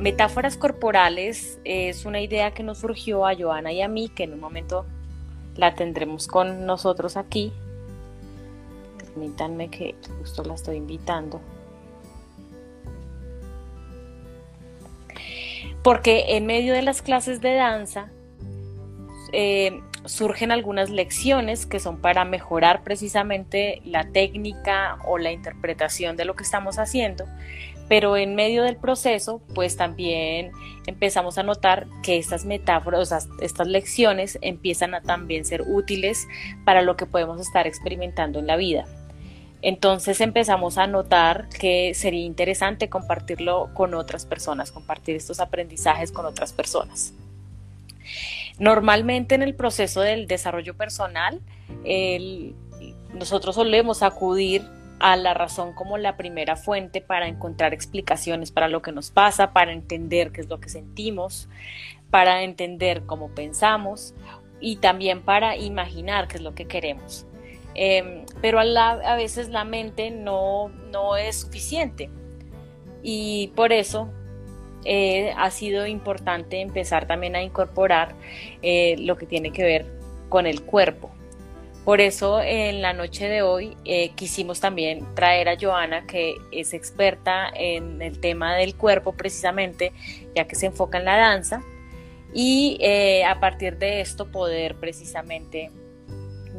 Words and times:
metáforas 0.00 0.56
corporales 0.56 1.60
es 1.64 2.04
una 2.06 2.20
idea 2.20 2.52
que 2.52 2.62
nos 2.62 2.78
surgió 2.78 3.26
a 3.26 3.34
Joana 3.36 3.72
y 3.72 3.82
a 3.82 3.88
mí, 3.88 4.08
que 4.08 4.24
en 4.24 4.32
un 4.32 4.40
momento 4.40 4.86
la 5.56 5.74
tendremos 5.74 6.26
con 6.26 6.66
nosotros 6.66 7.16
aquí. 7.16 7.52
Permítanme 8.98 9.68
que 9.68 9.94
justo 10.18 10.42
la 10.42 10.54
estoy 10.54 10.76
invitando. 10.76 11.40
Porque 15.82 16.36
en 16.36 16.46
medio 16.46 16.74
de 16.74 16.82
las 16.82 17.02
clases 17.02 17.40
de 17.40 17.54
danza 17.54 18.10
eh, 19.32 19.80
surgen 20.04 20.50
algunas 20.50 20.90
lecciones 20.90 21.66
que 21.66 21.80
son 21.80 22.00
para 22.00 22.24
mejorar 22.24 22.82
precisamente 22.82 23.80
la 23.84 24.10
técnica 24.10 24.98
o 25.06 25.18
la 25.18 25.32
interpretación 25.32 26.16
de 26.16 26.24
lo 26.24 26.34
que 26.36 26.42
estamos 26.42 26.78
haciendo, 26.78 27.26
pero 27.90 28.16
en 28.16 28.36
medio 28.36 28.62
del 28.62 28.76
proceso 28.76 29.42
pues 29.52 29.76
también 29.76 30.52
empezamos 30.86 31.38
a 31.38 31.42
notar 31.42 31.88
que 32.04 32.18
estas 32.18 32.44
metáforas, 32.44 33.28
estas 33.40 33.66
lecciones 33.66 34.38
empiezan 34.42 34.94
a 34.94 35.00
también 35.00 35.44
ser 35.44 35.62
útiles 35.62 36.28
para 36.64 36.82
lo 36.82 36.96
que 36.96 37.04
podemos 37.04 37.40
estar 37.40 37.66
experimentando 37.66 38.38
en 38.38 38.46
la 38.46 38.54
vida. 38.54 38.86
Entonces 39.60 40.20
empezamos 40.20 40.78
a 40.78 40.86
notar 40.86 41.48
que 41.48 41.92
sería 41.94 42.24
interesante 42.24 42.88
compartirlo 42.88 43.70
con 43.74 43.94
otras 43.94 44.24
personas, 44.24 44.70
compartir 44.70 45.16
estos 45.16 45.40
aprendizajes 45.40 46.12
con 46.12 46.26
otras 46.26 46.52
personas. 46.52 47.12
Normalmente 48.60 49.34
en 49.34 49.42
el 49.42 49.56
proceso 49.56 50.00
del 50.00 50.28
desarrollo 50.28 50.76
personal, 50.76 51.40
nosotros 53.14 53.56
solemos 53.56 54.04
acudir 54.04 54.62
a 55.00 55.16
la 55.16 55.34
razón 55.34 55.72
como 55.72 55.98
la 55.98 56.16
primera 56.16 56.56
fuente 56.56 57.00
para 57.00 57.26
encontrar 57.26 57.74
explicaciones 57.74 58.52
para 58.52 58.68
lo 58.68 58.82
que 58.82 58.92
nos 58.92 59.10
pasa, 59.10 59.52
para 59.52 59.72
entender 59.72 60.30
qué 60.30 60.42
es 60.42 60.48
lo 60.48 60.60
que 60.60 60.68
sentimos, 60.68 61.48
para 62.10 62.42
entender 62.42 63.04
cómo 63.06 63.34
pensamos 63.34 64.14
y 64.60 64.76
también 64.76 65.22
para 65.22 65.56
imaginar 65.56 66.28
qué 66.28 66.36
es 66.36 66.42
lo 66.42 66.54
que 66.54 66.66
queremos. 66.66 67.26
Em, 67.74 68.26
pero 68.42 68.60
a, 68.60 69.16
veces 69.16 69.48
la 69.48 69.64
mente 69.64 70.10
no, 70.10 70.68
no 70.68 71.16
es 71.16 71.40
suficiente 71.40 72.10
y 73.02 73.52
por 73.54 73.72
eso 73.72 74.10
eh, 74.84 75.32
ha 75.36 75.50
sido 75.50 75.86
importante 75.86 76.60
empezar 76.60 77.06
también 77.06 77.36
a 77.36 77.42
incorporar 77.42 78.14
eh, 78.60 78.96
lo 78.98 79.16
que 79.16 79.24
tiene 79.26 79.52
que 79.52 79.62
ver 79.62 79.86
con 80.28 80.46
el 80.46 80.62
cuerpo. 80.62 81.10
Por 81.84 82.00
eso 82.00 82.40
en 82.40 82.82
la 82.82 82.92
noche 82.92 83.28
de 83.28 83.42
hoy 83.42 83.76
eh, 83.84 84.10
quisimos 84.10 84.60
también 84.60 85.14
traer 85.14 85.48
a 85.48 85.56
Joana, 85.58 86.06
que 86.06 86.36
es 86.52 86.74
experta 86.74 87.48
en 87.54 88.02
el 88.02 88.20
tema 88.20 88.54
del 88.54 88.76
cuerpo 88.76 89.12
precisamente, 89.14 89.92
ya 90.34 90.46
que 90.46 90.54
se 90.56 90.66
enfoca 90.66 90.98
en 90.98 91.06
la 91.06 91.16
danza, 91.16 91.62
y 92.32 92.78
a 93.26 93.40
partir 93.40 93.78
de 93.78 94.00
esto 94.02 94.30
poder 94.30 94.76
precisamente 94.76 95.70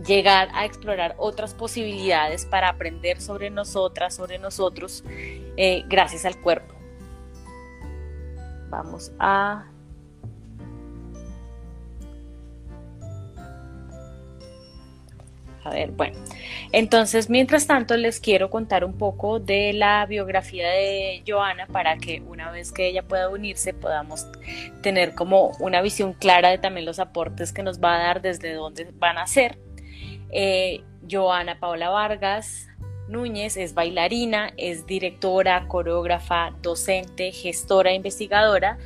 llegar 0.06 0.50
a 0.54 0.66
explorar 0.66 1.16
otras 1.18 1.54
posibilidades 1.54 2.46
para 2.46 2.68
aprender 2.68 3.22
sobre 3.22 3.50
nosotras, 3.50 4.16
sobre 4.16 4.38
nosotros, 4.38 5.04
gracias 5.88 6.26
al 6.26 6.42
cuerpo. 6.42 6.76
Vamos 8.70 9.12
a... 9.20 9.71
A 15.64 15.70
ver, 15.70 15.92
bueno. 15.92 16.18
Entonces, 16.72 17.30
mientras 17.30 17.68
tanto, 17.68 17.96
les 17.96 18.20
quiero 18.20 18.50
contar 18.50 18.84
un 18.84 18.98
poco 18.98 19.40
de 19.40 19.74
la 19.74 20.06
biografía 20.08 20.70
de 20.70 21.24
Joana 21.28 21.68
para 21.68 21.98
que 21.98 22.22
una 22.22 22.50
vez 22.52 22.72
que 22.72 22.88
ella 22.88 23.04
pueda 23.04 23.30
unirse 23.30 23.74
podamos 23.74 24.26
tener 24.82 25.14
como 25.14 25.52
una 25.60 25.82
visión 25.82 26.14
clara 26.14 26.50
de 26.50 26.58
también 26.58 26.86
los 26.86 27.00
aportes 27.00 27.54
que 27.54 27.62
nos 27.62 27.80
va 27.80 27.96
a 27.96 28.04
dar 28.04 28.22
desde 28.22 28.54
dónde 28.54 28.90
van 28.98 29.18
a 29.18 29.28
ser. 29.28 29.60
Eh, 30.32 30.82
Joana 31.10 31.60
Paola 31.60 31.90
Vargas 31.90 32.68
Núñez 33.12 33.58
es 33.58 33.74
bailarina, 33.74 34.54
es 34.56 34.88
directora, 34.88 35.68
coreógrafa, 35.68 36.56
docente, 36.62 37.34
gestora 37.34 37.94
investigadora 37.94 38.78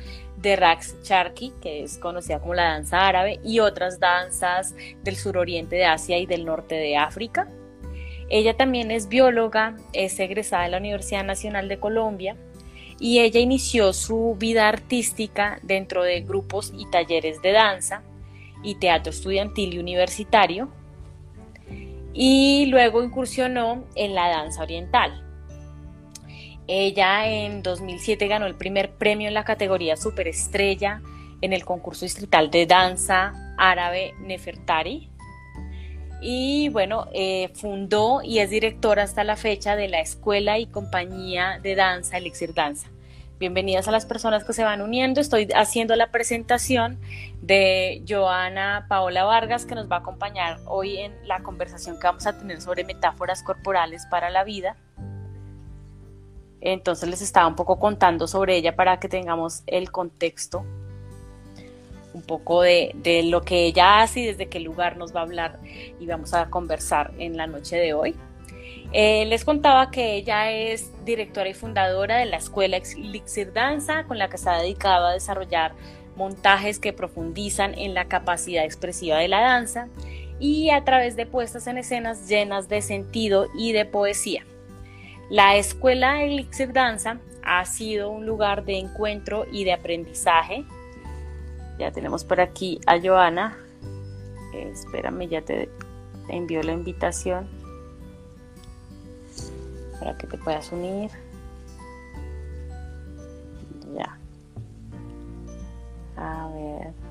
de 0.46 0.56
Rax 0.56 1.02
Charki, 1.02 1.52
que 1.60 1.82
es 1.82 1.98
conocida 1.98 2.38
como 2.38 2.54
la 2.54 2.70
danza 2.70 3.06
árabe, 3.06 3.40
y 3.44 3.58
otras 3.58 3.98
danzas 3.98 4.74
del 5.02 5.16
suroriente 5.16 5.74
de 5.74 5.86
Asia 5.86 6.18
y 6.18 6.26
del 6.26 6.44
norte 6.44 6.76
de 6.76 6.96
África. 6.96 7.48
Ella 8.28 8.56
también 8.56 8.92
es 8.92 9.08
bióloga, 9.08 9.76
es 9.92 10.18
egresada 10.20 10.64
de 10.64 10.70
la 10.70 10.78
Universidad 10.78 11.24
Nacional 11.24 11.68
de 11.68 11.80
Colombia 11.80 12.36
y 12.98 13.20
ella 13.20 13.40
inició 13.40 13.92
su 13.92 14.36
vida 14.38 14.68
artística 14.68 15.58
dentro 15.62 16.02
de 16.02 16.20
grupos 16.20 16.72
y 16.76 16.88
talleres 16.90 17.42
de 17.42 17.52
danza 17.52 18.02
y 18.62 18.76
teatro 18.76 19.10
estudiantil 19.10 19.74
y 19.74 19.78
universitario 19.78 20.68
y 22.12 22.66
luego 22.66 23.02
incursionó 23.02 23.84
en 23.96 24.14
la 24.14 24.28
danza 24.28 24.62
oriental. 24.62 25.25
Ella 26.68 27.28
en 27.28 27.62
2007 27.62 28.26
ganó 28.26 28.46
el 28.46 28.56
primer 28.56 28.90
premio 28.90 29.28
en 29.28 29.34
la 29.34 29.44
categoría 29.44 29.96
Superestrella 29.96 31.00
en 31.40 31.52
el 31.52 31.64
concurso 31.64 32.04
distrital 32.04 32.50
de 32.50 32.66
danza 32.66 33.54
árabe 33.56 34.14
Nefertari. 34.20 35.10
Y 36.20 36.70
bueno, 36.70 37.06
eh, 37.12 37.50
fundó 37.54 38.22
y 38.22 38.40
es 38.40 38.50
directora 38.50 39.04
hasta 39.04 39.22
la 39.22 39.36
fecha 39.36 39.76
de 39.76 39.88
la 39.88 40.00
Escuela 40.00 40.58
y 40.58 40.66
Compañía 40.66 41.60
de 41.62 41.76
Danza 41.76 42.16
Elixir 42.16 42.52
Danza. 42.54 42.88
Bienvenidas 43.38 43.86
a 43.86 43.92
las 43.92 44.06
personas 44.06 44.44
que 44.44 44.54
se 44.54 44.64
van 44.64 44.80
uniendo. 44.80 45.20
Estoy 45.20 45.48
haciendo 45.54 45.94
la 45.94 46.10
presentación 46.10 46.98
de 47.42 48.02
Joana 48.08 48.86
Paola 48.88 49.24
Vargas, 49.24 49.66
que 49.66 49.74
nos 49.74 49.90
va 49.90 49.96
a 49.96 49.98
acompañar 49.98 50.58
hoy 50.66 50.96
en 50.96 51.12
la 51.28 51.40
conversación 51.40 52.00
que 52.00 52.06
vamos 52.06 52.26
a 52.26 52.38
tener 52.38 52.62
sobre 52.62 52.84
metáforas 52.84 53.42
corporales 53.42 54.06
para 54.10 54.30
la 54.30 54.42
vida. 54.42 54.76
Entonces 56.60 57.08
les 57.08 57.22
estaba 57.22 57.46
un 57.46 57.56
poco 57.56 57.78
contando 57.78 58.26
sobre 58.26 58.56
ella 58.56 58.74
para 58.74 58.98
que 58.98 59.08
tengamos 59.08 59.62
el 59.66 59.90
contexto, 59.90 60.64
un 62.14 62.22
poco 62.22 62.62
de, 62.62 62.94
lo 63.24 63.42
que 63.42 63.66
ella 63.66 64.00
hace 64.00 64.20
y 64.20 64.26
desde 64.26 64.48
qué 64.48 64.60
lugar 64.60 64.96
nos 64.96 65.14
va 65.14 65.20
a 65.20 65.24
hablar 65.24 65.58
y 66.00 66.06
vamos 66.06 66.32
a 66.32 66.48
conversar 66.48 67.12
en 67.18 67.36
la 67.36 67.46
noche 67.46 67.76
de 67.76 67.92
hoy. 67.92 68.16
Eh, 68.92 69.26
les 69.26 69.44
contaba 69.44 69.90
que 69.90 70.14
ella 70.14 70.50
es 70.50 70.90
directora 71.04 71.48
y 71.48 71.54
fundadora 71.54 72.16
de 72.16 72.26
la 72.26 72.38
escuela 72.38 72.78
Elixir 72.78 73.52
Danza, 73.52 74.04
con 74.04 74.18
la 74.18 74.30
que 74.30 74.38
se 74.38 74.48
ha 74.48 74.58
dedicado 74.58 75.06
a 75.06 75.12
desarrollar 75.12 75.74
montajes 76.16 76.78
que 76.78 76.92
profundizan 76.92 77.76
en 77.78 77.92
la 77.92 78.06
capacidad 78.06 78.64
expresiva 78.64 79.18
de 79.18 79.28
la 79.28 79.40
danza 79.40 79.88
y 80.38 80.70
a 80.70 80.84
través 80.84 81.16
de 81.16 81.26
puestas 81.26 81.66
en 81.66 81.78
escenas 81.78 82.28
llenas 82.28 82.68
de 82.68 82.82
sentido 82.82 83.48
y 83.58 83.72
de 83.72 83.84
poesía. 83.84 84.44
La 85.28 85.56
escuela 85.56 86.22
Elixir 86.22 86.72
Danza 86.72 87.18
ha 87.42 87.64
sido 87.64 88.10
un 88.10 88.26
lugar 88.26 88.64
de 88.64 88.78
encuentro 88.78 89.44
y 89.50 89.64
de 89.64 89.72
aprendizaje. 89.72 90.64
Ya 91.78 91.90
tenemos 91.90 92.24
por 92.24 92.40
aquí 92.40 92.80
a 92.86 93.00
Joana. 93.00 93.56
Eh, 94.54 94.70
espérame, 94.72 95.28
ya 95.28 95.42
te 95.42 95.68
envío 96.28 96.62
la 96.62 96.72
invitación 96.72 97.48
para 99.98 100.16
que 100.16 100.26
te 100.26 100.38
puedas 100.38 100.70
unir. 100.70 101.10
Ya. 103.96 104.18
A 106.16 106.48
ver. 106.48 107.05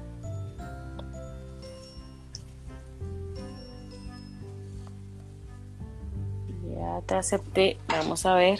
Ya 6.75 7.02
te 7.06 7.16
acepté. 7.16 7.78
Vamos 7.88 8.25
a 8.25 8.36
ver. 8.36 8.59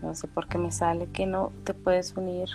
No 0.00 0.14
sé 0.14 0.28
por 0.28 0.48
qué 0.48 0.58
me 0.58 0.70
sale 0.70 1.08
que 1.10 1.26
no 1.26 1.52
te 1.64 1.74
puedes 1.74 2.16
unir. 2.16 2.48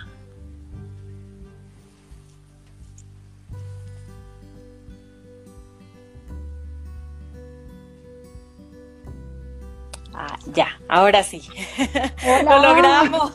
Ya, 10.52 10.68
ahora 10.88 11.22
sí. 11.22 11.42
Lo 12.44 12.62
logramos. 12.62 13.32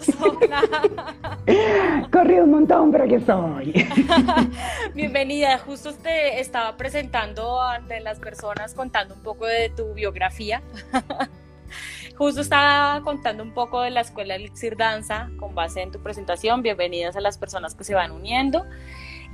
Corrí 2.11 2.39
un 2.39 2.51
montón, 2.51 2.91
pero 2.91 3.03
aquí 3.03 3.19
soy. 3.19 3.73
Bienvenida. 4.93 5.57
Justo 5.59 5.93
te 5.93 6.39
estaba 6.39 6.77
presentando 6.77 7.61
ante 7.61 7.99
las 7.99 8.19
personas 8.19 8.73
contando 8.73 9.15
un 9.15 9.23
poco 9.23 9.45
de 9.45 9.69
tu 9.69 9.93
biografía. 9.93 10.61
Justo 12.17 12.41
estaba 12.41 13.01
contando 13.01 13.43
un 13.43 13.53
poco 13.53 13.81
de 13.81 13.89
la 13.89 14.01
escuela 14.01 14.35
Elixir 14.35 14.77
Danza 14.77 15.29
con 15.37 15.55
base 15.55 15.81
en 15.81 15.91
tu 15.91 16.01
presentación. 16.01 16.61
Bienvenidas 16.61 17.15
a 17.15 17.21
las 17.21 17.37
personas 17.37 17.75
que 17.75 17.83
se 17.83 17.93
van 17.93 18.11
uniendo. 18.11 18.65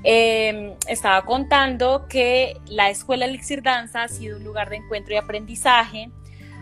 Em, 0.04 0.76
estaba 0.88 1.24
contando 1.24 2.08
que 2.08 2.58
la 2.68 2.90
escuela 2.90 3.26
Elixir 3.26 3.62
Danza 3.62 4.04
ha 4.04 4.08
sido 4.08 4.38
un 4.38 4.44
lugar 4.44 4.70
de 4.70 4.78
encuentro 4.78 5.14
y 5.14 5.18
aprendizaje 5.18 6.12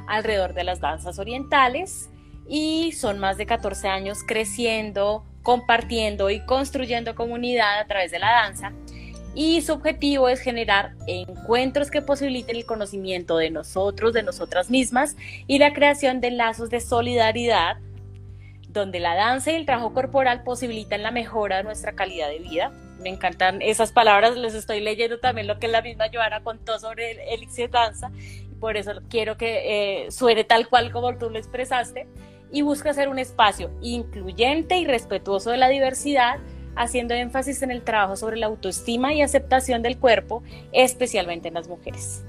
alrededor 0.07 0.53
de 0.53 0.63
las 0.63 0.79
danzas 0.79 1.19
orientales 1.19 2.09
y 2.47 2.91
son 2.93 3.19
más 3.19 3.37
de 3.37 3.45
14 3.45 3.87
años 3.87 4.19
creciendo, 4.27 5.25
compartiendo 5.41 6.29
y 6.29 6.45
construyendo 6.45 7.15
comunidad 7.15 7.79
a 7.79 7.87
través 7.87 8.11
de 8.11 8.19
la 8.19 8.31
danza. 8.31 8.73
Y 9.35 9.61
su 9.61 9.73
objetivo 9.73 10.29
es 10.29 10.39
generar 10.39 10.93
encuentros 11.07 11.89
que 11.89 12.01
posibiliten 12.01 12.55
el 12.55 12.65
conocimiento 12.65 13.37
de 13.37 13.49
nosotros, 13.49 14.13
de 14.13 14.21
nosotras 14.21 14.69
mismas 14.69 15.15
y 15.47 15.57
la 15.57 15.73
creación 15.73 16.21
de 16.21 16.31
lazos 16.31 16.69
de 16.69 16.79
solidaridad 16.79 17.77
donde 18.73 18.99
la 18.99 19.15
danza 19.15 19.51
y 19.51 19.55
el 19.55 19.65
trabajo 19.65 19.93
corporal 19.93 20.43
posibilitan 20.43 21.03
la 21.03 21.11
mejora 21.11 21.57
de 21.57 21.63
nuestra 21.63 21.93
calidad 21.93 22.27
de 22.27 22.39
vida. 22.39 22.71
Me 22.99 23.09
encantan 23.09 23.61
esas 23.61 23.91
palabras, 23.91 24.35
les 24.35 24.55
estoy 24.55 24.81
leyendo 24.81 25.19
también 25.19 25.47
lo 25.47 25.59
que 25.59 25.67
la 25.67 25.81
misma 25.81 26.05
Joana 26.11 26.43
contó 26.43 26.79
sobre 26.79 27.11
el 27.11 27.19
elixir 27.19 27.69
danza, 27.69 28.11
por 28.63 28.77
eso 28.77 28.93
quiero 29.09 29.35
que 29.35 30.05
eh, 30.05 30.11
suene 30.11 30.45
tal 30.45 30.69
cual 30.69 30.89
como 30.89 31.17
tú 31.17 31.29
lo 31.29 31.37
expresaste, 31.37 32.07
y 32.49 32.61
busca 32.61 32.93
ser 32.93 33.09
un 33.09 33.19
espacio 33.19 33.69
incluyente 33.81 34.77
y 34.77 34.85
respetuoso 34.85 35.51
de 35.51 35.57
la 35.57 35.67
diversidad, 35.67 36.37
haciendo 36.77 37.13
énfasis 37.13 37.61
en 37.61 37.71
el 37.71 37.81
trabajo 37.81 38.15
sobre 38.15 38.37
la 38.37 38.45
autoestima 38.45 39.13
y 39.13 39.21
aceptación 39.21 39.81
del 39.81 39.97
cuerpo, 39.97 40.43
especialmente 40.71 41.49
en 41.49 41.55
las 41.55 41.67
mujeres. 41.67 42.23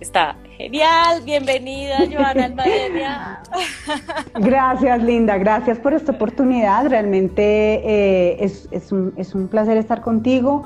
Está 0.00 0.34
genial, 0.56 1.22
bienvenida 1.24 1.98
Joana 2.10 2.46
Almadelia. 2.46 3.42
Gracias 4.34 5.02
Linda, 5.04 5.38
gracias 5.38 5.78
por 5.78 5.94
esta 5.94 6.10
oportunidad, 6.10 6.88
realmente 6.88 7.42
eh, 7.44 8.38
es, 8.40 8.66
es, 8.72 8.90
un, 8.90 9.12
es, 9.16 9.36
un, 9.36 9.46
placer 9.46 9.76
estar 9.76 10.00
contigo. 10.00 10.64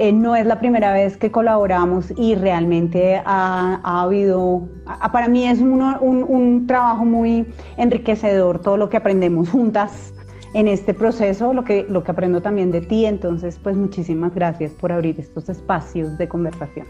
Eh, 0.00 0.12
no 0.12 0.36
es 0.36 0.46
la 0.46 0.60
primera 0.60 0.92
vez 0.92 1.16
que 1.16 1.32
colaboramos 1.32 2.12
y 2.16 2.36
realmente 2.36 3.20
ha, 3.24 3.80
ha 3.82 4.02
habido, 4.02 4.68
para 5.12 5.26
mí 5.26 5.44
es 5.44 5.58
un, 5.58 5.82
un, 5.82 6.22
un 6.22 6.66
trabajo 6.68 7.04
muy 7.04 7.44
enriquecedor 7.76 8.62
todo 8.62 8.76
lo 8.76 8.90
que 8.90 8.96
aprendemos 8.96 9.50
juntas 9.50 10.14
en 10.54 10.68
este 10.68 10.94
proceso, 10.94 11.52
lo 11.52 11.64
que, 11.64 11.84
lo 11.88 12.04
que 12.04 12.12
aprendo 12.12 12.40
también 12.40 12.70
de 12.70 12.80
ti, 12.80 13.06
entonces 13.06 13.58
pues 13.60 13.74
muchísimas 13.74 14.32
gracias 14.32 14.70
por 14.70 14.92
abrir 14.92 15.18
estos 15.18 15.48
espacios 15.48 16.16
de 16.16 16.28
conversación. 16.28 16.86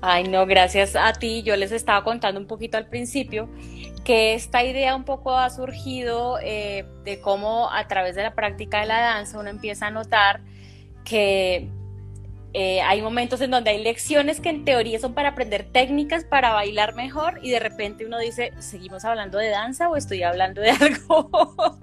Ay, 0.00 0.24
no, 0.24 0.46
gracias 0.46 0.96
a 0.96 1.12
ti. 1.12 1.42
Yo 1.42 1.56
les 1.56 1.72
estaba 1.72 2.04
contando 2.04 2.40
un 2.40 2.46
poquito 2.46 2.78
al 2.78 2.86
principio 2.88 3.50
que 4.02 4.32
esta 4.32 4.64
idea 4.64 4.96
un 4.96 5.04
poco 5.04 5.36
ha 5.36 5.50
surgido 5.50 6.38
eh, 6.42 6.86
de 7.04 7.20
cómo 7.20 7.70
a 7.70 7.86
través 7.86 8.16
de 8.16 8.22
la 8.22 8.34
práctica 8.34 8.80
de 8.80 8.86
la 8.86 9.00
danza 9.00 9.38
uno 9.38 9.50
empieza 9.50 9.88
a 9.88 9.90
notar 9.90 10.40
que 11.04 11.70
eh, 12.56 12.80
hay 12.82 13.02
momentos 13.02 13.40
en 13.40 13.50
donde 13.50 13.70
hay 13.70 13.82
lecciones 13.82 14.40
que 14.40 14.48
en 14.48 14.64
teoría 14.64 15.00
son 15.00 15.12
para 15.12 15.30
aprender 15.30 15.64
técnicas 15.64 16.24
para 16.24 16.52
bailar 16.52 16.94
mejor 16.94 17.40
y 17.42 17.50
de 17.50 17.58
repente 17.58 18.06
uno 18.06 18.16
dice, 18.18 18.52
¿seguimos 18.60 19.04
hablando 19.04 19.38
de 19.38 19.48
danza 19.48 19.88
o 19.88 19.96
estoy 19.96 20.22
hablando 20.22 20.60
de 20.60 20.70
algo? 20.80 21.78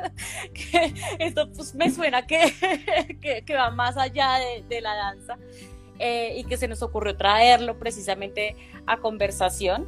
que 0.54 0.94
esto 1.20 1.52
pues, 1.52 1.76
me 1.76 1.92
suena 1.92 2.26
que, 2.26 3.44
que, 3.46 3.54
va 3.54 3.70
más 3.72 3.98
allá 3.98 4.38
de, 4.40 4.64
de 4.68 4.80
la 4.80 4.96
danza. 4.96 5.38
Eh, 6.00 6.40
y 6.40 6.46
que 6.46 6.58
se 6.58 6.68
nos 6.68 6.82
ocurrió 6.82 7.16
traerlo 7.16 7.78
precisamente 7.78 8.56
a 8.88 8.98
conversación. 8.98 9.88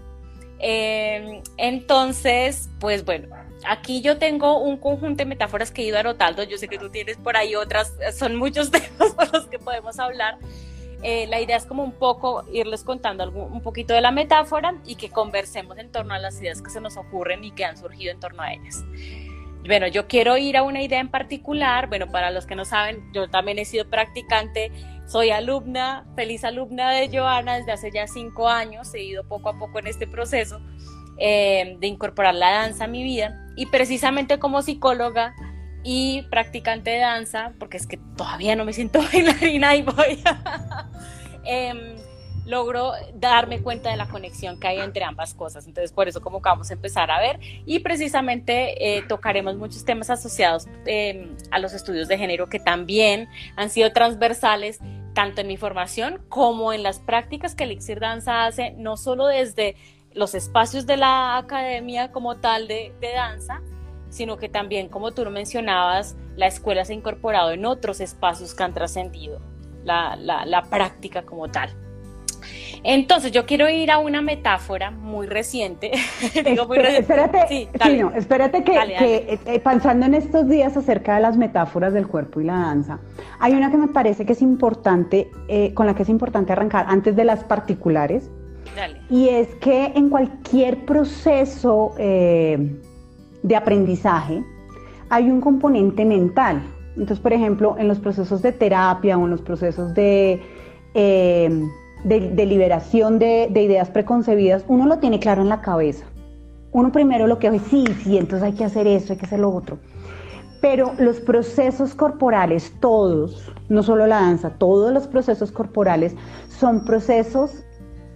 Eh, 0.59 1.41
entonces, 1.57 2.69
pues 2.79 3.03
bueno, 3.03 3.29
aquí 3.65 4.01
yo 4.01 4.17
tengo 4.17 4.59
un 4.59 4.77
conjunto 4.77 5.23
de 5.23 5.25
metáforas 5.25 5.71
que 5.71 5.81
he 5.81 5.85
ido 5.85 5.97
anotando, 5.97 6.43
yo 6.43 6.57
sé 6.57 6.67
que 6.67 6.77
tú 6.77 6.89
tienes 6.89 7.17
por 7.17 7.35
ahí 7.35 7.55
otras, 7.55 7.93
son 8.15 8.35
muchos 8.35 8.69
temas 8.71 9.13
por 9.13 9.33
los 9.33 9.47
que 9.47 9.57
podemos 9.59 9.97
hablar. 9.97 10.37
Eh, 11.03 11.27
la 11.27 11.41
idea 11.41 11.57
es 11.57 11.65
como 11.65 11.83
un 11.83 11.91
poco 11.91 12.45
irles 12.51 12.83
contando 12.83 13.29
un 13.29 13.61
poquito 13.61 13.93
de 13.93 14.01
la 14.01 14.11
metáfora 14.11 14.75
y 14.85 14.95
que 14.95 15.09
conversemos 15.09 15.77
en 15.77 15.91
torno 15.91 16.13
a 16.13 16.19
las 16.19 16.41
ideas 16.41 16.61
que 16.61 16.69
se 16.69 16.79
nos 16.79 16.95
ocurren 16.95 17.43
y 17.43 17.51
que 17.51 17.65
han 17.65 17.77
surgido 17.77 18.11
en 18.11 18.19
torno 18.19 18.41
a 18.41 18.53
ellas. 18.53 18.83
Bueno, 19.65 19.87
yo 19.87 20.07
quiero 20.07 20.37
ir 20.37 20.57
a 20.57 20.63
una 20.63 20.81
idea 20.81 20.99
en 20.99 21.09
particular. 21.09 21.87
Bueno, 21.87 22.07
para 22.07 22.31
los 22.31 22.45
que 22.45 22.55
no 22.55 22.65
saben, 22.65 23.11
yo 23.13 23.29
también 23.29 23.59
he 23.59 23.65
sido 23.65 23.89
practicante 23.89 24.71
soy 25.05 25.31
alumna, 25.31 26.05
feliz 26.15 26.43
alumna 26.43 26.91
de 26.91 27.09
Joana 27.11 27.57
desde 27.57 27.71
hace 27.71 27.91
ya 27.91 28.07
cinco 28.07 28.47
años, 28.47 28.93
he 28.93 29.03
ido 29.03 29.27
poco 29.27 29.49
a 29.49 29.59
poco 29.59 29.79
en 29.79 29.87
este 29.87 30.07
proceso 30.07 30.61
eh, 31.17 31.75
de 31.79 31.87
incorporar 31.87 32.35
la 32.35 32.51
danza 32.51 32.85
a 32.85 32.87
mi 32.87 33.03
vida 33.03 33.37
y 33.55 33.65
precisamente 33.67 34.39
como 34.39 34.61
psicóloga 34.61 35.35
y 35.83 36.23
practicante 36.23 36.91
de 36.91 36.99
danza, 36.99 37.53
porque 37.59 37.77
es 37.77 37.87
que 37.87 37.97
todavía 38.17 38.55
no 38.55 38.65
me 38.65 38.73
siento 38.73 39.01
bailarina 39.13 39.75
y 39.75 39.81
voy 39.81 40.21
a... 40.25 40.89
Em, 41.45 41.97
logro 42.45 42.93
darme 43.15 43.61
cuenta 43.61 43.89
de 43.89 43.97
la 43.97 44.07
conexión 44.07 44.59
que 44.59 44.67
hay 44.67 44.79
entre 44.79 45.03
ambas 45.03 45.33
cosas. 45.33 45.67
Entonces, 45.67 45.91
por 45.91 46.07
eso 46.07 46.21
como 46.21 46.41
que 46.41 46.49
vamos 46.49 46.69
a 46.71 46.73
empezar 46.73 47.11
a 47.11 47.19
ver 47.19 47.39
y 47.65 47.79
precisamente 47.79 48.97
eh, 48.97 49.03
tocaremos 49.07 49.55
muchos 49.55 49.85
temas 49.85 50.09
asociados 50.09 50.67
em, 50.85 51.35
a 51.51 51.59
los 51.59 51.73
estudios 51.73 52.07
de 52.07 52.17
género 52.17 52.47
que 52.47 52.59
también 52.59 53.27
han 53.55 53.69
sido 53.69 53.91
transversales 53.91 54.79
tanto 55.13 55.41
en 55.41 55.47
mi 55.47 55.57
formación 55.57 56.21
como 56.29 56.73
en 56.73 56.83
las 56.83 56.99
prácticas 56.99 57.55
que 57.55 57.65
Elixir 57.65 57.99
Danza 57.99 58.45
hace, 58.45 58.71
no 58.71 58.97
solo 58.97 59.27
desde 59.27 59.75
los 60.13 60.35
espacios 60.35 60.85
de 60.85 60.97
la 60.97 61.37
academia 61.37 62.11
como 62.11 62.37
tal 62.37 62.67
de, 62.67 62.93
danza, 63.01 63.61
sino 64.13 64.37
que 64.37 64.47
también, 64.47 64.89
como 64.89 65.11
tú 65.11 65.23
lo 65.23 65.31
mencionabas, 65.31 66.15
la 66.35 66.47
escuela 66.47 66.85
se 66.85 66.93
ha 66.93 66.95
incorporado 66.95 67.51
en 67.51 67.65
otros 67.65 67.99
espacios 67.99 68.53
que 68.53 68.63
han 68.63 68.73
trascendido 68.73 69.41
la 69.83 70.67
práctica 70.69 71.23
como 71.23 71.49
tal. 71.49 71.75
Entonces, 72.83 73.31
yo 73.31 73.45
quiero 73.45 73.69
ir 73.69 73.91
a 73.91 73.99
una 73.99 74.21
metáfora 74.21 74.91
muy 74.91 75.27
reciente. 75.27 75.91
Digo 76.45 76.67
muy 76.67 76.77
Espérate, 76.79 77.47
sí, 77.47 77.67
espérate 78.15 78.63
que, 78.63 78.75
eh, 78.77 79.39
eh, 79.45 79.59
pensando 79.59 80.05
en 80.05 80.13
estos 80.13 80.49
días 80.49 80.75
acerca 80.75 81.15
de 81.15 81.21
las 81.21 81.37
metáforas 81.37 81.93
del 81.93 82.07
cuerpo 82.07 82.41
y 82.41 82.45
la 82.45 82.53
danza, 82.53 82.99
hay 83.39 83.53
una 83.53 83.71
que 83.71 83.77
me 83.77 83.87
parece 83.87 84.25
que 84.25 84.33
es 84.33 84.41
importante, 84.41 85.31
eh, 85.47 85.73
con 85.73 85.85
la 85.85 85.95
que 85.95 86.03
es 86.03 86.09
importante 86.09 86.51
arrancar 86.51 86.85
antes 86.89 87.15
de 87.15 87.23
las 87.23 87.43
particulares. 87.45 88.29
Dale. 88.75 89.01
Y 89.09 89.29
es 89.29 89.53
que 89.55 89.93
en 89.95 90.09
cualquier 90.09 90.85
proceso 90.85 91.93
de 93.43 93.55
aprendizaje 93.55 94.43
hay 95.09 95.29
un 95.29 95.41
componente 95.41 96.05
mental. 96.05 96.63
Entonces, 96.91 97.19
por 97.19 97.33
ejemplo, 97.33 97.75
en 97.77 97.87
los 97.87 97.99
procesos 97.99 98.41
de 98.41 98.51
terapia 98.51 99.17
o 99.17 99.25
en 99.25 99.31
los 99.31 99.41
procesos 99.41 99.93
de 99.93 100.41
de, 102.03 102.45
liberación 102.45 103.19
de, 103.19 103.49
ideas 103.55 103.89
preconcebidas, 103.89 104.63
uno 104.67 104.85
lo 104.85 104.99
tiene 104.99 105.19
claro 105.19 105.41
en 105.41 105.49
la 105.49 105.61
cabeza. 105.61 106.05
Uno 106.71 106.91
primero 106.91 107.27
lo 107.27 107.39
que 107.39 107.49
ve, 107.49 107.59
sí, 107.59 107.85
sí, 108.03 108.17
entonces 108.17 108.43
hay 108.43 108.53
que 108.53 108.63
hacer 108.63 108.87
eso, 108.87 109.13
hay 109.13 109.19
que 109.19 109.25
hacer 109.25 109.39
lo 109.39 109.51
otro. 109.51 109.77
Pero 110.61 110.93
los 110.97 111.19
procesos 111.19 111.93
corporales, 111.93 112.73
todos, 112.79 113.51
no 113.69 113.83
solo 113.83 114.07
la 114.07 114.21
danza, 114.21 114.51
todos 114.51 114.93
los 114.93 115.07
procesos 115.07 115.51
corporales 115.51 116.15
son 116.47 116.85
procesos, 116.85 117.63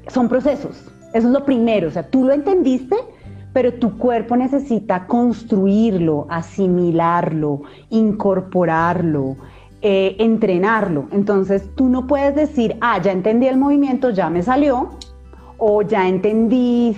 son 0.08 0.30
procesos. 0.30 0.86
Eso 1.14 1.28
es 1.28 1.34
lo 1.34 1.46
primero, 1.46 1.88
o 1.88 1.92
sea, 1.92 2.10
tú 2.10 2.24
lo 2.24 2.34
entendiste, 2.34 2.96
pero 3.58 3.74
tu 3.74 3.98
cuerpo 3.98 4.38
necesita 4.38 5.08
construirlo, 5.08 6.28
asimilarlo, 6.30 7.64
incorporarlo, 7.90 9.36
eh, 9.82 10.16
entrenarlo. 10.20 11.08
Entonces 11.12 11.68
tú 11.74 11.90
no 11.90 12.06
puedes 12.06 12.36
decir, 12.36 12.78
ah, 12.82 13.02
ya 13.02 13.12
entendí 13.12 13.48
el 13.48 13.58
movimiento, 13.58 14.12
ya 14.12 14.30
me 14.30 14.44
salió, 14.44 14.92
o 15.58 15.82
ya 15.82 16.08
entendí 16.08 16.96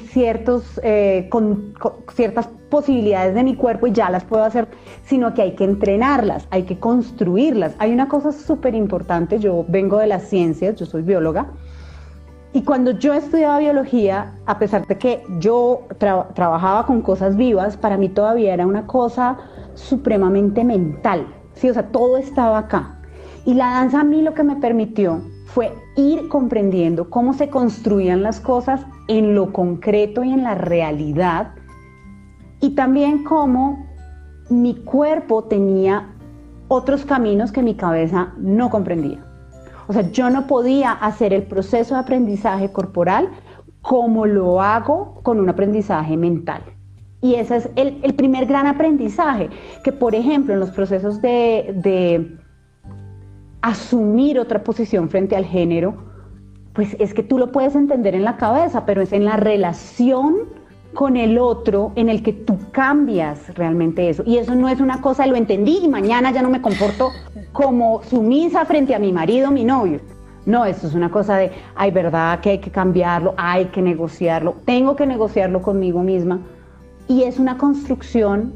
eh, 0.84 1.30
ciertas 2.13 2.50
posibilidades 2.70 3.36
de 3.36 3.44
mi 3.46 3.56
cuerpo 3.56 3.88
y 3.88 3.94
ya 3.94 4.10
las 4.10 4.25
puedo 4.25 4.44
hacer, 4.44 4.68
sino 5.06 5.34
que 5.34 5.44
hay 5.44 5.56
que 5.56 5.63
entrenarlas, 5.63 6.46
hay 6.51 6.63
que 6.63 6.78
construirlas. 6.78 7.74
Hay 7.80 7.94
una 7.94 8.10
cosa 8.10 8.34
súper 8.34 8.75
importante, 8.75 9.39
yo 9.39 9.63
vengo 9.70 9.98
de 9.98 10.08
las 10.08 10.24
ciencias, 10.24 10.75
yo 10.75 10.86
soy 10.86 11.04
bióloga, 11.04 11.54
y 12.51 12.63
cuando 12.63 12.91
yo 12.91 13.13
estudiaba 13.13 13.60
biología, 13.60 14.34
a 14.48 14.58
pesar 14.58 14.88
de 14.88 14.98
que 14.98 15.24
yo 15.39 15.82
trabajaba 16.00 16.86
con 16.88 17.01
cosas 17.01 17.38
vivas, 17.38 17.77
para 17.77 17.96
mí 17.96 18.10
todavía 18.10 18.53
era 18.53 18.65
una 18.65 18.88
cosa 18.88 19.38
supremamente 19.75 20.63
mental. 20.63 21.27
Sí, 21.53 21.70
o 21.70 21.74
sea, 21.74 21.88
todo 21.91 22.18
estaba 22.18 22.58
acá. 22.58 23.01
Y 23.46 23.53
la 23.53 23.70
danza 23.70 24.01
a 24.01 24.03
mí 24.03 24.24
lo 24.24 24.34
que 24.34 24.44
me 24.44 24.56
permitió 24.56 25.22
fue 25.46 25.72
ir 25.96 26.27
comprendiendo 26.27 27.10
cómo 27.12 27.34
se 27.34 27.50
construían 27.50 28.24
las 28.24 28.39
cosas 28.39 28.84
en 29.08 29.36
lo 29.36 29.53
concreto 29.53 30.24
y 30.24 30.32
en 30.32 30.44
la 30.44 30.56
realidad. 30.56 31.51
Y 32.62 32.72
también 32.72 33.24
cómo 33.24 33.86
mi 34.50 34.75
cuerpo 34.75 35.44
tenía 35.44 36.15
otros 36.68 37.06
caminos 37.06 37.51
que 37.51 37.62
mi 37.62 37.75
cabeza 37.75 38.34
no 38.38 38.72
comprendía. 38.72 39.29
O 39.89 39.93
sea, 39.93 40.03
yo 40.12 40.29
no 40.29 40.46
podía 40.46 40.91
hacer 40.91 41.34
el 41.34 41.41
proceso 41.41 41.96
de 41.96 42.01
aprendizaje 42.01 42.72
corporal 42.72 43.27
como 43.81 44.27
lo 44.27 44.62
hago 44.62 45.19
con 45.24 45.39
un 45.39 45.50
aprendizaje 45.50 46.15
mental. 46.15 46.62
Y 47.22 47.34
ese 47.34 47.55
es 47.58 47.69
el, 47.75 48.13
primer 48.13 48.46
gran 48.46 48.67
aprendizaje, 48.67 49.50
que 49.84 49.91
por 49.91 50.13
ejemplo 50.13 50.53
en 50.53 50.60
los 50.60 50.69
procesos 50.69 51.19
de, 51.24 52.38
asumir 53.63 54.39
otra 54.39 54.63
posición 54.63 55.10
frente 55.10 55.36
al 55.36 55.46
género, 55.46 55.96
pues 56.74 56.96
es 57.00 57.15
que 57.15 57.24
tú 57.24 57.39
lo 57.39 57.51
puedes 57.51 57.74
entender 57.74 58.13
en 58.13 58.24
la 58.24 58.38
cabeza, 58.38 58.86
pero 58.86 59.01
es 59.01 59.12
en 59.12 59.25
la 59.25 59.38
relación 59.38 60.50
con 60.93 61.17
el 61.17 61.38
otro 61.38 61.91
en 61.96 62.10
el 62.10 62.24
que 62.24 62.34
tú 62.34 62.58
cambias 62.72 63.53
realmente 63.55 64.10
eso. 64.10 64.24
Y 64.25 64.38
eso 64.38 64.55
no 64.55 64.69
es 64.69 64.79
una 64.79 65.01
cosa, 65.01 65.25
lo 65.27 65.36
entendí 65.36 65.79
y 65.84 65.88
mañana 65.88 66.31
ya 66.31 66.41
no 66.41 66.50
me 66.50 66.62
comporto 66.62 67.12
como 67.51 68.03
sumisa 68.03 68.65
frente 68.65 68.96
a 68.96 69.00
mi 69.00 69.12
marido, 69.12 69.51
mi 69.51 69.63
novio. 69.63 70.00
No, 70.46 70.65
esto 70.65 70.88
es 70.88 70.96
una 70.96 71.12
cosa 71.12 71.38
de, 71.38 71.51
ay, 71.75 71.91
verdad 71.91 72.39
que 72.39 72.51
hay 72.51 72.58
que 72.60 72.72
cambiarlo, 72.72 73.36
hay 73.38 73.65
que 73.65 73.81
negociarlo, 73.81 74.55
tengo 74.65 74.96
que 74.96 75.05
negociarlo 75.05 75.62
conmigo 75.62 76.01
misma. 76.01 76.39
Y 77.08 77.24
es 77.24 77.39
una 77.39 77.58
construcción 77.58 78.53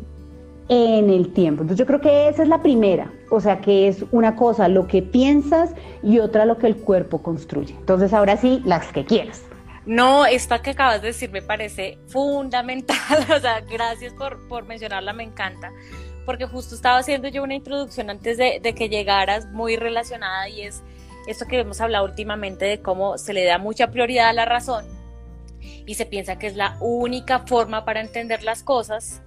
en 0.69 1.09
el 1.09 1.33
tiempo. 1.33 1.61
Entonces 1.61 1.79
yo 1.79 1.85
creo 1.85 2.01
que 2.01 2.29
esa 2.29 2.43
es 2.43 2.49
la 2.49 2.61
primera, 2.61 3.11
o 3.29 3.39
sea 3.39 3.59
que 3.59 3.87
es 3.87 4.05
una 4.11 4.35
cosa 4.35 4.67
lo 4.67 4.87
que 4.87 5.01
piensas 5.01 5.73
y 6.01 6.19
otra 6.19 6.45
lo 6.45 6.57
que 6.57 6.67
el 6.67 6.77
cuerpo 6.77 7.21
construye. 7.21 7.75
Entonces 7.77 8.13
ahora 8.13 8.37
sí, 8.37 8.61
las 8.65 8.91
que 8.91 9.05
quieras. 9.05 9.43
No, 9.85 10.25
esta 10.25 10.61
que 10.61 10.71
acabas 10.71 11.01
de 11.01 11.09
decir 11.09 11.29
me 11.31 11.41
parece 11.41 11.97
fundamental, 12.07 12.97
o 13.35 13.39
sea, 13.39 13.61
gracias 13.61 14.13
por, 14.13 14.47
por 14.47 14.65
mencionarla, 14.65 15.11
me 15.11 15.23
encanta, 15.23 15.71
porque 16.25 16.45
justo 16.45 16.75
estaba 16.75 16.99
haciendo 16.99 17.27
yo 17.27 17.43
una 17.43 17.55
introducción 17.55 18.09
antes 18.09 18.37
de, 18.37 18.59
de 18.61 18.75
que 18.75 18.87
llegaras 18.87 19.47
muy 19.47 19.75
relacionada 19.75 20.47
y 20.47 20.61
es 20.61 20.83
esto 21.27 21.45
que 21.47 21.59
hemos 21.59 21.81
hablado 21.81 22.05
últimamente 22.05 22.65
de 22.65 22.81
cómo 22.81 23.17
se 23.17 23.33
le 23.33 23.45
da 23.45 23.57
mucha 23.57 23.91
prioridad 23.91 24.29
a 24.29 24.33
la 24.33 24.45
razón 24.45 24.85
y 25.85 25.95
se 25.95 26.05
piensa 26.05 26.37
que 26.37 26.47
es 26.47 26.55
la 26.55 26.77
única 26.79 27.39
forma 27.39 27.85
para 27.85 28.01
entender 28.01 28.43
las 28.43 28.63
cosas 28.63 29.21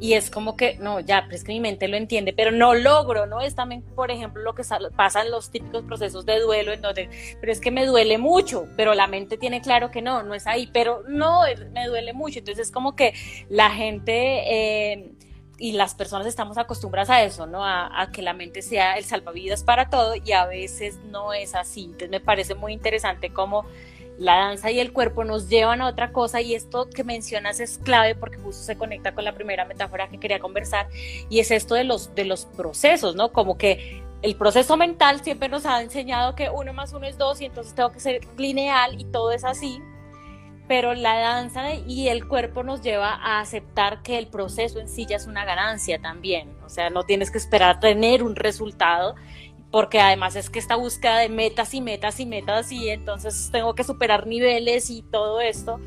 y 0.00 0.14
es 0.14 0.30
como 0.30 0.56
que, 0.56 0.76
no, 0.78 1.00
ya, 1.00 1.26
pues 1.28 1.44
que 1.44 1.52
mi 1.52 1.60
mente 1.60 1.86
lo 1.86 1.98
entiende, 1.98 2.32
pero 2.32 2.50
no 2.50 2.74
logro, 2.74 3.26
¿no? 3.26 3.42
Es 3.42 3.54
también, 3.54 3.82
por 3.82 4.10
ejemplo, 4.10 4.42
lo 4.42 4.54
que 4.54 4.62
pasa 4.96 5.20
en 5.20 5.30
los 5.30 5.50
típicos 5.50 5.84
procesos 5.84 6.24
de 6.24 6.40
duelo, 6.40 6.72
en 6.72 6.80
donde, 6.80 7.10
pero 7.38 7.52
es 7.52 7.60
que 7.60 7.70
me 7.70 7.84
duele 7.84 8.16
mucho, 8.16 8.66
pero 8.78 8.94
la 8.94 9.06
mente 9.06 9.36
tiene 9.36 9.60
claro 9.60 9.90
que 9.90 10.00
no, 10.00 10.22
no 10.22 10.34
es 10.34 10.46
ahí, 10.46 10.70
pero 10.72 11.02
no, 11.06 11.42
me 11.72 11.86
duele 11.86 12.14
mucho. 12.14 12.38
Entonces 12.38 12.68
es 12.68 12.72
como 12.72 12.96
que 12.96 13.12
la 13.50 13.70
gente... 13.70 14.92
Eh, 14.94 15.12
y 15.62 15.72
las 15.72 15.94
personas 15.94 16.26
estamos 16.26 16.56
acostumbradas 16.56 17.10
a 17.10 17.22
eso, 17.22 17.46
¿no? 17.46 17.62
A, 17.62 18.00
a, 18.00 18.10
que 18.10 18.22
la 18.22 18.32
mente 18.32 18.62
sea 18.62 18.96
el 18.96 19.04
salvavidas 19.04 19.62
para 19.62 19.90
todo 19.90 20.14
y 20.14 20.32
a 20.32 20.46
veces 20.46 20.98
no 21.10 21.34
es 21.34 21.54
así. 21.54 21.84
Entonces 21.84 22.08
me 22.08 22.18
parece 22.18 22.54
muy 22.54 22.72
interesante 22.72 23.30
cómo 23.30 23.66
la 24.20 24.36
danza 24.36 24.70
y 24.70 24.78
el 24.78 24.92
cuerpo 24.92 25.24
nos 25.24 25.48
llevan 25.48 25.80
a 25.80 25.88
otra 25.88 26.12
cosa 26.12 26.42
y 26.42 26.54
esto 26.54 26.88
que 26.90 27.04
mencionas 27.04 27.58
es 27.58 27.78
clave 27.78 28.14
porque 28.14 28.36
justo 28.36 28.62
se 28.62 28.76
conecta 28.76 29.14
con 29.14 29.24
la 29.24 29.32
primera 29.32 29.64
metáfora 29.64 30.08
que 30.10 30.18
quería 30.20 30.38
conversar 30.38 30.88
y 31.30 31.40
es 31.40 31.50
esto 31.50 31.74
de 31.74 31.84
los, 31.84 32.14
de 32.14 32.26
los 32.26 32.44
procesos, 32.44 33.16
¿no? 33.16 33.32
Como 33.32 33.56
que 33.56 34.02
el 34.20 34.36
proceso 34.36 34.76
mental 34.76 35.24
siempre 35.24 35.48
nos 35.48 35.64
ha 35.64 35.80
enseñado 35.80 36.34
que 36.34 36.50
uno 36.50 36.74
más 36.74 36.92
uno 36.92 37.06
es 37.06 37.16
dos 37.16 37.40
y 37.40 37.46
entonces 37.46 37.74
tengo 37.74 37.92
que 37.92 38.00
ser 38.00 38.20
lineal 38.36 39.00
y 39.00 39.06
todo 39.06 39.32
es 39.32 39.42
así, 39.42 39.80
pero 40.68 40.92
la 40.92 41.18
danza 41.18 41.72
y 41.74 42.08
el 42.08 42.28
cuerpo 42.28 42.62
nos 42.62 42.82
lleva 42.82 43.14
a 43.14 43.40
aceptar 43.40 44.02
que 44.02 44.18
el 44.18 44.26
proceso 44.26 44.80
en 44.80 44.88
sí 44.90 45.06
ya 45.06 45.16
es 45.16 45.26
una 45.26 45.46
ganancia 45.46 45.98
también, 45.98 46.54
o 46.62 46.68
sea, 46.68 46.90
no 46.90 47.04
tienes 47.04 47.30
que 47.30 47.38
esperar 47.38 47.80
tener 47.80 48.22
un 48.22 48.36
resultado 48.36 49.14
porque 49.70 50.00
además 50.00 50.36
es 50.36 50.50
que 50.50 50.58
esta 50.58 50.76
búsqueda 50.76 51.18
de 51.18 51.28
metas 51.28 51.74
y 51.74 51.80
metas 51.80 52.20
y 52.20 52.26
metas 52.26 52.72
y 52.72 52.88
entonces 52.88 53.50
tengo 53.52 53.74
que 53.74 53.84
superar 53.84 54.26
niveles 54.26 54.90
y 54.90 55.02
todo 55.02 55.40
esto 55.40 55.78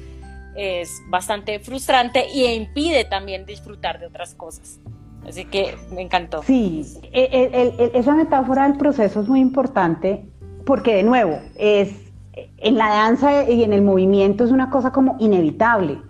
es 0.55 1.01
bastante 1.09 1.59
frustrante 1.59 2.27
y 2.31 2.45
impide 2.45 3.05
también 3.05 3.45
disfrutar 3.45 3.99
de 3.99 4.07
otras 4.07 4.35
cosas. 4.35 4.79
Así 5.27 5.45
que 5.45 5.75
me 5.91 6.01
encantó. 6.01 6.43
Sí, 6.43 6.85
esa 7.11 8.13
metáfora 8.13 8.67
del 8.67 8.77
proceso 8.77 9.21
es 9.21 9.27
muy 9.27 9.39
importante 9.39 10.25
porque 10.65 10.95
de 10.95 11.03
nuevo, 11.03 11.39
es 11.55 11.93
en 12.57 12.77
la 12.77 12.89
danza 12.89 13.49
y 13.49 13.63
en 13.63 13.73
el 13.73 13.81
movimiento 13.81 14.43
es 14.43 14.51
una 14.51 14.69
cosa 14.69 14.91
como 14.91 15.15
inevitable. 15.19 16.01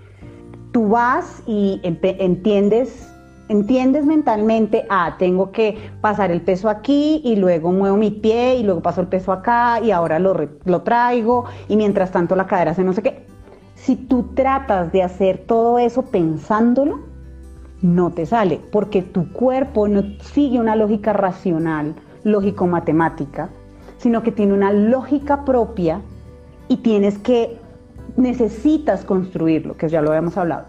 Tú 0.72 0.90
vas 0.90 1.44
y 1.46 1.80
entiendes 1.84 3.13
entiendes 3.50 4.06
mentalmente, 4.06 4.86
ah, 4.90 5.16
tengo 5.18 5.52
que 5.52 5.78
pasar 6.02 6.32
el 6.32 6.42
peso 6.42 6.70
aquí 6.70 7.22
y 7.24 7.36
luego 7.36 7.72
muevo 7.72 7.98
mi 7.98 8.12
pie 8.12 8.56
y 8.56 8.64
luego 8.64 8.82
paso 8.82 9.02
el 9.02 9.08
peso 9.08 9.32
acá 9.32 9.80
y 9.82 9.92
ahora 9.92 10.20
lo, 10.20 10.36
lo 10.66 10.82
traigo 10.82 11.46
y 11.68 11.76
mientras 11.76 12.12
tanto 12.12 12.36
la 12.36 12.48
cadera 12.48 12.72
hace 12.72 12.84
no 12.84 12.94
sé 12.94 13.02
qué. 13.02 13.26
Si 13.76 13.96
tú 13.96 14.30
tratas 14.34 14.92
de 14.92 15.04
hacer 15.04 15.44
todo 15.46 15.78
eso 15.78 16.04
pensándolo, 16.04 17.02
no 17.82 18.12
te 18.12 18.26
sale, 18.26 18.62
porque 18.72 19.02
tu 19.02 19.32
cuerpo 19.34 19.90
no 19.90 20.04
sigue 20.22 20.58
una 20.58 20.76
lógica 20.76 21.12
racional, 21.12 21.96
lógico-matemática, 22.24 23.50
sino 23.98 24.24
que 24.24 24.32
tiene 24.32 24.54
una 24.54 24.72
lógica 24.72 25.44
propia 25.44 26.00
y 26.70 26.78
tienes 26.78 27.18
que, 27.18 27.60
necesitas 28.16 29.04
construirlo, 29.04 29.76
que 29.76 29.90
ya 29.90 30.02
lo 30.02 30.10
habíamos 30.10 30.38
hablado. 30.38 30.68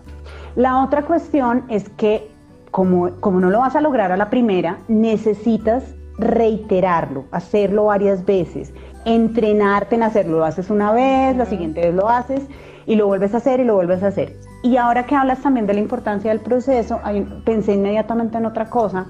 La 0.56 0.82
otra 0.82 1.02
cuestión 1.02 1.64
es 1.68 1.88
que 1.90 2.33
como, 2.74 3.08
no 3.08 3.50
lo 3.50 3.60
vas 3.60 3.76
a 3.76 3.80
lograr 3.80 4.10
a 4.10 4.16
la 4.16 4.30
primera, 4.30 4.80
necesitas 4.88 5.94
reiterarlo, 6.18 7.26
hacerlo 7.30 7.84
varias 7.84 8.24
veces, 8.24 8.74
entrenarte 9.04 9.94
en 9.94 10.02
hacerlo. 10.02 10.38
Lo 10.38 10.44
haces 10.44 10.70
una 10.70 10.90
vez, 10.90 11.36
la 11.36 11.46
siguiente 11.46 11.82
vez 11.82 11.94
lo 11.94 12.08
haces 12.08 12.42
y 12.84 12.96
lo 12.96 13.06
vuelves 13.06 13.32
a 13.32 13.36
hacer 13.36 13.60
y 13.60 13.64
lo 13.64 13.76
vuelves 13.76 14.02
a 14.02 14.08
hacer. 14.08 14.36
Y 14.64 14.76
ahora 14.76 15.06
que 15.06 15.14
hablas 15.14 15.40
también 15.40 15.68
de 15.68 15.74
la 15.74 15.78
importancia 15.78 16.32
del 16.32 16.40
proceso, 16.40 16.98
pensé 17.44 17.74
inmediatamente 17.74 18.38
en 18.38 18.46
otra 18.46 18.68
cosa 18.68 19.06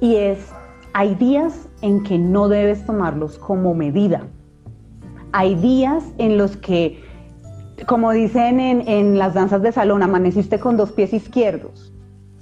y 0.00 0.16
es, 0.16 0.50
hay 0.94 1.14
días 1.14 1.68
en 1.80 2.02
que 2.02 2.18
no 2.18 2.48
debes 2.48 2.84
tomarlos 2.84 3.38
como 3.38 3.72
medida. 3.74 4.22
Hay 5.30 5.54
días 5.54 6.02
en 6.18 6.38
los 6.38 6.56
que, 6.56 7.00
como 7.86 8.10
dicen 8.10 8.58
en, 8.58 8.88
en 8.88 9.16
las 9.16 9.32
danzas 9.32 9.62
de 9.62 9.70
salón, 9.70 10.02
amaneciste 10.02 10.58
con 10.58 10.76
dos 10.76 10.90
pies 10.90 11.12
izquierdos 11.12 11.93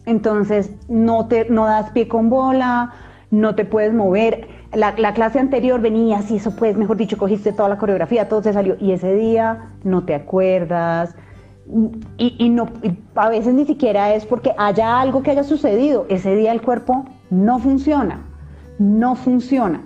entonces 0.07 0.71
no, 0.89 1.27
te, 1.29 1.49
no 1.49 1.67
das 1.67 1.91
pie 1.91 2.09
con 2.09 2.29
bola, 2.31 2.93
no 3.31 3.55
te 3.55 3.65
puedes 3.65 3.93
mover. 3.93 4.49
La, 4.73 4.95
clase 5.15 5.39
anterior 5.39 5.81
venía 5.81 6.21
y 6.29 6.37
eso 6.37 6.55
pues, 6.57 6.77
mejor 6.77 6.97
dicho, 6.97 7.19
cogiste 7.19 7.53
toda 7.53 7.69
la 7.69 7.79
coreografía, 7.79 8.29
todo 8.29 8.43
se 8.43 8.53
salió 8.53 8.77
y 8.81 8.93
ese 8.93 9.15
día 9.15 9.71
no 9.85 10.05
te 10.05 10.15
acuerdas. 10.15 11.15
Y, 12.19 12.51
no, 12.51 12.69
a 13.15 13.29
veces 13.29 13.55
ni 13.55 13.65
siquiera 13.65 14.15
es 14.15 14.27
porque 14.27 14.53
haya 14.59 15.01
algo 15.01 15.23
que 15.23 15.31
haya 15.31 15.45
sucedido. 15.45 16.07
Ese 16.09 16.35
día 16.35 16.53
el 16.53 16.61
cuerpo 16.61 17.05
no 17.31 17.59
funciona, 17.59 18.21
no 18.79 19.15
funciona. 19.15 19.83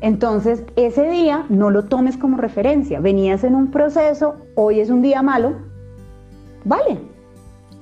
Entonces, 0.00 0.64
ese 0.74 1.08
día 1.10 1.44
no 1.48 1.70
lo 1.70 1.84
tomes 1.84 2.16
como 2.16 2.36
referencia. 2.38 2.98
Venías 2.98 3.44
en 3.44 3.54
un 3.54 3.70
proceso, 3.70 4.36
hoy 4.56 4.80
es 4.80 4.90
un 4.90 5.02
día 5.02 5.22
malo, 5.22 5.52
vale, 6.64 6.98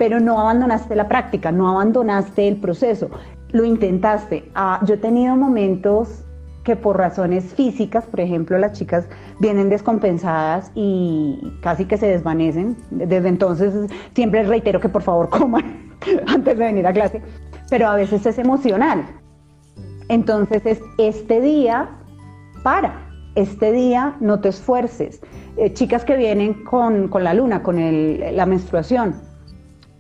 pero 0.01 0.19
no 0.19 0.41
abandonaste 0.41 0.97
la 0.97 1.09
práctica, 1.09 1.53
no 1.53 1.69
abandonaste 1.69 2.49
el 2.49 2.57
proceso, 2.57 3.11
lo 3.51 3.67
intentaste. 3.67 4.51
Ah, 4.55 4.81
yo 4.87 4.95
he 4.95 4.97
tenido 4.97 5.37
momentos 5.37 6.25
que 6.65 6.75
por 6.75 6.97
razones 6.97 7.53
físicas, 7.53 8.07
por 8.07 8.21
ejemplo, 8.21 8.57
las 8.57 8.73
chicas 8.73 9.07
vienen 9.41 9.69
descompensadas 9.69 10.73
y 10.75 11.53
casi 11.61 11.85
que 11.85 11.99
se 11.99 12.07
desvanecen. 12.07 12.79
Desde 12.91 13.29
entonces 13.29 13.75
siempre 14.15 14.43
reitero 14.45 14.81
que 14.81 14.89
por 14.89 15.03
favor 15.03 15.29
coman 15.39 15.91
antes 16.29 16.57
de 16.57 16.65
venir 16.65 16.87
a 16.87 16.95
clase, 16.95 17.21
pero 17.69 17.87
a 17.87 17.95
veces 17.95 18.25
es 18.25 18.39
emocional. 18.39 19.05
Entonces 20.09 20.65
es 20.65 20.81
este 20.97 21.43
día, 21.43 21.91
para, 22.63 23.07
este 23.35 23.71
día 23.71 24.17
no 24.21 24.41
te 24.41 24.49
esfuerces. 24.49 25.21
Eh, 25.59 25.75
chicas 25.75 26.07
que 26.07 26.17
vienen 26.17 26.65
con, 26.65 27.09
con 27.09 27.23
la 27.23 27.35
luna, 27.35 27.63
con 27.63 27.77
la 27.77 28.47
menstruación, 28.47 29.29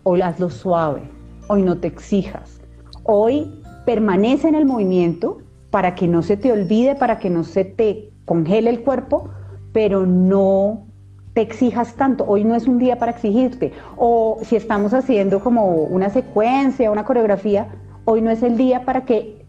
hoy 0.02 0.22
hazlo 0.22 0.50
suave, 0.50 1.02
hoy 1.48 1.62
no 1.62 1.78
te 1.78 1.88
exijas, 1.88 2.60
hoy 3.04 3.50
permanece 3.84 4.48
en 4.48 4.54
el 4.54 4.66
movimiento 4.66 5.38
para 5.70 5.94
que 5.94 6.08
no 6.08 6.22
se 6.22 6.36
te 6.36 6.52
olvide, 6.52 6.94
para 6.94 7.18
que 7.18 7.30
no 7.30 7.44
se 7.44 7.64
te 7.64 8.10
congele 8.24 8.70
el 8.70 8.82
cuerpo, 8.82 9.30
pero 9.72 10.06
no 10.06 10.86
te 11.32 11.40
exijas 11.42 11.94
tanto. 11.94 12.24
Hoy 12.26 12.44
no 12.44 12.54
es 12.54 12.66
un 12.66 12.78
día 12.78 12.98
para 12.98 13.12
exigirte. 13.12 13.72
O 13.96 14.38
si 14.42 14.56
estamos 14.56 14.94
haciendo 14.94 15.40
como 15.40 15.66
una 15.66 16.10
secuencia, 16.10 16.90
una 16.90 17.04
coreografía, 17.04 17.68
hoy 18.04 18.22
no 18.22 18.30
es 18.30 18.42
el 18.42 18.56
día 18.56 18.84
para 18.84 19.04
que... 19.04 19.44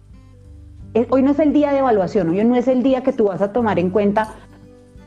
Eh, 0.94 1.08
hoy 1.10 1.22
no 1.22 1.32
es 1.32 1.40
el 1.40 1.54
día 1.54 1.72
de 1.72 1.80
evaluación, 1.80 2.30
hoy 2.30 2.44
no 2.44 2.56
es 2.56 2.68
el 2.68 2.84
día 2.84 3.02
que 3.02 3.14
tú 3.14 3.26
vas 3.26 3.42
a 3.42 3.54
tomar 3.54 3.80
en 3.80 3.90
cuenta 3.90 4.36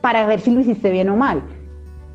para 0.01 0.27
ver 0.27 0.41
si 0.41 0.51
lo 0.51 0.61
hiciste 0.61 0.91
bien 0.91 1.09
o 1.11 1.17
mal. 1.17 1.43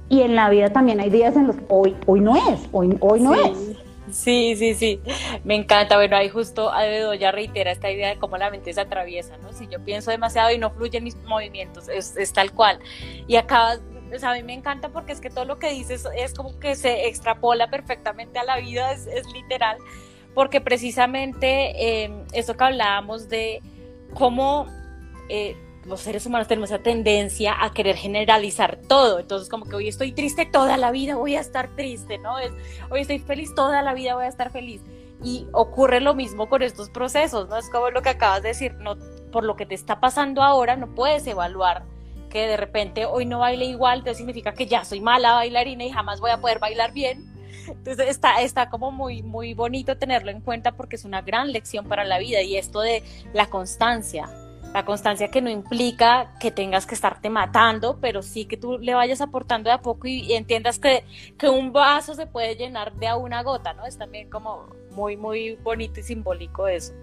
Y 0.09 0.21
en 0.21 0.35
la 0.35 0.49
vida 0.49 0.69
también 0.69 0.99
hay 0.99 1.09
días 1.09 1.35
en 1.35 1.47
los 1.47 1.55
que 1.55 1.65
hoy, 1.69 1.95
hoy 2.07 2.19
no 2.19 2.35
es, 2.35 2.67
hoy, 2.71 2.97
hoy 2.99 3.21
no 3.21 3.35
es. 3.35 3.77
Sí, 4.11 4.55
sí, 4.55 4.73
sí, 4.73 4.99
me 5.43 5.55
encanta. 5.55 5.95
Bueno, 5.95 6.17
ahí 6.17 6.29
justo 6.29 6.71
ya 7.19 7.31
reitera 7.31 7.71
esta 7.71 7.91
idea 7.91 8.09
de 8.09 8.17
cómo 8.17 8.37
la 8.37 8.49
mente 8.49 8.73
se 8.73 8.81
atraviesa, 8.81 9.37
¿no? 9.37 9.53
Si 9.53 9.67
yo 9.67 9.83
pienso 9.85 10.09
demasiado 10.09 10.51
y 10.51 10.57
no 10.57 10.71
fluyen 10.71 11.03
mis 11.03 11.15
movimientos, 11.23 11.87
es, 11.89 12.17
es 12.17 12.33
tal 12.33 12.51
cual. 12.51 12.79
Y 13.27 13.35
acá, 13.35 13.79
o 14.13 14.17
sea, 14.17 14.31
a 14.31 14.33
mí 14.33 14.41
me 14.41 14.53
encanta 14.53 14.89
porque 14.89 15.11
es 15.11 15.21
que 15.21 15.29
todo 15.29 15.45
lo 15.45 15.59
que 15.59 15.69
dices 15.69 16.07
es 16.17 16.33
como 16.33 16.59
que 16.59 16.75
se 16.75 17.07
extrapola 17.07 17.69
perfectamente 17.69 18.39
a 18.39 18.43
la 18.43 18.57
vida, 18.57 18.93
es, 18.93 19.05
es 19.05 19.31
literal, 19.31 19.77
porque 20.33 20.59
precisamente 20.59 22.03
eh, 22.03 22.25
eso 22.33 22.57
que 22.57 22.63
hablábamos 22.63 23.29
de 23.29 23.61
cómo... 24.15 24.65
Eh, 25.29 25.55
los 25.85 26.01
seres 26.01 26.25
humanos 26.25 26.47
tenemos 26.47 26.71
esa 26.71 26.83
tendencia 26.83 27.55
a 27.63 27.71
querer 27.71 27.95
generalizar 27.95 28.77
todo. 28.87 29.19
Entonces, 29.19 29.49
como 29.49 29.65
que 29.65 29.75
hoy 29.75 29.87
estoy 29.87 30.11
triste 30.11 30.45
toda 30.45 30.77
la 30.77 30.91
vida, 30.91 31.15
voy 31.15 31.35
a 31.35 31.39
estar 31.39 31.75
triste, 31.75 32.17
¿no? 32.17 32.37
Es, 32.39 32.51
hoy 32.89 33.01
estoy 33.01 33.19
feliz 33.19 33.53
toda 33.55 33.81
la 33.81 33.93
vida, 33.93 34.15
voy 34.15 34.25
a 34.25 34.29
estar 34.29 34.51
feliz. 34.51 34.81
Y 35.23 35.47
ocurre 35.51 35.99
lo 35.99 36.13
mismo 36.13 36.47
con 36.47 36.61
estos 36.61 36.89
procesos, 36.89 37.49
¿no? 37.49 37.57
Es 37.57 37.69
como 37.69 37.89
lo 37.89 38.01
que 38.01 38.09
acabas 38.09 38.41
de 38.41 38.49
decir, 38.49 38.73
no, 38.75 38.97
por 39.31 39.43
lo 39.43 39.55
que 39.55 39.65
te 39.65 39.75
está 39.75 39.99
pasando 39.99 40.43
ahora, 40.43 40.75
no 40.75 40.93
puedes 40.95 41.25
evaluar 41.27 41.83
que 42.29 42.47
de 42.47 42.57
repente 42.57 43.05
hoy 43.05 43.25
no 43.25 43.39
baile 43.39 43.65
igual, 43.65 43.99
entonces 43.99 44.17
significa 44.17 44.53
que 44.53 44.67
ya 44.67 44.85
soy 44.85 45.01
mala 45.01 45.33
bailarina 45.33 45.83
y 45.83 45.89
jamás 45.89 46.19
voy 46.19 46.31
a 46.31 46.39
poder 46.39 46.59
bailar 46.59 46.93
bien. 46.93 47.25
Entonces 47.67 48.07
está, 48.09 48.41
está 48.41 48.69
como 48.69 48.91
muy, 48.91 49.21
muy 49.23 49.53
bonito 49.53 49.97
tenerlo 49.97 50.31
en 50.31 50.41
cuenta 50.41 50.71
porque 50.71 50.95
es 50.95 51.05
una 51.05 51.21
gran 51.21 51.51
lección 51.51 51.87
para 51.87 52.03
la 52.03 52.19
vida 52.19 52.41
y 52.41 52.55
esto 52.55 52.81
de 52.81 53.03
la 53.33 53.47
constancia, 53.47 54.29
la 54.73 54.85
constancia 54.85 55.29
que 55.29 55.41
no 55.41 55.49
implica 55.49 56.33
que 56.39 56.51
tengas 56.51 56.85
que 56.85 56.95
estarte 56.95 57.29
matando, 57.29 57.97
pero 57.99 58.21
sí 58.21 58.45
que 58.45 58.57
tú 58.57 58.77
le 58.77 58.93
vayas 58.93 59.21
aportando 59.21 59.69
de 59.69 59.73
a 59.73 59.81
poco 59.81 60.07
y, 60.07 60.33
entiendas 60.33 60.79
que, 60.79 61.03
que, 61.37 61.49
un 61.49 61.73
vaso 61.73 62.13
se 62.13 62.27
puede 62.27 62.55
llenar 62.55 62.93
de 62.93 63.07
a 63.07 63.15
una 63.15 63.41
gota, 63.41 63.73
¿no? 63.73 63.85
Es 63.85 63.97
también 63.97 64.29
como 64.29 64.67
muy, 64.91 65.17
muy 65.17 65.55
bonito 65.55 65.99
y 65.99 66.03
simbólico 66.03 66.67
eso. 66.67 66.93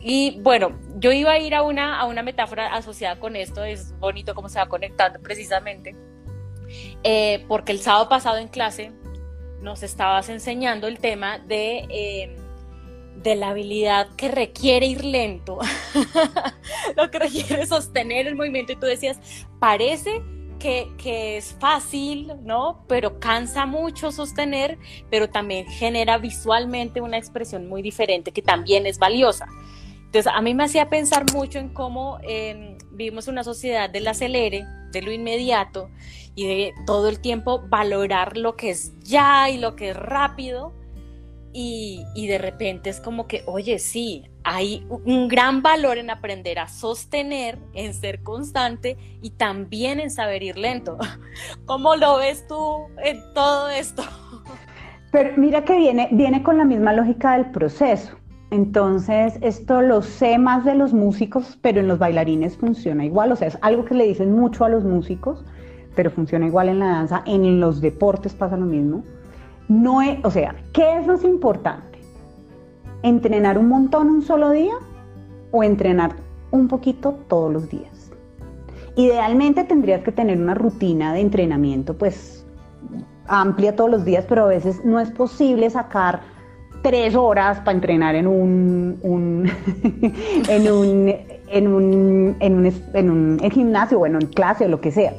Y 0.00 0.40
bueno, 0.40 0.78
yo 0.96 1.12
iba 1.12 1.32
a 1.32 1.38
ir 1.38 1.54
a 1.54 1.62
una, 1.62 2.00
a 2.00 2.06
una 2.06 2.22
metáfora 2.22 2.74
asociada 2.74 3.20
con 3.20 3.36
esto, 3.36 3.64
es 3.64 3.96
bonito 3.98 4.34
cómo 4.34 4.48
se 4.48 4.58
va 4.58 4.66
conectando 4.66 5.20
precisamente, 5.20 5.94
eh, 7.04 7.44
porque 7.48 7.72
el 7.72 7.80
sábado 7.80 8.08
pasado 8.08 8.38
en 8.38 8.48
clase 8.48 8.92
nos 9.60 9.82
estabas 9.82 10.28
enseñando 10.28 10.86
el 10.88 10.98
tema 10.98 11.38
de... 11.38 11.86
Eh, 11.88 12.36
de 13.22 13.34
la 13.34 13.50
habilidad 13.50 14.08
que 14.16 14.28
requiere 14.28 14.86
ir 14.86 15.04
lento, 15.04 15.58
lo 16.96 17.10
que 17.10 17.18
requiere 17.18 17.66
sostener 17.66 18.26
el 18.26 18.36
movimiento. 18.36 18.72
Y 18.72 18.76
tú 18.76 18.86
decías, 18.86 19.18
parece 19.58 20.22
que, 20.58 20.88
que, 20.98 21.36
es 21.36 21.56
fácil, 21.58 22.32
¿no? 22.42 22.84
Pero 22.88 23.18
cansa 23.18 23.66
mucho 23.66 24.12
sostener, 24.12 24.78
pero 25.10 25.28
también 25.28 25.66
genera 25.66 26.18
visualmente 26.18 27.00
una 27.00 27.18
expresión 27.18 27.68
muy 27.68 27.82
diferente 27.82 28.32
que 28.32 28.42
también 28.42 28.86
es 28.86 28.98
valiosa. 28.98 29.46
Entonces, 30.10 30.32
a 30.34 30.40
mí 30.40 30.54
me 30.54 30.64
hacía 30.64 30.88
pensar 30.88 31.24
mucho 31.32 31.58
en 31.58 31.68
cómo 31.68 32.18
eh, 32.22 32.76
vivimos 32.90 33.28
una 33.28 33.44
sociedad 33.44 33.88
del 33.88 34.08
acelere, 34.08 34.64
de 34.90 35.02
lo 35.02 35.12
inmediato 35.12 35.88
y 36.34 36.46
de 36.46 36.74
todo 36.84 37.08
el 37.08 37.20
tiempo 37.20 37.62
valorar 37.68 38.36
lo 38.36 38.56
que 38.56 38.70
es 38.70 38.92
ya 39.00 39.48
y 39.50 39.58
lo 39.58 39.76
que 39.76 39.90
es 39.90 39.96
rápido 39.96 40.72
y, 41.52 42.26
de 42.28 42.38
repente 42.38 42.90
es 42.90 43.00
como 43.00 43.26
que, 43.26 43.42
oye, 43.46 43.78
sí, 43.78 44.30
hay 44.44 44.86
un 44.88 45.28
gran 45.28 45.62
valor 45.62 45.98
en 45.98 46.10
aprender 46.10 46.58
a 46.58 46.68
sostener, 46.68 47.58
en 47.74 47.92
ser 47.92 48.22
constante 48.22 48.96
y 49.20 49.30
también 49.30 50.00
en 50.00 50.10
saber 50.10 50.42
ir 50.42 50.56
lento. 50.56 50.96
¿Cómo 51.66 51.96
lo 51.96 52.18
ves 52.18 52.46
tú 52.46 52.86
en 53.02 53.20
todo 53.34 53.68
esto? 53.68 54.02
Pero 55.10 55.36
mira 55.36 55.64
que 55.64 55.76
viene, 55.76 56.08
viene 56.12 56.42
con 56.42 56.56
la 56.58 56.64
misma 56.64 56.92
lógica 56.92 57.32
del 57.32 57.50
proceso. 57.50 58.16
Entonces, 58.52 59.38
esto 59.42 59.82
lo 59.82 60.02
sé 60.02 60.38
más 60.38 60.64
de 60.64 60.74
los 60.74 60.92
músicos, 60.92 61.58
pero 61.62 61.80
en 61.80 61.88
los 61.88 61.98
bailarines 61.98 62.56
funciona 62.56 63.04
igual. 63.04 63.32
O 63.32 63.36
sea, 63.36 63.48
es 63.48 63.58
algo 63.60 63.84
que 63.84 63.94
le 63.94 64.06
dicen 64.06 64.32
mucho 64.32 64.64
a 64.64 64.68
los 64.68 64.84
músicos, 64.84 65.44
pero 65.94 66.10
funciona 66.10 66.46
igual 66.46 66.68
en 66.68 66.78
la 66.78 66.86
danza. 66.86 67.22
En 67.26 67.60
los 67.60 67.80
deportes 67.80 68.34
pasa 68.34 68.56
lo 68.56 68.66
mismo 68.66 69.04
no 69.70 70.02
es, 70.02 70.18
o 70.24 70.30
sea, 70.32 70.56
¿qué 70.72 70.98
es 70.98 71.06
más 71.06 71.22
importante? 71.22 72.00
¿Entrenar 73.04 73.56
un 73.56 73.68
montón 73.68 74.10
un 74.10 74.20
solo 74.20 74.50
día 74.50 74.74
o 75.52 75.62
entrenar 75.62 76.16
un 76.50 76.66
poquito 76.66 77.12
todos 77.28 77.52
los 77.52 77.70
días? 77.70 78.10
Idealmente 78.96 79.62
tendrías 79.62 80.02
que 80.02 80.10
tener 80.10 80.38
una 80.38 80.54
rutina 80.54 81.14
de 81.14 81.20
entrenamiento 81.20 81.96
pues 81.96 82.44
amplia 83.28 83.76
todos 83.76 83.90
los 83.90 84.04
días, 84.04 84.26
pero 84.28 84.44
a 84.44 84.48
veces 84.48 84.84
no 84.84 84.98
es 84.98 85.12
posible 85.12 85.70
sacar 85.70 86.20
tres 86.82 87.14
horas 87.14 87.60
para 87.60 87.72
entrenar 87.72 88.16
en 88.16 88.26
un, 88.26 88.98
en 90.48 90.72
un, 90.72 91.14
en 91.46 91.68
un, 91.68 92.36
en 92.40 92.54
un, 92.56 92.72
en 92.94 93.10
un 93.10 93.38
gimnasio, 93.52 94.00
bueno, 94.00 94.18
en 94.20 94.26
clase 94.26 94.64
o 94.64 94.68
lo 94.68 94.80
que 94.80 94.90
sea. 94.90 95.14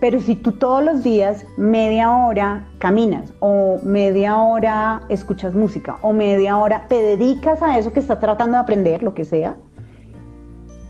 Pero 0.00 0.18
si 0.18 0.34
tú 0.34 0.52
todos 0.52 0.82
los 0.82 1.04
días 1.04 1.46
media 1.58 2.10
hora 2.10 2.66
caminas 2.78 3.34
o 3.40 3.78
media 3.84 4.38
hora 4.38 5.02
escuchas 5.10 5.54
música 5.54 5.98
o 6.00 6.14
media 6.14 6.56
hora 6.56 6.86
te 6.88 6.96
dedicas 7.02 7.62
a 7.62 7.78
eso 7.78 7.92
que 7.92 8.00
estás 8.00 8.18
tratando 8.18 8.56
de 8.56 8.62
aprender, 8.62 9.02
lo 9.02 9.12
que 9.12 9.26
sea, 9.26 9.56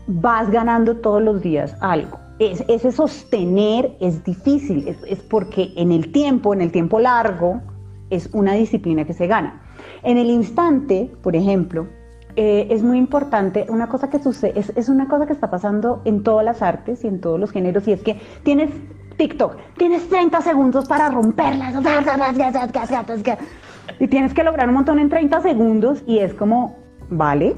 vas 0.07 0.49
ganando 0.49 0.97
todos 0.97 1.21
los 1.21 1.41
días 1.41 1.75
algo. 1.81 2.17
ese 2.39 2.91
sostener 2.91 3.95
es 3.99 4.23
difícil, 4.23 4.87
es, 4.87 5.19
porque 5.19 5.73
en 5.75 5.91
el 5.91 6.11
tiempo, 6.11 6.53
en 6.53 6.61
el 6.61 6.71
tiempo 6.71 6.99
largo, 6.99 7.61
es 8.09 8.29
una 8.33 8.53
disciplina 8.53 9.05
que 9.05 9.13
se 9.13 9.27
gana. 9.27 9.61
En 10.03 10.17
el 10.17 10.29
instante, 10.29 11.11
por 11.21 11.35
ejemplo, 11.35 11.87
eh, 12.35 12.67
es 12.71 12.81
muy 12.81 12.97
importante, 12.97 13.65
una 13.69 13.89
cosa 13.89 14.09
que 14.09 14.19
sucede, 14.19 14.57
es, 14.57 14.71
es, 14.75 14.89
una 14.89 15.07
cosa 15.07 15.27
que 15.27 15.33
está 15.33 15.51
pasando 15.51 16.01
en 16.05 16.23
todas 16.23 16.45
las 16.45 16.61
artes 16.61 17.03
y 17.03 17.07
en 17.07 17.19
todos 17.19 17.39
los 17.39 17.51
géneros, 17.51 17.87
y 17.87 17.91
es 17.91 18.01
que 18.01 18.19
tienes 18.43 18.71
TikTok, 19.21 19.55
tienes 19.77 20.09
30 20.09 20.41
segundos 20.41 20.87
para 20.87 21.09
romperlas. 21.09 21.75
Y 23.99 24.07
tienes 24.07 24.33
que 24.33 24.43
lograr 24.43 24.67
un 24.67 24.73
montón 24.73 24.97
en 24.97 25.09
30 25.09 25.41
segundos 25.41 26.01
y 26.07 26.17
es 26.17 26.33
como, 26.33 26.75
vale. 27.11 27.55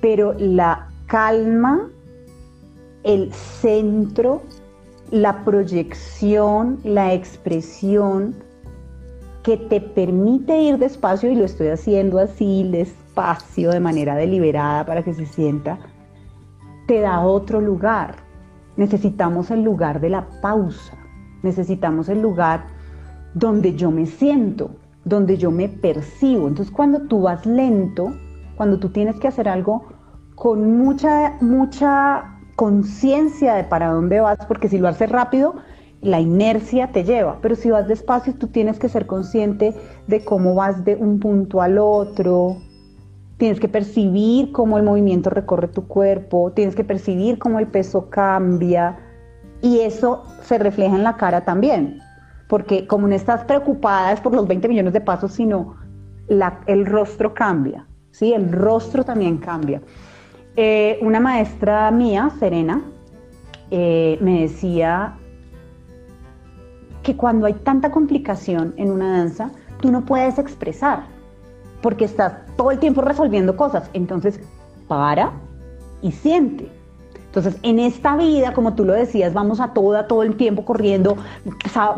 Pero 0.00 0.34
la 0.38 0.88
calma, 1.04 1.90
el 3.02 3.30
centro, 3.34 4.44
la 5.10 5.44
proyección, 5.44 6.78
la 6.82 7.12
expresión 7.12 8.34
que 9.42 9.58
te 9.58 9.82
permite 9.82 10.58
ir 10.58 10.78
despacio, 10.78 11.30
y 11.30 11.34
lo 11.34 11.44
estoy 11.44 11.68
haciendo 11.68 12.18
así, 12.18 12.66
despacio, 12.72 13.72
de 13.72 13.80
manera 13.80 14.14
deliberada 14.14 14.86
para 14.86 15.02
que 15.02 15.12
se 15.12 15.26
sienta, 15.26 15.78
te 16.86 17.00
da 17.00 17.20
otro 17.20 17.60
lugar 17.60 18.25
Necesitamos 18.76 19.50
el 19.50 19.62
lugar 19.62 20.00
de 20.00 20.10
la 20.10 20.26
pausa, 20.42 20.96
necesitamos 21.42 22.08
el 22.08 22.20
lugar 22.20 22.66
donde 23.34 23.74
yo 23.74 23.90
me 23.90 24.06
siento, 24.06 24.70
donde 25.04 25.36
yo 25.36 25.50
me 25.50 25.68
percibo. 25.68 26.48
Entonces 26.48 26.74
cuando 26.74 27.02
tú 27.02 27.22
vas 27.22 27.46
lento, 27.46 28.12
cuando 28.56 28.78
tú 28.78 28.90
tienes 28.90 29.16
que 29.16 29.28
hacer 29.28 29.48
algo 29.48 29.86
con 30.34 30.78
mucha, 30.78 31.34
mucha 31.40 32.36
conciencia 32.56 33.54
de 33.54 33.64
para 33.64 33.90
dónde 33.90 34.20
vas, 34.20 34.38
porque 34.46 34.68
si 34.68 34.78
lo 34.78 34.88
haces 34.88 35.10
rápido, 35.10 35.54
la 36.00 36.20
inercia 36.20 36.92
te 36.92 37.04
lleva, 37.04 37.38
pero 37.40 37.54
si 37.54 37.70
vas 37.70 37.88
despacio, 37.88 38.34
tú 38.34 38.48
tienes 38.48 38.78
que 38.78 38.88
ser 38.88 39.06
consciente 39.06 39.74
de 40.06 40.24
cómo 40.24 40.54
vas 40.54 40.84
de 40.84 40.96
un 40.96 41.20
punto 41.20 41.62
al 41.62 41.78
otro, 41.78 42.58
Tienes 43.38 43.60
que 43.60 43.68
percibir 43.68 44.50
cómo 44.52 44.78
el 44.78 44.84
movimiento 44.84 45.28
recorre 45.30 45.68
tu 45.68 45.86
cuerpo, 45.86 46.52
tienes 46.52 46.74
que 46.74 46.84
percibir 46.84 47.38
cómo 47.38 47.58
el 47.58 47.66
peso 47.66 48.08
cambia 48.08 48.98
y 49.60 49.80
eso 49.80 50.22
se 50.42 50.58
refleja 50.58 50.96
en 50.96 51.04
la 51.04 51.16
cara 51.16 51.44
también, 51.44 51.98
porque 52.48 52.86
como 52.86 53.08
no 53.08 53.14
estás 53.14 53.44
preocupada 53.44 54.12
es 54.12 54.20
por 54.20 54.34
los 54.34 54.46
20 54.46 54.68
millones 54.68 54.92
de 54.92 55.00
pasos, 55.00 55.32
sino 55.32 55.76
el 56.66 56.86
rostro 56.86 57.34
cambia, 57.34 57.86
¿sí? 58.10 58.32
El 58.32 58.52
rostro 58.52 59.04
también 59.04 59.38
cambia. 59.38 59.82
Eh, 60.56 60.98
una 61.02 61.20
maestra 61.20 61.90
mía, 61.90 62.30
Serena, 62.38 62.82
eh, 63.70 64.16
me 64.20 64.42
decía 64.42 65.18
que 67.02 67.16
cuando 67.16 67.46
hay 67.46 67.54
tanta 67.54 67.90
complicación 67.90 68.74
en 68.76 68.90
una 68.90 69.18
danza, 69.18 69.50
tú 69.80 69.92
no 69.92 70.04
puedes 70.04 70.38
expresar 70.38 71.15
porque 71.82 72.04
estás 72.04 72.34
todo 72.56 72.70
el 72.70 72.78
tiempo 72.78 73.00
resolviendo 73.02 73.56
cosas. 73.56 73.90
Entonces, 73.92 74.40
para 74.88 75.32
y 76.02 76.12
siente. 76.12 76.70
Entonces, 77.36 77.60
en 77.62 77.78
esta 77.78 78.16
vida, 78.16 78.54
como 78.54 78.72
tú 78.74 78.86
lo 78.86 78.94
decías, 78.94 79.34
vamos 79.34 79.60
a 79.60 79.74
toda, 79.74 80.06
todo 80.06 80.22
el 80.22 80.36
tiempo 80.36 80.64
corriendo, 80.64 81.18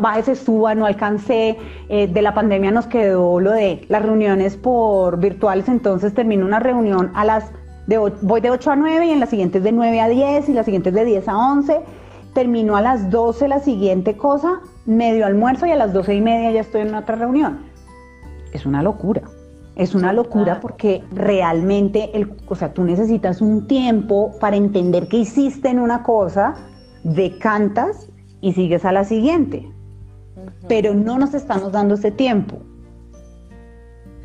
bájese, 0.01 0.35
suba, 0.35 0.75
no 0.75 0.85
alcancé. 0.85 1.57
Eh, 1.87 2.07
de 2.07 2.21
la 2.21 2.33
pandemia 2.33 2.71
nos 2.71 2.87
quedó 2.87 3.39
lo 3.39 3.51
de 3.51 3.85
las 3.87 4.01
reuniones 4.01 4.57
por 4.57 5.17
virtuales, 5.17 5.69
entonces 5.69 6.13
termino 6.13 6.45
una 6.45 6.59
reunión 6.59 7.11
a 7.15 7.23
las, 7.23 7.45
de, 7.87 7.97
voy 8.21 8.41
de 8.41 8.49
8 8.49 8.71
a 8.71 8.75
9 8.75 9.05
y 9.05 9.11
en 9.11 9.21
la 9.21 9.27
siguiente 9.27 9.59
es 9.59 9.63
de 9.63 9.71
9 9.71 10.01
a 10.01 10.09
10 10.09 10.49
y 10.49 10.53
la 10.53 10.63
siguiente 10.65 10.89
es 10.89 10.95
de 10.95 11.05
10 11.05 11.29
a 11.29 11.37
11. 11.37 11.79
Termino 12.33 12.75
a 12.75 12.81
las 12.81 13.09
12 13.09 13.47
la 13.47 13.59
siguiente 13.59 14.17
cosa, 14.17 14.59
medio 14.85 15.25
almuerzo 15.25 15.65
y 15.65 15.71
a 15.71 15.77
las 15.77 15.93
12 15.93 16.15
y 16.15 16.21
media 16.21 16.51
ya 16.51 16.59
estoy 16.59 16.81
en 16.81 16.93
otra 16.93 17.15
reunión. 17.15 17.59
Es 18.51 18.65
una 18.65 18.83
locura. 18.83 19.21
Es 19.79 19.95
una 19.95 20.11
locura 20.11 20.59
porque 20.59 21.05
realmente, 21.09 22.09
el, 22.13 22.35
o 22.49 22.55
sea, 22.55 22.73
tú 22.73 22.83
necesitas 22.83 23.39
un 23.39 23.65
tiempo 23.65 24.33
para 24.41 24.57
entender 24.57 25.07
que 25.07 25.19
hiciste 25.19 25.69
en 25.69 25.79
una 25.79 26.03
cosa, 26.03 26.55
decantas 27.05 28.09
y 28.41 28.51
sigues 28.51 28.83
a 28.83 28.91
la 28.91 29.05
siguiente. 29.05 29.71
Pero 30.67 30.93
no 30.93 31.17
nos 31.17 31.33
estamos 31.33 31.71
dando 31.71 31.93
ese 31.93 32.11
tiempo, 32.11 32.57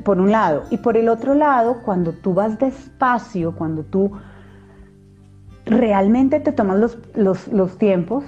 por 0.03 0.19
un 0.19 0.33
lado. 0.33 0.65
Y 0.71 0.79
por 0.79 0.97
el 0.97 1.09
otro 1.09 1.35
lado, 1.35 1.83
cuando 1.85 2.11
tú 2.11 2.35
vas 2.35 2.59
despacio, 2.59 3.55
cuando 3.55 3.85
tú 3.85 4.11
realmente 5.67 6.41
te 6.41 6.51
tomas 6.51 6.99
los, 7.15 7.47
los, 7.53 7.79
tiempos, 7.79 8.25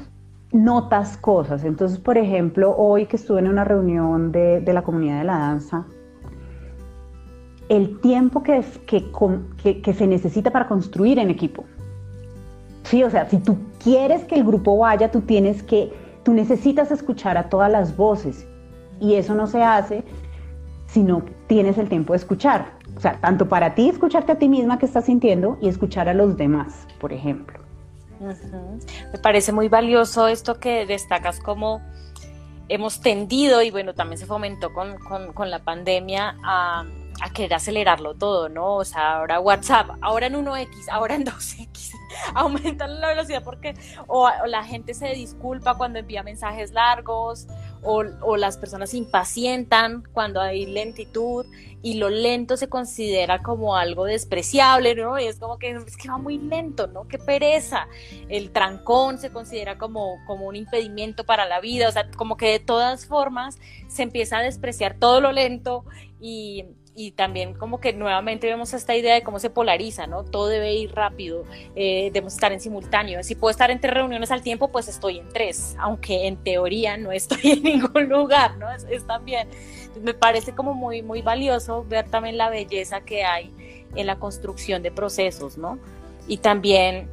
notas 0.52 1.16
cosas. 1.16 1.64
Entonces, 1.64 1.98
por 1.98 2.18
ejemplo, 2.18 2.72
hoy 2.76 3.06
que 3.06 3.16
estuve 3.16 3.40
en 3.40 3.48
una 3.48 3.64
reunión 3.64 4.30
de, 4.30 4.60
de 4.60 4.72
la 4.72 4.82
comunidad 4.82 5.18
de 5.18 5.24
la 5.24 5.38
danza, 5.38 5.86
el 7.68 8.00
tiempo 8.00 8.42
que, 8.42 8.64
que, 8.86 9.82
que, 9.82 9.94
se 9.94 10.06
necesita 10.06 10.50
para 10.50 10.68
construir 10.68 11.18
en 11.18 11.30
equipo. 11.30 11.64
Sí, 12.84 13.02
o 13.02 13.10
sea, 13.10 13.28
si 13.28 13.38
tú 13.38 13.58
quieres 13.82 14.24
que 14.24 14.36
el 14.36 14.44
grupo 14.44 14.78
vaya, 14.78 15.10
tú 15.10 15.20
tienes 15.22 15.62
que, 15.62 15.92
tú 16.22 16.32
necesitas 16.32 16.90
escuchar 16.90 17.36
a 17.36 17.48
todas 17.48 17.70
las 17.70 17.96
voces 17.96 18.46
y 19.00 19.14
eso 19.14 19.34
no 19.34 19.46
se 19.46 19.62
hace 19.62 20.04
si 20.86 21.02
no 21.02 21.22
tienes 21.48 21.78
el 21.78 21.88
tiempo 21.88 22.12
de 22.12 22.18
escuchar. 22.18 22.72
O 22.96 23.00
sea, 23.00 23.20
tanto 23.20 23.48
para 23.48 23.74
ti 23.74 23.88
escucharte 23.88 24.32
a 24.32 24.38
ti 24.38 24.48
misma 24.48 24.78
que 24.78 24.86
estás 24.86 25.06
sintiendo 25.06 25.58
y 25.60 25.68
escuchar 25.68 26.08
a 26.08 26.14
los 26.14 26.36
demás, 26.36 26.86
por 27.00 27.12
ejemplo. 27.12 27.58
Me 28.20 29.18
parece 29.18 29.52
muy 29.52 29.68
valioso 29.68 30.28
esto 30.28 30.58
que 30.58 30.86
destacas 30.86 31.40
como 31.40 31.82
hemos 32.68 33.00
tendido 33.00 33.62
y 33.62 33.70
bueno, 33.70 33.94
también 33.94 34.18
se 34.18 34.26
fomentó 34.26 34.72
con, 34.72 34.96
con, 34.98 35.32
con 35.32 35.50
la 35.50 35.60
pandemia 35.60 36.36
a 36.42 36.84
a 37.22 37.30
querer 37.30 37.54
acelerarlo 37.54 38.14
todo, 38.14 38.48
¿no? 38.48 38.76
O 38.76 38.84
sea, 38.84 39.18
ahora 39.18 39.40
WhatsApp, 39.40 39.90
ahora 40.00 40.26
en 40.26 40.34
1X, 40.34 40.88
ahora 40.90 41.14
en 41.14 41.24
2X, 41.26 41.92
aumentan 42.34 43.00
la 43.00 43.08
velocidad 43.08 43.42
porque 43.42 43.74
o, 44.06 44.28
la 44.46 44.64
gente 44.64 44.94
se 44.94 45.08
disculpa 45.08 45.76
cuando 45.76 45.98
envía 45.98 46.22
mensajes 46.22 46.72
largos 46.72 47.46
o, 47.82 48.04
o, 48.22 48.36
las 48.36 48.58
personas 48.58 48.90
se 48.90 48.98
impacientan 48.98 50.02
cuando 50.12 50.40
hay 50.40 50.66
lentitud 50.66 51.46
y 51.82 51.94
lo 51.94 52.10
lento 52.10 52.56
se 52.56 52.68
considera 52.68 53.42
como 53.42 53.76
algo 53.76 54.06
despreciable, 54.06 54.94
¿no? 54.96 55.20
Y 55.20 55.26
es 55.26 55.38
como 55.38 55.58
que 55.58 55.70
es 55.70 55.96
que 55.96 56.08
va 56.08 56.18
muy 56.18 56.38
lento, 56.38 56.88
¿no? 56.88 57.06
Qué 57.06 57.18
pereza. 57.18 57.86
El 58.28 58.50
trancón 58.50 59.18
se 59.18 59.30
considera 59.30 59.78
como, 59.78 60.16
como 60.26 60.46
un 60.46 60.56
impedimento 60.56 61.24
para 61.24 61.46
la 61.46 61.60
vida, 61.60 61.88
o 61.88 61.92
sea, 61.92 62.10
como 62.10 62.36
que 62.36 62.50
de 62.50 62.58
todas 62.58 63.06
formas 63.06 63.58
se 63.86 64.02
empieza 64.02 64.38
a 64.38 64.42
despreciar 64.42 64.96
todo 64.98 65.20
lo 65.20 65.30
lento 65.30 65.84
y 66.20 66.64
y 66.96 67.10
también 67.10 67.52
como 67.52 67.78
que 67.78 67.92
nuevamente 67.92 68.46
vemos 68.46 68.72
esta 68.72 68.96
idea 68.96 69.14
de 69.14 69.22
cómo 69.22 69.38
se 69.38 69.50
polariza, 69.50 70.06
¿no? 70.06 70.24
Todo 70.24 70.48
debe 70.48 70.72
ir 70.72 70.94
rápido, 70.94 71.44
eh, 71.76 72.10
debemos 72.12 72.32
estar 72.32 72.52
en 72.52 72.60
simultáneo. 72.60 73.22
Si 73.22 73.34
puedo 73.34 73.50
estar 73.50 73.70
en 73.70 73.80
tres 73.80 73.92
reuniones 73.92 74.30
al 74.30 74.40
tiempo, 74.42 74.68
pues 74.68 74.88
estoy 74.88 75.18
en 75.18 75.28
tres, 75.28 75.76
aunque 75.78 76.26
en 76.26 76.38
teoría 76.38 76.96
no 76.96 77.12
estoy 77.12 77.52
en 77.52 77.62
ningún 77.62 78.08
lugar, 78.08 78.56
¿no? 78.56 78.66
Es, 78.72 79.06
también, 79.06 79.46
me 80.00 80.14
parece 80.14 80.54
como 80.54 80.72
muy, 80.72 81.02
muy 81.02 81.20
valioso 81.20 81.84
ver 81.86 82.08
también 82.08 82.38
la 82.38 82.48
belleza 82.48 83.02
que 83.02 83.24
hay 83.24 83.52
en 83.94 84.06
la 84.06 84.16
construcción 84.16 84.82
de 84.82 84.90
procesos, 84.90 85.58
¿no? 85.58 85.78
Y 86.26 86.38
también 86.38 87.10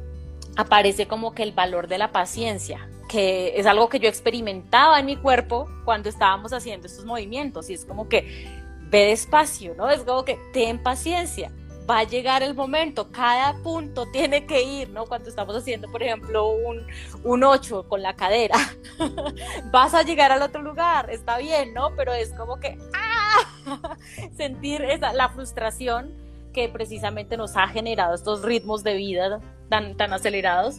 aparece 0.56 1.06
como 1.06 1.34
que 1.34 1.42
el 1.42 1.52
valor 1.52 1.88
de 1.88 1.98
la 1.98 2.10
paciencia, 2.10 2.88
que 3.06 3.52
es 3.56 3.66
algo 3.66 3.90
que 3.90 4.00
yo 4.00 4.08
experimentaba 4.08 4.98
en 4.98 5.04
mi 5.04 5.16
cuerpo 5.16 5.68
cuando 5.84 6.08
estábamos 6.08 6.54
haciendo 6.54 6.86
estos 6.86 7.04
movimientos 7.04 7.68
y 7.68 7.74
es 7.74 7.84
como 7.84 8.08
que 8.08 8.63
ve 8.94 9.06
despacio, 9.06 9.74
¿no? 9.74 9.90
Es 9.90 10.04
como 10.04 10.24
que 10.24 10.38
ten 10.52 10.80
paciencia, 10.80 11.50
va 11.90 11.98
a 11.98 12.04
llegar 12.04 12.44
el 12.44 12.54
momento, 12.54 13.10
cada 13.10 13.60
punto 13.64 14.06
tiene 14.12 14.46
que 14.46 14.62
ir, 14.62 14.90
¿no? 14.90 15.04
Cuando 15.06 15.28
estamos 15.28 15.56
haciendo, 15.56 15.90
por 15.90 16.00
ejemplo, 16.00 16.46
un, 16.46 16.86
un 17.24 17.42
8 17.42 17.88
con 17.88 18.02
la 18.02 18.14
cadera, 18.14 18.54
vas 19.72 19.94
a 19.94 20.04
llegar 20.04 20.30
al 20.30 20.42
otro 20.42 20.62
lugar, 20.62 21.10
está 21.10 21.38
bien, 21.38 21.74
¿no? 21.74 21.96
Pero 21.96 22.12
es 22.12 22.32
como 22.34 22.60
que, 22.60 22.78
¡ah! 22.94 23.96
sentir 24.36 24.82
esa, 24.82 25.12
la 25.12 25.28
frustración 25.28 26.12
que 26.52 26.68
precisamente 26.68 27.36
nos 27.36 27.56
ha 27.56 27.66
generado 27.66 28.14
estos 28.14 28.42
ritmos 28.42 28.84
de 28.84 28.94
vida 28.94 29.40
tan, 29.70 29.96
tan 29.96 30.12
acelerados. 30.12 30.76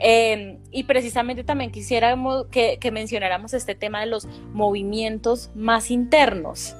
Em, 0.00 0.58
y 0.72 0.82
precisamente 0.82 1.44
también 1.44 1.70
quisiera 1.70 2.18
que, 2.50 2.78
que 2.80 2.90
mencionáramos 2.90 3.54
este 3.54 3.76
tema 3.76 4.00
de 4.00 4.06
los 4.06 4.26
movimientos 4.52 5.52
más 5.54 5.92
internos. 5.92 6.74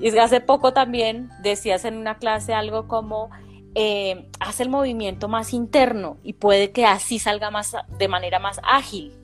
Y 0.00 0.16
hace 0.18 0.40
poco 0.40 0.72
también 0.72 1.28
decías 1.42 1.84
en 1.84 1.96
una 1.96 2.16
clase 2.16 2.54
algo 2.54 2.88
como, 2.88 3.30
eh, 3.74 4.28
haz 4.40 4.60
el 4.60 4.70
movimiento 4.70 5.28
más 5.28 5.52
interno 5.52 6.16
y 6.22 6.32
puede 6.32 6.72
que 6.72 6.86
así 6.86 7.18
salga 7.18 7.50
más 7.50 7.76
de 7.98 8.08
manera 8.08 8.38
más 8.38 8.60
ágil. 8.64 9.14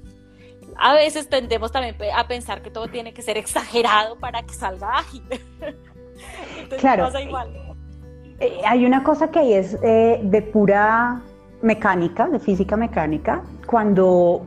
A 0.78 0.94
veces 0.94 1.28
tendemos 1.28 1.72
también 1.72 1.96
a 2.14 2.28
pensar 2.28 2.60
que 2.60 2.70
todo 2.70 2.88
tiene 2.88 3.14
que 3.14 3.22
ser 3.22 3.38
exagerado 3.38 4.18
para 4.18 4.42
que 4.42 4.52
salga 4.52 4.98
ágil. 4.98 5.22
claro. 6.78 7.08
igual. 7.18 7.50
Eh, 8.38 8.60
hay 8.66 8.84
una 8.84 9.02
cosa 9.02 9.30
que 9.30 9.58
es 9.58 9.78
eh, 9.82 10.20
de 10.22 10.42
pura 10.42 11.22
mecánica, 11.62 12.28
de 12.28 12.38
física 12.38 12.76
mecánica, 12.76 13.42
cuando 13.66 14.44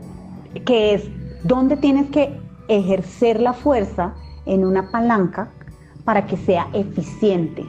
que 0.66 0.94
es 0.94 1.10
dónde 1.44 1.76
tienes 1.76 2.12
que 2.12 2.40
ejercer 2.68 3.40
la 3.40 3.54
fuerza 3.54 4.14
en 4.46 4.64
una 4.64 4.92
palanca 4.92 5.52
para 6.10 6.26
que 6.26 6.38
sea 6.38 6.68
eficiente. 6.74 7.64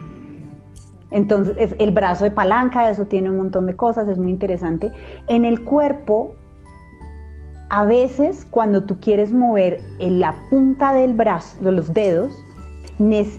Entonces, 1.11 1.75
el 1.79 1.91
brazo 1.91 2.25
de 2.25 2.31
palanca, 2.31 2.89
eso 2.89 3.05
tiene 3.05 3.29
un 3.29 3.37
montón 3.37 3.67
de 3.67 3.77
cosas, 3.77 4.09
es 4.09 4.17
muy 4.17 4.31
interesante. 4.31 4.91
En 5.29 5.45
el 5.45 5.63
cuerpo, 5.63 6.37
a 7.69 7.85
veces 7.85 8.47
cuando 8.51 8.85
tú 8.85 8.99
quieres 8.99 9.31
mover 9.31 9.83
en 9.99 10.21
la 10.21 10.37
punta 10.49 10.95
del 10.95 11.13
brazo, 11.13 11.63
de 11.63 11.71
los 11.71 11.93
dedos, 11.93 12.33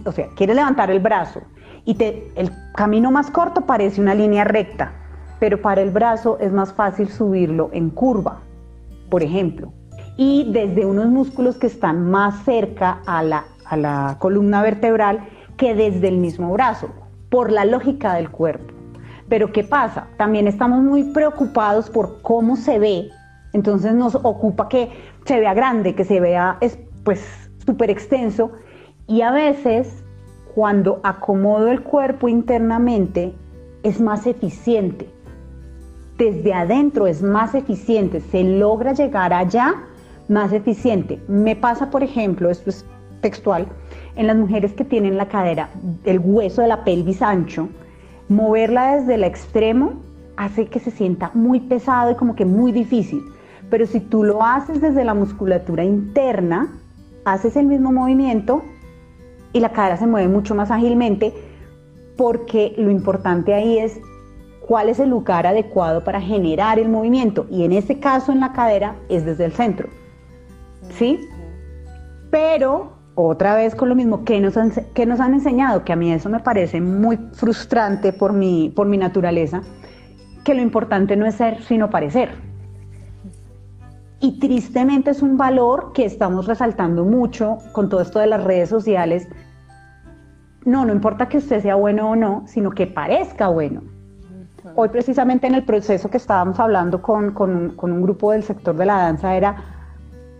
o 0.05 0.11
sea, 0.11 0.27
quieres 0.35 0.55
levantar 0.55 0.91
el 0.91 0.99
brazo 0.99 1.41
y 1.83 1.95
te, 1.95 2.31
el 2.35 2.51
camino 2.75 3.09
más 3.09 3.31
corto 3.31 3.61
parece 3.61 4.01
una 4.01 4.13
línea 4.13 4.43
recta, 4.43 4.91
pero 5.39 5.63
para 5.63 5.81
el 5.81 5.89
brazo 5.89 6.37
es 6.39 6.51
más 6.51 6.73
fácil 6.73 7.09
subirlo 7.09 7.71
en 7.73 7.89
curva, 7.89 8.41
por 9.09 9.23
ejemplo. 9.23 9.73
Y 10.15 10.51
desde 10.51 10.85
unos 10.85 11.07
músculos 11.07 11.57
que 11.57 11.65
están 11.65 12.11
más 12.11 12.43
cerca 12.43 13.01
a 13.07 13.23
la 13.23 13.45
a 13.71 13.77
la 13.77 14.17
columna 14.19 14.61
vertebral 14.61 15.29
que 15.55 15.73
desde 15.73 16.09
el 16.09 16.17
mismo 16.17 16.51
brazo, 16.51 16.89
por 17.29 17.51
la 17.51 17.63
lógica 17.63 18.15
del 18.15 18.29
cuerpo. 18.29 18.73
Pero 19.29 19.53
¿qué 19.53 19.63
pasa? 19.63 20.07
También 20.17 20.45
estamos 20.45 20.83
muy 20.83 21.05
preocupados 21.05 21.89
por 21.89 22.21
cómo 22.21 22.57
se 22.57 22.79
ve, 22.79 23.09
entonces 23.53 23.93
nos 23.93 24.15
ocupa 24.15 24.67
que 24.67 24.89
se 25.25 25.39
vea 25.39 25.53
grande, 25.53 25.95
que 25.95 26.03
se 26.03 26.19
vea 26.19 26.59
pues 27.05 27.49
súper 27.65 27.89
extenso 27.89 28.51
y 29.07 29.21
a 29.21 29.31
veces 29.31 30.03
cuando 30.53 30.99
acomodo 31.03 31.69
el 31.71 31.81
cuerpo 31.81 32.27
internamente 32.27 33.33
es 33.83 34.01
más 34.01 34.27
eficiente. 34.27 35.09
Desde 36.17 36.53
adentro 36.53 37.07
es 37.07 37.21
más 37.23 37.55
eficiente, 37.55 38.19
se 38.19 38.43
logra 38.43 38.91
llegar 38.91 39.31
allá 39.31 39.75
más 40.27 40.51
eficiente. 40.51 41.21
Me 41.29 41.55
pasa, 41.55 41.89
por 41.89 42.03
ejemplo, 42.03 42.49
esto 42.49 42.69
es 42.69 42.85
textual, 43.21 43.67
en 44.15 44.27
las 44.27 44.35
mujeres 44.35 44.73
que 44.73 44.83
tienen 44.83 45.17
la 45.17 45.27
cadera, 45.27 45.69
el 46.03 46.19
hueso 46.19 46.61
de 46.61 46.67
la 46.67 46.83
pelvis 46.83 47.21
ancho, 47.21 47.69
moverla 48.27 48.97
desde 48.97 49.15
el 49.15 49.23
extremo 49.23 49.93
hace 50.37 50.67
que 50.67 50.79
se 50.79 50.91
sienta 50.91 51.31
muy 51.33 51.59
pesado 51.59 52.11
y 52.11 52.15
como 52.15 52.35
que 52.35 52.45
muy 52.45 52.71
difícil. 52.71 53.23
Pero 53.69 53.85
si 53.85 53.99
tú 53.99 54.23
lo 54.23 54.43
haces 54.43 54.81
desde 54.81 55.05
la 55.05 55.13
musculatura 55.13 55.83
interna, 55.83 56.79
haces 57.25 57.55
el 57.55 57.67
mismo 57.67 57.91
movimiento 57.91 58.63
y 59.53 59.59
la 59.59 59.69
cadera 59.69 59.97
se 59.97 60.07
mueve 60.07 60.27
mucho 60.27 60.55
más 60.55 60.71
ágilmente 60.71 61.33
porque 62.17 62.73
lo 62.77 62.91
importante 62.91 63.53
ahí 63.53 63.77
es 63.77 63.99
cuál 64.67 64.89
es 64.89 64.99
el 64.99 65.09
lugar 65.09 65.47
adecuado 65.47 66.03
para 66.03 66.21
generar 66.21 66.79
el 66.79 66.89
movimiento 66.89 67.45
y 67.49 67.63
en 67.63 67.73
este 67.73 67.99
caso 67.99 68.31
en 68.31 68.39
la 68.39 68.53
cadera 68.53 68.95
es 69.09 69.25
desde 69.25 69.45
el 69.45 69.51
centro. 69.51 69.89
¿Sí? 70.97 71.19
Pero 72.29 73.00
otra 73.27 73.55
vez 73.55 73.75
con 73.75 73.89
lo 73.89 73.95
mismo, 73.95 74.23
que 74.23 74.39
nos, 74.39 74.57
han, 74.57 74.71
que 74.93 75.05
nos 75.05 75.19
han 75.19 75.33
enseñado? 75.33 75.83
Que 75.83 75.93
a 75.93 75.95
mí 75.95 76.11
eso 76.11 76.29
me 76.29 76.39
parece 76.39 76.81
muy 76.81 77.17
frustrante 77.33 78.13
por 78.13 78.33
mi, 78.33 78.69
por 78.69 78.87
mi 78.87 78.97
naturaleza, 78.97 79.61
que 80.43 80.53
lo 80.53 80.61
importante 80.61 81.15
no 81.15 81.25
es 81.25 81.35
ser, 81.35 81.61
sino 81.63 81.89
parecer. 81.89 82.35
Y 84.19 84.39
tristemente 84.39 85.11
es 85.11 85.21
un 85.21 85.37
valor 85.37 85.93
que 85.93 86.05
estamos 86.05 86.45
resaltando 86.45 87.03
mucho 87.05 87.57
con 87.71 87.89
todo 87.89 88.01
esto 88.01 88.19
de 88.19 88.27
las 88.27 88.43
redes 88.43 88.69
sociales. 88.69 89.27
No, 90.63 90.85
no 90.85 90.93
importa 90.93 91.27
que 91.27 91.37
usted 91.37 91.61
sea 91.61 91.75
bueno 91.75 92.11
o 92.11 92.15
no, 92.15 92.43
sino 92.45 92.69
que 92.69 92.85
parezca 92.85 93.47
bueno. 93.47 93.81
Hoy 94.75 94.89
precisamente 94.89 95.47
en 95.47 95.55
el 95.55 95.63
proceso 95.63 96.09
que 96.09 96.17
estábamos 96.17 96.59
hablando 96.59 97.01
con, 97.01 97.31
con, 97.31 97.75
con 97.75 97.91
un 97.91 98.01
grupo 98.03 98.31
del 98.31 98.43
sector 98.43 98.75
de 98.75 98.85
la 98.85 98.97
danza 98.97 99.35
era 99.35 99.70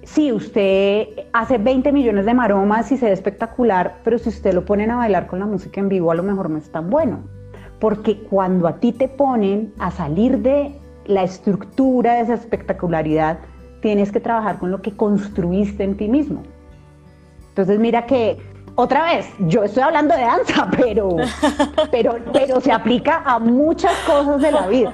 sí, 0.04 0.32
usted 0.32 1.08
hace 1.34 1.58
20 1.58 1.92
millones 1.92 2.26
de 2.26 2.34
maromas 2.34 2.92
y 2.92 2.98
se 2.98 3.06
ve 3.06 3.12
espectacular, 3.12 4.00
pero 4.04 4.18
si 4.18 4.30
usted 4.30 4.54
lo 4.54 4.66
ponen 4.66 4.92
a 4.92 4.98
bailar 4.98 5.28
con 5.28 5.40
la 5.40 5.46
música 5.46 5.80
en 5.80 5.90
vivo, 5.90 6.12
a 6.12 6.16
lo 6.16 6.24
mejor 6.24 6.50
no 6.50 6.58
es 6.58 6.72
tan 6.72 6.90
bueno. 6.90 7.20
Porque 7.80 8.24
cuando 8.24 8.68
a 8.68 8.80
ti 8.80 8.92
te 8.92 9.08
ponen 9.08 9.74
a 9.80 9.92
salir 9.92 10.40
de 10.40 10.80
la 11.06 11.24
estructura 11.24 12.16
de 12.16 12.22
esa 12.22 12.36
espectacularidad, 12.36 13.40
tienes 13.82 14.12
que 14.12 14.20
trabajar 14.20 14.60
con 14.60 14.72
lo 14.72 14.82
que 14.82 14.96
construiste 14.96 15.84
en 15.84 15.98
ti 15.98 16.08
mismo. 16.08 16.44
Entonces 17.50 17.80
mira 17.80 18.06
que 18.06 18.38
otra 18.76 19.04
vez, 19.04 19.28
yo 19.40 19.64
estoy 19.64 19.84
hablando 19.84 20.16
de 20.16 20.22
danza, 20.22 20.70
pero, 20.78 21.18
pero, 21.92 22.16
pero 22.32 22.62
se 22.62 22.72
aplica 22.72 23.22
a 23.26 23.40
muchas 23.40 23.94
cosas 24.06 24.42
de 24.42 24.52
la 24.52 24.68
vida. 24.68 24.94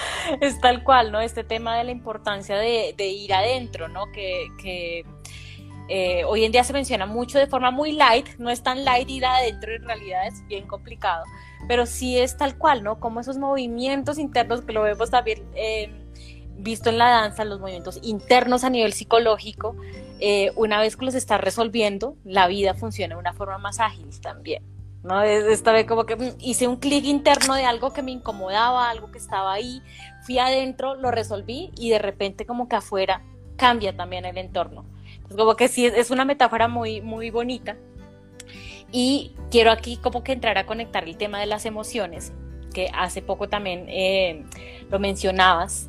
es 0.40 0.60
tal 0.60 0.82
cual, 0.82 1.12
¿no? 1.12 1.20
Este 1.20 1.44
tema 1.44 1.76
de 1.76 1.84
la 1.84 1.90
importancia 1.90 2.56
de, 2.56 2.94
ir 2.98 3.34
adentro, 3.34 3.88
¿no? 3.88 4.10
Que, 4.12 5.04
eh, 5.88 6.24
hoy 6.24 6.44
en 6.44 6.52
día 6.52 6.64
se 6.64 6.72
menciona 6.72 7.06
mucho 7.06 7.38
de 7.38 7.46
forma 7.46 7.70
muy 7.70 7.92
light, 7.92 8.28
no 8.38 8.50
es 8.50 8.62
tan 8.62 8.84
light 8.84 9.10
ir 9.10 9.26
adentro, 9.26 9.74
en 9.74 9.84
realidad 9.84 10.26
es 10.26 10.46
bien 10.46 10.66
complicado, 10.66 11.24
pero 11.68 11.86
sí 11.86 12.18
es 12.18 12.36
tal 12.36 12.56
cual, 12.56 12.82
¿no? 12.82 13.00
Como 13.00 13.20
esos 13.20 13.36
movimientos 13.36 14.18
internos 14.18 14.62
que 14.62 14.72
lo 14.72 14.82
vemos 14.82 15.10
también 15.10 15.42
eh, 15.54 15.90
visto 16.56 16.88
en 16.88 16.98
la 16.98 17.08
danza, 17.08 17.44
los 17.44 17.60
movimientos 17.60 17.98
internos 18.02 18.64
a 18.64 18.70
nivel 18.70 18.92
psicológico, 18.92 19.76
eh, 20.20 20.52
una 20.54 20.80
vez 20.80 20.96
que 20.96 21.04
los 21.04 21.14
estás 21.14 21.40
resolviendo, 21.40 22.16
la 22.24 22.46
vida 22.46 22.74
funciona 22.74 23.16
de 23.16 23.20
una 23.20 23.32
forma 23.32 23.58
más 23.58 23.80
ágil 23.80 24.08
también. 24.20 24.62
¿No? 25.02 25.22
Esta 25.22 25.72
vez 25.72 25.86
como 25.86 26.06
que 26.06 26.16
mm, 26.16 26.36
hice 26.38 26.68
un 26.68 26.76
clic 26.76 27.04
interno 27.04 27.54
de 27.54 27.64
algo 27.64 27.92
que 27.92 28.02
me 28.02 28.10
incomodaba, 28.10 28.90
algo 28.90 29.10
que 29.10 29.18
estaba 29.18 29.52
ahí, 29.52 29.82
fui 30.24 30.38
adentro, 30.38 30.94
lo 30.94 31.10
resolví 31.10 31.70
y 31.76 31.90
de 31.90 31.98
repente 31.98 32.46
como 32.46 32.68
que 32.68 32.76
afuera 32.76 33.22
cambia 33.56 33.96
también 33.96 34.24
el 34.24 34.38
entorno. 34.38 34.84
Entonces 35.14 35.36
como 35.36 35.56
que 35.56 35.68
sí, 35.68 35.86
es 35.86 36.10
una 36.10 36.24
metáfora 36.24 36.68
muy, 36.68 37.00
muy 37.00 37.30
bonita. 37.30 37.76
Y 38.90 39.34
quiero 39.50 39.70
aquí 39.70 39.96
como 39.96 40.22
que 40.22 40.32
entrar 40.32 40.58
a 40.58 40.66
conectar 40.66 41.04
el 41.04 41.16
tema 41.16 41.40
de 41.40 41.46
las 41.46 41.64
emociones, 41.64 42.32
que 42.74 42.90
hace 42.94 43.22
poco 43.22 43.48
también 43.48 43.86
eh, 43.88 44.44
lo 44.90 44.98
mencionabas, 44.98 45.88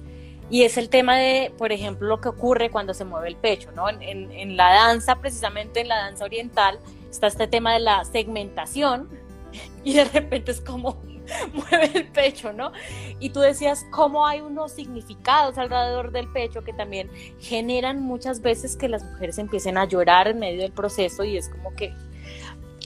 y 0.50 0.64
es 0.64 0.78
el 0.78 0.90
tema 0.90 1.18
de, 1.18 1.52
por 1.58 1.72
ejemplo, 1.72 2.08
lo 2.08 2.22
que 2.22 2.30
ocurre 2.30 2.70
cuando 2.70 2.94
se 2.94 3.06
mueve 3.06 3.28
el 3.28 3.36
pecho, 3.36 3.72
¿no? 3.72 3.90
En, 3.90 4.32
en, 4.32 4.58
la 4.58 4.72
danza, 4.72 5.16
precisamente 5.16 5.82
en 5.82 5.88
la 5.88 5.98
danza 5.98 6.26
oriental, 6.26 6.80
está 7.14 7.28
este 7.28 7.48
tema 7.48 7.74
de 7.74 7.80
la 7.80 8.04
segmentación 8.06 9.08
y 9.84 9.94
de 9.94 10.06
repente 10.06 10.52
es 10.52 10.62
como 10.62 11.02
mueve 11.54 11.92
el 11.94 12.08
pecho, 12.08 12.52
¿no? 12.52 12.72
Y 13.20 13.30
tú 13.30 13.40
decías 13.40 13.86
cómo 13.92 14.26
hay 14.26 14.42
unos 14.42 14.72
significados 14.72 15.58
alrededor 15.58 16.12
del 16.12 16.28
pecho 16.32 16.64
que 16.64 16.74
también 16.74 17.10
generan 17.40 18.02
muchas 18.02 18.42
veces 18.42 18.76
que 18.76 18.90
las 18.90 19.04
mujeres 19.04 19.38
empiecen 19.38 19.78
a 19.78 19.86
llorar 19.86 20.28
en 20.28 20.40
medio 20.40 20.62
del 20.62 20.72
proceso 20.72 21.24
y 21.24 21.38
es 21.38 21.50
como 21.50 21.74
que 21.76 21.94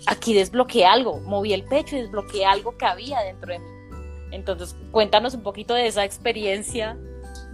aquí 0.05 0.33
desbloqueé 0.33 0.85
algo, 0.85 1.19
moví 1.21 1.53
el 1.53 1.63
pecho 1.63 1.95
y 1.95 2.01
desbloqueé 2.01 2.45
algo 2.45 2.77
que 2.77 2.85
había 2.85 3.21
dentro 3.21 3.53
de 3.53 3.59
mí. 3.59 3.65
Entonces, 4.31 4.75
cuéntanos 4.91 5.33
un 5.33 5.41
poquito 5.41 5.73
de 5.73 5.87
esa 5.87 6.03
experiencia 6.03 6.97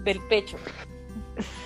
del 0.04 0.20
pecho. 0.28 0.58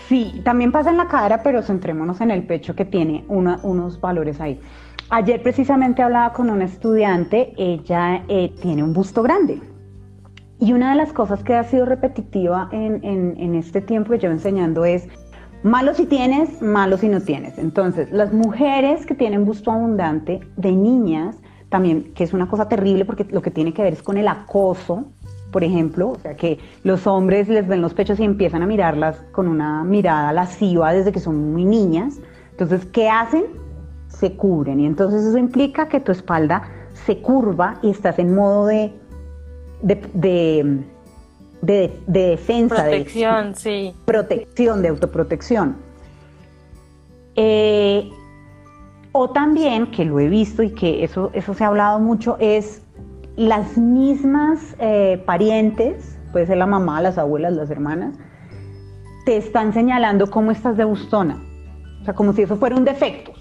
Sí, 0.08 0.42
también 0.44 0.72
pasa 0.72 0.90
en 0.90 0.98
la 0.98 1.08
cadera, 1.08 1.44
pero 1.44 1.62
centrémonos 1.62 2.22
en 2.22 2.32
el 2.32 2.46
pecho 2.46 2.76
que 2.76 2.86
tiene 2.86 3.26
unos 3.28 4.00
valores 4.00 4.40
ahí. 4.40 4.60
Ayer 5.10 5.42
precisamente 5.42 6.02
hablaba 6.02 6.34
con 6.34 6.50
una 6.50 6.66
estudiante, 6.66 7.54
ella 7.58 8.24
eh, 8.28 8.54
tiene 8.62 8.84
un 8.84 8.94
busto 8.94 9.24
grande. 9.24 9.62
Y 10.60 10.74
una 10.74 10.92
de 10.92 10.98
las 10.98 11.14
cosas 11.14 11.44
que 11.44 11.56
ha 11.56 11.64
sido 11.64 11.86
repetitiva 11.86 12.68
en, 12.72 13.04
en 13.04 13.56
este 13.56 13.80
tiempo 13.80 14.12
que 14.12 14.20
llevo 14.20 14.34
enseñando 14.34 14.84
es, 14.86 15.08
malo 15.64 15.94
si 15.94 16.06
tienes, 16.06 16.62
malo 16.62 16.98
si 16.98 17.08
no 17.08 17.22
tienes. 17.22 17.58
Entonces, 17.58 18.12
las 18.12 18.34
mujeres 18.34 19.06
que 19.06 19.16
tienen 19.16 19.46
busto 19.46 19.72
abundante 19.72 20.42
de 20.56 20.72
niñas, 20.72 21.38
también, 21.70 22.14
que 22.14 22.24
es 22.24 22.34
una 22.34 22.48
cosa 22.48 22.68
terrible 22.68 23.06
porque 23.06 23.26
lo 23.30 23.42
que 23.42 23.52
tiene 23.52 23.74
que 23.74 23.84
ver 23.84 23.94
es 23.94 24.04
con 24.04 24.18
el 24.18 24.28
acoso, 24.28 25.06
por 25.52 25.64
ejemplo, 25.64 26.10
o 26.10 26.16
sea 26.16 26.36
que 26.36 26.60
los 26.84 27.08
hombres 27.08 27.48
les 27.48 27.68
ven 27.68 27.82
los 27.82 27.94
pechos 27.94 28.20
y 28.20 28.24
empiezan 28.24 28.64
a 28.64 28.68
mirarlas 28.68 29.18
con 29.32 29.48
una 29.48 29.84
mirada 29.84 30.34
lasciva 30.34 30.94
desde 30.94 31.12
que 31.12 31.20
son 31.20 31.54
muy 31.54 31.66
niñas. 31.66 32.20
Entonces, 32.52 32.86
¿qué 32.86 33.10
hacen? 33.10 33.46
Se 34.08 34.36
cubren 34.36 34.80
y 34.80 34.86
entonces 34.86 35.24
eso 35.24 35.38
implica 35.38 35.88
que 35.88 36.00
tu 36.00 36.12
espalda 36.12 36.64
se 37.06 37.20
curva 37.20 37.80
y 37.82 37.92
estás 37.92 38.20
en 38.20 38.34
modo 38.34 38.66
de, 38.66 38.94
de, 39.82 40.84
defensa. 42.08 42.76
Protección, 42.76 43.56
sí. 43.56 43.94
Protección, 44.06 44.82
de 44.82 44.88
autoprotección. 44.90 45.78
Eh, 47.36 48.10
o 49.12 49.30
también, 49.30 49.92
que 49.92 50.06
lo 50.06 50.20
he 50.20 50.28
visto 50.28 50.64
y 50.64 50.72
que 50.72 51.04
eso, 51.04 51.30
eso 51.34 51.54
se 51.54 51.64
ha 51.64 51.68
hablado 51.68 52.00
mucho, 52.00 52.38
es 52.40 52.82
las 53.36 53.78
mismas 53.78 54.76
eh, 54.80 55.22
parientes, 55.26 56.18
puede 56.32 56.48
ser 56.48 56.58
la 56.58 56.66
mamá, 56.66 57.02
las 57.02 57.18
abuelas, 57.18 57.54
las 57.54 57.70
hermanas, 57.70 58.16
te 59.26 59.38
están 59.38 59.74
señalando 59.74 60.30
cómo 60.30 60.52
estás 60.52 60.78
de 60.78 60.84
bustona. 60.84 61.44
O 62.02 62.06
sea, 62.06 62.14
como 62.14 62.34
si 62.34 62.44
eso 62.44 62.58
fuera 62.58 62.76
un 62.76 62.86
defecto. 62.86 63.34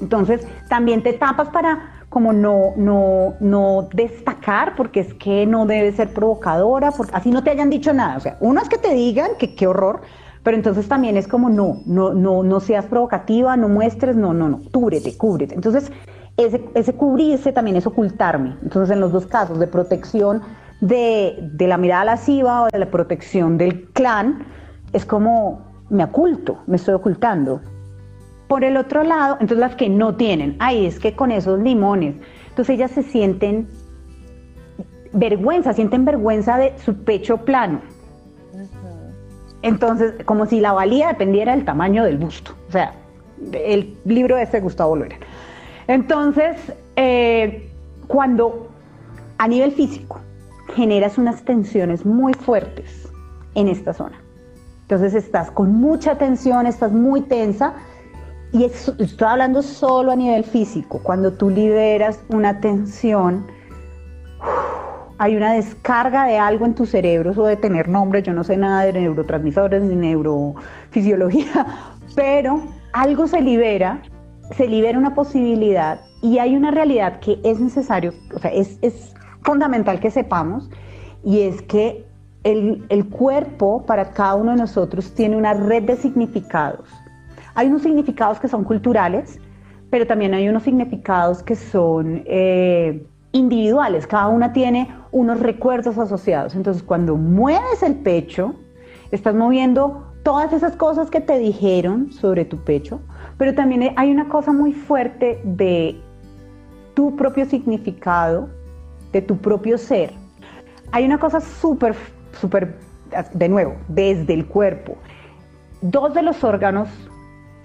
Entonces, 0.00 0.46
también 0.68 1.02
te 1.02 1.12
tapas 1.12 1.48
para 1.48 1.94
como 2.08 2.32
no, 2.32 2.72
no, 2.76 3.34
no 3.40 3.88
destacar, 3.92 4.74
porque 4.76 5.00
es 5.00 5.14
que 5.14 5.46
no 5.46 5.66
debe 5.66 5.92
ser 5.92 6.14
provocadora, 6.14 6.90
porque 6.90 7.14
así 7.14 7.30
no 7.30 7.42
te 7.42 7.50
hayan 7.50 7.70
dicho 7.70 7.92
nada. 7.92 8.16
O 8.16 8.20
sea, 8.20 8.36
uno 8.40 8.62
es 8.62 8.68
que 8.68 8.78
te 8.78 8.94
digan 8.94 9.32
que 9.38 9.54
qué 9.54 9.66
horror, 9.66 10.00
pero 10.42 10.56
entonces 10.56 10.88
también 10.88 11.16
es 11.16 11.28
como 11.28 11.50
no, 11.50 11.82
no, 11.84 12.14
no, 12.14 12.42
no 12.42 12.60
seas 12.60 12.86
provocativa, 12.86 13.56
no 13.56 13.68
muestres, 13.68 14.16
no, 14.16 14.32
no, 14.32 14.48
no, 14.48 14.60
cúbrete, 14.72 15.16
cúbrete. 15.16 15.54
Entonces, 15.54 15.92
ese, 16.38 16.94
cubrirse 16.94 17.52
también 17.52 17.76
es 17.76 17.86
ocultarme. 17.86 18.56
Entonces, 18.62 18.94
en 18.94 19.00
los 19.00 19.12
dos 19.12 19.26
casos, 19.26 19.58
de 19.58 19.66
protección 19.66 20.42
de, 20.80 21.50
la 21.58 21.76
mirada 21.76 22.04
lasciva 22.04 22.62
o 22.62 22.68
de 22.72 22.78
la 22.78 22.90
protección 22.90 23.58
del 23.58 23.88
clan, 23.90 24.46
es 24.92 25.04
como 25.04 25.60
me 25.90 26.04
oculto, 26.04 26.58
me 26.66 26.76
estoy 26.76 26.94
ocultando. 26.94 27.60
Por 28.48 28.64
el 28.64 28.76
otro 28.76 29.04
lado, 29.04 29.34
entonces 29.34 29.58
las 29.58 29.76
que 29.76 29.88
no 29.88 30.16
tienen, 30.16 30.56
ay, 30.58 30.86
es 30.86 30.98
que 30.98 31.14
con 31.14 31.30
esos 31.30 31.60
limones, 31.60 32.16
entonces 32.48 32.74
ellas 32.74 32.90
se 32.90 33.02
sienten 33.02 33.68
vergüenza, 35.12 35.72
sienten 35.72 36.04
vergüenza 36.04 36.56
de 36.56 36.76
su 36.78 37.04
pecho 37.04 37.38
plano. 37.38 37.80
Entonces, 39.62 40.14
como 40.24 40.46
si 40.46 40.60
la 40.60 40.72
valía 40.72 41.08
dependiera 41.08 41.54
del 41.54 41.64
tamaño 41.64 42.04
del 42.04 42.16
busto. 42.16 42.52
O 42.68 42.72
sea, 42.72 42.94
el 43.52 43.96
libro 44.04 44.36
de 44.36 44.42
este 44.42 44.60
Gustavo 44.60 44.96
Loera. 44.96 45.16
Entonces, 45.86 46.56
eh, 46.96 47.70
cuando 48.06 48.68
a 49.38 49.48
nivel 49.48 49.72
físico 49.72 50.20
generas 50.74 51.18
unas 51.18 51.42
tensiones 51.42 52.04
muy 52.04 52.34
fuertes 52.34 53.08
en 53.54 53.68
esta 53.68 53.92
zona, 53.92 54.20
entonces 54.82 55.14
estás 55.14 55.50
con 55.50 55.72
mucha 55.72 56.16
tensión, 56.16 56.66
estás 56.66 56.92
muy 56.92 57.22
tensa, 57.22 57.74
y 58.52 58.64
estoy 58.64 59.28
hablando 59.28 59.62
solo 59.62 60.12
a 60.12 60.16
nivel 60.16 60.44
físico, 60.44 61.00
cuando 61.02 61.32
tú 61.32 61.50
liberas 61.50 62.20
una 62.28 62.60
tensión, 62.60 63.46
hay 65.18 65.36
una 65.36 65.52
descarga 65.52 66.24
de 66.24 66.38
algo 66.38 66.64
en 66.64 66.74
tu 66.74 66.86
cerebro, 66.86 67.32
eso 67.32 67.44
de 67.44 67.56
tener 67.56 67.88
nombre, 67.88 68.22
yo 68.22 68.32
no 68.32 68.44
sé 68.44 68.56
nada 68.56 68.84
de 68.84 68.92
neurotransmisores 68.92 69.82
ni 69.82 69.96
neurofisiología, 69.96 71.66
pero 72.14 72.62
algo 72.92 73.26
se 73.26 73.40
libera 73.40 74.00
se 74.56 74.66
libera 74.66 74.98
una 74.98 75.14
posibilidad 75.14 76.00
y 76.22 76.38
hay 76.38 76.56
una 76.56 76.70
realidad 76.70 77.20
que 77.20 77.38
es 77.44 77.60
necesario, 77.60 78.12
o 78.34 78.38
sea, 78.38 78.50
es, 78.50 78.78
fundamental 79.42 80.00
que 80.00 80.10
sepamos, 80.10 80.68
y 81.24 81.42
es 81.42 81.62
que 81.62 82.04
el, 82.42 82.84
el, 82.88 83.08
cuerpo 83.08 83.84
para 83.86 84.10
cada 84.10 84.34
uno 84.34 84.50
de 84.50 84.58
nosotros 84.58 85.14
tiene 85.14 85.36
una 85.36 85.54
red 85.54 85.84
de 85.84 85.96
significados. 85.96 86.88
Hay 87.58 87.66
unos 87.66 87.82
significados 87.82 88.38
que 88.38 88.46
son 88.46 88.62
culturales, 88.62 89.40
pero 89.90 90.06
también 90.06 90.32
hay 90.32 90.48
unos 90.48 90.62
significados 90.62 91.42
que 91.42 91.56
son 91.56 92.22
eh, 92.24 93.04
individuales, 93.32 94.06
cada 94.06 94.28
una 94.28 94.52
tiene 94.52 94.88
unos 95.10 95.40
recuerdos 95.40 95.98
asociados. 95.98 96.54
Entonces, 96.54 96.84
cuando 96.84 97.16
mueves 97.16 97.82
el 97.82 97.96
pecho, 97.96 98.54
estás 99.10 99.34
moviendo 99.34 100.06
todas 100.22 100.52
esas 100.52 100.76
cosas 100.76 101.10
que 101.10 101.20
te 101.20 101.36
dijeron 101.36 102.12
sobre 102.12 102.44
tu 102.44 102.58
pecho, 102.58 103.00
pero 103.38 103.52
también 103.56 103.92
hay 103.96 104.12
una 104.12 104.28
cosa 104.28 104.52
muy 104.52 104.72
fuerte 104.72 105.40
de 105.42 106.00
tu 106.94 107.16
propio 107.16 107.44
significado, 107.44 108.48
de 109.10 109.20
tu 109.20 109.36
propio 109.36 109.78
ser. 109.78 110.12
Hay 110.92 111.04
una 111.04 111.18
cosa 111.18 111.40
súper, 111.40 111.96
súper, 112.40 112.76
de 113.34 113.48
nuevo, 113.48 113.74
desde 113.88 114.32
el 114.32 114.46
cuerpo. 114.46 114.96
Dos 115.80 116.14
de 116.14 116.22
los 116.22 116.44
órganos, 116.44 116.88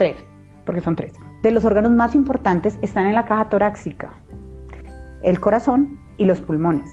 tres, 0.03 0.17
porque 0.65 0.81
son 0.81 0.97
tres, 0.97 1.13
de 1.43 1.51
los 1.51 1.63
órganos 1.63 1.91
más 1.91 2.13
importantes 2.13 2.77
están 2.81 3.07
en 3.07 3.13
la 3.13 3.23
caja 3.25 3.47
torácica, 3.47 4.11
el 5.21 5.39
corazón 5.39 5.97
y 6.17 6.25
los 6.25 6.41
pulmones. 6.41 6.89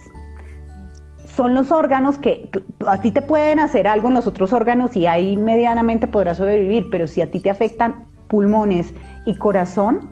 Son 1.26 1.54
los 1.54 1.72
órganos 1.72 2.18
que 2.18 2.50
a 2.86 3.00
ti 3.00 3.10
te 3.10 3.22
pueden 3.22 3.58
hacer 3.58 3.88
algo 3.88 4.08
en 4.08 4.14
los 4.14 4.28
otros 4.28 4.52
órganos 4.52 4.96
y 4.96 5.06
ahí 5.06 5.36
medianamente 5.36 6.06
podrás 6.06 6.36
sobrevivir, 6.36 6.88
pero 6.88 7.08
si 7.08 7.20
a 7.20 7.30
ti 7.30 7.40
te 7.40 7.50
afectan 7.50 8.04
pulmones 8.28 8.94
y 9.26 9.34
corazón, 9.34 10.08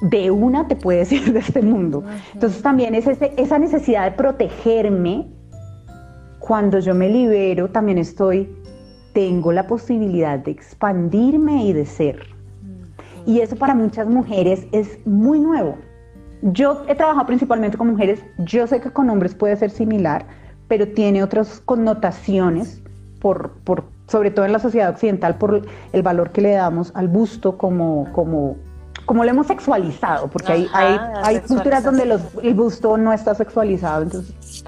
de 0.00 0.32
una 0.32 0.66
te 0.66 0.74
puedes 0.74 1.12
ir 1.18 1.32
de 1.32 1.38
este 1.38 1.62
mundo. 1.62 2.02
Entonces 2.34 2.62
también 2.62 2.96
es 2.96 3.06
esa 3.06 3.58
necesidad 3.60 4.04
de 4.04 4.16
protegerme. 4.16 5.28
Cuando 6.40 6.80
yo 6.80 6.94
me 6.94 7.08
libero, 7.08 7.68
también 7.70 7.98
estoy, 7.98 8.48
tengo 9.18 9.50
la 9.50 9.66
posibilidad 9.66 10.38
de 10.38 10.52
expandirme 10.52 11.64
y 11.64 11.72
de 11.72 11.86
ser. 11.86 12.24
Y 13.26 13.40
eso 13.40 13.56
para 13.56 13.74
muchas 13.74 14.06
mujeres 14.06 14.68
es 14.70 15.04
muy 15.08 15.40
nuevo. 15.40 15.76
Yo 16.42 16.84
he 16.86 16.94
trabajado 16.94 17.26
principalmente 17.26 17.76
con 17.76 17.88
mujeres, 17.88 18.24
yo 18.38 18.68
sé 18.68 18.80
que 18.80 18.92
con 18.92 19.10
hombres 19.10 19.34
puede 19.34 19.56
ser 19.56 19.70
similar, 19.70 20.24
pero 20.68 20.86
tiene 20.86 21.24
otras 21.24 21.58
connotaciones, 21.58 22.80
por, 23.18 23.54
por, 23.64 23.86
sobre 24.06 24.30
todo 24.30 24.44
en 24.44 24.52
la 24.52 24.60
sociedad 24.60 24.90
occidental, 24.90 25.36
por 25.36 25.62
el 25.92 26.02
valor 26.04 26.30
que 26.30 26.40
le 26.40 26.52
damos 26.52 26.92
al 26.94 27.08
busto 27.08 27.58
como, 27.58 28.06
como, 28.12 28.54
como 29.04 29.24
lo 29.24 29.30
hemos 29.30 29.48
sexualizado, 29.48 30.28
porque 30.28 30.52
hay, 30.52 30.68
hay, 30.72 30.96
hay 31.24 31.40
culturas 31.40 31.82
donde 31.82 32.06
los, 32.06 32.22
el 32.40 32.54
busto 32.54 32.96
no 32.96 33.12
está 33.12 33.34
sexualizado. 33.34 34.04
Entonces, 34.04 34.62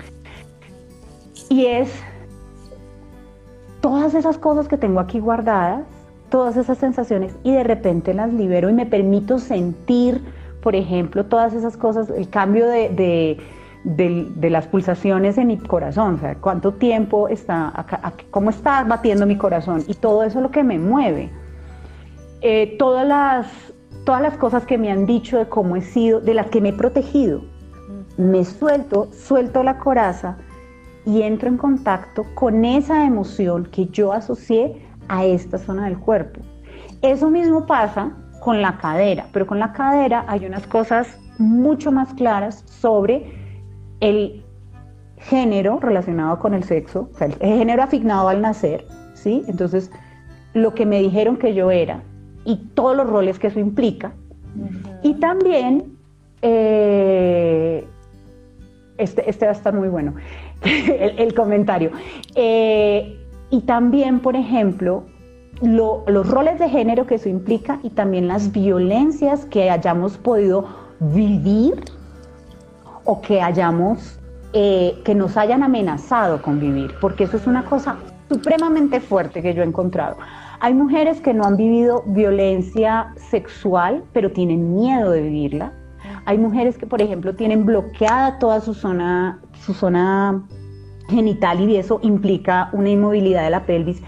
y 1.48 1.66
es 1.66 1.88
todas 3.80 4.14
esas 4.14 4.38
cosas 4.38 4.68
que 4.68 4.76
tengo 4.76 5.00
aquí 5.00 5.20
guardadas, 5.20 5.84
todas 6.28 6.56
esas 6.56 6.78
sensaciones, 6.78 7.34
y 7.42 7.52
de 7.52 7.64
repente 7.64 8.14
las 8.14 8.32
libero 8.32 8.70
y 8.70 8.72
me 8.72 8.86
permito 8.86 9.38
sentir, 9.38 10.22
por 10.62 10.76
ejemplo, 10.76 11.26
todas 11.26 11.54
esas 11.54 11.76
cosas, 11.76 12.10
el 12.10 12.28
cambio 12.28 12.66
de 12.66 13.38
de, 13.84 14.50
las 14.50 14.66
pulsaciones 14.66 15.38
en 15.38 15.48
mi 15.48 15.58
corazón, 15.58 16.16
o 16.16 16.18
sea, 16.18 16.34
cuánto 16.36 16.72
tiempo 16.74 17.28
está, 17.28 17.72
acá, 17.74 18.12
cómo 18.30 18.50
está 18.50 18.84
batiendo 18.84 19.26
mi 19.26 19.36
corazón 19.36 19.84
y 19.86 19.94
todo 19.94 20.22
eso 20.22 20.38
es 20.38 20.42
lo 20.42 20.50
que 20.50 20.62
me 20.62 20.78
mueve. 20.78 21.30
Eh, 22.42 22.76
todas, 22.78 23.06
las, 23.06 23.46
todas 24.04 24.22
las 24.22 24.36
cosas 24.36 24.64
que 24.66 24.78
me 24.78 24.90
han 24.90 25.06
dicho 25.06 25.38
de 25.38 25.48
cómo 25.48 25.76
he 25.76 25.82
sido, 25.82 26.20
de 26.20 26.34
las 26.34 26.48
que 26.48 26.60
me 26.60 26.70
he 26.70 26.72
protegido, 26.72 27.42
me 28.16 28.44
suelto, 28.44 29.08
suelto 29.12 29.62
la 29.62 29.78
coraza 29.78 30.36
y 31.06 31.22
entro 31.22 31.48
en 31.48 31.56
contacto 31.56 32.24
con 32.34 32.64
esa 32.64 33.06
emoción 33.06 33.66
que 33.66 33.86
yo 33.86 34.12
asocié 34.12 34.82
a 35.08 35.24
esta 35.24 35.58
zona 35.58 35.86
del 35.86 35.98
cuerpo. 35.98 36.40
Eso 37.02 37.30
mismo 37.30 37.66
pasa 37.66 38.12
con 38.40 38.62
la 38.62 38.78
cadera, 38.78 39.26
pero 39.32 39.46
con 39.46 39.58
la 39.58 39.72
cadera 39.72 40.24
hay 40.28 40.46
unas 40.46 40.66
cosas 40.66 41.18
mucho 41.38 41.90
más 41.90 42.12
claras 42.14 42.64
sobre 42.66 43.32
el 44.00 44.44
género 45.16 45.78
relacionado 45.80 46.38
con 46.38 46.54
el 46.54 46.64
sexo, 46.64 47.08
o 47.12 47.16
sea, 47.16 47.28
el 47.28 47.34
género 47.34 47.82
asignado 47.82 48.28
al 48.28 48.40
nacer, 48.40 48.86
¿sí? 49.14 49.44
Entonces, 49.48 49.90
lo 50.54 50.74
que 50.74 50.86
me 50.86 51.00
dijeron 51.00 51.36
que 51.36 51.54
yo 51.54 51.70
era 51.70 52.02
y 52.44 52.56
todos 52.74 52.96
los 52.96 53.08
roles 53.08 53.38
que 53.38 53.48
eso 53.48 53.60
implica. 53.60 54.12
Y 55.02 55.14
también, 55.14 55.96
eh, 56.42 57.86
este, 59.00 59.28
este, 59.28 59.46
va 59.46 59.52
a 59.52 59.54
estar 59.54 59.74
muy 59.74 59.88
bueno, 59.88 60.14
el, 60.62 61.34
comentario. 61.34 61.90
Eh, 62.34 63.18
y 63.50 63.62
también, 63.62 64.20
por 64.20 64.36
ejemplo, 64.36 65.04
los 65.60 66.28
roles 66.28 66.58
de 66.58 66.68
género 66.68 67.06
que 67.06 67.16
eso 67.16 67.28
implica 67.28 67.80
y 67.82 67.90
también 67.90 68.28
las 68.28 68.52
violencias 68.52 69.44
que 69.44 69.70
hayamos 69.70 70.16
podido 70.16 70.66
vivir 71.00 71.74
o 73.04 73.20
que 73.20 73.42
hayamos, 73.42 74.18
eh, 74.52 75.00
que 75.04 75.14
nos 75.14 75.36
hayan 75.36 75.62
amenazado 75.62 76.40
con 76.42 76.60
vivir, 76.60 76.94
porque 77.00 77.24
eso 77.24 77.36
es 77.36 77.46
una 77.46 77.64
cosa 77.64 77.96
supremamente 78.28 79.00
fuerte 79.00 79.42
que 79.42 79.54
yo 79.54 79.62
he 79.62 79.66
encontrado. 79.66 80.16
Hay 80.60 80.74
mujeres 80.74 81.20
que 81.20 81.34
no 81.34 81.44
han 81.44 81.56
vivido 81.56 82.04
violencia 82.06 83.12
sexual, 83.16 84.04
pero 84.12 84.30
tienen 84.30 84.74
miedo 84.74 85.10
de 85.10 85.22
vivirla. 85.22 85.72
Hay 86.24 86.38
mujeres 86.38 86.78
que, 86.78 86.86
por 86.86 87.02
ejemplo, 87.02 87.34
tienen 87.34 87.64
bloqueada 87.64 88.38
toda 88.38 88.60
su 88.60 88.74
zona, 88.74 89.40
su 89.64 89.74
zona 89.74 90.46
genital 91.08 91.68
y 91.68 91.76
eso 91.76 92.00
implica 92.02 92.70
una 92.72 92.88
inmovilidad 92.90 93.44
de 93.44 93.50
la 93.50 93.66
pelvis 93.66 94.02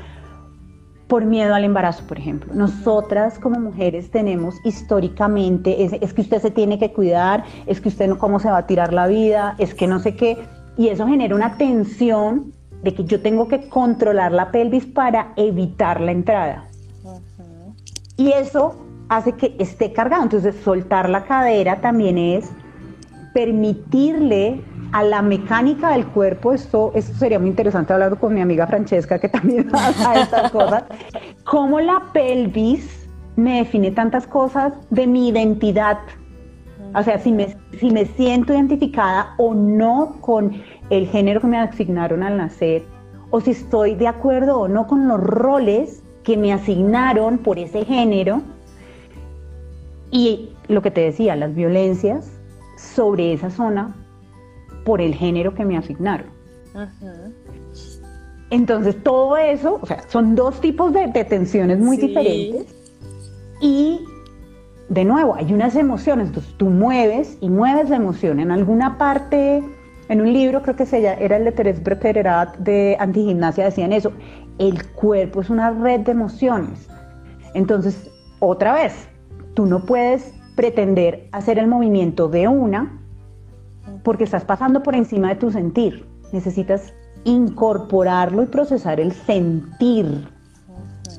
por 1.13 1.27
miedo 1.27 1.55
al 1.55 1.65
embarazo, 1.65 2.05
por 2.07 2.19
ejemplo. 2.19 2.55
Nosotras 2.55 3.39
como 3.39 3.61
mujeres 3.61 4.11
tenemos 4.11 4.55
históricamente, 4.65 5.85
es, 5.85 6.15
que 6.15 6.23
usted 6.23 6.41
se 6.41 6.51
tiene 6.51 6.79
que 6.79 6.93
cuidar, 6.93 7.45
es 7.67 7.83
que 7.83 7.91
usted 7.91 8.09
no 8.09 8.17
cómo 8.17 8.41
se 8.41 8.51
va 8.51 8.57
a 8.57 8.67
tirar 8.67 8.95
la 8.95 9.07
vida, 9.07 9.55
es 9.59 9.75
que 9.75 9.87
no 9.87 9.99
sé 9.99 10.17
qué, 10.17 10.39
y 10.79 10.89
eso 10.89 11.07
genera 11.07 11.35
una 11.35 11.59
tensión 11.59 12.55
de 12.83 12.95
que 12.95 13.05
yo 13.05 13.21
tengo 13.21 13.47
que 13.47 13.69
controlar 13.69 14.33
la 14.33 14.51
pelvis 14.51 14.87
para 14.87 15.35
evitar 15.37 16.01
la 16.01 16.13
entrada. 16.13 16.65
Y 18.17 18.33
eso 18.33 18.77
hace 19.17 19.33
que 19.33 19.55
esté 19.59 19.93
cargado. 19.93 20.25
Entonces, 20.25 20.57
soltar 20.63 21.09
la 21.09 21.25
cadera 21.25 21.81
también 21.81 22.19
es 22.19 22.51
permitirle 23.35 24.63
a 24.93 25.03
la 25.03 25.23
mecánica 25.23 25.91
del 25.91 26.07
cuerpo, 26.07 26.53
esto, 26.53 26.93
esto 26.95 27.17
sería 27.17 27.39
muy 27.39 27.49
interesante 27.49 27.95
hablar 27.95 28.19
con 28.19 28.35
mi 28.35 28.43
amiga 28.43 28.67
Francesca, 28.67 29.19
que 29.19 29.29
también 29.29 29.71
hace 29.73 30.21
estas 30.21 30.51
cosas, 30.51 30.85
cómo 31.45 31.81
la 31.81 32.03
pelvis 32.13 33.09
me 33.37 33.59
define 33.59 33.91
tantas 33.91 34.27
cosas 34.27 34.75
de 34.91 35.07
mi 35.07 35.29
identidad. 35.29 35.99
O 36.95 37.03
sea, 37.03 37.19
si 37.19 37.33
me, 37.33 37.57
si 37.81 37.91
me 37.91 38.05
siento 38.05 38.53
identificada 38.53 39.35
o 39.39 39.55
no 39.55 40.17
con 40.21 40.53
el 40.91 41.07
género 41.07 41.41
que 41.41 41.47
me 41.47 41.59
asignaron 41.59 42.23
al 42.23 42.37
nacer, 42.37 42.85
o 43.31 43.41
si 43.41 43.53
estoy 43.53 43.95
de 43.95 44.09
acuerdo 44.09 44.61
o 44.61 44.69
no 44.69 44.87
con 44.87 45.09
los 45.09 45.19
roles 45.19 46.03
que 46.23 46.37
me 46.37 46.53
asignaron 46.53 47.39
por 47.39 47.59
ese 47.59 47.85
género. 47.85 48.43
Y 50.13 50.51
lo 50.69 50.83
que 50.83 50.91
te 50.91 51.01
decía, 51.01 51.35
las 51.35 51.55
violencias 51.55 52.31
sobre 52.77 53.33
esa 53.33 53.51
zona 53.51 53.97
por 54.85 55.01
el 55.01 55.15
género 55.15 55.55
que 55.55 55.65
me 55.65 55.77
asignaron. 55.77 56.27
Entonces, 58.51 59.03
todo 59.03 59.39
eso, 59.39 59.79
o 59.81 59.87
sea, 59.87 60.03
son 60.09 60.35
dos 60.35 60.61
tipos 60.61 60.93
de, 60.93 61.09
tensiones 61.25 61.79
muy 61.79 61.97
diferentes. 61.97 62.75
Y, 63.63 64.05
de 64.91 65.05
nuevo, 65.07 65.35
hay 65.35 65.51
unas 65.55 65.75
emociones. 65.77 66.29
Entonces, 66.29 66.53
tú 66.59 66.67
mueves 66.67 67.39
y 67.41 67.49
mueves 67.49 67.89
la 67.89 67.97
emoción. 67.97 68.39
En 68.39 68.51
alguna 68.51 68.99
parte, 68.99 69.63
en 70.11 70.21
un 70.21 70.31
libro, 70.31 70.61
creo 70.61 70.77
que 70.77 70.85
se 70.85 70.99
era 70.99 71.37
el 71.39 71.45
de 71.45 71.53
Teresa 71.53 71.81
Breterat 71.83 72.59
de 72.59 72.99
Antigimnasia, 73.01 73.65
decían 73.65 73.95
eso. 73.95 74.13
El 74.59 74.87
cuerpo 74.89 75.41
es 75.41 75.49
una 75.49 75.71
red 75.71 76.01
de 76.01 76.13
emociones. 76.13 76.87
Entonces, 77.55 78.11
otra 78.41 78.75
vez, 78.75 79.09
tú 79.55 79.67
no 79.67 79.81
puedes 79.81 80.35
pretender 80.55 81.29
hacer 81.33 81.59
el 81.59 81.67
movimiento 81.67 82.29
de 82.29 82.49
una 82.49 82.99
porque 84.03 84.25
estás 84.25 84.45
pasando 84.45 84.83
por 84.83 84.95
encima 84.95 85.29
de 85.29 85.37
tu 85.37 85.51
sentir. 85.51 86.07
Necesitas 86.33 86.93
incorporarlo 87.25 88.43
y 88.43 88.47
procesar 88.47 89.01
el 89.01 89.13
sentir 89.13 90.29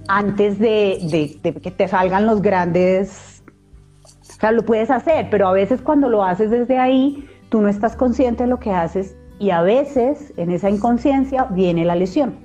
antes 0.08 0.60
de, 0.60 1.40
que 1.62 1.72
te 1.72 1.88
salgan 1.88 2.26
los 2.26 2.42
grandes... 2.42 3.44
O 4.22 4.46
sea, 4.46 4.52
lo 4.52 4.66
puedes 4.66 4.92
hacer, 4.92 5.30
pero 5.32 5.48
a 5.48 5.54
veces 5.54 5.82
cuando 5.82 6.10
lo 6.10 6.24
haces 6.24 6.52
desde 6.52 6.78
ahí, 6.78 7.30
tú 7.48 7.62
no 7.62 7.70
estás 7.70 7.96
consciente 7.96 8.44
de 8.44 8.50
lo 8.50 8.60
que 8.60 8.72
haces 8.72 9.16
y 9.40 9.52
a 9.52 9.62
veces 9.62 10.34
en 10.36 10.52
esa 10.52 10.70
inconsciencia 10.70 11.46
viene 11.46 11.86
la 11.86 11.96
lesión, 11.96 12.40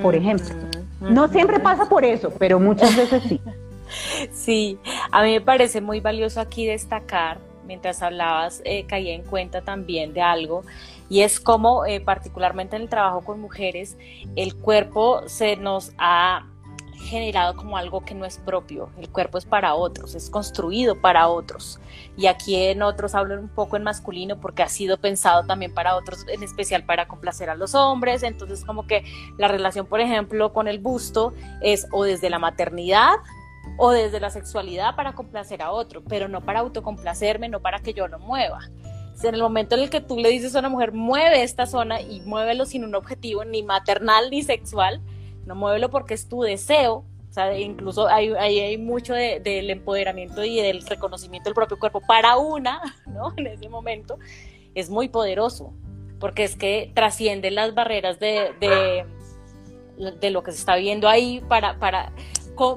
por 0.00 0.14
ejemplo. 0.14 0.54
No 1.00 1.26
siempre 1.28 1.58
pasa 1.58 1.86
por 1.86 2.04
eso, 2.04 2.32
pero 2.38 2.60
muchas 2.60 2.96
veces 2.96 3.22
sí. 3.24 3.40
Sí, 4.32 4.78
a 5.10 5.22
mí 5.22 5.32
me 5.32 5.40
parece 5.40 5.80
muy 5.80 6.00
valioso 6.00 6.40
aquí 6.40 6.66
destacar 6.66 7.38
mientras 7.66 8.02
hablabas 8.02 8.60
eh, 8.64 8.84
caía 8.86 9.14
en 9.14 9.22
cuenta 9.22 9.62
también 9.62 10.12
de 10.12 10.20
algo 10.20 10.62
y 11.08 11.20
es 11.20 11.40
como 11.40 11.86
eh, 11.86 12.00
particularmente 12.00 12.76
en 12.76 12.82
el 12.82 12.88
trabajo 12.88 13.22
con 13.22 13.40
mujeres 13.40 13.96
el 14.36 14.54
cuerpo 14.54 15.22
se 15.28 15.56
nos 15.56 15.92
ha 15.98 16.46
generado 17.04 17.54
como 17.56 17.76
algo 17.76 18.04
que 18.04 18.14
no 18.14 18.24
es 18.24 18.38
propio, 18.38 18.88
el 18.98 19.08
cuerpo 19.10 19.38
es 19.38 19.44
para 19.44 19.74
otros, 19.74 20.14
es 20.14 20.30
construido 20.30 21.00
para 21.00 21.28
otros. 21.28 21.78
Y 22.16 22.26
aquí 22.26 22.56
en 22.56 22.82
otros 22.82 23.14
hablan 23.14 23.40
un 23.40 23.48
poco 23.48 23.76
en 23.76 23.82
masculino 23.82 24.40
porque 24.40 24.62
ha 24.62 24.68
sido 24.68 24.98
pensado 24.98 25.44
también 25.44 25.74
para 25.74 25.96
otros, 25.96 26.24
en 26.28 26.42
especial 26.42 26.84
para 26.84 27.06
complacer 27.06 27.50
a 27.50 27.54
los 27.54 27.74
hombres, 27.74 28.22
entonces 28.22 28.64
como 28.64 28.86
que 28.86 29.04
la 29.36 29.48
relación 29.48 29.86
por 29.86 30.00
ejemplo 30.00 30.52
con 30.52 30.66
el 30.66 30.78
busto 30.78 31.34
es 31.60 31.86
o 31.92 32.04
desde 32.04 32.30
la 32.30 32.38
maternidad 32.38 33.16
o 33.76 33.90
desde 33.90 34.20
la 34.20 34.30
sexualidad 34.30 34.94
para 34.96 35.14
complacer 35.14 35.62
a 35.62 35.72
otro, 35.72 36.02
pero 36.04 36.28
no 36.28 36.40
para 36.40 36.60
autocomplacerme, 36.60 37.48
no 37.48 37.60
para 37.60 37.80
que 37.80 37.94
yo 37.94 38.08
lo 38.08 38.18
mueva. 38.18 38.60
en 39.22 39.34
el 39.34 39.42
momento 39.42 39.74
en 39.74 39.82
el 39.82 39.90
que 39.90 40.00
tú 40.00 40.18
le 40.18 40.28
dices 40.28 40.54
a 40.54 40.60
una 40.60 40.68
mujer, 40.68 40.92
mueve 40.92 41.42
esta 41.42 41.66
zona 41.66 42.00
y 42.00 42.20
muévelo 42.22 42.66
sin 42.66 42.84
un 42.84 42.94
objetivo 42.94 43.44
ni 43.44 43.62
maternal 43.62 44.30
ni 44.30 44.42
sexual, 44.42 45.00
no 45.46 45.54
muévelo 45.54 45.90
porque 45.90 46.14
es 46.14 46.28
tu 46.28 46.42
deseo, 46.42 47.04
o 47.30 47.32
sea, 47.34 47.58
incluso 47.58 48.06
hay, 48.06 48.32
hay, 48.34 48.78
mucho 48.78 49.12
del 49.12 49.70
empoderamiento 49.70 50.44
y 50.44 50.60
del 50.60 50.86
reconocimiento 50.86 51.48
del 51.48 51.54
propio 51.54 51.80
cuerpo 51.80 52.00
para 52.00 52.36
una, 52.36 52.80
¿no? 53.06 53.32
En 53.36 53.48
ese 53.48 53.68
momento, 53.68 54.18
es 54.74 54.88
muy 54.88 55.08
poderoso, 55.08 55.72
porque 56.20 56.44
es 56.44 56.54
que 56.54 56.92
trasciende 56.94 57.50
las 57.50 57.74
barreras 57.74 58.20
de, 58.20 58.52
de, 58.60 59.04
de 60.20 60.30
lo 60.30 60.44
que 60.44 60.52
se 60.52 60.58
está 60.58 60.76
viendo 60.76 61.08
ahí 61.08 61.42
para, 61.48 61.78
para 61.80 62.12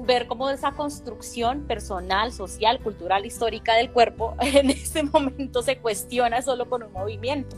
ver 0.04 0.26
cómo 0.26 0.50
esa 0.50 0.72
construcción 0.72 1.62
personal, 1.62 2.32
social, 2.32 2.80
cultural, 2.80 3.26
histórica 3.26 3.74
del 3.74 3.90
cuerpo 3.90 4.34
en 4.40 4.70
este 4.70 5.02
momento 5.02 5.62
se 5.62 5.78
cuestiona 5.78 6.42
solo 6.42 6.68
con 6.68 6.82
un 6.82 6.92
movimiento. 6.92 7.56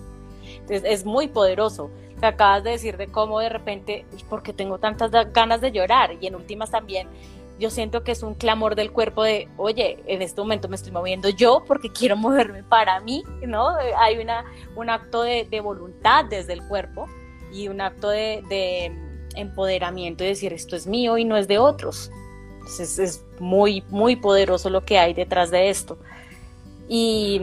Entonces 0.52 0.82
es 0.84 1.04
muy 1.04 1.28
poderoso. 1.28 1.90
Te 2.20 2.26
acabas 2.26 2.62
de 2.64 2.70
decir 2.70 2.96
de 2.96 3.06
cómo 3.06 3.40
de 3.40 3.48
repente, 3.48 4.04
porque 4.28 4.52
tengo 4.52 4.78
tantas 4.78 5.10
ganas 5.32 5.60
de 5.60 5.72
llorar? 5.72 6.16
Y 6.20 6.26
en 6.26 6.34
últimas 6.34 6.70
también, 6.70 7.08
yo 7.58 7.70
siento 7.70 8.04
que 8.04 8.12
es 8.12 8.22
un 8.22 8.34
clamor 8.34 8.74
del 8.74 8.92
cuerpo 8.92 9.22
de, 9.22 9.48
oye, 9.56 10.02
en 10.06 10.22
este 10.22 10.40
momento 10.40 10.68
me 10.68 10.76
estoy 10.76 10.92
moviendo 10.92 11.28
yo 11.28 11.64
porque 11.66 11.90
quiero 11.90 12.16
moverme 12.16 12.62
para 12.62 13.00
mí, 13.00 13.22
¿no? 13.46 13.74
Hay 13.98 14.18
una, 14.18 14.44
un 14.76 14.90
acto 14.90 15.22
de, 15.22 15.46
de 15.50 15.60
voluntad 15.60 16.24
desde 16.26 16.54
el 16.54 16.66
cuerpo 16.66 17.06
y 17.52 17.68
un 17.68 17.80
acto 17.80 18.08
de, 18.08 18.92
empoderamiento 19.36 20.24
y 20.24 20.28
decir 20.28 20.52
esto 20.52 20.76
es 20.76 20.86
mío 20.86 21.18
y 21.18 21.24
no 21.24 21.36
es 21.36 21.48
de 21.48 21.58
otros. 21.58 22.10
Es 22.78 23.24
muy, 23.38 23.82
muy 23.88 24.16
poderoso 24.16 24.70
lo 24.70 24.84
que 24.84 24.98
hay 24.98 25.14
detrás 25.14 25.50
de 25.50 25.70
esto. 25.70 25.98
Y, 26.88 27.40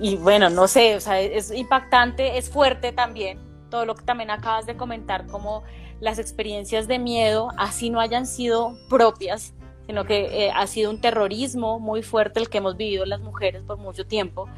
y 0.00 0.16
bueno, 0.16 0.48
no 0.50 0.68
sé, 0.68 0.96
o 0.96 1.12
es 1.12 1.50
impactante, 1.50 2.38
es 2.38 2.48
fuerte 2.48 2.92
también, 2.92 3.38
todo 3.70 3.84
lo 3.84 3.94
que 3.94 4.02
también 4.04 4.30
acabas 4.30 4.64
de 4.64 4.76
comentar, 4.76 5.26
como 5.26 5.64
las 6.00 6.18
experiencias 6.18 6.88
de 6.88 6.98
miedo, 6.98 7.50
así 7.58 7.90
no 7.90 8.00
hayan 8.00 8.26
sido 8.26 8.76
propias, 8.88 9.52
sino 9.86 10.04
que 10.04 10.46
eh, 10.46 10.50
ha 10.54 10.66
sido 10.66 10.90
un 10.90 11.00
terrorismo 11.00 11.78
muy 11.78 12.02
fuerte 12.02 12.40
el 12.40 12.48
que 12.48 12.58
hemos 12.58 12.76
vivido 12.76 13.04
las 13.06 13.20
mujeres 13.20 13.62
por 13.62 13.78
mucho 13.78 14.06
tiempo, 14.06 14.48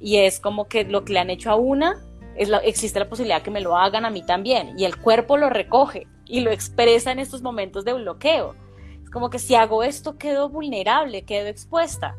y 0.00 0.16
es 0.16 0.40
como 0.40 0.66
que 0.66 0.84
lo 0.84 1.04
que 1.04 1.12
le 1.12 1.20
han 1.20 1.30
hecho 1.30 1.50
a 1.50 1.54
una, 1.54 2.04
es 2.36 2.50
existe 2.64 2.98
la 2.98 3.08
posibilidad 3.08 3.42
que 3.42 3.50
me 3.50 3.60
lo 3.60 3.76
hagan 3.76 4.04
a 4.04 4.10
mí 4.10 4.22
también, 4.22 4.78
y 4.78 4.84
el 4.84 4.96
cuerpo 4.96 5.36
lo 5.36 5.50
recoge 5.50 6.06
y 6.26 6.40
lo 6.40 6.50
expresa 6.50 7.12
en 7.12 7.18
estos 7.18 7.42
momentos 7.42 7.84
de 7.84 7.92
bloqueo. 7.92 8.54
Es 9.02 9.10
como 9.10 9.30
que 9.30 9.38
si 9.38 9.54
hago 9.54 9.82
esto 9.82 10.16
quedo 10.16 10.48
vulnerable, 10.48 11.22
quedo 11.22 11.48
expuesta. 11.48 12.16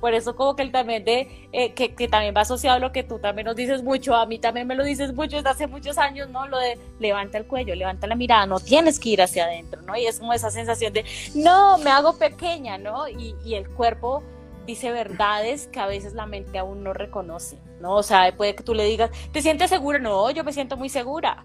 Por 0.00 0.14
eso 0.14 0.36
como 0.36 0.54
que 0.54 0.62
él 0.62 0.70
también 0.70 1.04
de, 1.04 1.48
eh, 1.52 1.72
que, 1.72 1.96
que, 1.96 2.06
también 2.06 2.32
va 2.36 2.42
asociado 2.42 2.76
a 2.76 2.78
lo 2.78 2.92
que 2.92 3.02
tú 3.02 3.18
también 3.18 3.46
nos 3.46 3.56
dices 3.56 3.82
mucho, 3.82 4.14
a 4.14 4.26
mí 4.26 4.38
también 4.38 4.64
me 4.68 4.76
lo 4.76 4.84
dices 4.84 5.12
mucho 5.12 5.36
desde 5.36 5.50
hace 5.50 5.66
muchos 5.66 5.98
años, 5.98 6.28
¿no? 6.28 6.46
Lo 6.46 6.58
levanta 7.00 7.36
el 7.36 7.46
cuello, 7.46 7.74
levanta 7.74 8.06
la 8.06 8.14
mirada, 8.14 8.46
no 8.46 8.60
tienes 8.60 9.00
que 9.00 9.08
ir 9.08 9.22
hacia 9.22 9.46
adentro, 9.46 9.82
¿no? 9.82 9.96
Y 9.96 10.06
es 10.06 10.20
como 10.20 10.32
esa 10.32 10.52
sensación 10.52 10.92
de, 10.92 11.04
no, 11.34 11.78
me 11.78 11.90
hago 11.90 12.16
pequeña, 12.16 12.78
¿no? 12.78 13.08
Y 13.08 13.54
el 13.54 13.68
cuerpo 13.70 14.22
dice 14.68 14.92
verdades 14.92 15.66
que 15.66 15.80
a 15.80 15.86
veces 15.86 16.12
la 16.12 16.26
mente 16.26 16.58
aún 16.58 16.84
no 16.84 16.92
reconoce, 16.92 17.58
¿no? 17.80 17.96
O 17.96 18.02
sea, 18.02 18.34
puede 18.36 18.54
que 18.54 18.62
tú 18.62 18.74
le 18.74 18.84
digas, 18.84 19.10
¿te 19.32 19.42
sientes 19.42 19.70
segura? 19.70 19.98
No, 19.98 20.30
yo 20.30 20.44
me 20.44 20.52
siento 20.52 20.76
muy 20.76 20.88
segura. 20.88 21.42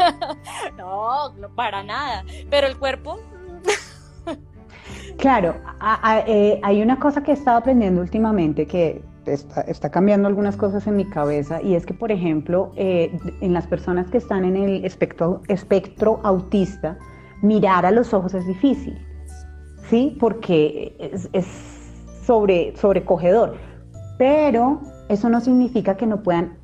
no, 0.76 1.32
no, 1.34 1.54
para 1.54 1.82
nada. 1.82 2.24
Pero 2.50 2.66
el 2.66 2.78
cuerpo 2.78 3.18
Claro, 5.18 5.54
eh, 6.26 6.60
hay 6.62 6.82
una 6.82 6.98
cosa 6.98 7.22
que 7.22 7.30
he 7.30 7.34
estado 7.34 7.58
aprendiendo 7.58 8.00
últimamente 8.00 8.66
que 8.66 9.02
está, 9.24 9.90
cambiando 9.90 10.28
algunas 10.28 10.56
cosas 10.56 10.86
en 10.86 10.96
mi 10.96 11.04
cabeza 11.04 11.60
y 11.62 11.74
es 11.74 11.86
que, 11.86 11.94
por 11.94 12.12
ejemplo, 12.12 12.72
eh, 12.76 13.18
en 13.40 13.52
las 13.52 13.66
personas 13.66 14.08
que 14.10 14.18
están 14.18 14.44
en 14.44 14.56
el 14.56 14.84
espectro, 14.84 15.42
espectro 15.48 16.20
autista, 16.22 16.98
mirar 17.42 17.86
a 17.86 17.90
los 17.90 18.12
ojos 18.12 18.34
es 18.34 18.46
difícil, 18.46 18.98
¿sí? 19.88 20.16
Porque 20.20 20.94
es, 20.98 21.28
sobre, 22.24 22.76
sobrecogedor, 22.76 23.56
pero 24.18 24.80
eso 25.08 25.28
no 25.28 25.40
significa 25.40 25.96
que 25.96 26.06
no 26.06 26.22
puedan 26.22 26.56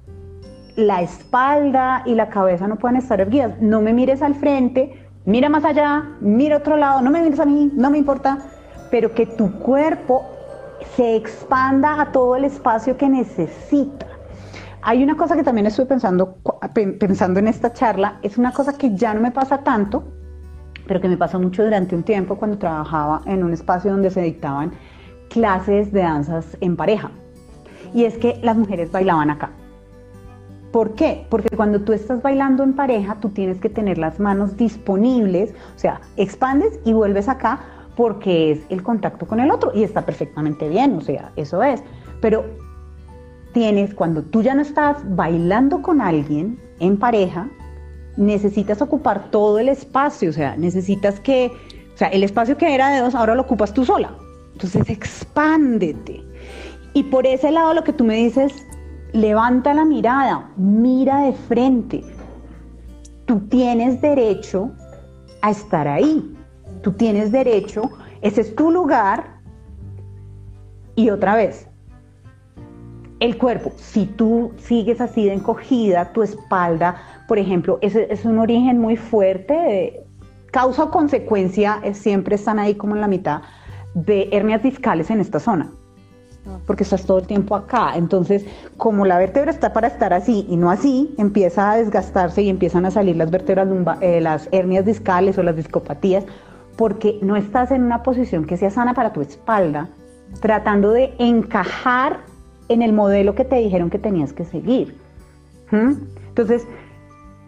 la 0.77 1.03
espalda 1.03 2.03
y 2.07 2.15
la 2.15 2.29
cabeza 2.29 2.67
no 2.67 2.77
puedan 2.77 2.97
estar 2.97 3.21
erguidas. 3.21 3.61
No 3.61 3.81
me 3.81 3.93
mires 3.93 4.23
al 4.23 4.35
frente, 4.35 5.07
mira 5.25 5.49
más 5.49 5.65
allá, 5.65 6.05
mira 6.21 6.57
otro 6.57 6.77
lado, 6.77 7.03
no 7.03 7.11
me 7.11 7.23
mires 7.23 7.41
a 7.41 7.45
mí, 7.45 7.71
no 7.75 7.91
me 7.91 7.99
importa, 7.99 8.39
pero 8.91 9.15
que 9.15 9.27
tu 9.27 9.53
cuerpo 9.59 10.25
se 10.97 11.17
expanda 11.17 12.01
a 12.01 12.13
todo 12.13 12.37
el 12.37 12.45
espacio 12.45 12.97
que 12.97 13.09
necesita. 13.09 14.07
Hay 14.83 15.03
una 15.03 15.17
cosa 15.17 15.37
que 15.37 15.45
también 15.45 15.67
estuve 15.67 15.87
pensando, 15.87 16.39
pensando 16.99 17.39
en 17.39 17.47
esta 17.47 17.73
charla, 17.73 18.19
es 18.23 18.37
una 18.37 18.53
cosa 18.53 18.77
que 18.77 18.97
ya 18.97 19.15
no 19.15 19.21
me 19.21 19.31
pasa 19.31 19.59
tanto, 19.59 20.05
pero 20.89 21.01
que 21.01 21.09
me 21.09 21.17
pasó 21.17 21.39
mucho 21.39 21.63
durante 21.63 21.95
un 21.95 22.03
tiempo 22.03 22.37
cuando 22.37 22.59
trabajaba 22.59 23.23
en 23.27 23.45
un 23.45 23.53
espacio 23.53 23.93
donde 23.93 24.11
se 24.11 24.23
dictaban 24.23 24.73
clases 25.29 25.93
de 25.93 26.01
danzas 26.01 26.57
en 26.61 26.77
pareja. 26.77 27.13
Y 27.95 28.05
es 28.05 28.17
que 28.19 28.39
las 28.43 28.57
mujeres 28.57 28.91
bailaban 28.91 29.31
acá. 29.31 29.51
¿Por 30.73 30.95
qué? 30.95 31.27
Porque 31.29 31.55
cuando 31.55 31.83
tú 31.83 31.93
estás 31.93 32.23
bailando 32.23 32.63
en 32.63 32.73
pareja, 32.73 33.19
tú 33.21 33.29
tienes 33.29 33.59
que 33.59 33.69
tener 33.69 33.99
las 33.99 34.19
manos 34.19 34.57
disponibles, 34.57 35.53
o 35.77 35.79
sea, 35.79 36.01
expandes 36.17 36.81
y 36.85 36.95
vuelves 36.95 37.29
acá 37.29 37.61
porque 37.95 38.53
es 38.53 38.61
el 38.71 38.83
contacto 38.83 39.27
con 39.27 39.39
el 39.39 39.51
otro 39.51 39.73
y 39.75 39.83
está 39.83 40.07
perfectamente 40.07 40.71
bien, 40.71 40.97
o 40.97 41.03
sea, 41.03 41.31
eso 41.37 41.63
es. 41.63 41.83
Pero 42.23 42.45
tienes, 43.53 43.95
cuando 43.95 44.23
tú 44.23 44.43
ya 44.43 44.55
no 44.55 44.63
estás 44.63 44.97
bailando 45.15 45.83
con 45.83 46.01
alguien 46.01 46.59
en 46.81 46.97
pareja, 46.97 47.51
necesitas 48.17 48.81
ocupar 48.81 49.31
todo 49.31 49.59
el 49.59 49.69
espacio, 49.69 50.31
o 50.31 50.33
sea, 50.33 50.57
necesitas 50.57 51.21
que, 51.21 51.53
o 51.95 51.99
sea, 51.99 52.09
el 52.09 52.25
espacio 52.25 52.57
que 52.57 52.75
era 52.75 52.91
de 52.91 53.01
dos 53.01 53.15
ahora 53.15 53.35
lo 53.35 53.43
ocupas 53.43 53.75
tú 53.75 53.85
sola. 53.85 54.17
Entonces, 54.53 54.89
expándete. 54.89 56.23
Y 56.95 57.05
por 57.05 57.27
ese 57.27 57.51
lado 57.51 57.75
lo 57.75 57.85
que 57.85 57.93
tú 57.93 58.05
me 58.05 58.17
dices 58.17 58.67
levanta 59.13 59.75
la 59.75 59.85
mirada, 59.85 60.51
mira 60.57 61.23
de 61.23 61.33
frente. 61.33 62.03
Tú 63.25 63.41
tienes 63.49 64.01
derecho 64.01 64.73
a 65.41 65.51
estar 65.51 65.89
ahí. 65.89 66.37
Tú 66.83 66.93
tienes 66.93 67.33
derecho, 67.33 67.83
ese 68.21 68.43
es 68.43 68.55
tu 68.55 68.71
lugar. 68.71 69.41
Y 70.95 71.09
otra 71.11 71.35
vez, 71.37 71.69
el 73.21 73.39
cuerpo, 73.39 73.73
si 73.77 74.05
tú 74.05 74.53
sigues 74.59 75.01
así 75.01 75.27
de 75.27 75.35
encogida, 75.35 76.13
tu 76.13 76.23
espalda, 76.23 76.97
por 77.29 77.39
ejemplo, 77.39 77.79
es, 77.81 77.95
es 77.97 78.25
un 78.25 78.39
origen 78.39 78.79
muy 78.79 78.97
fuerte, 78.97 80.05
causa 80.51 80.85
o 80.85 80.91
consecuencia 80.91 81.81
siempre 81.95 82.35
están 82.35 82.59
ahí 82.59 82.75
como 82.75 82.95
en 82.95 83.01
la 83.01 83.09
mitad 83.09 83.43
de 83.95 84.29
hernias 84.33 84.63
discales 84.63 85.11
en 85.11 85.21
esta 85.21 85.39
zona 85.39 85.71
porque 86.67 86.83
estás 86.83 87.05
todo 87.05 87.19
el 87.19 87.27
tiempo 87.27 87.55
acá. 87.55 87.93
Entonces, 87.97 88.45
como 88.77 89.05
la 89.07 89.19
vértebra 89.19 89.51
está 89.51 89.73
para 89.73 89.89
estar 89.89 90.13
así 90.13 90.47
y 90.49 90.57
no 90.57 90.71
así, 90.71 91.15
empieza 91.19 91.73
a 91.73 91.77
desgastarse 91.77 92.43
y 92.43 92.49
empiezan 92.49 92.85
a 92.85 92.91
salir 92.91 93.17
las 93.17 93.31
vértebras, 93.31 93.69
eh, 94.01 94.21
las 94.21 94.49
hernias 94.53 94.85
discales 94.85 95.39
o 95.39 95.43
las 95.43 95.57
discopatías, 95.57 96.25
porque 96.77 97.19
no 97.23 97.37
estás 97.37 97.71
en 97.71 97.83
una 97.83 98.03
posición 98.03 98.45
que 98.45 98.57
sea 98.57 98.71
sana 98.71 98.95
para 98.95 99.13
tu 99.13 99.21
espalda, 99.21 99.89
tratando 100.41 100.91
de 100.91 101.15
encajar 101.19 102.21
en 102.69 102.83
el 102.83 102.93
modelo 102.93 103.35
que 103.35 103.45
te 103.45 103.57
dijeron 103.57 103.91
que 103.91 103.99
tenías 103.99 104.33
que 104.33 104.45
seguir. 104.45 104.97
¿Mm? 105.71 105.93
Entonces, 106.29 106.67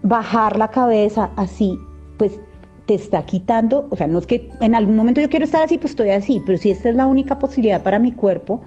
bajar 0.03 0.59
la 0.59 0.69
cabeza 0.69 1.31
así, 1.37 1.79
pues 2.19 2.39
te 2.87 2.95
está 2.95 3.25
quitando, 3.25 3.89
o 3.91 3.97
sea, 3.97 4.07
no 4.07 4.19
es 4.19 4.27
que 4.27 4.51
en 4.61 4.75
algún 4.75 4.97
momento 4.97 5.21
yo 5.21 5.31
quiero 5.31 5.47
estar 5.47 5.63
así, 5.63 5.79
pues 5.79 5.93
estoy 5.93 6.11
así, 6.11 6.43
pero 6.45 6.59
si 6.59 6.71
esta 6.71 6.91
es 6.91 6.97
la 6.97 7.07
única 7.07 7.39
posibilidad 7.39 7.83
para 7.83 7.99
mi 7.99 8.13
cuerpo, 8.13 8.61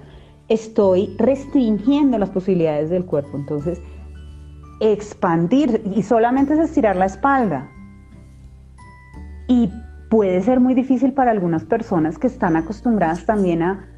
estoy 0.48 1.14
restringiendo 1.18 2.18
las 2.18 2.30
posibilidades 2.30 2.90
del 2.90 3.04
cuerpo. 3.04 3.36
Entonces, 3.36 3.80
expandir 4.80 5.82
y 5.94 6.02
solamente 6.02 6.54
es 6.54 6.60
estirar 6.60 6.96
la 6.96 7.06
espalda. 7.06 7.70
Y 9.48 9.70
puede 10.10 10.40
ser 10.42 10.60
muy 10.60 10.74
difícil 10.74 11.12
para 11.12 11.30
algunas 11.30 11.64
personas 11.64 12.18
que 12.18 12.26
están 12.26 12.56
acostumbradas 12.56 13.24
también 13.26 13.62
a 13.62 13.88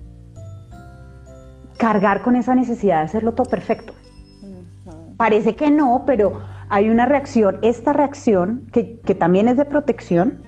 cargar 1.76 2.22
con 2.22 2.36
esa 2.36 2.54
necesidad 2.54 2.98
de 2.98 3.04
hacerlo 3.04 3.32
todo 3.32 3.48
perfecto. 3.48 3.94
Parece 5.16 5.54
que 5.54 5.70
no, 5.70 6.04
pero 6.06 6.40
hay 6.68 6.88
una 6.88 7.06
reacción, 7.06 7.58
esta 7.62 7.92
reacción 7.92 8.66
que, 8.72 9.00
también 9.18 9.48
es 9.48 9.56
de 9.56 9.64
protección, 9.64 10.42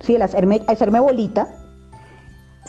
¿sí? 0.00 0.16
el 0.16 0.22
hacerme, 0.22 0.62
hacerme 0.66 1.00
bolita, 1.00 1.48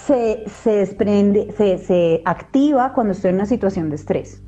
se, 0.05 0.43
desprende, 0.65 1.51
se, 1.55 2.21
activa 2.25 2.93
cuando 2.93 3.13
estoy 3.13 3.29
en 3.29 3.35
una 3.35 3.45
situación 3.45 3.89
de 3.89 3.95
estrés. 3.95 4.41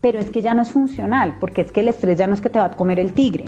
Pero 0.00 0.18
es 0.18 0.30
que 0.30 0.40
ya 0.40 0.54
no 0.54 0.62
es 0.62 0.70
funcional, 0.70 1.36
porque 1.40 1.60
es 1.60 1.72
que 1.72 1.80
el 1.80 1.88
estrés 1.88 2.18
ya 2.18 2.26
no 2.26 2.34
es 2.34 2.40
que 2.40 2.48
te 2.48 2.58
va 2.58 2.66
a 2.66 2.70
comer 2.70 2.98
el 2.98 3.12
tigre. 3.12 3.44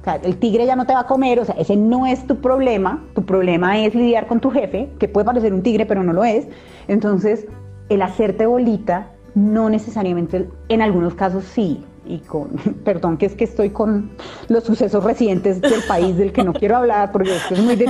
O 0.00 0.04
sea, 0.04 0.16
el 0.16 0.36
tigre 0.38 0.66
ya 0.66 0.76
no 0.76 0.86
te 0.86 0.92
va 0.92 1.00
a 1.00 1.06
comer, 1.06 1.40
o 1.40 1.44
sea, 1.44 1.54
ese 1.56 1.76
no 1.76 2.06
es 2.06 2.26
tu 2.26 2.40
problema. 2.40 3.04
Tu 3.14 3.24
problema 3.24 3.78
es 3.80 3.94
lidiar 3.94 4.26
con 4.26 4.40
tu 4.40 4.50
jefe, 4.50 4.90
que 4.98 5.08
puede 5.08 5.24
parecer 5.24 5.52
un 5.52 5.62
tigre, 5.62 5.86
pero 5.86 6.02
no 6.02 6.12
lo 6.12 6.24
es. 6.24 6.46
Entonces, 6.88 7.46
el 7.88 8.02
hacerte 8.02 8.46
bolita, 8.46 9.08
no 9.34 9.70
necesariamente, 9.70 10.48
en 10.68 10.82
algunos 10.82 11.14
casos 11.14 11.44
sí, 11.44 11.84
y 12.06 12.18
con, 12.18 12.50
perdón 12.84 13.16
que 13.16 13.26
es 13.26 13.34
que 13.34 13.44
estoy 13.44 13.70
con 13.70 14.10
los 14.48 14.64
sucesos 14.64 15.02
recientes 15.02 15.60
del 15.60 15.82
país 15.86 16.16
del 16.16 16.32
que 16.32 16.44
no 16.44 16.52
quiero 16.52 16.76
hablar, 16.76 17.12
porque 17.12 17.32
es 17.50 17.60
muy 17.60 17.76
de, 17.76 17.86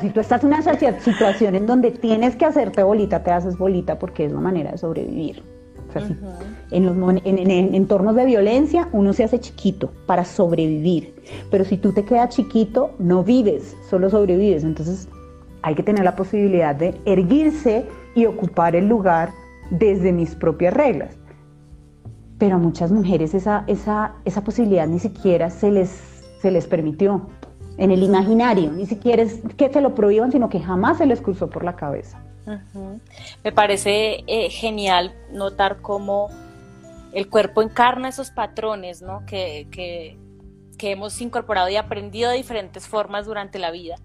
si 0.00 0.10
tú 0.10 0.20
estás 0.20 0.42
en 0.42 0.48
una 0.48 0.62
situación 0.62 1.54
en 1.54 1.66
donde 1.66 1.90
tienes 1.90 2.36
que 2.36 2.44
hacerte 2.44 2.82
bolita, 2.82 3.22
te 3.22 3.30
haces 3.30 3.56
bolita 3.56 3.98
porque 3.98 4.24
es 4.26 4.32
la 4.32 4.40
manera 4.40 4.72
de 4.72 4.78
sobrevivir. 4.78 5.42
en, 6.70 6.84
los, 6.84 6.96
en, 7.24 7.50
entornos 7.74 8.14
de 8.14 8.26
violencia 8.26 8.90
uno 8.92 9.14
se 9.14 9.24
hace 9.24 9.40
chiquito 9.40 9.90
para 10.06 10.24
sobrevivir, 10.24 11.14
pero 11.50 11.64
si 11.64 11.78
tú 11.78 11.92
te 11.92 12.04
quedas 12.04 12.34
chiquito, 12.34 12.90
no 12.98 13.24
vives, 13.24 13.76
solo 13.88 14.10
sobrevives. 14.10 14.64
Entonces 14.64 15.08
hay 15.62 15.74
que 15.74 15.82
tener 15.82 16.04
la 16.04 16.14
posibilidad 16.14 16.74
de 16.74 16.94
erguirse 17.04 17.86
y 18.14 18.26
ocupar 18.26 18.76
el 18.76 18.88
lugar 18.88 19.30
desde 19.70 20.12
mis 20.12 20.34
propias 20.34 20.74
reglas 20.74 21.16
pero 22.38 22.56
a 22.56 22.58
muchas 22.58 22.92
mujeres 22.92 23.34
esa, 23.34 23.64
esa, 23.66 24.14
esa 24.24 24.42
posibilidad 24.42 24.86
ni 24.86 24.98
siquiera 24.98 25.50
se 25.50 25.70
les, 25.70 25.90
se 26.40 26.50
les 26.50 26.66
permitió 26.66 27.28
en 27.76 27.90
el 27.90 28.02
imaginario, 28.02 28.72
ni 28.72 28.86
siquiera 28.86 29.22
es 29.22 29.40
que 29.56 29.72
se 29.72 29.80
lo 29.80 29.94
prohíban, 29.94 30.32
sino 30.32 30.48
que 30.48 30.60
jamás 30.60 30.98
se 30.98 31.06
les 31.06 31.20
cruzó 31.20 31.48
por 31.48 31.64
la 31.64 31.76
cabeza. 31.76 32.20
Me 33.44 33.52
parece 33.52 34.24
eh, 34.26 34.48
genial 34.50 35.14
notar 35.32 35.80
cómo 35.82 36.28
el 37.12 37.28
cuerpo 37.28 37.62
encarna 37.62 38.08
esos 38.08 38.30
patrones, 38.30 39.02
¿no? 39.02 39.24
Que, 39.26 39.68
que, 39.70 40.16
que 40.78 40.92
hemos 40.92 41.20
incorporado 41.20 41.68
y 41.68 41.76
aprendido 41.76 42.30
de 42.30 42.36
diferentes 42.36 42.88
formas 42.88 43.26
durante 43.26 43.58
la 43.58 43.70
vida 43.70 43.96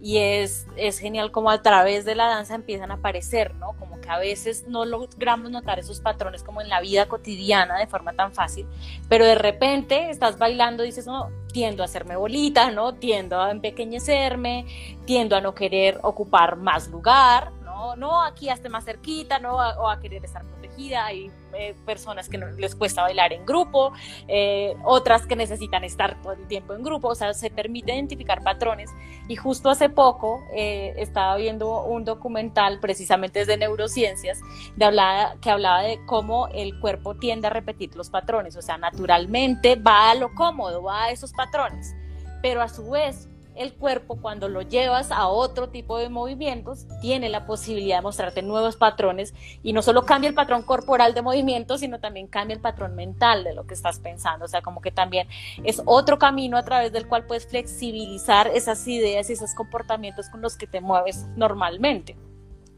y 0.00 0.18
es, 0.18 0.66
es 0.76 0.98
genial 0.98 1.30
como 1.30 1.50
a 1.50 1.62
través 1.62 2.04
de 2.04 2.14
la 2.14 2.26
danza 2.26 2.54
empiezan 2.54 2.90
a 2.90 2.94
aparecer, 2.94 3.54
¿no? 3.54 3.72
Como 3.78 4.00
que 4.00 4.10
a 4.10 4.18
veces 4.18 4.66
no 4.68 4.84
logramos 4.84 5.50
notar 5.50 5.78
esos 5.78 6.00
patrones 6.00 6.42
como 6.42 6.60
en 6.60 6.68
la 6.68 6.80
vida 6.80 7.08
cotidiana 7.08 7.78
de 7.78 7.86
forma 7.86 8.12
tan 8.12 8.32
fácil, 8.32 8.66
pero 9.08 9.24
de 9.24 9.36
repente 9.36 10.10
estás 10.10 10.38
bailando 10.38 10.84
y 10.84 10.88
dices, 10.88 11.06
no, 11.06 11.30
tiendo 11.52 11.82
a 11.82 11.86
hacerme 11.86 12.16
bolita, 12.16 12.70
¿no? 12.70 12.94
Tiendo 12.94 13.40
a 13.40 13.50
empequeñecerme, 13.50 14.66
tiendo 15.06 15.34
a 15.36 15.40
no 15.40 15.54
querer 15.54 15.98
ocupar 16.02 16.56
más 16.56 16.88
lugar, 16.88 17.50
¿no? 17.96 18.22
Aquí 18.22 18.48
hasta 18.48 18.68
más 18.68 18.84
cerquita, 18.84 19.38
¿no? 19.38 19.56
o 19.56 19.88
a 19.88 20.00
querer 20.00 20.24
estar 20.24 20.44
protegida, 20.44 21.06
hay 21.06 21.30
eh, 21.54 21.74
personas 21.84 22.28
que 22.28 22.38
no, 22.38 22.46
les 22.48 22.74
cuesta 22.74 23.02
bailar 23.02 23.32
en 23.32 23.46
grupo, 23.46 23.92
eh, 24.28 24.76
otras 24.84 25.26
que 25.26 25.36
necesitan 25.36 25.84
estar 25.84 26.20
todo 26.22 26.32
el 26.32 26.46
tiempo 26.46 26.74
en 26.74 26.82
grupo, 26.82 27.08
o 27.08 27.14
sea, 27.14 27.32
se 27.34 27.50
permite 27.50 27.94
identificar 27.94 28.42
patrones. 28.42 28.90
Y 29.28 29.36
justo 29.36 29.70
hace 29.70 29.88
poco 29.88 30.42
eh, 30.54 30.94
estaba 30.96 31.36
viendo 31.36 31.84
un 31.84 32.04
documental 32.04 32.78
precisamente 32.80 33.44
neurociencias 33.56 34.40
de 34.76 34.84
hablaba, 34.84 35.36
que 35.40 35.50
hablaba 35.50 35.82
de 35.82 35.98
cómo 36.06 36.48
el 36.48 36.78
cuerpo 36.80 37.14
tiende 37.14 37.46
a 37.46 37.50
repetir 37.50 37.94
los 37.96 38.10
patrones, 38.10 38.56
o 38.56 38.62
sea, 38.62 38.76
naturalmente 38.78 39.76
va 39.76 40.10
a 40.10 40.14
lo 40.14 40.34
cómodo, 40.34 40.82
va 40.82 41.04
a 41.04 41.10
esos 41.10 41.32
patrones, 41.32 41.94
pero 42.42 42.62
a 42.62 42.68
su 42.68 42.90
vez 42.90 43.28
el 43.56 43.74
cuerpo 43.74 44.16
cuando 44.20 44.48
lo 44.48 44.62
llevas 44.62 45.10
a 45.10 45.28
otro 45.28 45.68
tipo 45.68 45.98
de 45.98 46.08
movimientos 46.08 46.86
tiene 47.00 47.28
la 47.28 47.46
posibilidad 47.46 47.98
de 47.98 48.02
mostrarte 48.02 48.42
nuevos 48.42 48.76
patrones 48.76 49.34
y 49.62 49.72
no 49.72 49.82
solo 49.82 50.04
cambia 50.04 50.28
el 50.28 50.34
patrón 50.34 50.62
corporal 50.62 51.14
de 51.14 51.22
movimiento, 51.22 51.78
sino 51.78 52.00
también 52.00 52.26
cambia 52.26 52.54
el 52.54 52.60
patrón 52.60 52.94
mental 52.94 53.44
de 53.44 53.54
lo 53.54 53.66
que 53.66 53.74
estás 53.74 53.98
pensando. 53.98 54.44
O 54.44 54.48
sea, 54.48 54.62
como 54.62 54.80
que 54.80 54.90
también 54.90 55.28
es 55.64 55.82
otro 55.84 56.18
camino 56.18 56.56
a 56.56 56.64
través 56.64 56.92
del 56.92 57.06
cual 57.06 57.26
puedes 57.26 57.46
flexibilizar 57.46 58.48
esas 58.48 58.86
ideas 58.86 59.30
y 59.30 59.34
esos 59.34 59.54
comportamientos 59.54 60.28
con 60.28 60.40
los 60.40 60.56
que 60.56 60.66
te 60.66 60.80
mueves 60.80 61.26
normalmente. 61.36 62.16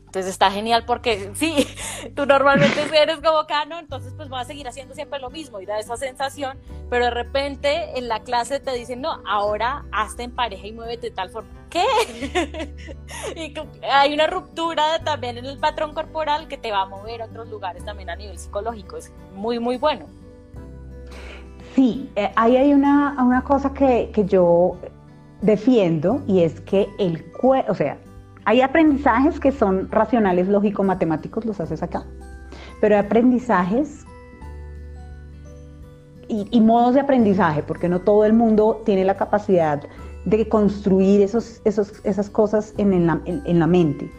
Entonces 0.09 0.33
está 0.33 0.51
genial 0.51 0.85
porque 0.87 1.33
sí, 1.35 1.67
tú 2.17 2.25
normalmente 2.25 2.81
eres 2.99 3.21
como 3.21 3.47
cano, 3.47 3.79
entonces 3.79 4.15
pues 4.17 4.31
vas 4.31 4.47
a 4.47 4.47
seguir 4.47 4.67
haciendo 4.67 4.95
siempre 4.95 5.21
lo 5.21 5.29
mismo 5.29 5.61
y 5.61 5.67
da 5.67 5.79
esa 5.79 5.99
sensación, 5.99 6.57
pero 6.89 7.05
de 7.05 7.11
repente 7.11 7.99
en 7.99 8.09
la 8.09 8.21
clase 8.21 8.59
te 8.59 8.73
dicen, 8.73 9.03
no, 9.03 9.21
ahora 9.27 9.85
hazte 9.93 10.23
en 10.23 10.31
pareja 10.31 10.67
y 10.67 10.73
muévete 10.73 11.11
de 11.11 11.15
tal 11.15 11.29
forma. 11.29 11.51
¿Qué? 11.69 11.85
y 13.37 13.55
hay 13.87 14.15
una 14.15 14.29
ruptura 14.29 15.05
también 15.05 15.37
en 15.37 15.45
el 15.45 15.59
patrón 15.59 15.93
corporal 15.93 16.49
que 16.49 16.57
te 16.57 16.73
va 16.73 16.81
a 16.81 16.87
mover 16.87 17.21
a 17.21 17.27
otros 17.27 17.51
lugares 17.51 17.85
también 17.85 18.09
a 18.09 18.17
nivel 18.17 18.39
psicológico. 18.39 18.97
Es 18.97 19.13
muy, 19.35 19.59
muy 19.59 19.77
bueno. 19.77 20.07
Sí, 21.75 22.11
eh, 22.17 22.33
ahí 22.35 22.57
hay 22.57 22.73
una, 22.73 23.15
una 23.23 23.45
cosa 23.45 23.75
que, 23.75 24.11
que 24.15 24.25
yo 24.25 24.79
defiendo 25.43 26.23
y 26.27 26.45
es 26.45 26.63
que 26.63 26.89
el 26.99 27.31
cuerpo, 27.33 27.73
o 27.73 27.75
sea, 27.75 27.99
hay 28.49 28.63
aprendizajes 28.63 29.39
que 29.39 29.53
son 29.53 29.91
racionales, 29.91 30.49
lógico, 30.49 30.83
matemáticos, 30.83 31.45
los 31.45 31.61
haces 31.61 31.83
acá, 31.83 32.07
pero 32.81 32.95
hay 32.95 33.03
aprendizajes 33.03 34.07
y, 36.29 36.59
modos 36.63 36.95
de 36.95 37.01
aprendizaje, 37.01 37.63
porque 37.63 37.91
no 37.91 38.01
todo 38.01 38.25
el 38.25 38.33
mundo 38.33 38.81
tiene 38.87 39.05
la 39.05 39.19
capacidad 39.19 39.83
de 40.25 40.49
construir 40.49 41.21
esos, 41.21 41.61
esas 41.67 42.31
cosas 42.31 42.73
en 42.79 43.07
la, 43.07 43.21
en 43.27 43.59
la 43.59 43.67
mente. 43.67 44.11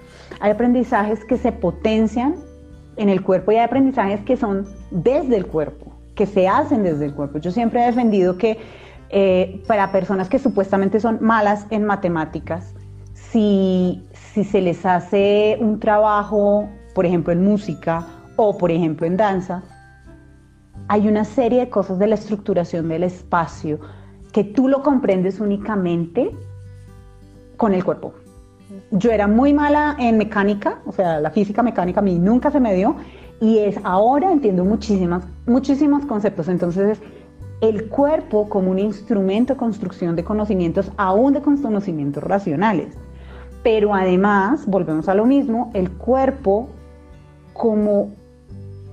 Hay 0.42 0.52
aprendizajes 0.52 1.26
que 1.26 1.38
se 1.38 1.52
potencian 1.52 2.36
en 2.98 3.10
el 3.10 3.24
cuerpo 3.24 3.52
y 3.52 3.56
hay 3.56 3.62
aprendizajes 3.62 4.22
que 4.26 4.38
son 4.38 4.68
desde 4.92 5.38
el 5.38 5.48
cuerpo, 5.48 5.92
que 6.14 6.28
se 6.28 6.48
hacen 6.48 6.84
desde 6.84 7.06
el 7.06 7.16
cuerpo. 7.16 7.40
Yo 7.40 7.50
siempre 7.50 7.82
he 7.82 7.88
defendido 7.88 8.38
que 8.38 8.60
eh, 9.10 9.64
para 9.66 9.92
personas 9.92 10.30
que 10.30 10.38
supuestamente 10.38 11.00
son 11.00 11.18
malas 11.20 11.66
en 11.72 11.84
matemáticas, 11.84 12.76
si, 13.32 14.04
si 14.34 14.44
se 14.44 14.62
les 14.62 14.86
hace 14.86 15.58
un 15.60 15.80
trabajo, 15.80 16.70
por 16.94 17.06
ejemplo, 17.06 17.34
en 17.34 17.44
música 17.44 18.06
o, 18.36 18.58
por 18.58 18.72
ejemplo, 18.72 19.08
en 19.08 19.18
danza, 19.18 19.64
hay 20.88 21.08
una 21.08 21.24
serie 21.26 21.60
de 21.62 21.70
cosas 21.70 22.00
de 22.00 22.08
la 22.08 22.16
estructuración 22.16 22.90
del 22.90 23.04
espacio 23.04 23.80
que 24.32 24.44
tú 24.44 24.68
lo 24.68 24.84
comprendes 24.84 25.40
únicamente 25.40 26.32
con 27.58 27.74
el 27.74 27.84
cuerpo. 27.84 28.14
Yo 28.92 29.12
era 29.12 29.28
muy 29.28 29.54
mala 29.54 29.96
en 30.00 30.18
mecánica, 30.18 30.80
o 30.86 30.92
sea, 30.92 31.20
la 31.20 31.32
física 31.32 31.64
mecánica 31.64 32.00
a 32.00 32.04
mí 32.04 32.18
nunca 32.20 32.52
se 32.52 32.60
me 32.60 32.76
dio 32.76 32.96
y 33.42 33.60
es 33.60 33.80
ahora 33.84 34.32
entiendo 34.32 34.64
muchísimas, 34.64 35.26
muchísimos 35.48 36.06
conceptos. 36.06 36.48
Entonces, 36.48 37.00
el 37.62 37.90
cuerpo 37.90 38.48
como 38.48 38.72
un 38.72 38.80
instrumento 38.80 39.54
de 39.54 39.60
construcción 39.60 40.16
de 40.16 40.24
conocimientos, 40.24 40.92
aún 40.98 41.34
de 41.34 41.42
conocimientos 41.42 42.24
racionales 42.24 42.96
pero 43.64 43.93
además, 43.93 44.66
volvemos 44.66 45.10
a 45.10 45.16
lo 45.16 45.26
mismo, 45.26 45.72
el 45.74 45.91
cuerpo 45.91 46.70
como 47.53 48.12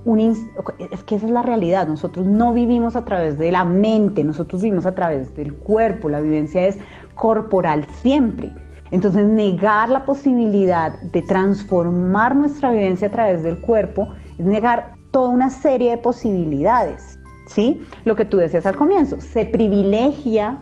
un... 0.05 0.19
Es 0.19 1.03
que 1.03 1.15
esa 1.15 1.25
es 1.25 1.31
la 1.31 1.41
realidad, 1.41 1.87
nosotros 1.87 2.25
no 2.25 2.53
vivimos 2.53 2.95
a 2.95 3.05
través 3.05 3.37
de 3.37 3.51
la 3.51 3.63
mente, 3.65 4.23
nosotros 4.23 4.61
vivimos 4.61 4.85
a 4.85 4.95
través 4.95 5.35
del 5.35 5.53
cuerpo, 5.53 6.09
la 6.09 6.19
vivencia 6.19 6.67
es 6.67 6.77
corporal 7.15 7.85
siempre. 8.01 8.51
Entonces, 8.91 9.25
negar 9.27 9.89
la 9.89 10.05
posibilidad 10.05 10.99
de 11.01 11.21
transformar 11.21 12.35
nuestra 12.35 12.71
vivencia 12.71 13.09
a 13.09 13.11
través 13.11 13.43
del 13.43 13.59
cuerpo 13.59 14.09
es 14.37 14.45
negar 14.45 14.93
toda 15.11 15.29
una 15.29 15.49
serie 15.49 15.91
de 15.91 15.97
posibilidades, 15.97 17.19
¿sí? 17.47 17.81
Lo 18.05 18.15
que 18.15 18.23
tú 18.23 18.37
decías 18.37 18.65
al 18.65 18.75
comienzo, 18.75 19.19
se 19.19 19.45
privilegia 19.45 20.59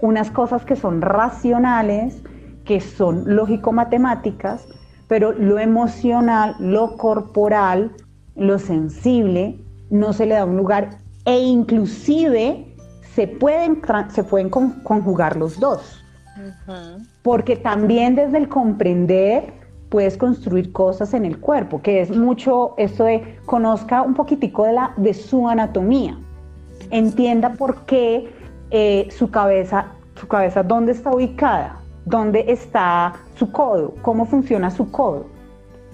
unas 0.00 0.30
cosas 0.30 0.64
que 0.64 0.76
son 0.76 1.02
racionales, 1.02 2.22
que 2.66 2.80
son 2.80 3.34
lógico-matemáticas, 3.34 4.66
pero 5.08 5.32
lo 5.32 5.58
emocional, 5.58 6.56
lo 6.58 6.96
corporal, 6.96 7.92
lo 8.34 8.58
sensible, 8.58 9.58
no 9.88 10.12
se 10.12 10.26
le 10.26 10.34
da 10.34 10.44
un 10.44 10.56
lugar 10.56 10.98
e 11.24 11.38
inclusive 11.38 12.74
se 13.14 13.26
pueden, 13.26 13.80
se 14.10 14.24
pueden 14.24 14.50
conjugar 14.50 15.36
los 15.36 15.58
dos. 15.58 16.02
Porque 17.22 17.56
también 17.56 18.14
desde 18.14 18.36
el 18.36 18.48
comprender 18.48 19.54
puedes 19.88 20.16
construir 20.16 20.72
cosas 20.72 21.14
en 21.14 21.24
el 21.24 21.38
cuerpo, 21.38 21.80
que 21.80 22.00
es 22.00 22.10
mucho 22.10 22.74
esto 22.76 23.04
de 23.04 23.38
conozca 23.46 24.02
un 24.02 24.14
poquitico 24.14 24.64
de, 24.64 24.72
la, 24.72 24.92
de 24.96 25.14
su 25.14 25.48
anatomía, 25.48 26.18
entienda 26.90 27.54
por 27.54 27.86
qué 27.86 28.30
eh, 28.70 29.08
su 29.10 29.30
cabeza, 29.30 29.86
su 30.16 30.26
cabeza, 30.28 30.62
dónde 30.62 30.92
está 30.92 31.10
ubicada, 31.10 31.80
dónde 32.06 32.44
está 32.48 33.14
su 33.34 33.52
codo, 33.52 33.94
cómo 34.00 34.24
funciona 34.24 34.70
su 34.70 34.90
codo. 34.90 35.26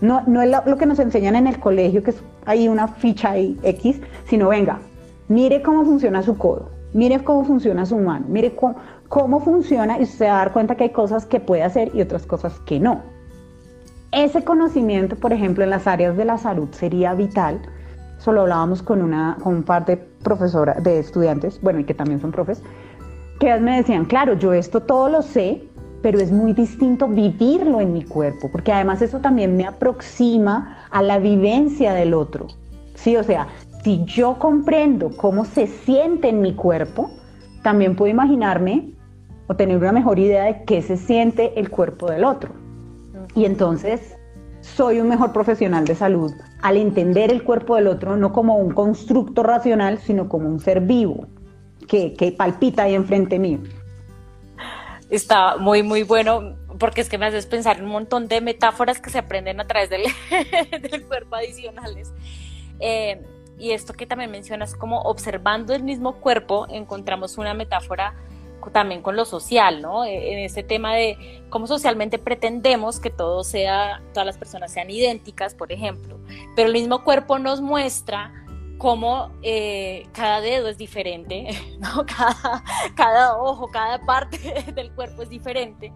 No, 0.01 0.23
no 0.27 0.43
es 0.43 0.51
lo, 0.67 0.77
que 0.77 0.87
nos 0.87 0.99
enseñan 0.99 1.37
en 1.37 1.47
el 1.47 1.59
colegio, 1.59 2.03
que 2.03 2.11
es 2.11 2.23
ahí 2.45 2.69
una 2.69 2.87
ficha 2.87 3.31
ahí 3.31 3.59
X, 3.63 4.01
sino 4.27 4.49
venga, 4.49 4.79
mire 5.29 5.63
cómo 5.63 5.85
funciona 5.85 6.23
su 6.23 6.37
codo, 6.37 6.71
mire 6.93 7.23
cómo 7.25 7.45
funciona 7.45 7.87
su 7.87 7.99
mano, 7.99 8.27
mire 8.29 8.55
cómo, 8.55 8.77
cómo 9.09 9.41
funciona 9.41 9.99
y 9.99 10.03
usted 10.03 10.27
va 10.27 10.35
a 10.35 10.39
dar 10.39 10.53
cuenta 10.53 10.77
que 10.77 10.85
hay 10.85 10.91
cosas 10.91 11.25
que 11.25 11.41
puede 11.41 11.63
hacer 11.63 11.91
y 11.95 12.03
otras 12.03 12.27
cosas 12.27 12.59
que 12.61 12.79
no. 12.79 13.01
Ese 14.11 14.45
conocimiento, 14.45 15.17
por 15.17 15.33
ejemplo, 15.33 15.65
en 15.65 15.71
las 15.71 15.87
áreas 15.87 16.17
de 16.17 16.27
la 16.27 16.37
salud 16.37 16.69
sería 16.73 17.15
vital. 17.15 17.63
Solo 18.19 18.43
hablábamos 18.43 18.83
con, 18.83 19.01
una, 19.01 19.39
con 19.43 19.55
un 19.55 19.63
par 19.63 19.87
de 19.87 19.97
profesoras, 19.97 20.83
de 20.83 20.99
estudiantes, 20.99 21.61
bueno, 21.63 21.81
y 21.81 21.85
que 21.85 21.95
también 21.95 22.21
son 22.21 22.31
profes, 22.31 22.63
que 23.41 23.59
me 23.59 23.77
decían, 23.77 24.05
claro, 24.05 24.35
yo 24.35 24.53
esto 24.53 24.83
todo 24.83 25.09
lo 25.09 25.23
sé, 25.23 25.63
pero 26.03 26.19
es 26.19 26.33
muy 26.33 26.53
distinto 26.53 27.07
vivirlo 27.07 27.81
en 27.81 27.93
mi 27.93 28.05
cuerpo, 28.05 28.51
porque 28.51 28.73
además 28.73 29.01
eso 29.01 29.21
también 29.21 29.57
me 29.57 29.65
aproxima 29.65 30.79
a 30.91 31.01
la 31.01 31.19
vivencia 31.19 31.95
del 31.95 32.13
otro. 32.13 32.49
Sí, 32.95 33.17
o 33.17 33.23
sea, 33.23 33.47
si 33.85 34.05
yo 34.05 34.39
comprendo 34.39 35.17
cómo 35.17 35.45
se 35.45 35.69
siente 35.69 36.29
en 36.29 36.43
mi 36.43 36.55
cuerpo, 36.55 37.11
también 37.63 37.95
puedo 37.95 38.11
imaginarme 38.11 38.91
o 39.47 39.55
tener 39.55 39.77
una 39.77 39.93
mejor 39.93 40.19
idea 40.19 40.45
de 40.45 40.65
qué 40.65 40.83
se 40.83 40.97
siente 40.97 41.59
el 41.59 41.71
cuerpo 41.71 42.11
del 42.11 42.25
otro. 42.25 42.51
Y 43.35 43.45
entonces 43.45 44.17
soy 44.61 45.01
un 45.01 45.09
mejor 45.09 45.33
profesional 45.33 45.85
de 45.85 45.95
salud 45.95 46.33
al 46.63 46.77
entender 46.77 47.31
el 47.33 47.43
cuerpo 47.43 47.77
del 47.77 47.89
otro 47.89 48.17
no 48.17 48.33
como 48.33 48.57
un 48.57 48.73
constructo 48.73 49.43
racional, 49.43 49.99
sino 49.99 50.29
como 50.29 50.49
un 50.49 50.61
ser 50.61 50.81
vivo 50.81 51.27
que, 51.89 52.15
que 52.15 52.33
palpita 52.33 52.85
ahí 52.85 52.95
enfrente 52.95 53.39
mío 53.39 53.59
está 55.17 55.57
muy, 55.57 55.83
muy 55.83 56.03
bueno 56.03 56.57
porque 56.79 57.03
es 57.03 57.09
que 57.09 57.19
me 57.19 57.27
haces 57.27 57.47
pensar 57.47 57.79
en 57.79 57.85
un 57.85 57.91
montón 57.91 58.29
de 58.29 58.41
metáforas 58.41 59.01
que 59.01 59.11
se 59.11 59.19
aprenden 59.19 59.61
a 59.61 59.67
través 59.67 59.91
del, 59.91 60.03
del 60.91 61.07
cuerpo 61.07 61.37
adicionales. 61.37 62.13
Eh, 62.81 63.25
y 63.59 63.73
esto 63.73 63.93
que 63.93 64.07
también 64.07 64.31
mencionas, 64.31 64.75
como 64.75 65.03
observando 65.03 65.75
el 65.75 65.85
mismo 65.85 66.21
cuerpo, 66.21 66.67
encontramos 66.71 67.39
una 67.39 67.55
metáfora 67.55 68.15
también 68.73 69.03
con 69.03 69.17
lo 69.17 69.25
social, 69.25 69.83
¿no? 69.83 70.05
E, 70.05 70.33
en 70.33 70.39
ese 70.39 70.63
tema 70.63 70.95
de 70.95 71.45
cómo 71.51 71.67
socialmente 71.67 72.19
pretendemos 72.19 73.01
que 73.01 73.11
todo 73.11 73.45
sea, 73.45 74.03
todas 74.13 74.27
las 74.27 74.39
personas 74.39 74.73
sean 74.73 74.91
idénticas, 74.91 75.55
por 75.55 75.73
ejemplo, 75.73 76.19
pero 76.55 76.69
el 76.69 76.73
mismo 76.73 77.05
cuerpo 77.05 77.39
nos 77.39 77.61
muestra 77.61 78.42
cómo 78.83 79.31
eh, 79.43 80.09
cada 80.13 80.41
dedo 80.41 80.67
es 80.67 80.77
diferente, 80.77 81.51
¿no? 81.79 82.05
cada, 82.05 82.65
cada 82.97 83.39
ojo, 83.39 83.69
cada 83.69 84.01
parte 84.01 84.73
del 84.75 84.91
cuerpo 84.91 85.23
es 85.23 85.29
diferente, 85.29 85.93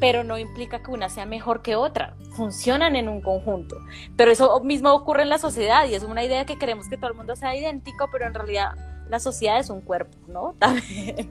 pero 0.00 0.24
no 0.24 0.38
implica 0.38 0.82
que 0.82 0.90
una 0.90 1.10
sea 1.10 1.26
mejor 1.26 1.60
que 1.60 1.76
otra, 1.76 2.16
funcionan 2.34 2.96
en 2.96 3.10
un 3.10 3.20
conjunto. 3.20 3.76
Pero 4.16 4.30
eso 4.30 4.58
mismo 4.60 4.90
ocurre 4.94 5.20
en 5.20 5.28
la 5.28 5.36
sociedad 5.36 5.86
y 5.86 5.94
es 5.94 6.02
una 6.02 6.24
idea 6.24 6.46
que 6.46 6.56
queremos 6.56 6.88
que 6.88 6.96
todo 6.96 7.10
el 7.10 7.16
mundo 7.16 7.36
sea 7.36 7.54
idéntico, 7.54 8.08
pero 8.10 8.26
en 8.26 8.32
realidad 8.32 8.72
la 9.12 9.20
sociedad 9.20 9.60
es 9.60 9.68
un 9.68 9.82
cuerpo, 9.82 10.16
¿no? 10.26 10.54
También, 10.58 11.30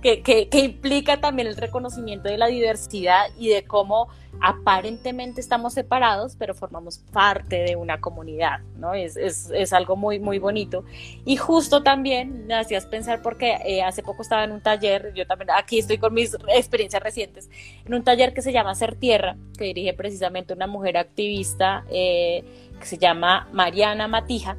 que, 0.00 0.22
que, 0.22 0.48
que, 0.48 0.60
implica 0.60 1.20
también 1.20 1.48
el 1.48 1.56
reconocimiento 1.56 2.28
de 2.28 2.38
la 2.38 2.46
diversidad 2.46 3.26
y 3.36 3.48
de 3.48 3.64
cómo 3.64 4.08
aparentemente 4.40 5.40
estamos 5.40 5.72
separados, 5.72 6.36
pero 6.36 6.54
formamos 6.54 6.98
parte 7.12 7.64
de 7.64 7.74
una 7.74 8.00
comunidad, 8.00 8.60
¿no? 8.76 8.94
Es, 8.94 9.16
es, 9.16 9.50
es 9.50 9.72
algo 9.72 9.96
muy, 9.96 10.20
muy 10.20 10.38
bonito. 10.38 10.84
Y 11.24 11.36
justo 11.36 11.82
también 11.82 12.46
me 12.46 12.54
hacías 12.54 12.86
pensar 12.86 13.22
porque 13.22 13.58
eh, 13.64 13.82
hace 13.82 14.04
poco 14.04 14.22
estaba 14.22 14.44
en 14.44 14.52
un 14.52 14.60
taller, 14.60 15.12
yo 15.14 15.26
también 15.26 15.50
aquí 15.50 15.80
estoy 15.80 15.98
con 15.98 16.14
mis 16.14 16.36
experiencias 16.54 17.02
recientes, 17.02 17.50
en 17.84 17.92
un 17.92 18.04
taller 18.04 18.34
que 18.34 18.42
se 18.42 18.52
llama 18.52 18.76
Ser 18.76 18.94
Tierra, 18.94 19.36
que 19.58 19.64
dirige 19.64 19.94
precisamente 19.94 20.54
una 20.54 20.68
mujer 20.68 20.96
activista 20.96 21.84
eh, 21.90 22.44
que 22.78 22.86
se 22.86 22.98
llama 22.98 23.48
Mariana 23.52 24.06
Matija, 24.06 24.56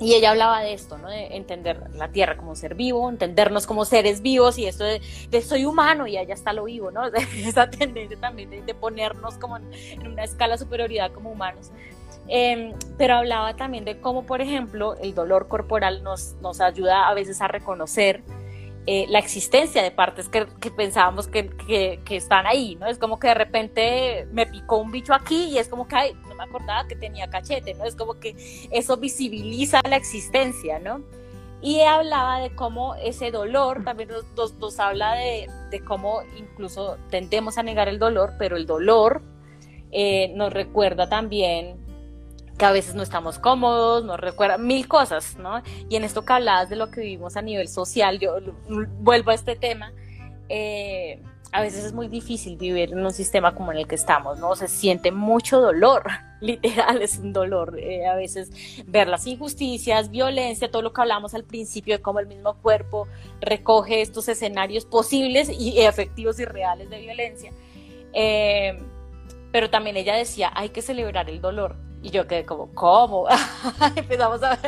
y 0.00 0.14
ella 0.14 0.30
hablaba 0.30 0.62
de 0.62 0.72
esto, 0.72 0.96
¿no? 0.96 1.10
De 1.10 1.36
entender 1.36 1.90
la 1.94 2.08
Tierra 2.08 2.38
como 2.38 2.56
ser 2.56 2.74
vivo, 2.74 3.10
entendernos 3.10 3.66
como 3.66 3.84
seres 3.84 4.22
vivos 4.22 4.58
y 4.58 4.64
esto 4.64 4.82
de, 4.82 5.02
soy 5.42 5.66
humano 5.66 6.06
y 6.06 6.16
allá 6.16 6.32
está 6.32 6.54
lo 6.54 6.64
vivo, 6.64 6.90
¿no? 6.90 7.06
Esa 7.36 7.68
tendencia 7.68 8.18
también 8.18 8.48
de, 8.50 8.74
ponernos 8.74 9.34
como 9.34 9.58
en, 9.58 9.66
una 10.06 10.24
escala 10.24 10.54
de 10.54 10.58
superioridad 10.58 11.12
como 11.12 11.30
humanos. 11.30 11.70
Em, 12.28 12.72
pero 12.96 13.16
hablaba 13.16 13.56
también 13.56 13.84
de 13.84 14.00
cómo, 14.00 14.24
por 14.24 14.40
ejemplo, 14.40 14.96
el 15.02 15.14
dolor 15.14 15.48
corporal 15.48 16.02
nos, 16.02 16.34
nos 16.40 16.62
ayuda 16.62 17.06
a 17.08 17.14
veces 17.14 17.42
a 17.42 17.48
reconocer 17.48 18.22
eh, 18.86 19.06
la 19.08 19.18
existencia 19.18 19.82
de 19.82 19.90
partes 19.90 20.28
que, 20.28 20.46
pensábamos 20.70 21.28
que, 21.28 21.50
que, 22.04 22.16
están 22.16 22.46
ahí, 22.46 22.76
¿no? 22.76 22.86
Es 22.86 22.98
como 22.98 23.18
que 23.18 23.28
de 23.28 23.34
repente 23.34 24.26
me 24.32 24.46
picó 24.46 24.78
un 24.78 24.90
bicho 24.90 25.12
aquí 25.12 25.44
y 25.44 25.58
es 25.58 25.68
como 25.68 25.86
que, 25.86 25.96
ay, 25.96 26.16
no 26.28 26.34
me 26.34 26.44
acordaba 26.44 26.88
que 26.88 26.96
tenía 26.96 27.28
cachete, 27.28 27.74
¿no? 27.74 27.84
Es 27.84 27.94
como 27.94 28.14
que 28.14 28.34
eso 28.70 28.96
visibiliza 28.96 29.80
la 29.88 29.96
existencia, 29.96 30.78
¿no? 30.78 31.02
Y 31.62 31.80
hablaba 31.82 32.40
de 32.40 32.54
cómo 32.54 32.94
ese 32.94 33.30
dolor, 33.30 33.84
también 33.84 34.08
nos, 34.08 34.54
nos, 34.54 34.80
habla 34.80 35.14
de, 35.14 35.46
de, 35.70 35.84
cómo 35.84 36.22
incluso 36.38 36.96
tendemos 37.10 37.58
a 37.58 37.62
negar 37.62 37.86
el 37.86 37.98
dolor, 37.98 38.32
pero 38.38 38.56
el 38.56 38.64
dolor 38.64 39.20
eh, 39.92 40.32
nos 40.36 40.52
recuerda 40.52 41.08
también 41.08 41.76
que 42.60 42.66
a 42.66 42.72
veces 42.72 42.94
no 42.94 43.02
estamos 43.02 43.38
cómodos, 43.38 44.04
nos 44.04 44.20
recuerda 44.20 44.58
mil 44.58 44.86
cosas, 44.86 45.38
¿no? 45.38 45.62
Y 45.88 45.96
en 45.96 46.04
esto 46.04 46.26
que 46.26 46.34
hablabas 46.34 46.68
de 46.68 46.76
lo 46.76 46.90
que 46.90 47.00
vivimos 47.00 47.38
a 47.38 47.42
nivel 47.42 47.68
social, 47.68 48.18
yo 48.18 48.36
vuelvo 48.98 49.30
a 49.30 49.34
este 49.34 49.56
tema, 49.56 49.94
eh, 50.50 51.22
a 51.52 51.62
veces 51.62 51.86
es 51.86 51.94
muy 51.94 52.08
difícil 52.08 52.58
vivir 52.58 52.92
en 52.92 52.98
un 52.98 53.14
sistema 53.14 53.54
como 53.54 53.72
en 53.72 53.78
el 53.78 53.86
que 53.86 53.94
estamos, 53.94 54.38
¿no? 54.38 54.54
Se 54.56 54.68
siente 54.68 55.10
mucho 55.10 55.58
dolor, 55.58 56.02
literal 56.42 57.00
es 57.00 57.16
un 57.16 57.32
dolor, 57.32 57.78
eh, 57.78 58.06
a 58.06 58.14
veces 58.14 58.50
ver 58.86 59.08
las 59.08 59.26
injusticias, 59.26 60.10
violencia, 60.10 60.70
todo 60.70 60.82
lo 60.82 60.92
que 60.92 61.00
hablamos 61.00 61.32
al 61.32 61.44
principio 61.44 61.96
de 61.96 62.02
cómo 62.02 62.20
el 62.20 62.26
mismo 62.26 62.58
cuerpo 62.58 63.08
recoge 63.40 64.02
estos 64.02 64.28
escenarios 64.28 64.84
posibles 64.84 65.48
y 65.48 65.80
efectivos 65.80 66.38
y 66.38 66.44
reales 66.44 66.90
de 66.90 67.00
violencia. 67.00 67.52
Eh, 68.12 68.78
pero 69.50 69.70
también 69.70 69.96
ella 69.96 70.14
decía, 70.14 70.52
hay 70.54 70.68
que 70.68 70.82
celebrar 70.82 71.30
el 71.30 71.40
dolor, 71.40 71.76
y 72.02 72.10
yo 72.10 72.26
quedé 72.26 72.44
como, 72.44 72.68
¿cómo? 72.74 73.26
Empezamos 73.96 74.42
a 74.42 74.58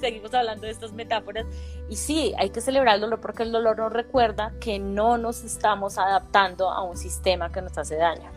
seguimos 0.00 0.34
hablando 0.34 0.66
de 0.66 0.72
estas 0.72 0.92
metáforas. 0.92 1.46
Y 1.88 1.96
sí, 1.96 2.34
hay 2.38 2.50
que 2.50 2.60
celebrar 2.60 2.96
el 2.96 3.00
dolor 3.00 3.20
porque 3.20 3.42
el 3.42 3.52
dolor 3.52 3.78
nos 3.78 3.92
recuerda 3.92 4.52
que 4.60 4.78
no 4.78 5.16
nos 5.16 5.44
estamos 5.44 5.98
adaptando 5.98 6.70
a 6.70 6.82
un 6.82 6.96
sistema 6.96 7.50
que 7.50 7.62
nos 7.62 7.76
hace 7.78 7.96
daño. 7.96 8.30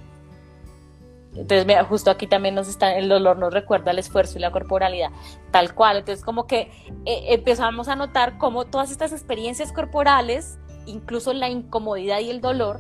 Entonces, 1.36 1.68
mira, 1.68 1.84
justo 1.84 2.10
aquí 2.10 2.26
también 2.26 2.56
nos 2.56 2.68
está, 2.68 2.96
el 2.96 3.10
dolor 3.10 3.38
nos 3.38 3.54
recuerda 3.54 3.92
el 3.92 4.00
esfuerzo 4.00 4.38
y 4.38 4.42
la 4.42 4.52
corporalidad, 4.52 5.12
tal 5.52 5.76
cual. 5.76 5.98
Entonces, 5.98 6.24
como 6.24 6.48
que 6.48 6.72
eh, 7.06 7.26
empezamos 7.28 7.90
a 7.90 7.96
notar 7.96 8.38
cómo 8.38 8.66
todas 8.66 8.90
estas 8.92 9.12
experiencias 9.12 9.72
corporales, 9.72 10.58
incluso 10.86 11.34
la 11.34 11.50
incomodidad 11.50 12.20
y 12.22 12.32
el 12.32 12.42
dolor, 12.42 12.80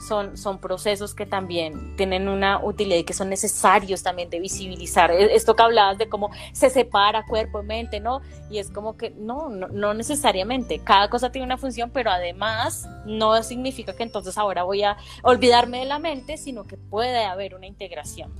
son, 0.00 0.36
son 0.36 0.58
procesos 0.58 1.14
que 1.14 1.26
también 1.26 1.96
tienen 1.96 2.28
una 2.28 2.64
utilidad 2.64 2.96
y 2.96 3.04
que 3.04 3.12
son 3.12 3.28
necesarios 3.28 4.02
también 4.02 4.30
de 4.30 4.40
visibilizar. 4.40 5.10
E, 5.10 5.34
esto 5.34 5.54
que 5.54 5.62
hablabas 5.62 5.98
de 5.98 6.08
cómo 6.08 6.30
se 6.52 6.70
separa 6.70 7.24
cuerpo 7.26 7.62
y 7.62 7.66
mente, 7.66 8.00
¿no? 8.00 8.20
Y 8.50 8.58
es 8.58 8.70
como 8.70 8.96
que 8.96 9.10
no, 9.10 9.48
no, 9.48 9.68
no 9.68 9.94
necesariamente. 9.94 10.78
Cada 10.78 11.08
cosa 11.10 11.30
tiene 11.30 11.44
una 11.44 11.58
función, 11.58 11.90
pero 11.90 12.10
además 12.10 12.88
no 13.06 13.42
significa 13.42 13.94
que 13.94 14.02
entonces 14.02 14.38
ahora 14.38 14.62
voy 14.62 14.82
a 14.82 14.96
olvidarme 15.22 15.80
de 15.80 15.84
la 15.84 15.98
mente, 15.98 16.36
sino 16.36 16.64
que 16.64 16.76
puede 16.76 17.24
haber 17.24 17.54
una 17.54 17.66
integración. 17.66 18.32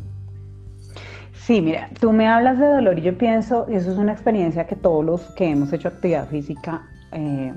Sí, 1.34 1.60
mira, 1.60 1.90
tú 1.98 2.12
me 2.12 2.28
hablas 2.28 2.58
de 2.58 2.66
dolor 2.66 2.98
y 2.98 3.02
yo 3.02 3.16
pienso, 3.16 3.66
y 3.68 3.74
eso 3.74 3.90
es 3.90 3.98
una 3.98 4.12
experiencia 4.12 4.66
que 4.66 4.76
todos 4.76 5.04
los 5.04 5.20
que 5.34 5.46
hemos 5.46 5.72
hecho 5.72 5.88
actividad 5.88 6.28
física 6.28 6.88
eh, 7.12 7.52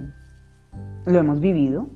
lo 1.05 1.19
hemos 1.19 1.39
vivido. 1.39 1.87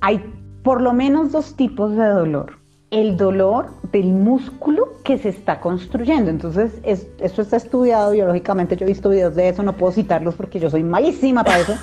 Hay 0.00 0.24
por 0.64 0.80
lo 0.80 0.94
menos 0.94 1.30
dos 1.30 1.54
tipos 1.54 1.94
de 1.94 2.08
dolor. 2.08 2.54
El 2.90 3.16
dolor 3.16 3.66
del 3.92 4.06
músculo 4.06 4.94
que 5.04 5.18
se 5.18 5.28
está 5.28 5.60
construyendo. 5.60 6.30
Entonces, 6.30 6.72
esto 6.82 7.42
está 7.42 7.56
estudiado 7.56 8.12
biológicamente. 8.12 8.74
Yo 8.74 8.86
he 8.86 8.88
visto 8.88 9.10
videos 9.10 9.34
de 9.34 9.50
eso, 9.50 9.62
no 9.62 9.74
puedo 9.74 9.92
citarlos 9.92 10.34
porque 10.34 10.58
yo 10.58 10.70
soy 10.70 10.82
malísima 10.82 11.44
para 11.44 11.60
eso. 11.60 11.74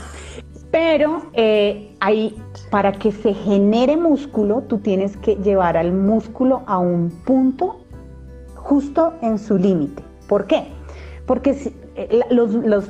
Pero 0.71 1.23
eh, 1.33 1.95
para 2.71 2.93
que 2.93 3.11
se 3.11 3.33
genere 3.33 3.97
músculo, 3.97 4.63
tú 4.63 4.79
tienes 4.79 5.15
que 5.17 5.35
llevar 5.35 5.77
al 5.77 5.93
músculo 5.93 6.63
a 6.65 6.79
un 6.79 7.11
punto 7.25 7.81
justo 8.55 9.13
en 9.21 9.37
su 9.37 9.57
límite. 9.57 10.01
¿Por 10.27 10.47
qué? 10.47 10.69
Porque 11.27 11.53
si, 11.53 11.75
eh, 11.95 12.21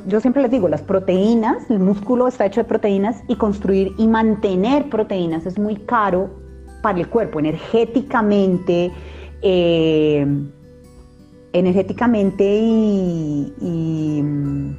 yo 0.07 0.19
siempre 0.19 0.41
les 0.43 0.51
digo, 0.51 0.67
las 0.67 0.81
proteínas, 0.81 1.69
el 1.69 1.79
músculo 1.79 2.27
está 2.27 2.45
hecho 2.45 2.61
de 2.61 2.65
proteínas 2.65 3.23
y 3.27 3.35
construir 3.35 3.93
y 3.97 4.07
mantener 4.07 4.89
proteínas 4.89 5.45
es 5.45 5.57
muy 5.57 5.75
caro 5.75 6.29
para 6.81 6.99
el 6.99 7.07
cuerpo, 7.07 7.39
energéticamente, 7.39 8.91
eh, 9.41 10.27
energéticamente 11.53 12.43
y, 12.43 14.21
mm, 14.23 14.75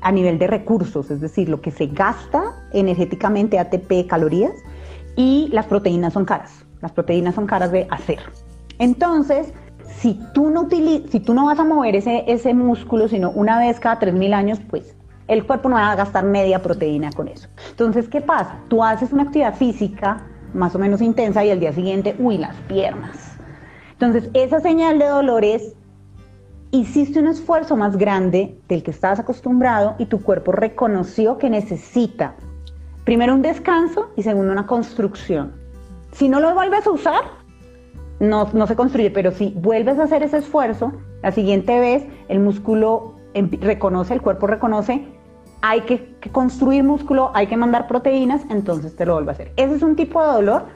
a 0.00 0.12
nivel 0.12 0.38
de 0.38 0.46
recursos, 0.46 1.10
es 1.10 1.20
decir, 1.20 1.48
lo 1.48 1.60
que 1.60 1.70
se 1.70 1.86
gasta 1.86 2.68
energéticamente, 2.72 3.58
ATP, 3.58 4.06
calorías, 4.06 4.52
y 5.16 5.48
las 5.52 5.66
proteínas 5.66 6.12
son 6.12 6.24
caras. 6.24 6.64
Las 6.80 6.92
proteínas 6.92 7.34
son 7.34 7.46
caras 7.46 7.72
de 7.72 7.88
hacer. 7.90 8.20
Entonces, 8.78 9.52
si 10.00 10.20
tú 10.32 10.50
no, 10.50 10.68
si 10.70 11.20
tú 11.20 11.34
no 11.34 11.46
vas 11.46 11.58
a 11.58 11.64
mover 11.64 11.96
ese, 11.96 12.54
músculo, 12.54 13.08
sino 13.08 13.30
una 13.30 13.58
vez 13.58 13.80
cada 13.80 13.98
3.000 13.98 14.32
años, 14.32 14.60
pues 14.70 14.94
el 15.26 15.44
cuerpo 15.44 15.68
no 15.68 15.76
va 15.76 15.90
a 15.90 15.96
gastar 15.96 16.24
media 16.24 16.62
proteína 16.62 17.10
con 17.12 17.28
eso. 17.28 17.48
Entonces, 17.70 18.08
¿qué 18.08 18.20
pasa? 18.20 18.60
Tú 18.68 18.82
haces 18.82 19.12
una 19.12 19.24
actividad 19.24 19.54
física 19.54 20.24
más 20.54 20.74
o 20.74 20.78
menos 20.78 21.02
intensa 21.02 21.44
y 21.44 21.50
al 21.50 21.60
día 21.60 21.72
siguiente, 21.72 22.14
uy, 22.18 22.38
las 22.38 22.56
piernas. 22.68 23.36
Entonces, 23.92 24.30
esa 24.34 24.60
señal 24.60 24.98
de 24.98 25.06
dolor 25.06 25.44
es, 25.44 25.74
hiciste 26.70 27.18
un 27.18 27.26
esfuerzo 27.26 27.76
más 27.76 27.96
grande 27.96 28.58
del 28.68 28.82
que 28.82 28.92
estabas 28.92 29.18
acostumbrado 29.18 29.96
y 29.98 30.06
tu 30.06 30.22
cuerpo 30.22 30.52
reconoció 30.52 31.38
que 31.38 31.50
necesita, 31.50 32.34
primero 33.04 33.34
un 33.34 33.42
descanso 33.42 34.10
y 34.16 34.22
segundo 34.22 34.52
una 34.52 34.66
construcción. 34.66 35.52
Si 36.12 36.28
no 36.28 36.40
lo 36.40 36.54
vuelves 36.54 36.86
a 36.86 36.90
usar, 36.90 37.24
no, 38.20 38.48
no 38.52 38.66
se 38.66 38.76
construye, 38.76 39.10
pero 39.10 39.30
si 39.30 39.54
vuelves 39.56 39.98
a 39.98 40.04
hacer 40.04 40.22
ese 40.22 40.38
esfuerzo, 40.38 40.92
la 41.22 41.32
siguiente 41.32 41.78
vez 41.78 42.04
el 42.28 42.40
músculo 42.40 43.14
reconoce, 43.34 44.14
el 44.14 44.22
cuerpo 44.22 44.46
reconoce, 44.46 45.06
hay 45.60 45.82
que, 45.82 46.16
construir 46.32 46.84
músculo, 46.84 47.30
hay 47.34 47.46
que 47.46 47.56
mandar 47.56 47.86
proteínas, 47.86 48.42
entonces 48.50 48.94
te 48.96 49.06
lo 49.06 49.14
vuelve 49.14 49.30
a 49.30 49.34
hacer. 49.34 49.52
Ese 49.56 49.76
es 49.76 49.82
un 49.82 49.96
tipo 49.96 50.24
de 50.24 50.32
dolor, 50.32 50.66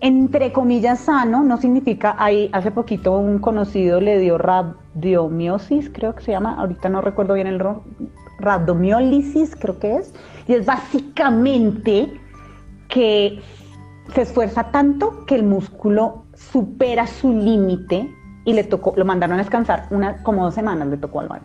entre 0.00 0.52
comillas, 0.52 1.00
sano, 1.00 1.42
no 1.42 1.56
significa, 1.56 2.14
hay, 2.18 2.50
hace 2.52 2.70
poquito 2.70 3.16
un 3.18 3.38
conocido 3.38 4.00
le 4.00 4.18
dio 4.18 4.36
rabdomiosis, 4.38 5.90
creo 5.90 6.14
que 6.14 6.22
se 6.22 6.32
llama, 6.32 6.56
ahorita 6.58 6.88
no 6.88 7.00
recuerdo 7.00 7.34
bien 7.34 7.46
el 7.46 7.62
rabdomiólisis, 8.38 9.56
creo 9.56 9.78
que 9.78 9.96
es, 9.96 10.12
y 10.46 10.54
es 10.54 10.66
básicamente 10.66 12.12
que 12.88 13.40
se 14.14 14.22
esfuerza 14.22 14.70
tanto 14.70 15.24
que 15.26 15.34
el 15.34 15.42
músculo 15.42 16.25
supera 16.36 17.06
su 17.06 17.32
límite 17.32 18.08
y 18.44 18.52
le 18.52 18.64
tocó, 18.64 18.94
lo 18.96 19.04
mandaron 19.04 19.34
a 19.36 19.38
descansar 19.38 19.86
una, 19.90 20.22
como 20.22 20.44
dos 20.44 20.54
semanas 20.54 20.88
le 20.88 20.96
tocó 20.96 21.20
al 21.20 21.28
mal. 21.28 21.42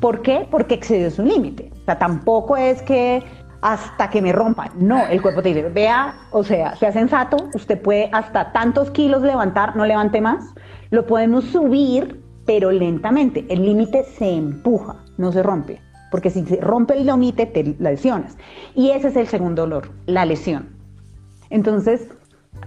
¿Por 0.00 0.22
qué? 0.22 0.48
Porque 0.50 0.76
excedió 0.76 1.10
su 1.10 1.22
límite. 1.22 1.70
O 1.82 1.84
sea, 1.84 1.98
tampoco 1.98 2.56
es 2.56 2.80
que 2.82 3.22
hasta 3.60 4.08
que 4.08 4.22
me 4.22 4.32
rompa. 4.32 4.70
No, 4.76 5.06
el 5.06 5.20
cuerpo 5.20 5.42
te 5.42 5.50
dice, 5.50 5.68
vea, 5.68 6.14
o 6.30 6.42
sea, 6.42 6.74
sea 6.76 6.92
sensato, 6.92 7.36
usted 7.54 7.80
puede 7.80 8.08
hasta 8.12 8.52
tantos 8.52 8.90
kilos 8.90 9.22
levantar, 9.22 9.76
no 9.76 9.84
levante 9.84 10.20
más. 10.20 10.54
Lo 10.90 11.06
podemos 11.06 11.44
subir, 11.44 12.22
pero 12.46 12.70
lentamente. 12.70 13.44
El 13.50 13.64
límite 13.64 14.04
se 14.04 14.30
empuja, 14.30 14.96
no 15.18 15.32
se 15.32 15.42
rompe, 15.42 15.80
porque 16.10 16.30
si 16.30 16.44
se 16.46 16.56
rompe 16.56 16.94
el 16.94 17.06
límite 17.06 17.44
te 17.46 17.76
lesionas. 17.78 18.38
Y 18.74 18.90
ese 18.90 19.08
es 19.08 19.16
el 19.16 19.28
segundo 19.28 19.62
dolor, 19.62 19.90
la 20.06 20.24
lesión. 20.24 20.70
Entonces, 21.50 22.08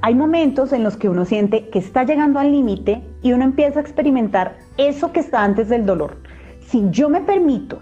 hay 0.01 0.15
momentos 0.15 0.73
en 0.73 0.83
los 0.83 0.97
que 0.97 1.09
uno 1.09 1.25
siente 1.25 1.69
que 1.69 1.79
está 1.79 2.03
llegando 2.03 2.39
al 2.39 2.51
límite 2.51 3.03
y 3.21 3.33
uno 3.33 3.43
empieza 3.43 3.79
a 3.79 3.81
experimentar 3.81 4.57
eso 4.77 5.11
que 5.11 5.19
está 5.19 5.43
antes 5.43 5.69
del 5.69 5.85
dolor. 5.85 6.17
Si 6.67 6.83
yo 6.89 7.09
me 7.09 7.21
permito 7.21 7.79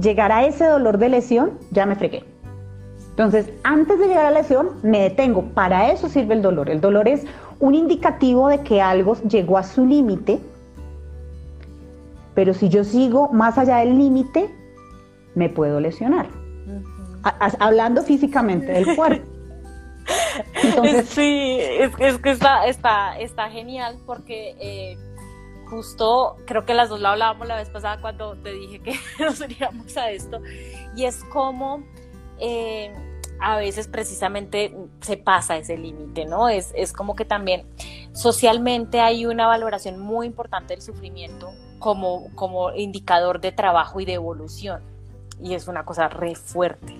llegar 0.00 0.32
a 0.32 0.44
ese 0.44 0.64
dolor 0.66 0.98
de 0.98 1.08
lesión, 1.08 1.58
ya 1.70 1.86
me 1.86 1.96
fregué. 1.96 2.24
Entonces, 3.10 3.50
antes 3.64 3.98
de 3.98 4.06
llegar 4.06 4.26
a 4.26 4.30
la 4.30 4.40
lesión, 4.40 4.70
me 4.82 5.00
detengo. 5.00 5.42
Para 5.54 5.90
eso 5.90 6.08
sirve 6.08 6.34
el 6.34 6.42
dolor. 6.42 6.70
El 6.70 6.80
dolor 6.80 7.08
es 7.08 7.26
un 7.58 7.74
indicativo 7.74 8.48
de 8.48 8.60
que 8.60 8.80
algo 8.80 9.16
llegó 9.28 9.58
a 9.58 9.62
su 9.62 9.84
límite, 9.84 10.40
pero 12.34 12.54
si 12.54 12.68
yo 12.68 12.84
sigo 12.84 13.28
más 13.32 13.58
allá 13.58 13.78
del 13.78 13.98
límite, 13.98 14.48
me 15.34 15.48
puedo 15.48 15.80
lesionar. 15.80 16.28
hablando 17.58 18.02
físicamente 18.02 18.72
del 18.72 18.96
cuerpo. 18.96 19.26
sí, 21.04 21.58
es, 21.60 22.18
que 22.18 22.30
está, 22.30 22.66
está, 22.66 23.18
está 23.18 23.50
genial 23.50 23.98
porque 24.06 24.56
eh, 24.60 24.98
justo 25.66 26.36
creo 26.46 26.64
que 26.64 26.74
las 26.74 26.88
dos 26.88 27.00
lo 27.00 27.08
hablábamos 27.08 27.46
la 27.46 27.56
vez 27.56 27.70
pasada 27.70 28.00
cuando 28.00 28.36
te 28.36 28.52
dije 28.52 28.80
que 28.80 28.94
nos 29.24 29.40
uníamos 29.40 29.96
a 29.96 30.10
esto. 30.10 30.40
Y 30.96 31.04
es 31.04 31.22
como 31.24 31.82
eh, 32.38 32.92
a 33.40 33.56
veces 33.56 33.88
precisamente 33.88 34.74
se 35.00 35.16
pasa 35.16 35.56
ese 35.56 35.76
límite, 35.76 36.26
¿no? 36.26 36.48
Es, 36.48 36.72
es 36.74 36.92
como 36.92 37.14
que 37.14 37.24
también 37.24 37.66
socialmente 38.12 39.00
hay 39.00 39.26
una 39.26 39.46
valoración 39.46 39.98
muy 39.98 40.26
importante 40.26 40.74
del 40.74 40.82
sufrimiento 40.82 41.50
como, 41.78 42.34
como 42.34 42.72
indicador 42.72 43.40
de 43.40 43.52
trabajo 43.52 44.00
y 44.00 44.04
de 44.04 44.14
evolución. 44.14 44.82
Y 45.42 45.54
es 45.54 45.68
una 45.68 45.84
cosa 45.84 46.08
re 46.08 46.34
fuerte 46.34 46.94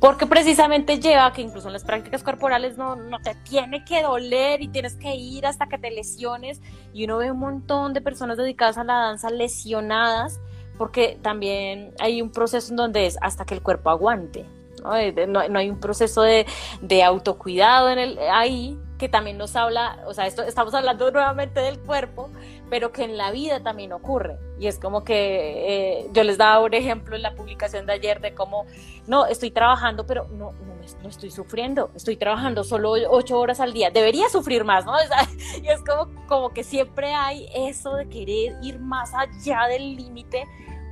porque 0.00 0.26
precisamente 0.26 0.98
lleva 0.98 1.32
que 1.32 1.42
incluso 1.42 1.68
en 1.68 1.72
las 1.72 1.84
prácticas 1.84 2.22
corporales 2.22 2.76
no, 2.76 2.96
no 2.96 3.20
te 3.20 3.34
tiene 3.36 3.84
que 3.84 4.02
doler 4.02 4.62
y 4.62 4.68
tienes 4.68 4.94
que 4.96 5.14
ir 5.14 5.46
hasta 5.46 5.66
que 5.66 5.78
te 5.78 5.90
lesiones 5.90 6.60
y 6.92 7.04
uno 7.04 7.18
ve 7.18 7.30
un 7.30 7.38
montón 7.38 7.94
de 7.94 8.00
personas 8.00 8.36
dedicadas 8.36 8.78
a 8.78 8.84
la 8.84 8.94
danza 8.94 9.30
lesionadas 9.30 10.40
porque 10.76 11.18
también 11.22 11.94
hay 12.00 12.20
un 12.20 12.30
proceso 12.30 12.72
en 12.72 12.76
donde 12.76 13.06
es 13.06 13.16
hasta 13.20 13.44
que 13.44 13.54
el 13.54 13.62
cuerpo 13.62 13.90
aguante. 13.90 14.44
No, 14.82 15.48
no, 15.48 15.58
hay 15.58 15.70
un 15.70 15.80
proceso 15.80 16.20
de, 16.22 16.44
de 16.82 17.02
autocuidado 17.02 17.88
en 17.88 17.98
el, 17.98 18.18
ahí 18.30 18.78
que 18.98 19.08
también 19.08 19.38
nos 19.38 19.56
habla, 19.56 20.02
o 20.06 20.12
sea, 20.12 20.26
esto, 20.26 20.42
estamos 20.42 20.74
hablando 20.74 21.10
nuevamente 21.10 21.60
del 21.60 21.78
cuerpo, 21.80 22.30
pero 22.74 22.90
que 22.90 23.04
en 23.04 23.16
la 23.16 23.30
vida 23.30 23.62
también 23.62 23.92
ocurre. 23.92 24.36
Y 24.58 24.66
es 24.66 24.80
como 24.80 25.04
que 25.04 26.00
eh, 26.00 26.10
yo 26.12 26.24
les 26.24 26.38
daba 26.38 26.60
un 26.60 26.74
ejemplo 26.74 27.14
en 27.14 27.22
la 27.22 27.36
publicación 27.36 27.86
de 27.86 27.92
ayer 27.92 28.20
de 28.20 28.34
cómo, 28.34 28.66
no, 29.06 29.26
estoy 29.26 29.52
trabajando, 29.52 30.04
pero 30.06 30.26
no, 30.32 30.50
no, 30.50 30.74
no 31.04 31.08
estoy 31.08 31.30
sufriendo, 31.30 31.92
estoy 31.94 32.16
trabajando 32.16 32.64
solo 32.64 32.94
ocho 33.10 33.38
horas 33.38 33.60
al 33.60 33.72
día, 33.72 33.92
debería 33.92 34.28
sufrir 34.28 34.64
más, 34.64 34.84
¿no? 34.84 34.92
y 35.62 35.68
es 35.68 35.84
como, 35.84 36.26
como 36.26 36.50
que 36.50 36.64
siempre 36.64 37.14
hay 37.14 37.48
eso 37.54 37.94
de 37.94 38.08
querer 38.08 38.56
ir 38.60 38.80
más 38.80 39.12
allá 39.14 39.68
del 39.68 39.94
límite 39.94 40.44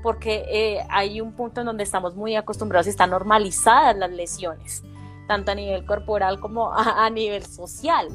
porque 0.05 0.45
eh, 0.49 0.87
hay 0.89 1.21
un 1.21 1.33
punto 1.33 1.63
en 1.63 1.67
donde 1.67 1.83
estamos 1.83 2.15
muy 2.15 2.37
acostumbrados 2.37 2.87
y 2.87 2.91
están 2.91 3.11
normalizadas 3.11 3.97
las 3.97 4.13
lesiones, 4.13 4.85
tanto 5.27 5.51
a 5.51 5.57
nivel 5.57 5.85
corporal 5.85 6.39
como 6.39 6.73
a, 6.73 7.11
nivel 7.11 7.45
social. 7.45 8.07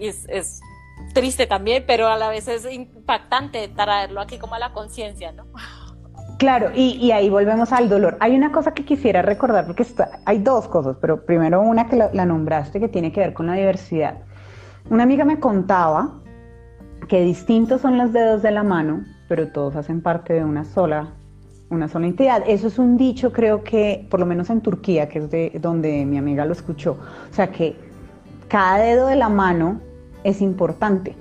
Es, 0.00 0.26
es, 0.28 0.60
triste 1.12 1.46
también, 1.46 1.84
pero 1.86 2.08
a 2.08 2.16
la 2.16 2.28
vez 2.28 2.48
es 2.48 2.70
impactante 2.70 3.68
traerlo 3.68 4.20
aquí 4.20 4.38
como 4.38 4.54
a 4.54 4.58
la 4.58 4.72
conciencia, 4.72 5.32
¿no? 5.32 5.44
Claro, 6.38 6.72
y, 6.74 6.96
y, 7.00 7.12
ahí 7.12 7.30
volvemos 7.30 7.72
al 7.72 7.88
dolor. 7.88 8.16
Hay 8.20 8.34
una 8.34 8.50
cosa 8.50 8.74
que 8.74 8.84
quisiera 8.84 9.22
recordar, 9.22 9.66
porque 9.66 9.86
hay 10.26 10.38
dos 10.38 10.66
cosas, 10.66 10.96
pero 11.00 11.24
primero 11.24 11.60
una 11.62 11.88
que 11.88 11.96
la 11.96 12.26
nombraste 12.26 12.80
que 12.80 12.88
tiene 12.88 13.12
que 13.12 13.20
ver 13.20 13.34
con 13.34 13.46
la 13.46 13.54
diversidad. 13.54 14.18
Una 14.90 15.04
amiga 15.04 15.24
me 15.24 15.38
contaba 15.38 16.20
que 17.08 17.20
distintos 17.20 17.80
son 17.82 17.96
los 17.96 18.12
dedos 18.12 18.42
de 18.42 18.50
la 18.50 18.64
mano 18.64 19.04
pero 19.28 19.48
todos 19.48 19.76
hacen 19.76 20.00
parte 20.00 20.34
de 20.34 20.44
una 20.44 20.64
sola, 20.64 21.08
una 21.70 21.88
sola 21.88 22.06
entidad. 22.06 22.42
Eso 22.46 22.68
es 22.68 22.78
un 22.78 22.96
dicho, 22.96 23.32
creo 23.32 23.64
que, 23.64 24.06
por 24.10 24.20
lo 24.20 24.26
menos 24.26 24.50
en 24.50 24.60
Turquía, 24.60 25.08
que 25.08 25.18
es 25.18 25.30
de 25.30 25.52
donde 25.60 26.04
mi 26.04 26.18
amiga 26.18 26.44
lo 26.44 26.52
escuchó. 26.52 26.98
O 27.30 27.34
sea 27.34 27.50
que 27.50 27.76
cada 28.48 28.78
dedo 28.78 29.06
de 29.06 29.16
la 29.16 29.28
mano 29.28 29.80
es 30.24 30.40
importante. 30.42 31.16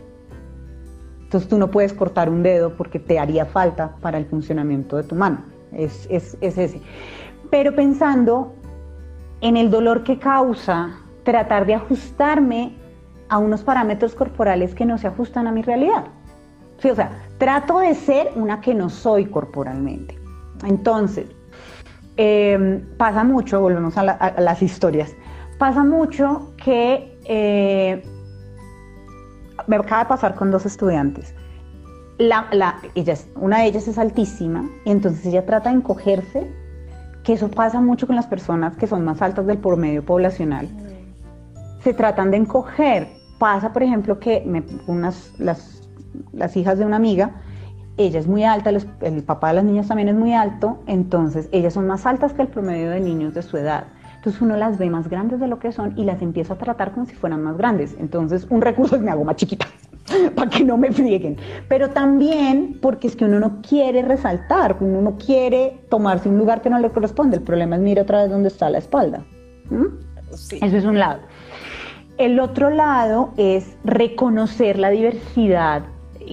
Entonces 1.21 1.49
tú 1.49 1.57
no 1.57 1.69
puedes 1.71 1.93
cortar 1.93 2.29
un 2.29 2.43
dedo 2.43 2.75
porque 2.75 2.99
te 2.99 3.19
haría 3.19 3.45
falta 3.45 3.95
para 4.01 4.17
el 4.17 4.25
funcionamiento 4.25 4.97
de 4.97 5.03
tu 5.03 5.15
mano. 5.15 5.43
Es, 5.71 6.07
es, 6.09 6.37
es 6.41 6.57
ese. 6.57 6.81
Pero 7.49 7.75
pensando 7.75 8.53
en 9.41 9.57
el 9.57 9.69
dolor 9.69 10.03
que 10.03 10.17
causa 10.17 10.99
tratar 11.23 11.65
de 11.65 11.75
ajustarme 11.75 12.77
a 13.29 13.37
unos 13.37 13.63
parámetros 13.63 14.13
corporales 14.15 14.75
que 14.75 14.85
no 14.85 14.97
se 14.97 15.07
ajustan 15.07 15.47
a 15.47 15.51
mi 15.51 15.61
realidad. 15.61 16.05
Sí, 16.77 16.89
o 16.89 16.95
sea, 16.95 17.11
trato 17.37 17.79
de 17.79 17.95
ser 17.95 18.31
una 18.35 18.61
que 18.61 18.73
no 18.73 18.89
soy 18.89 19.25
corporalmente. 19.25 20.19
Entonces, 20.65 21.25
em, 22.17 22.85
pasa 22.97 23.23
mucho, 23.23 23.59
volvemos 23.59 23.97
a, 23.97 24.03
las 24.03 24.61
historias, 24.61 25.15
pasa 25.57 25.83
mucho 25.83 26.53
que 26.63 27.17
eh, 27.25 28.03
me 29.67 29.75
acaba 29.75 30.03
de 30.03 30.09
pasar 30.09 30.35
con 30.35 30.51
dos 30.51 30.65
estudiantes. 30.65 31.33
La, 32.17 32.47
una 33.35 33.59
de 33.59 33.65
ellas 33.65 33.87
es 33.87 33.97
altísima 33.97 34.69
y 34.85 34.91
entonces 34.91 35.25
ella 35.25 35.45
trata 35.45 35.69
de 35.69 35.77
encogerse, 35.77 36.51
que 37.23 37.33
eso 37.33 37.49
pasa 37.49 37.81
mucho 37.81 38.05
con 38.05 38.15
las 38.15 38.27
personas 38.27 38.75
que 38.77 38.87
son 38.87 39.03
más 39.03 39.21
altas 39.21 39.47
del 39.47 39.57
promedio 39.57 40.05
poblacional. 40.05 40.69
Se 41.81 41.93
tratan 41.93 42.31
de 42.31 42.37
encoger. 42.37 43.07
Pasa, 43.39 43.73
por 43.73 43.83
ejemplo, 43.83 44.19
que 44.19 44.43
unas, 44.87 45.33
las 45.37 45.73
las 46.31 46.55
hijas 46.55 46.77
de 46.77 46.85
una 46.85 46.97
amiga, 46.97 47.31
ella 47.97 48.19
es 48.19 48.27
muy 48.27 48.43
alta, 48.43 48.71
el 49.01 49.23
papá 49.23 49.49
de 49.49 49.55
las 49.55 49.63
niñas 49.63 49.87
también 49.87 50.09
es 50.09 50.15
muy 50.15 50.33
alto, 50.33 50.79
entonces 50.87 51.47
ellas 51.51 51.73
son 51.73 51.87
más 51.87 52.05
altas 52.05 52.33
que 52.33 52.41
el 52.41 52.47
promedio 52.47 52.89
de 52.89 52.99
niños 52.99 53.33
de 53.33 53.41
su 53.43 53.57
edad. 53.57 53.85
Entonces 54.23 54.41
uno 54.41 54.55
las 54.55 54.77
ve 54.77 54.89
más 54.89 55.09
grandes 55.09 55.41
de 55.41 55.49
lo 55.49 55.59
que 55.59 55.73
son 55.73 55.99
y 55.99 56.05
las 56.05 56.21
empieza 56.21 56.53
a 56.53 56.57
tratar 56.57 56.93
como 56.93 57.05
si 57.05 57.13
fueran 57.13 57.43
más 57.43 57.57
grandes. 57.57 57.93
Entonces 57.99 58.47
un 58.49 58.61
recurso 58.61 58.95
es 58.95 59.01
me 59.01 59.11
hago 59.11 59.25
más 59.25 59.35
chiquita 59.35 59.67
para 60.35 60.49
que 60.49 60.63
no 60.63 60.77
me 60.77 60.93
frieguen. 60.93 61.35
Pero 61.67 61.89
también 61.89 62.79
porque 62.81 63.07
es 63.07 63.17
que 63.17 63.25
uno 63.25 63.41
no 63.41 63.61
quiere 63.61 64.01
resaltar, 64.01 64.77
uno 64.79 65.01
no 65.01 65.17
quiere 65.17 65.81
tomarse 65.89 66.29
un 66.29 66.37
lugar 66.37 66.61
que 66.61 66.69
no 66.69 66.79
le 66.79 66.89
corresponde. 66.89 67.35
El 67.35 67.43
problema 67.43 67.75
es 67.75 67.81
mira 67.81 68.03
otra 68.03 68.21
vez 68.21 68.31
dónde 68.31 68.47
está 68.47 68.69
la 68.69 68.77
espalda. 68.77 69.25
Eso 70.31 70.77
es 70.77 70.85
un 70.85 70.99
lado. 70.99 71.19
El 72.17 72.39
otro 72.39 72.69
lado 72.69 73.33
es 73.35 73.75
reconocer 73.83 74.79
la 74.79 74.89
diversidad 74.89 75.83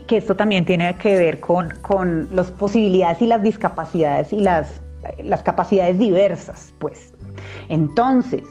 que 0.06 0.18
esto 0.18 0.36
también 0.36 0.64
tiene 0.64 0.94
que 0.94 1.18
ver 1.18 1.40
con, 1.40 1.70
con 1.82 2.28
las 2.30 2.52
posibilidades 2.52 3.20
y 3.20 3.26
las 3.26 3.42
discapacidades 3.42 4.32
y 4.32 4.38
las, 4.38 4.80
las 5.24 5.42
capacidades 5.42 5.98
diversas, 5.98 6.72
pues. 6.78 7.12
Entonces, 7.68 8.42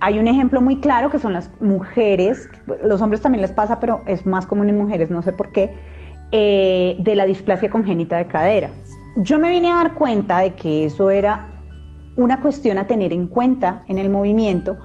hay 0.00 0.18
un 0.18 0.28
ejemplo 0.28 0.60
muy 0.60 0.80
claro 0.80 1.10
que 1.10 1.18
son 1.18 1.32
las 1.32 1.50
mujeres, 1.60 2.48
los 2.82 3.00
hombres 3.02 3.20
también 3.20 3.42
les 3.42 3.52
pasa, 3.52 3.80
pero 3.80 4.02
es 4.06 4.26
más 4.26 4.46
común 4.46 4.68
en 4.68 4.78
mujeres, 4.78 5.10
no 5.10 5.22
sé 5.22 5.32
por 5.32 5.50
qué, 5.52 5.74
eh, 6.30 6.96
de 7.00 7.16
la 7.16 7.24
displasia 7.24 7.70
congénita 7.70 8.16
de 8.16 8.26
cadera. 8.26 8.70
Yo 9.16 9.38
me 9.38 9.50
vine 9.50 9.70
a 9.72 9.76
dar 9.76 9.94
cuenta 9.94 10.40
de 10.40 10.54
que 10.54 10.84
eso 10.84 11.10
era 11.10 11.48
una 12.16 12.40
cuestión 12.40 12.78
a 12.78 12.86
tener 12.86 13.12
en 13.12 13.26
cuenta 13.26 13.82
en 13.88 13.98
el 13.98 14.10
movimiento 14.10 14.76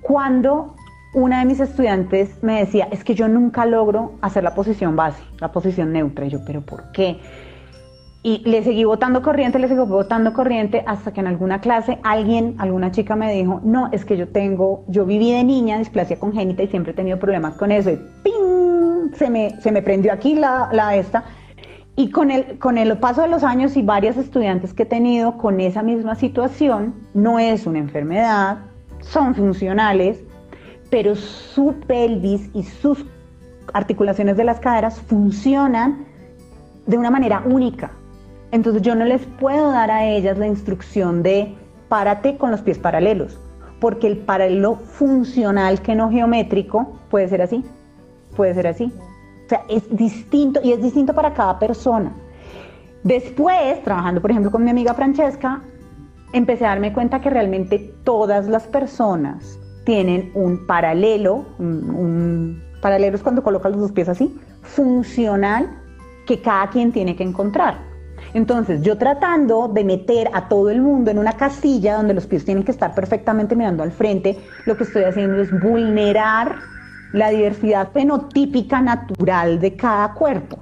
cuando 0.00 0.74
una 1.14 1.40
de 1.40 1.44
mis 1.44 1.60
estudiantes 1.60 2.42
me 2.42 2.60
decía, 2.60 2.88
es 2.90 3.04
que 3.04 3.14
yo 3.14 3.28
nunca 3.28 3.66
logro 3.66 4.12
hacer 4.22 4.42
la 4.42 4.54
posición 4.54 4.96
base, 4.96 5.22
la 5.38 5.52
posición 5.52 5.92
neutra. 5.92 6.24
Y 6.24 6.30
yo, 6.30 6.40
pero 6.44 6.62
¿por 6.62 6.90
qué? 6.92 7.20
Y 8.24 8.38
le 8.48 8.62
seguí 8.62 8.84
botando 8.84 9.20
corriente, 9.20 9.58
le 9.58 9.66
seguí 9.66 9.80
botando 9.80 10.32
corriente 10.32 10.84
hasta 10.86 11.12
que 11.12 11.20
en 11.20 11.26
alguna 11.26 11.60
clase 11.60 11.98
alguien, 12.04 12.54
alguna 12.58 12.92
chica 12.92 13.16
me 13.16 13.32
dijo, 13.32 13.60
no, 13.64 13.88
es 13.90 14.04
que 14.04 14.16
yo 14.16 14.28
tengo, 14.28 14.84
yo 14.86 15.04
viví 15.04 15.32
de 15.32 15.42
niña 15.42 15.78
displasia 15.78 16.20
congénita 16.20 16.62
y 16.62 16.68
siempre 16.68 16.92
he 16.92 16.94
tenido 16.94 17.18
problemas 17.18 17.56
con 17.56 17.72
eso. 17.72 17.90
Y 17.90 17.98
¡ping! 18.22 19.12
Se 19.14 19.28
me, 19.28 19.60
se 19.60 19.72
me 19.72 19.82
prendió 19.82 20.12
aquí 20.12 20.36
la, 20.36 20.68
la 20.72 20.94
esta. 20.94 21.24
Y 21.96 22.10
con 22.10 22.30
el, 22.30 22.58
con 22.58 22.78
el 22.78 22.96
paso 22.98 23.22
de 23.22 23.28
los 23.28 23.42
años 23.42 23.76
y 23.76 23.82
varias 23.82 24.16
estudiantes 24.16 24.72
que 24.72 24.84
he 24.84 24.86
tenido 24.86 25.36
con 25.36 25.60
esa 25.60 25.82
misma 25.82 26.14
situación, 26.14 26.94
no 27.14 27.40
es 27.40 27.66
una 27.66 27.80
enfermedad, 27.80 28.58
son 29.00 29.34
funcionales, 29.34 30.22
pero 30.90 31.16
su 31.16 31.74
pelvis 31.86 32.50
y 32.54 32.62
sus 32.62 33.04
articulaciones 33.72 34.36
de 34.36 34.44
las 34.44 34.60
caderas 34.60 35.00
funcionan 35.00 36.06
de 36.86 36.96
una 36.96 37.10
manera 37.10 37.42
única. 37.44 37.90
Entonces 38.52 38.82
yo 38.82 38.94
no 38.94 39.04
les 39.04 39.24
puedo 39.40 39.72
dar 39.72 39.90
a 39.90 40.06
ellas 40.06 40.38
la 40.38 40.46
instrucción 40.46 41.22
de 41.22 41.54
párate 41.88 42.36
con 42.36 42.50
los 42.50 42.60
pies 42.60 42.78
paralelos, 42.78 43.38
porque 43.80 44.06
el 44.06 44.18
paralelo 44.18 44.76
funcional 44.76 45.80
que 45.82 45.94
no 45.94 46.10
geométrico 46.10 47.00
puede 47.10 47.28
ser 47.28 47.42
así, 47.42 47.64
puede 48.36 48.54
ser 48.54 48.66
así. 48.66 48.92
O 49.46 49.48
sea, 49.48 49.62
es 49.68 49.84
distinto 49.94 50.60
y 50.62 50.72
es 50.72 50.82
distinto 50.82 51.14
para 51.14 51.34
cada 51.34 51.58
persona. 51.58 52.12
Después, 53.02 53.82
trabajando 53.82 54.20
por 54.20 54.30
ejemplo 54.30 54.50
con 54.50 54.64
mi 54.64 54.70
amiga 54.70 54.94
Francesca, 54.94 55.62
empecé 56.32 56.64
a 56.66 56.68
darme 56.68 56.92
cuenta 56.92 57.20
que 57.20 57.30
realmente 57.30 57.78
todas 58.04 58.48
las 58.48 58.64
personas 58.64 59.58
tienen 59.84 60.30
un 60.34 60.66
paralelo, 60.66 61.46
un, 61.58 62.62
paralelo 62.80 63.16
es 63.16 63.22
cuando 63.22 63.42
colocas 63.42 63.74
los 63.74 63.92
pies 63.92 64.08
así, 64.08 64.38
funcional 64.62 65.70
que 66.26 66.40
cada 66.40 66.68
quien 66.70 66.92
tiene 66.92 67.16
que 67.16 67.24
encontrar. 67.24 67.91
Entonces, 68.34 68.82
yo 68.82 68.96
tratando 68.96 69.68
de 69.68 69.84
meter 69.84 70.30
a 70.32 70.48
todo 70.48 70.70
el 70.70 70.80
mundo 70.80 71.10
en 71.10 71.18
una 71.18 71.34
casilla 71.34 71.96
donde 71.96 72.14
los 72.14 72.26
pies 72.26 72.44
tienen 72.44 72.64
que 72.64 72.70
estar 72.70 72.94
perfectamente 72.94 73.54
mirando 73.54 73.82
al 73.82 73.92
frente, 73.92 74.38
lo 74.64 74.76
que 74.76 74.84
estoy 74.84 75.04
haciendo 75.04 75.40
es 75.42 75.50
vulnerar 75.60 76.56
la 77.12 77.28
diversidad 77.28 77.90
fenotípica 77.92 78.80
natural 78.80 79.60
de 79.60 79.76
cada 79.76 80.14
cuerpo. 80.14 80.58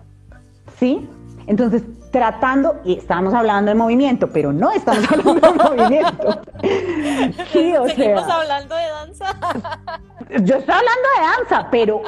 ¿Sí? 0.79 1.09
Entonces, 1.47 1.83
tratando, 2.11 2.81
y 2.85 2.95
estamos 2.99 3.33
hablando 3.35 3.71
de 3.71 3.77
movimiento, 3.77 4.31
pero 4.33 4.53
no 4.53 4.73
estamos 4.73 5.05
hablando 5.13 5.41
de 5.41 5.53
movimiento. 5.53 6.41
Sí, 7.53 7.77
o 7.77 7.89
Seguimos 7.89 8.29
hablando 8.29 8.75
de 8.75 8.89
danza. 8.89 9.37
Yo 10.43 10.57
estoy 10.57 10.75
hablando 10.75 11.09
de 11.17 11.23
danza, 11.39 11.69
pero 11.71 12.03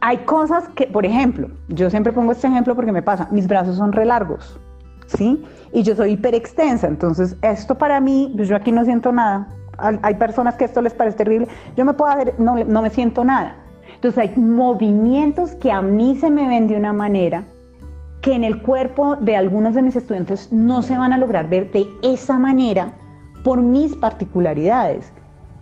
hay 0.00 0.18
cosas 0.18 0.68
que, 0.70 0.86
por 0.86 1.04
ejemplo, 1.04 1.48
yo 1.68 1.90
siempre 1.90 2.12
pongo 2.12 2.32
este 2.32 2.46
ejemplo 2.46 2.74
porque 2.74 2.92
me 2.92 3.02
pasa, 3.02 3.28
mis 3.30 3.46
brazos 3.46 3.76
son 3.76 3.92
re 3.92 4.04
largos, 4.04 4.58
¿sí? 5.06 5.44
Y 5.72 5.82
yo 5.82 5.94
soy 5.94 6.12
hiperextensa, 6.12 6.86
entonces 6.86 7.36
esto 7.42 7.76
para 7.76 8.00
mí, 8.00 8.32
pues 8.36 8.48
yo 8.48 8.56
aquí 8.56 8.72
no 8.72 8.84
siento 8.84 9.12
nada. 9.12 9.48
Hay 10.02 10.14
personas 10.14 10.56
que 10.56 10.66
esto 10.66 10.82
les 10.82 10.92
parece 10.92 11.16
terrible, 11.16 11.48
yo 11.76 11.84
me 11.84 11.94
puedo 11.94 12.10
hacer, 12.10 12.34
no, 12.38 12.56
no 12.64 12.82
me 12.82 12.90
siento 12.90 13.24
nada. 13.24 13.56
Entonces 13.94 14.18
hay 14.18 14.36
movimientos 14.36 15.52
que 15.56 15.70
a 15.70 15.82
mí 15.82 16.16
se 16.16 16.30
me 16.30 16.48
ven 16.48 16.66
de 16.66 16.76
una 16.76 16.92
manera 16.92 17.44
que 18.20 18.34
en 18.34 18.44
el 18.44 18.62
cuerpo 18.62 19.16
de 19.16 19.36
algunos 19.36 19.74
de 19.74 19.82
mis 19.82 19.96
estudiantes 19.96 20.52
no 20.52 20.82
se 20.82 20.96
van 20.96 21.12
a 21.12 21.18
lograr 21.18 21.48
ver 21.48 21.70
de 21.72 21.86
esa 22.02 22.38
manera 22.38 22.92
por 23.44 23.62
mis 23.62 23.96
particularidades. 23.96 25.12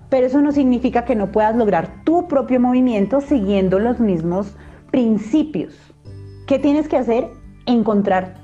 Pero 0.09 0.27
eso 0.27 0.41
no 0.41 0.53
significa 0.53 1.05
que 1.05 1.15
no 1.15 1.33
puedas 1.33 1.55
lograr 1.57 2.03
tu 2.05 2.29
propio 2.29 2.61
movimiento 2.61 3.21
siguiendo 3.21 3.79
los 3.79 4.01
mismos 4.01 4.57
principios. 4.91 5.75
¿Qué 6.47 6.59
tienes 6.59 6.89
que 6.89 6.97
hacer? 6.97 7.29
Encontrar 7.67 8.35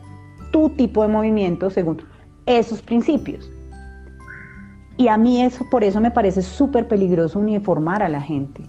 tu 0.52 0.68
tipo 0.70 1.02
de 1.02 1.08
movimiento 1.08 1.70
según 1.70 2.02
esos 2.46 2.82
principios. 2.82 3.50
Y 4.96 5.08
a 5.08 5.16
mí 5.16 5.42
eso, 5.42 5.64
por 5.70 5.82
eso 5.82 6.00
me 6.00 6.10
parece 6.10 6.42
súper 6.42 6.86
peligroso 6.86 7.38
uniformar 7.38 8.02
a 8.02 8.08
la 8.08 8.20
gente. 8.20 8.62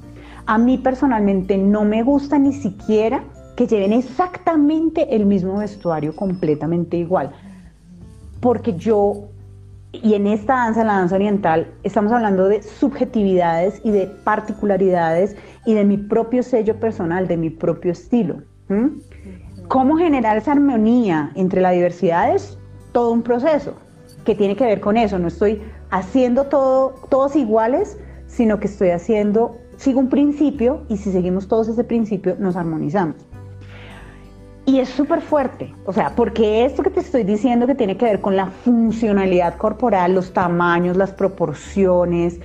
A 0.47 0.57
mí 0.57 0.77
personalmente 0.77 1.57
no 1.57 1.83
me 1.85 2.01
gusta 2.01 2.39
ni 2.39 2.53
siquiera 2.53 3.23
que 3.55 3.67
lleven 3.67 3.93
exactamente 3.93 5.15
el 5.15 5.25
mismo 5.25 5.57
vestuario 5.57 6.15
completamente 6.15 6.97
igual. 6.97 7.31
Porque 8.39 8.73
yo, 8.73 9.29
y 10.03 10.13
en 10.13 10.27
esta 10.27 10.55
danza, 10.55 10.81
en 10.81 10.87
la 10.87 10.93
danza 10.93 11.15
oriental, 11.15 11.67
estamos 11.83 12.11
hablando 12.11 12.47
de 12.47 12.61
subjetividades 12.61 13.81
y 13.83 13.91
de 13.91 14.07
particularidades 14.07 15.35
y 15.65 15.73
de 15.73 15.85
mi 15.85 15.97
propio 15.97 16.43
sello 16.43 16.79
personal, 16.79 17.27
de 17.27 17.37
mi 17.37 17.49
propio 17.49 17.91
estilo. 17.91 18.43
¿Cómo 19.67 19.97
generar 19.97 20.37
esa 20.37 20.53
armonía 20.53 21.31
entre 21.35 21.61
la 21.61 21.71
diversidad? 21.71 22.35
Es 22.35 22.57
todo 22.91 23.11
un 23.11 23.21
proceso 23.21 23.73
que 24.23 24.35
tiene 24.35 24.55
que 24.55 24.65
ver 24.65 24.79
con 24.79 24.97
eso. 24.97 25.19
No 25.19 25.27
estoy 25.27 25.61
haciendo 25.91 26.45
todo, 26.45 26.95
todos 27.09 27.35
iguales, 27.35 27.97
sino 28.27 28.59
que 28.59 28.67
estoy 28.67 28.89
haciendo, 28.89 29.57
sigo 29.77 29.99
un 29.99 30.09
principio 30.09 30.83
y 30.89 30.97
si 30.97 31.11
seguimos 31.11 31.47
todos 31.47 31.67
ese 31.67 31.83
principio, 31.83 32.35
nos 32.39 32.55
armonizamos. 32.55 33.15
Y 34.67 34.79
es 34.79 34.89
súper 34.89 35.21
fuerte, 35.21 35.75
o 35.85 35.93
sea, 35.93 36.15
porque 36.15 36.65
esto 36.65 36.81
que 36.81 36.89
te 36.89 36.99
estoy 36.99 37.23
diciendo 37.23 37.67
que 37.67 37.75
tiene 37.75 37.97
que 37.97 38.05
ver 38.05 38.19
con 38.19 38.35
la 38.35 38.47
funcionalidad 38.47 39.57
corporal, 39.57 40.15
los 40.15 40.33
tamaños, 40.33 40.97
las 40.97 41.11
proporciones. 41.11 42.39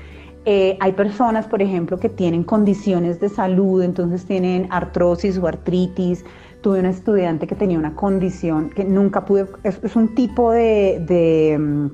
Eh, 0.45 0.77
hay 0.81 0.93
personas, 0.93 1.47
por 1.47 1.62
ejemplo, 1.62 1.99
que 1.99 2.11
tienen 2.11 2.45
condiciones 2.45 3.21
de 3.21 3.31
salud, 3.31 3.83
entonces 3.83 4.27
tienen 4.27 4.68
artrosis 4.71 5.39
o 5.39 5.47
artritis. 5.47 6.23
Tuve 6.61 6.81
una 6.81 6.91
estudiante 6.91 7.47
que 7.47 7.55
tenía 7.55 7.79
una 7.79 7.95
condición 7.95 8.68
que 8.68 8.85
nunca 8.85 9.25
pude, 9.25 9.47
es, 9.64 9.97
un 9.97 10.14
tipo 10.14 10.53
de, 10.53 11.03
de, 11.07 11.59
mm, 11.59 11.87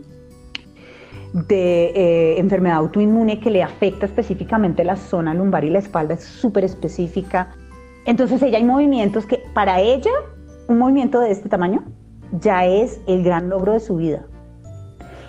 eh, 1.51 2.35
enfermedad 2.39 2.79
autoinmune 2.79 3.39
que 3.39 3.51
le 3.51 3.63
afecta 3.63 4.07
específicamente 4.07 4.83
la 4.83 4.97
zona 4.97 5.35
lumbar 5.35 5.65
y 5.65 5.71
la 5.71 5.79
espalda, 5.79 6.15
es 6.15 6.25
súper 6.25 6.65
específica 6.65 7.55
entonces 8.07 8.41
ella 8.43 8.59
hay 8.59 8.65
movimientos 8.65 9.27
que 9.27 9.43
para 9.53 9.81
ella, 9.81 10.13
un 10.69 10.79
movimiento 10.79 11.21
de 11.21 11.33
este 11.33 11.49
tamaño 11.49 11.85
ya 12.41 12.65
es 12.65 13.01
el 13.07 13.23
gran 13.23 13.49
logro 13.49 13.73
de 13.73 13.81
su 13.81 13.97
vida. 13.97 14.25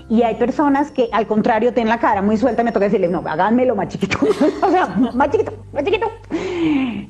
Y 0.10 0.22
hay 0.22 0.36
personas 0.36 0.90
que 0.92 1.10
al 1.12 1.28
contrario 1.28 1.74
tienen 1.74 1.90
la 1.90 2.00
cara 2.00 2.22
muy 2.22 2.38
suelta 2.38 2.62
y 2.62 2.66
me 2.66 2.72
toca 2.72 2.86
decirle, 2.86 3.10
no, 3.10 3.24
háganmelo 3.26 3.76
más 3.76 3.90
chiquito, 3.90 4.18
o 4.62 4.70
sea, 4.70 4.88
más 5.14 5.30
chiquito, 5.30 5.52
más 5.74 5.84
chiquito. 5.84 6.08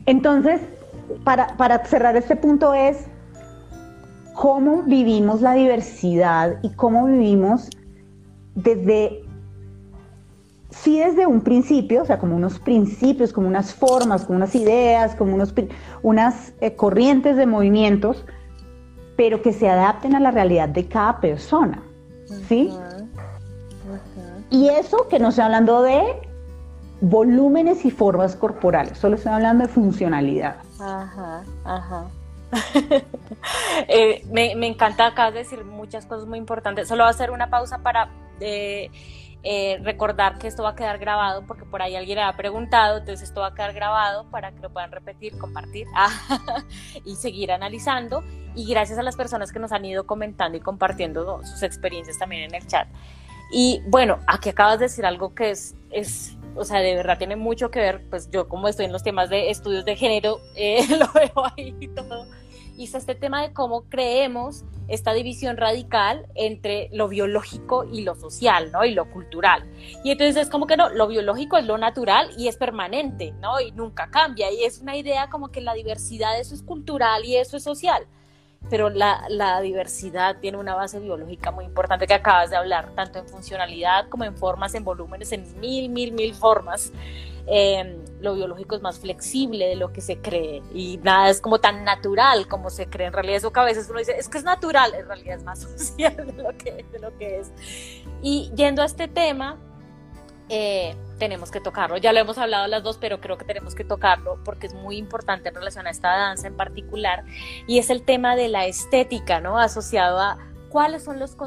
Entonces, 0.08 0.62
para, 1.24 1.56
para 1.58 1.86
cerrar 1.86 2.16
este 2.16 2.36
punto 2.36 2.74
es 2.74 3.06
cómo 4.34 4.84
vivimos 4.84 5.42
la 5.42 5.54
diversidad 5.54 6.58
y 6.64 6.70
cómo 6.72 7.06
vivimos 7.06 7.70
desde 8.56 9.27
sí 10.82 11.00
desde 11.00 11.26
un 11.26 11.42
principio, 11.42 12.04
o 12.04 12.06
sea, 12.06 12.20
como 12.20 12.36
unos 12.36 12.60
principios, 12.60 13.34
como 13.34 13.48
unas 13.48 13.74
formas, 13.74 14.26
como 14.26 14.38
unas 14.38 14.56
ideas, 14.56 15.16
como 15.16 15.34
unos, 15.36 15.54
unas 16.04 16.54
eh, 16.62 16.76
corrientes 16.76 17.36
de 17.38 17.46
movimientos, 17.46 18.26
pero 19.16 19.42
que 19.42 19.54
se 19.54 19.70
adapten 19.70 20.16
a 20.16 20.20
la 20.20 20.32
realidad 20.32 20.70
de 20.70 20.88
cada 20.88 21.20
persona, 21.20 21.84
¿sí? 22.48 22.72
Y 24.50 24.70
eso 24.70 25.08
que 25.10 25.20
no 25.20 25.30
estoy 25.30 25.46
hablando 25.46 25.82
de 25.82 26.02
volúmenes 27.02 27.86
y 27.86 27.92
formas 27.92 28.36
corporales, 28.36 28.98
solo 28.98 29.16
estoy 29.16 29.34
hablando 29.34 29.66
de 29.66 29.74
funcionalidad. 29.74 30.58
Ajá, 30.80 31.44
ajá. 31.64 32.06
Eh, 33.90 34.26
me, 34.32 34.56
me, 34.56 34.68
encanta, 34.68 35.06
acá 35.08 35.32
decir 35.32 35.64
muchas 35.64 36.06
cosas 36.06 36.28
muy 36.28 36.40
importantes. 36.40 36.88
Solo 36.88 37.04
voy 37.04 37.10
a 37.10 37.12
hacer 37.12 37.32
una 37.32 37.50
pausa 37.50 37.78
para... 37.80 38.10
Eh, 38.40 38.90
eh, 39.50 39.80
recordar 39.82 40.40
que 40.40 40.48
esto 40.50 40.62
va 40.64 40.72
a 40.72 40.76
quedar 40.76 40.98
grabado 40.98 41.48
porque 41.48 41.64
por 41.64 41.82
ahí 41.82 41.96
alguien 41.96 42.20
ha 42.20 42.36
preguntado, 42.36 42.98
entonces 42.98 43.30
esto 43.30 43.40
va 43.40 43.48
a 43.48 43.56
quedar 43.56 43.72
grabado 43.72 44.30
para 44.30 44.52
que 44.52 44.60
lo 44.60 44.74
puedan 44.74 44.92
repetir, 44.92 45.38
compartir 45.38 45.88
ah, 45.96 46.12
y 47.06 47.16
seguir 47.16 47.54
analizando. 47.54 48.26
Y 48.56 48.68
gracias 48.70 49.00
a 49.00 49.04
las 49.04 49.16
personas 49.16 49.54
que 49.54 49.60
nos 49.60 49.72
han 49.72 49.86
ido 49.86 50.06
comentando 50.06 50.58
y 50.58 50.60
compartiendo 50.60 51.42
sus 51.46 51.64
experiencias 51.64 52.20
también 52.20 52.44
en 52.44 52.56
el 52.56 52.68
chat. 52.68 52.90
Y 53.50 53.82
bueno, 53.88 54.20
aquí 54.28 54.50
acabas 54.50 54.80
de 54.80 54.86
decir 54.88 55.06
algo 55.06 55.34
que 55.34 55.52
es, 55.52 55.78
es 55.92 56.36
o 56.58 56.66
sea, 56.66 56.82
de 56.82 56.96
verdad 56.96 57.18
tiene 57.18 57.38
mucho 57.38 57.72
que 57.72 57.80
ver, 57.80 58.04
pues 58.10 58.30
yo 58.30 58.50
como 58.50 58.68
estoy 58.68 58.84
en 58.84 58.92
los 58.92 59.04
temas 59.04 59.30
de 59.30 59.50
estudios 59.50 59.86
de 59.86 59.96
género, 59.96 60.42
eh, 60.56 60.86
lo 61.00 61.10
veo 61.14 61.46
ahí 61.56 61.88
todo 61.96 62.28
es 62.86 62.96
este 62.96 63.16
tema 63.16 63.42
de 63.42 63.54
cómo 63.54 63.84
creemos 63.90 64.64
esta 64.88 65.14
división 65.14 65.58
radical 65.58 66.28
entre 66.36 66.90
lo 66.94 67.08
biológico 67.08 67.84
y 67.84 68.04
lo 68.04 68.16
social, 68.16 68.72
¿no? 68.72 68.86
Y 68.86 68.94
lo 68.94 69.10
cultural. 69.12 69.70
Y 70.04 70.12
entonces 70.12 70.38
es 70.38 70.50
como 70.50 70.68
que 70.68 70.78
no, 70.78 70.90
lo 70.90 71.08
biológico 71.08 71.58
es 71.58 71.66
lo 71.66 71.78
natural 71.78 72.30
y 72.38 72.48
es 72.48 72.58
permanente, 72.58 73.34
¿no? 73.42 73.60
Y 73.60 73.72
nunca 73.72 74.10
cambia. 74.10 74.52
Y 74.52 74.64
es 74.64 74.80
una 74.80 74.96
idea 74.96 75.30
como 75.30 75.50
que 75.50 75.62
la 75.62 75.74
diversidad 75.74 76.40
eso 76.40 76.56
es 76.56 76.64
cultural 76.64 77.26
y 77.26 77.36
eso 77.36 77.58
es 77.58 77.64
social. 77.64 78.06
Pero 78.70 78.90
la, 78.90 79.26
la 79.30 79.62
diversidad 79.62 80.38
tiene 80.40 80.58
una 80.58 80.76
base 80.76 81.00
biológica 81.00 81.52
muy 81.52 81.66
importante 81.66 82.08
que 82.08 82.14
acabas 82.14 82.50
de 82.50 82.58
hablar, 82.58 82.92
tanto 82.96 83.20
en 83.20 83.28
funcionalidad 83.28 84.10
como 84.10 84.24
en 84.24 84.36
formas, 84.36 84.74
en 84.74 84.84
volúmenes, 84.84 85.32
en 85.32 85.60
mil, 85.60 85.90
mil, 85.90 86.12
mil 86.12 86.34
formas. 86.34 86.92
Em, 87.50 88.04
lo 88.20 88.36
biológico 88.36 88.76
es 88.76 88.82
más 88.82 89.00
flexible 89.00 89.68
de 89.68 89.78
lo 89.78 89.94
que 89.94 90.02
se 90.02 90.18
cree 90.18 90.62
y 90.74 90.98
nada 90.98 91.30
es 91.30 91.40
como 91.40 91.60
tan 91.60 91.86
natural 91.86 92.46
como 92.48 92.70
se 92.70 92.88
cree. 92.88 93.08
En 93.08 93.14
realidad 93.14 93.38
eso 93.38 93.54
que 93.54 93.60
a 93.62 93.64
veces 93.64 93.88
uno 93.90 94.00
dice, 94.00 94.18
es 94.18 94.28
que 94.28 94.38
es 94.38 94.44
natural, 94.44 94.94
en 94.94 95.08
realidad 95.08 95.38
es 95.38 95.44
más 95.44 95.60
social 95.78 96.16
de 96.18 96.44
lo 96.44 96.58
que, 96.58 96.86
de 96.92 97.00
lo 97.00 97.18
que 97.18 97.40
es. 97.40 97.52
Y 98.22 98.52
yendo 98.54 98.82
a 98.82 98.86
este 98.86 99.08
tema, 99.08 99.58
eh, 100.50 100.98
tenemos 101.20 101.50
que 101.50 101.62
tocarlo. 101.62 101.96
Ya 101.96 102.12
lo 102.12 102.20
hemos 102.20 102.38
hablado 102.38 102.68
las 102.68 102.84
dos, 102.84 102.98
pero 102.98 103.22
creo 103.22 103.38
que 103.38 103.46
tenemos 103.46 103.76
que 103.76 103.86
tocarlo 103.86 104.44
porque 104.44 104.68
es 104.68 104.74
muy 104.74 104.98
importante 104.98 105.48
en 105.48 105.56
relación 105.56 105.88
a 105.88 105.92
esta 105.92 106.10
danza 106.18 106.48
en 106.48 106.58
particular. 106.58 107.24
Y 107.66 107.80
es 107.80 107.90
el 107.90 108.04
tema 108.04 108.36
de 108.36 108.50
la 108.50 108.66
estética, 108.66 109.40
¿no? 109.40 109.58
Asociado 109.58 110.20
a 110.20 110.38
cuáles 110.70 111.06
son 111.06 111.18
los, 111.18 111.38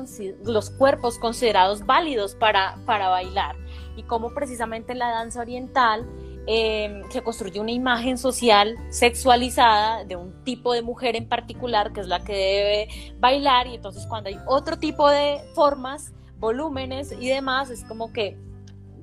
los 0.44 0.70
cuerpos 0.70 1.18
considerados 1.18 1.84
válidos 1.84 2.34
para, 2.34 2.78
para 2.86 3.08
bailar 3.08 3.56
y 4.00 4.02
cómo 4.02 4.30
precisamente 4.30 4.92
en 4.92 4.98
la 4.98 5.10
danza 5.10 5.40
oriental 5.40 6.08
em, 6.46 7.02
se 7.10 7.22
construye 7.22 7.60
una 7.60 7.70
imagen 7.70 8.18
social 8.18 8.76
sexualizada 8.88 10.04
de 10.04 10.16
un 10.16 10.42
tipo 10.42 10.72
de 10.72 10.82
mujer 10.82 11.14
en 11.16 11.28
particular, 11.28 11.92
que 11.92 12.00
es 12.00 12.06
la 12.06 12.24
que 12.24 12.32
debe 12.32 12.88
bailar, 13.18 13.66
y 13.66 13.74
entonces 13.74 14.06
cuando 14.06 14.30
hay 14.30 14.38
otro 14.46 14.78
tipo 14.78 15.08
de 15.08 15.40
formas, 15.54 16.12
volúmenes 16.38 17.12
y 17.12 17.28
demás, 17.28 17.70
es 17.70 17.84
como 17.84 18.12
que 18.12 18.38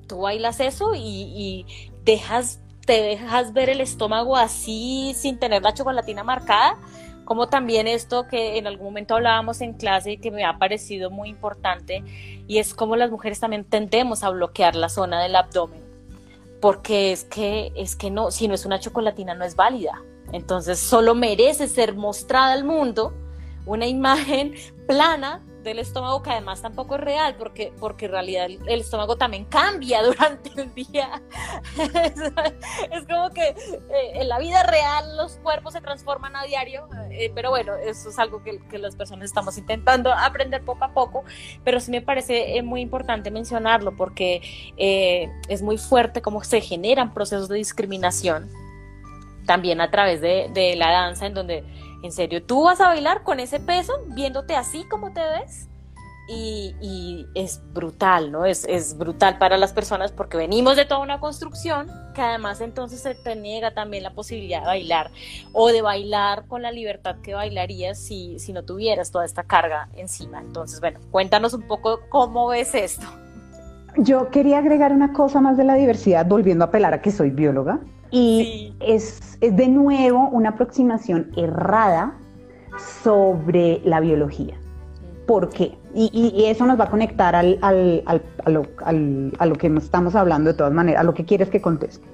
tú 0.08 0.22
bailas 0.22 0.60
eso 0.60 0.94
y, 0.96 1.66
dejas 2.04 2.62
te 2.86 3.02
dejas 3.02 3.52
ver 3.52 3.70
el 3.70 3.82
estómago 3.82 4.38
así 4.38 5.14
sin 5.14 5.38
tener 5.40 5.62
la 5.62 5.74
chocolatina 5.74 6.24
marcada, 6.24 6.80
como 7.28 7.50
también 7.50 7.88
esto 7.88 8.26
que 8.30 8.58
en 8.58 8.68
algún 8.68 8.86
momento 8.86 9.16
hablábamos 9.16 9.60
en 9.60 9.74
clase 9.74 10.14
y 10.14 10.18
que 10.18 10.32
me 10.32 10.46
ha 10.46 10.58
parecido 10.58 11.12
muy 11.12 11.28
importante, 11.28 12.02
y 12.48 12.60
es 12.60 12.74
como 12.74 12.96
las 12.96 13.12
mujeres 13.12 13.42
también 13.42 13.66
tendemos 13.66 14.24
a 14.24 14.30
bloquear 14.30 14.78
la 14.78 14.88
zona 14.88 15.22
del 15.22 15.36
abdomen, 15.36 15.84
porque 16.62 17.12
es 17.12 17.26
que, 17.26 17.74
es 17.76 17.98
que 17.98 18.10
no, 18.12 18.32
si 18.32 18.48
no 18.48 18.54
es 18.54 18.66
una 18.66 18.80
chocolatina 18.80 19.34
no 19.34 19.44
es 19.44 19.58
válida. 19.58 20.02
Entonces 20.32 20.80
solo 20.80 21.16
merece 21.16 21.68
ser 21.68 21.96
mostrada 21.96 22.54
al 22.54 22.64
mundo 22.64 23.14
una 23.66 23.88
imagen 23.88 24.54
plana 24.88 25.44
del 25.68 25.80
estómago 25.80 26.22
que 26.24 26.32
además 26.32 26.62
tampoco 26.62 26.96
es 26.96 27.02
real 27.02 27.36
porque, 27.38 27.74
porque 27.80 28.06
en 28.06 28.12
realidad 28.12 28.46
el, 28.46 28.80
estómago 28.80 29.18
también 29.18 29.46
cambia 29.46 30.04
durante 30.06 30.50
el 30.60 30.74
día. 30.74 31.22
es, 32.92 33.06
como 33.08 33.30
que 33.32 33.50
eh, 33.50 34.12
en 34.14 34.30
la 34.30 34.40
vida 34.40 34.64
real 34.64 35.18
los 35.18 35.38
cuerpos 35.38 35.74
se 35.74 35.82
transforman 35.82 36.36
a 36.36 36.44
diario, 36.44 36.88
eh, 37.12 37.32
pero 37.34 37.50
bueno, 37.50 37.76
eso 37.76 38.10
es 38.10 38.20
algo 38.20 38.44
que, 38.44 38.60
que, 38.70 38.78
las 38.78 38.96
personas 38.96 39.26
estamos 39.26 39.58
intentando 39.58 40.14
aprender 40.14 40.64
poco 40.64 40.86
a 40.86 40.94
poco, 40.94 41.24
pero 41.64 41.80
sí 41.80 41.92
me 41.92 42.02
parece 42.02 42.58
eh, 42.58 42.64
muy 42.64 42.82
importante 42.82 43.32
mencionarlo 43.32 43.96
porque 43.96 44.42
es 44.78 45.62
muy 45.62 45.78
fuerte 45.78 46.22
cómo 46.22 46.44
se 46.44 46.62
generan 46.62 47.14
procesos 47.14 47.50
de 47.50 47.58
discriminación 47.58 48.50
también 49.48 49.82
a 49.82 49.90
través 49.90 50.22
de, 50.22 50.52
de 50.54 50.76
la 50.76 50.92
danza 50.92 51.26
en 51.26 51.34
donde 51.34 51.64
en 52.04 52.12
serio, 52.12 52.44
tú 52.44 52.64
vas 52.64 52.80
a 52.80 52.88
bailar 52.88 53.24
con 53.24 53.40
ese 53.40 53.60
peso, 53.60 53.94
viéndote 54.08 54.56
así 54.56 54.84
como 54.86 55.12
te 55.14 55.22
ves. 55.22 55.68
Y, 56.30 57.26
es 57.36 57.62
brutal, 57.74 58.34
¿no? 58.34 58.46
Es, 58.46 58.66
es, 58.66 58.98
brutal 58.98 59.38
para 59.38 59.58
las 59.58 59.72
personas 59.72 60.12
porque 60.12 60.36
venimos 60.36 60.76
de 60.76 60.84
toda 60.84 61.00
una 61.00 61.22
construcción 61.22 61.88
que 62.14 62.22
además 62.22 62.60
entonces 62.60 63.00
se 63.00 63.16
te 63.16 63.38
niega 63.38 63.74
también 63.74 64.04
la 64.04 64.12
posibilidad 64.12 64.60
de 64.60 64.66
bailar 64.66 65.10
o 65.54 65.70
de 65.70 65.82
bailar 65.82 66.46
con 66.48 66.62
la 66.64 66.72
libertad 66.72 67.16
que 67.24 67.34
bailarías 67.34 67.98
si, 67.98 68.40
si 68.40 68.52
no 68.52 68.64
tuvieras 68.64 69.12
toda 69.12 69.24
esta 69.24 69.44
carga 69.44 69.88
encima. 69.96 70.42
Entonces, 70.42 70.82
bueno, 70.82 71.00
cuéntanos 71.12 71.54
un 71.54 71.66
poco 71.66 72.02
cómo 72.10 72.50
ves 72.50 72.76
esto. 72.76 73.08
Yo 73.96 74.30
quería 74.30 74.58
agregar 74.58 74.92
una 74.92 75.14
cosa 75.14 75.40
más 75.40 75.56
de 75.56 75.64
la 75.64 75.76
diversidad, 75.76 76.26
volviendo 76.26 76.66
a 76.66 76.68
apelar 76.68 76.94
a 76.94 77.02
que 77.02 77.12
soy 77.12 77.30
bióloga. 77.30 77.80
Y 78.12 78.74
es, 78.80 79.38
de 79.40 79.68
nuevo 79.68 80.30
una 80.30 80.50
aproximación 80.50 81.32
errada 81.36 82.14
sobre 83.04 83.82
la 83.84 84.00
biología. 84.00 84.56
¿Por 85.26 85.50
qué? 85.50 85.78
Y, 85.94 86.46
eso 86.46 86.66
nos 86.66 86.80
va 86.80 86.86
a 86.86 86.90
conectar 86.90 87.36
al, 87.36 87.58
al, 87.62 88.04
a, 88.06 88.50
lo, 88.50 88.66
a, 88.86 89.46
lo, 89.46 89.56
que 89.56 89.68
nos 89.68 89.84
estamos 89.84 90.16
hablando 90.16 90.52
de 90.52 90.58
todas 90.58 90.72
maneras, 90.72 91.02
a 91.02 91.04
lo 91.04 91.14
que 91.14 91.26
quieres 91.26 91.50
que 91.50 91.60
conteste. 91.60 92.08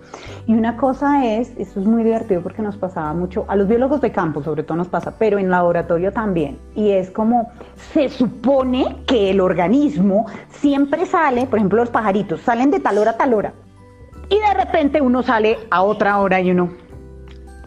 Y 0.48 0.54
una 0.54 0.78
cosa 0.78 1.24
es, 1.26 1.52
esto 1.58 1.80
es 1.80 1.86
muy 1.86 2.04
divertido 2.04 2.42
porque 2.42 2.64
nos 2.64 2.76
pasaba 2.76 3.14
mucho, 3.14 3.46
a 3.50 3.56
los 3.56 3.68
biólogos 3.68 4.02
de 4.02 4.12
campo 4.12 4.42
sobre 4.42 4.64
todo 4.64 4.78
nos 4.78 4.88
pasa, 4.88 5.14
pero 5.20 5.38
en 5.38 5.52
laboratorio 5.52 6.12
también. 6.12 6.58
Y 6.76 6.90
es 6.90 7.12
como, 7.12 7.52
se 7.94 8.10
supone 8.10 8.98
que 9.06 9.30
el 9.30 9.42
organismo 9.42 10.26
siempre 10.50 11.06
sale, 11.06 11.46
por 11.46 11.60
ejemplo 11.60 11.80
los 11.80 11.92
pajaritos, 11.92 12.42
salen 12.42 12.72
de 12.72 12.80
tal 12.80 12.98
hora 12.98 13.12
a 13.12 13.18
tal 13.18 13.34
hora. 13.36 13.54
Y 14.34 14.40
de 14.40 14.54
repente 14.56 15.00
uno 15.00 15.22
sale 15.22 15.60
a 15.70 15.84
otra 15.84 16.18
hora 16.18 16.42
y 16.42 16.50
uno, 16.50 16.72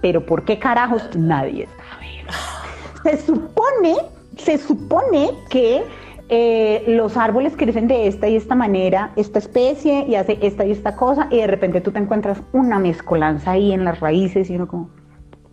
pero 0.02 0.26
¿por 0.26 0.44
qué 0.44 0.58
carajos? 0.58 1.08
Nadie 1.14 1.68
sabe. 1.76 3.16
Se 3.16 3.24
supone, 3.24 3.94
se 4.36 4.58
supone 4.58 5.30
que 5.48 5.84
eh, 6.28 6.82
los 6.88 7.16
árboles 7.16 7.56
crecen 7.56 7.86
de 7.86 8.08
esta 8.08 8.26
y 8.26 8.34
esta 8.34 8.56
manera, 8.56 9.12
esta 9.14 9.38
especie 9.38 10.06
y 10.08 10.16
hace 10.16 10.40
esta 10.42 10.64
y 10.64 10.72
esta 10.72 10.96
cosa, 10.96 11.28
y 11.30 11.36
de 11.36 11.46
repente 11.46 11.80
tú 11.80 11.92
te 11.92 12.00
encuentras 12.00 12.42
una 12.52 12.80
mezcolanza 12.80 13.52
ahí 13.52 13.70
en 13.70 13.84
las 13.84 14.00
raíces 14.00 14.50
y 14.50 14.56
uno 14.56 14.66
como, 14.66 14.90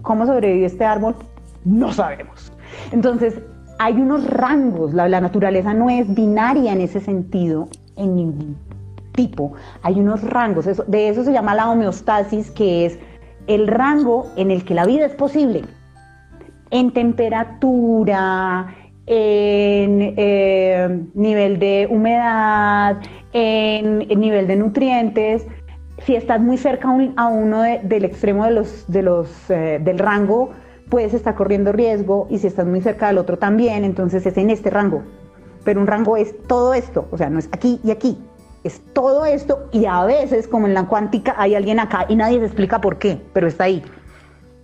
¿cómo 0.01 0.26
sobrevive 0.26 0.66
este 0.66 0.84
árbol? 0.84 1.16
No 1.64 1.93
sabemos. 1.93 2.51
Entonces, 2.91 3.39
hay 3.78 3.93
unos 3.93 4.26
rangos, 4.26 4.95
la, 4.95 5.07
la 5.07 5.22
naturaleza 5.22 5.76
no 5.76 5.91
es 5.91 6.11
binaria 6.11 6.74
en 6.74 6.82
ese 6.82 6.99
sentido 6.99 7.68
en 7.97 8.16
ningún 8.16 8.72
tipo, 9.14 9.53
hay 9.82 9.99
unos 9.99 10.22
rangos, 10.24 10.66
de 10.88 11.09
eso 11.09 11.24
se 11.24 11.32
llama 11.32 11.55
la 11.55 11.70
homeostasis, 11.70 12.51
que 12.51 12.86
es 12.86 12.99
el 13.47 13.68
rango 13.68 14.32
en 14.36 14.51
el 14.51 14.64
que 14.64 14.74
la 14.74 14.86
vida 14.86 15.05
es 15.05 15.14
posible, 15.14 15.64
en 16.72 16.91
temperatura, 16.91 18.76
en 19.05 20.14
eh, 20.18 21.05
nivel 21.14 21.59
de 21.59 21.88
humedad, 21.89 22.97
en, 23.34 23.99
nivel 23.99 24.47
de 24.47 24.55
nutrientes. 24.55 25.45
Si 26.05 26.16
estás 26.16 26.41
muy 26.41 26.57
cerca 26.57 26.89
a 27.16 27.28
uno 27.28 27.61
del 27.61 28.05
extremo 28.05 28.45
de 28.45 28.51
los, 29.01 29.49
eh, 29.49 29.80
del 29.84 29.99
rango, 29.99 30.51
puedes 30.89 31.14
estar 31.14 31.36
corriendo 31.36 31.72
riesgo 31.72 32.28
y 32.30 32.39
si 32.39 32.47
estás 32.47 32.66
muy 32.66 32.82
cerca 32.82 33.07
del 33.07 33.18
otro 33.18 33.38
también, 33.38 33.84
entonces 33.84 34.26
es 34.26 34.38
en 34.38 34.49
este 34.49 34.70
rango. 34.70 35.03
Pero 35.64 35.80
un 35.80 35.88
rango 35.88 36.18
es 36.18 36.36
todo 36.47 36.74
esto, 36.74 37.07
o 37.11 37.18
sea, 37.18 37.30
no 37.30 37.39
es 37.39 37.47
aquí 37.51 37.80
y 37.84 37.91
aquí, 37.91 38.18
es 38.64 38.82
todo 38.93 39.26
esto 39.26 39.68
y 39.72 39.86
a 39.86 40.03
veces, 40.05 40.47
como 40.47 40.68
en 40.68 40.74
la 40.74 40.88
cuántica, 40.88 41.36
hay 41.38 41.55
alguien 41.55 41.80
acá 41.80 42.05
y 42.07 42.16
nadie 42.16 42.39
se 42.39 42.45
explica 42.45 42.80
por 42.80 42.97
qué, 42.97 43.22
pero 43.34 43.47
está 43.47 43.66
ahí. 43.66 43.84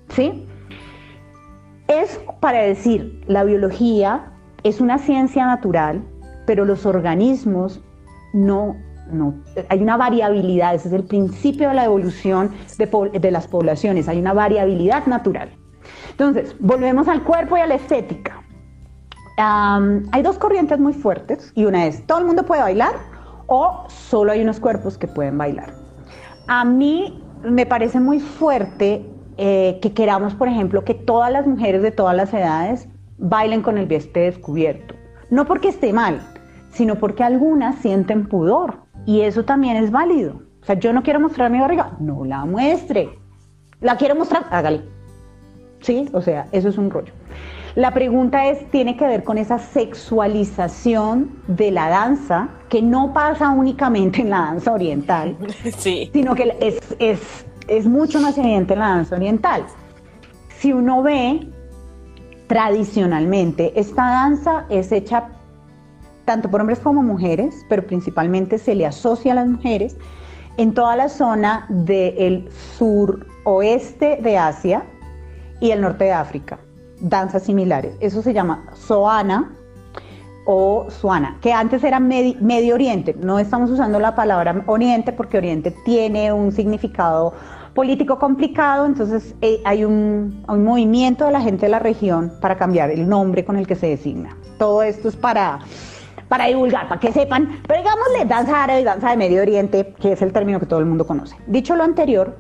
¿Sí? 0.10 0.47
Es 1.88 2.20
para 2.39 2.62
decir, 2.62 3.22
la 3.28 3.43
biología 3.43 4.32
es 4.64 4.80
una 4.80 4.97
ciencia 5.00 5.45
natural, 5.45 6.04
pero 6.45 6.66
los 6.66 6.86
organismos 6.86 7.82
no, 8.34 8.76
no, 9.12 9.34
hay 9.70 9.82
una 9.82 9.97
variabilidad, 9.97 10.76
ese 10.76 10.88
es 10.88 10.93
el 10.93 11.04
principio 11.04 11.70
de 11.70 11.76
la 11.76 11.86
evolución 11.86 12.52
de, 12.78 13.20
de 13.20 13.32
las 13.32 13.47
poblaciones, 13.47 14.08
hay 14.08 14.20
una 14.20 14.34
variabilidad 14.34 15.06
natural. 15.08 15.50
Entonces, 16.12 16.56
volvemos 16.60 17.08
al 17.08 17.24
cuerpo 17.24 17.58
y 17.58 17.62
a 17.62 17.68
la 17.68 17.76
estética. 17.76 18.43
hay 19.38 20.22
dos 20.22 20.38
corrientes 20.38 20.80
muy 20.80 20.93
fuertes 20.93 21.52
y 21.56 21.66
una 21.66 21.86
es, 21.88 22.06
todo 22.06 22.20
el 22.20 22.26
mundo 22.26 22.43
puede 22.43 22.62
bailar 22.62 23.09
o 23.50 23.84
solo 23.88 24.32
hay 24.32 24.41
unos 24.41 24.60
cuerpos 24.60 24.97
que 24.97 25.08
pueden 25.08 25.38
bailar. 25.38 25.74
A 26.47 26.64
mí 26.64 27.22
me 27.43 27.66
parece 27.66 28.00
muy 28.00 28.20
fuerte 28.20 29.06
eh, 29.38 29.80
que 29.82 29.93
queramos, 29.93 30.36
por 30.36 30.47
ejemplo, 30.47 30.84
que 30.84 30.93
todas 30.93 31.32
las 31.32 31.47
mujeres 31.47 31.82
de 31.82 31.91
todas 31.91 32.16
las 32.16 32.34
edades 32.34 32.88
bailen 33.18 33.62
con 33.62 33.78
el 33.78 33.88
vientre 33.88 34.24
descubierto. 34.24 34.95
No 35.30 35.45
porque 35.45 35.70
esté 35.70 35.91
mal, 35.93 36.22
sino 36.72 36.95
porque 36.95 37.24
algunas 37.24 37.76
sienten 37.80 38.28
pudor 38.28 38.78
y 39.06 39.22
eso 39.22 39.43
también 39.43 39.78
es 39.78 39.91
válido. 39.91 40.41
O 40.62 40.66
sea, 40.66 40.76
yo 40.78 40.93
no 40.93 41.04
quiero 41.04 41.20
mostrar 41.20 41.50
mi 41.50 41.60
barriga, 41.60 41.97
no 42.00 42.26
la 42.26 42.45
muestre. 42.45 43.18
La 43.82 43.97
quiero 43.97 44.16
mostrar, 44.16 44.45
hágale. 44.52 44.82
¿Sí? 45.82 46.10
O 46.14 46.22
sea, 46.22 46.47
eso 46.52 46.70
es 46.70 46.78
un 46.78 46.91
rollo. 46.91 47.14
La 47.76 47.94
pregunta 47.94 48.48
es, 48.48 48.70
tiene 48.72 48.98
que 48.98 49.06
ver 49.06 49.24
con 49.24 49.38
esa 49.38 49.60
sexualización 49.60 51.30
de 51.48 51.72
la 51.72 51.90
danza, 51.90 52.50
que 52.68 52.82
no 52.82 53.14
pasa 53.14 53.50
únicamente 53.52 54.22
en 54.22 54.32
la 54.32 54.40
danza 54.40 54.74
oriental, 54.74 55.38
sino 55.78 56.36
que 56.36 56.56
es, 57.00 57.46
es 57.68 57.86
mucho 57.86 58.20
más 58.20 58.38
evidente 58.38 58.74
en 58.74 58.80
la 58.80 58.90
danza 58.90 59.16
oriental. 59.16 59.66
Si 60.58 60.74
uno 60.74 61.04
ve 61.04 61.48
tradicionalmente, 62.48 63.80
esta 63.80 64.04
danza 64.04 64.66
es 64.70 64.92
hecha 64.92 65.30
tanto 66.26 66.50
por 66.50 66.62
hombres 66.62 66.80
como 66.80 67.04
mujeres, 67.04 67.66
pero 67.70 67.86
principalmente 67.86 68.58
se 68.58 68.76
le 68.76 68.86
asocia 68.86 69.32
a 69.34 69.36
las 69.36 69.48
mujeres 69.48 69.96
en 70.58 70.74
toda 70.74 70.96
la 70.96 71.08
zona 71.08 71.66
del 71.70 72.50
suroeste 72.78 74.20
de 74.22 74.38
Asia 74.38 74.84
y 75.60 75.72
el 75.72 75.82
norte 75.82 76.06
de 76.06 76.12
África 76.12 76.60
danzas 77.02 77.43
similares. 77.43 77.95
Eso 78.00 78.22
se 78.22 78.34
llama 78.34 78.66
Soana 78.74 79.56
o 80.45 80.88
Suana, 80.89 81.38
que 81.41 81.54
antes 81.54 81.84
era 81.84 82.00
Medio 82.00 82.74
Oriente. 82.74 83.16
No 83.20 83.38
estamos 83.39 83.70
usando 83.70 84.00
la 84.00 84.16
palabra 84.16 84.64
Oriente 84.66 85.12
porque 85.14 85.38
Oriente 85.38 85.72
tiene 85.86 86.34
un 86.34 86.52
significado 86.52 87.34
político 87.74 88.18
complicado, 88.18 88.86
entonces 88.86 89.36
eh, 89.41 89.62
hay, 89.64 89.86
un, 89.86 90.43
movimiento 90.47 91.26
de 91.26 91.32
la 91.32 91.41
gente 91.41 91.68
de 91.68 91.70
la 91.70 91.80
región 91.80 92.34
para 92.41 92.58
cambiar 92.58 92.89
el 92.89 93.08
nombre 93.08 93.45
con 93.45 93.58
el 93.58 93.68
que 93.68 93.76
se 93.76 93.88
designa. 93.88 94.36
Todo 94.58 94.82
esto 94.82 95.08
es 95.08 95.16
para, 95.16 95.60
para 96.28 96.47
divulgar, 96.47 96.89
para 96.89 97.00
que 97.00 97.12
sepan, 97.12 97.62
pero 97.68 97.82
digámosle 97.82 98.26
danza 98.26 98.64
árabe 98.64 98.82
y 98.82 98.84
danza 98.84 99.12
de 99.12 99.18
Medio 99.18 99.41
Oriente, 99.41 99.93
que 100.00 100.14
es 100.14 100.22
el 100.22 100.34
término 100.34 100.60
que 100.60 100.66
todo 100.66 100.80
el 100.80 100.88
mundo 100.88 101.06
conoce. 101.06 101.38
Dicho 101.47 101.76
lo 101.76 101.84
anterior, 101.84 102.36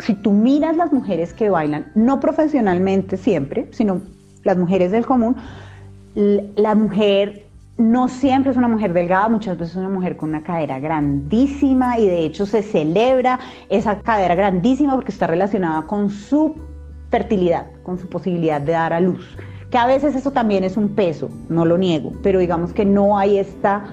si 0.00 0.14
tú 0.14 0.32
miras 0.32 0.76
las 0.76 0.92
mujeres 0.92 1.32
que 1.32 1.50
bailan, 1.50 1.90
no 1.94 2.20
profesionalmente 2.20 3.16
siempre, 3.16 3.68
sino 3.72 4.00
las 4.42 4.56
mujeres 4.56 4.92
del 4.92 5.06
común, 5.06 5.36
la 6.14 6.74
mujer 6.74 7.44
no 7.76 8.08
siempre 8.08 8.52
es 8.52 8.56
una 8.56 8.68
mujer 8.68 8.92
delgada, 8.92 9.28
muchas 9.28 9.58
veces 9.58 9.74
es 9.74 9.80
una 9.80 9.88
mujer 9.88 10.16
con 10.16 10.28
una 10.28 10.42
cadera 10.42 10.78
grandísima 10.78 11.98
y 11.98 12.06
de 12.06 12.24
hecho 12.24 12.46
se 12.46 12.62
celebra 12.62 13.40
esa 13.68 13.98
cadera 14.00 14.34
grandísima 14.34 14.94
porque 14.94 15.10
está 15.10 15.26
relacionada 15.26 15.82
con 15.82 16.10
su 16.10 16.54
fertilidad, 17.10 17.66
con 17.82 17.98
su 17.98 18.08
posibilidad 18.08 18.60
de 18.60 18.72
dar 18.72 18.92
a 18.92 19.00
luz. 19.00 19.36
Que 19.70 19.78
a 19.78 19.86
veces 19.86 20.14
eso 20.14 20.30
también 20.30 20.62
es 20.62 20.76
un 20.76 20.90
peso, 20.90 21.28
no 21.48 21.64
lo 21.64 21.76
niego, 21.76 22.12
pero 22.22 22.38
digamos 22.38 22.72
que 22.72 22.84
no 22.84 23.18
hay 23.18 23.38
esta 23.38 23.84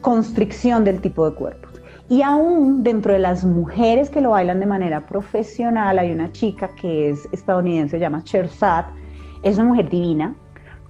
constricción 0.00 0.84
del 0.84 1.00
tipo 1.00 1.28
de 1.28 1.34
cuerpos. 1.34 1.67
Y 2.10 2.22
aún 2.22 2.82
dentro 2.82 3.12
de 3.12 3.18
las 3.18 3.44
mujeres 3.44 4.08
que 4.08 4.22
lo 4.22 4.30
bailan 4.30 4.60
de 4.60 4.66
manera 4.66 5.06
profesional, 5.06 5.98
hay 5.98 6.10
una 6.10 6.32
chica 6.32 6.70
que 6.80 7.10
es 7.10 7.28
estadounidense, 7.32 7.96
se 7.96 8.00
llama 8.00 8.22
Sherzad, 8.24 8.86
es 9.42 9.58
una 9.58 9.68
mujer 9.68 9.90
divina, 9.90 10.34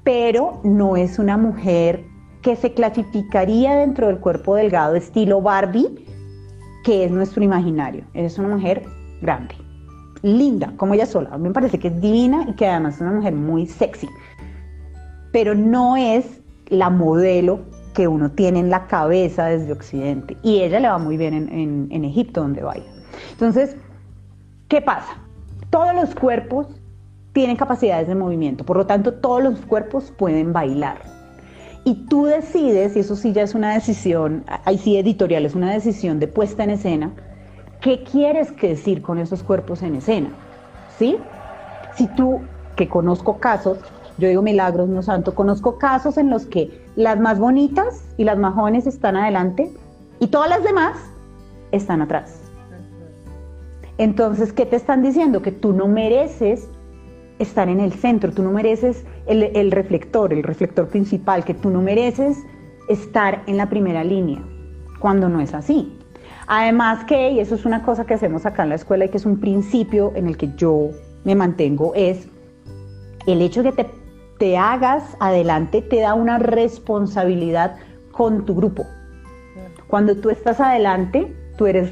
pero 0.04 0.60
no 0.62 0.96
es 0.96 1.18
una 1.18 1.36
mujer 1.36 2.04
que 2.40 2.54
se 2.54 2.72
clasificaría 2.72 3.74
dentro 3.76 4.06
del 4.06 4.20
cuerpo 4.20 4.54
delgado 4.54 4.94
estilo 4.94 5.42
Barbie, 5.42 6.06
que 6.84 7.04
es 7.04 7.10
nuestro 7.10 7.42
imaginario. 7.42 8.04
Es 8.14 8.38
una 8.38 8.48
mujer 8.48 8.84
grande, 9.20 9.56
linda, 10.22 10.72
como 10.76 10.94
ella 10.94 11.06
sola. 11.06 11.30
A 11.32 11.38
mí 11.38 11.48
me 11.48 11.52
parece 11.52 11.80
que 11.80 11.88
es 11.88 12.00
divina 12.00 12.46
y 12.48 12.54
que 12.54 12.66
además 12.66 12.94
es 12.94 13.00
una 13.00 13.12
mujer 13.12 13.34
muy 13.34 13.66
sexy, 13.66 14.08
pero 15.32 15.56
no 15.56 15.96
es 15.96 16.40
la 16.68 16.90
modelo 16.90 17.60
que 17.98 18.06
uno 18.06 18.30
tiene 18.30 18.60
en 18.60 18.70
la 18.70 18.86
cabeza 18.86 19.46
desde 19.46 19.72
Occidente. 19.72 20.36
Y 20.44 20.60
ella 20.60 20.78
le 20.78 20.86
va 20.86 20.98
muy 20.98 21.16
bien 21.16 21.34
en, 21.34 22.04
Egipto, 22.04 22.42
donde 22.42 22.62
baila. 22.62 22.86
Entonces, 23.32 23.76
¿qué 24.68 24.80
pasa? 24.80 25.16
Todos 25.70 25.92
los 25.96 26.14
cuerpos 26.14 26.68
tienen 27.32 27.56
capacidades 27.56 28.06
de 28.06 28.14
movimiento, 28.14 28.64
por 28.64 28.76
lo 28.76 28.86
tanto 28.86 29.14
todos 29.14 29.42
los 29.42 29.58
cuerpos 29.62 30.12
pueden 30.16 30.52
bailar. 30.52 30.98
Y 31.82 32.06
tú 32.06 32.26
decides, 32.26 32.94
y 32.94 33.00
eso 33.00 33.16
sí 33.16 33.32
ya 33.32 33.42
es 33.42 33.56
una 33.56 33.74
decisión, 33.74 34.44
ahí 34.64 34.78
sí 34.78 34.96
editorial, 34.96 35.44
es 35.44 35.56
una 35.56 35.72
decisión 35.72 36.20
de 36.20 36.28
puesta 36.28 36.62
en 36.62 36.70
escena, 36.70 37.10
¿qué 37.80 38.04
quieres 38.04 38.54
decir 38.60 39.02
con 39.02 39.18
esos 39.18 39.42
cuerpos 39.42 39.82
en 39.82 39.96
escena? 39.96 40.30
¿Sí? 41.00 41.16
Si 41.96 42.06
tú, 42.14 42.42
que 42.76 42.88
conozco 42.88 43.38
casos, 43.38 43.80
yo 44.18 44.28
digo 44.28 44.42
milagros, 44.42 44.88
no 44.88 45.02
santo, 45.02 45.34
conozco 45.34 45.78
casos 45.78 46.18
en 46.18 46.28
los 46.28 46.46
que 46.46 46.84
las 46.96 47.18
más 47.20 47.38
bonitas 47.38 48.04
y 48.16 48.24
las 48.24 48.36
más 48.36 48.54
jóvenes 48.54 48.86
están 48.86 49.16
adelante 49.16 49.72
y 50.18 50.26
todas 50.26 50.48
las 50.48 50.64
demás 50.64 50.98
están 51.70 52.02
atrás. 52.02 52.40
Entonces, 53.96 54.52
¿qué 54.52 54.66
te 54.66 54.76
están 54.76 55.02
diciendo? 55.02 55.42
Que 55.42 55.52
tú 55.52 55.72
no 55.72 55.88
mereces 55.88 56.68
estar 57.38 57.68
en 57.68 57.80
el 57.80 57.92
centro, 57.92 58.32
tú 58.32 58.42
no 58.42 58.50
mereces 58.50 59.04
el, 59.26 59.70
reflector, 59.70 60.32
el 60.32 60.42
reflector 60.42 60.88
principal, 60.88 61.44
que 61.44 61.54
tú 61.54 61.70
no 61.70 61.80
mereces 61.80 62.38
estar 62.88 63.42
en 63.46 63.56
la 63.56 63.68
primera 63.68 64.02
línea, 64.02 64.42
cuando 64.98 65.28
no 65.28 65.40
es 65.40 65.54
así. 65.54 65.96
Además 66.46 67.04
que, 67.04 67.30
y 67.32 67.40
eso 67.40 67.54
es 67.54 67.64
una 67.64 67.82
cosa 67.82 68.06
que 68.06 68.14
hacemos 68.14 68.46
acá 68.46 68.62
en 68.62 68.70
la 68.70 68.74
escuela 68.76 69.04
y 69.04 69.10
que 69.10 69.18
es 69.18 69.26
un 69.26 69.38
principio 69.38 70.12
en 70.14 70.26
el 70.26 70.36
que 70.36 70.50
yo 70.56 70.90
me 71.24 71.34
mantengo, 71.34 71.92
es 71.94 72.28
el 73.26 73.42
hecho 73.42 73.62
de 73.62 73.72
que 73.72 73.84
te, 73.84 74.07
te 74.38 74.56
hagas 74.56 75.16
adelante 75.20 75.82
te 75.82 76.00
da 76.00 76.14
una 76.14 76.38
responsabilidad 76.38 77.76
con 78.12 78.44
tu 78.44 78.54
grupo. 78.54 78.86
Cuando 79.88 80.16
tú 80.16 80.30
estás 80.30 80.60
adelante, 80.60 81.34
tú 81.56 81.66
eres, 81.66 81.90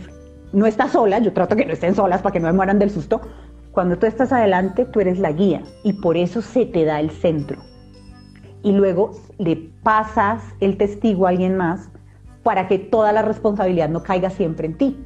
no 0.52 0.66
estás 0.66 0.92
sola, 0.92 1.18
yo 1.18 1.32
trato 1.32 1.56
que 1.56 1.66
no 1.66 1.72
estén 1.72 1.94
solas 1.94 2.22
para 2.22 2.32
que 2.32 2.40
no 2.40 2.46
me 2.46 2.52
mueran 2.52 2.78
del 2.78 2.90
susto, 2.90 3.20
cuando 3.72 3.98
tú 3.98 4.06
estás 4.06 4.32
adelante, 4.32 4.84
tú 4.86 5.00
eres 5.00 5.18
la 5.18 5.32
guía 5.32 5.62
y 5.82 5.94
por 5.94 6.16
eso 6.16 6.40
se 6.40 6.64
te 6.66 6.84
da 6.84 7.00
el 7.00 7.10
centro. 7.10 7.58
Y 8.62 8.72
luego 8.72 9.12
le 9.38 9.70
pasas 9.82 10.42
el 10.60 10.76
testigo 10.76 11.26
a 11.26 11.30
alguien 11.30 11.56
más 11.56 11.90
para 12.42 12.68
que 12.68 12.78
toda 12.78 13.12
la 13.12 13.22
responsabilidad 13.22 13.88
no 13.88 14.02
caiga 14.02 14.30
siempre 14.30 14.66
en 14.66 14.78
ti. 14.78 15.04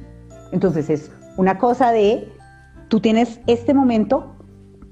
Entonces 0.51 0.89
es 0.89 1.11
una 1.37 1.57
cosa 1.57 1.91
de, 1.91 2.31
tú 2.87 2.99
tienes 2.99 3.39
este 3.47 3.73
momento 3.73 4.35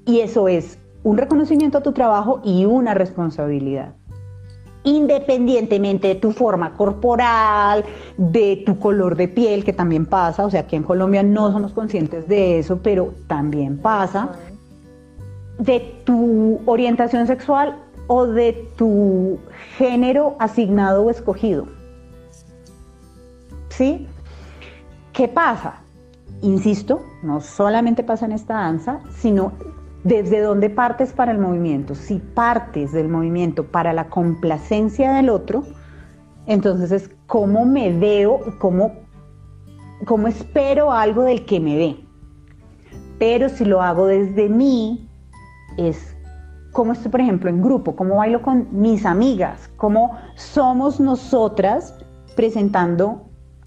y 0.04 0.20
eso 0.20 0.48
es 0.48 0.79
un 1.02 1.16
reconocimiento 1.16 1.78
a 1.78 1.82
tu 1.82 1.92
trabajo 1.92 2.40
y 2.44 2.64
una 2.64 2.94
responsabilidad 2.94 3.94
independientemente 4.82 6.08
de 6.08 6.14
tu 6.14 6.32
forma 6.32 6.72
corporal, 6.74 7.84
de 8.16 8.62
tu 8.64 8.78
color 8.78 9.16
de 9.16 9.28
piel, 9.28 9.64
que 9.64 9.72
también 9.72 10.06
pasa, 10.06 10.44
o 10.44 10.50
sea, 10.50 10.66
que 10.66 10.76
en 10.76 10.82
Colombia 10.82 11.22
no 11.22 11.52
somos 11.52 11.72
conscientes 11.72 12.26
de 12.28 12.58
eso, 12.58 12.80
pero 12.82 13.14
también 13.26 13.78
pasa, 13.78 14.30
de 15.58 15.80
tu 16.04 16.60
orientación 16.64 17.26
sexual 17.26 17.76
o 18.06 18.26
de 18.26 18.68
tu 18.76 19.38
género 19.76 20.36
asignado 20.38 21.04
o 21.04 21.10
escogido. 21.10 21.66
¿Sí? 23.68 24.06
¿Qué 25.12 25.28
pasa? 25.28 25.82
Insisto, 26.42 27.02
no 27.22 27.40
solamente 27.40 28.02
pasa 28.02 28.24
en 28.24 28.32
esta 28.32 28.54
danza, 28.54 29.00
sino 29.10 29.52
¿Desde 30.04 30.40
dónde 30.40 30.70
partes 30.70 31.12
para 31.12 31.30
el 31.30 31.38
movimiento? 31.38 31.94
Si 31.94 32.18
partes 32.18 32.92
del 32.92 33.08
movimiento 33.08 33.64
para 33.64 33.92
la 33.92 34.08
complacencia 34.08 35.12
del 35.12 35.28
otro, 35.28 35.64
entonces 36.46 36.90
es 36.90 37.10
cómo 37.26 37.66
me 37.66 37.92
veo, 37.92 38.40
cómo, 38.58 38.92
cómo 40.06 40.26
espero 40.26 40.90
algo 40.90 41.22
del 41.22 41.44
que 41.44 41.60
me 41.60 41.76
ve. 41.76 41.96
Pero 43.18 43.50
si 43.50 43.66
lo 43.66 43.82
hago 43.82 44.06
desde 44.06 44.48
mí, 44.48 45.06
es 45.76 46.16
cómo 46.72 46.92
estoy, 46.92 47.10
por 47.10 47.20
ejemplo, 47.20 47.50
en 47.50 47.60
grupo, 47.60 47.94
cómo 47.94 48.16
bailo 48.16 48.40
con 48.40 48.68
mis 48.72 49.04
amigas, 49.04 49.70
cómo 49.76 50.16
somos 50.34 50.98
nosotras 50.98 51.94
presentando, 52.36 53.26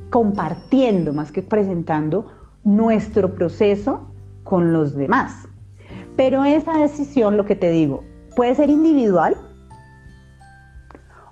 compartiendo 0.09 1.13
más 1.13 1.31
que 1.31 1.43
presentando 1.43 2.25
nuestro 2.63 3.35
proceso 3.35 4.07
con 4.43 4.73
los 4.73 4.95
demás. 4.95 5.47
Pero 6.15 6.43
esa 6.43 6.77
decisión, 6.77 7.37
lo 7.37 7.45
que 7.45 7.55
te 7.55 7.71
digo, 7.71 8.03
puede 8.35 8.55
ser 8.55 8.69
individual 8.69 9.35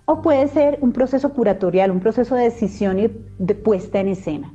o 0.06 0.22
puede 0.22 0.48
ser 0.48 0.78
un 0.82 0.92
proceso 0.92 1.30
curatorial, 1.30 1.92
un 1.92 2.00
proceso 2.00 2.36
de 2.36 2.44
decisión 2.44 3.00
y 3.00 3.10
de 3.38 3.56
puesta 3.56 4.00
en 4.00 4.10
escena. 4.10 4.54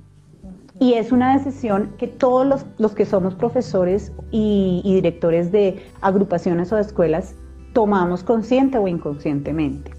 Y 0.78 0.94
es 0.94 1.12
una 1.12 1.38
decisión 1.38 1.92
que 1.96 2.06
todos 2.06 2.66
los, 2.76 2.92
que 2.92 3.06
somos 3.06 3.34
profesores 3.34 4.12
y, 4.30 4.82
directores 4.84 5.50
de 5.50 5.82
agrupaciones 6.02 6.70
o 6.72 6.76
de 6.76 6.82
escuelas 6.82 7.34
tomamos 7.72 8.22
consciente 8.22 8.76
o 8.76 8.86
inconscientemente. 8.86 9.92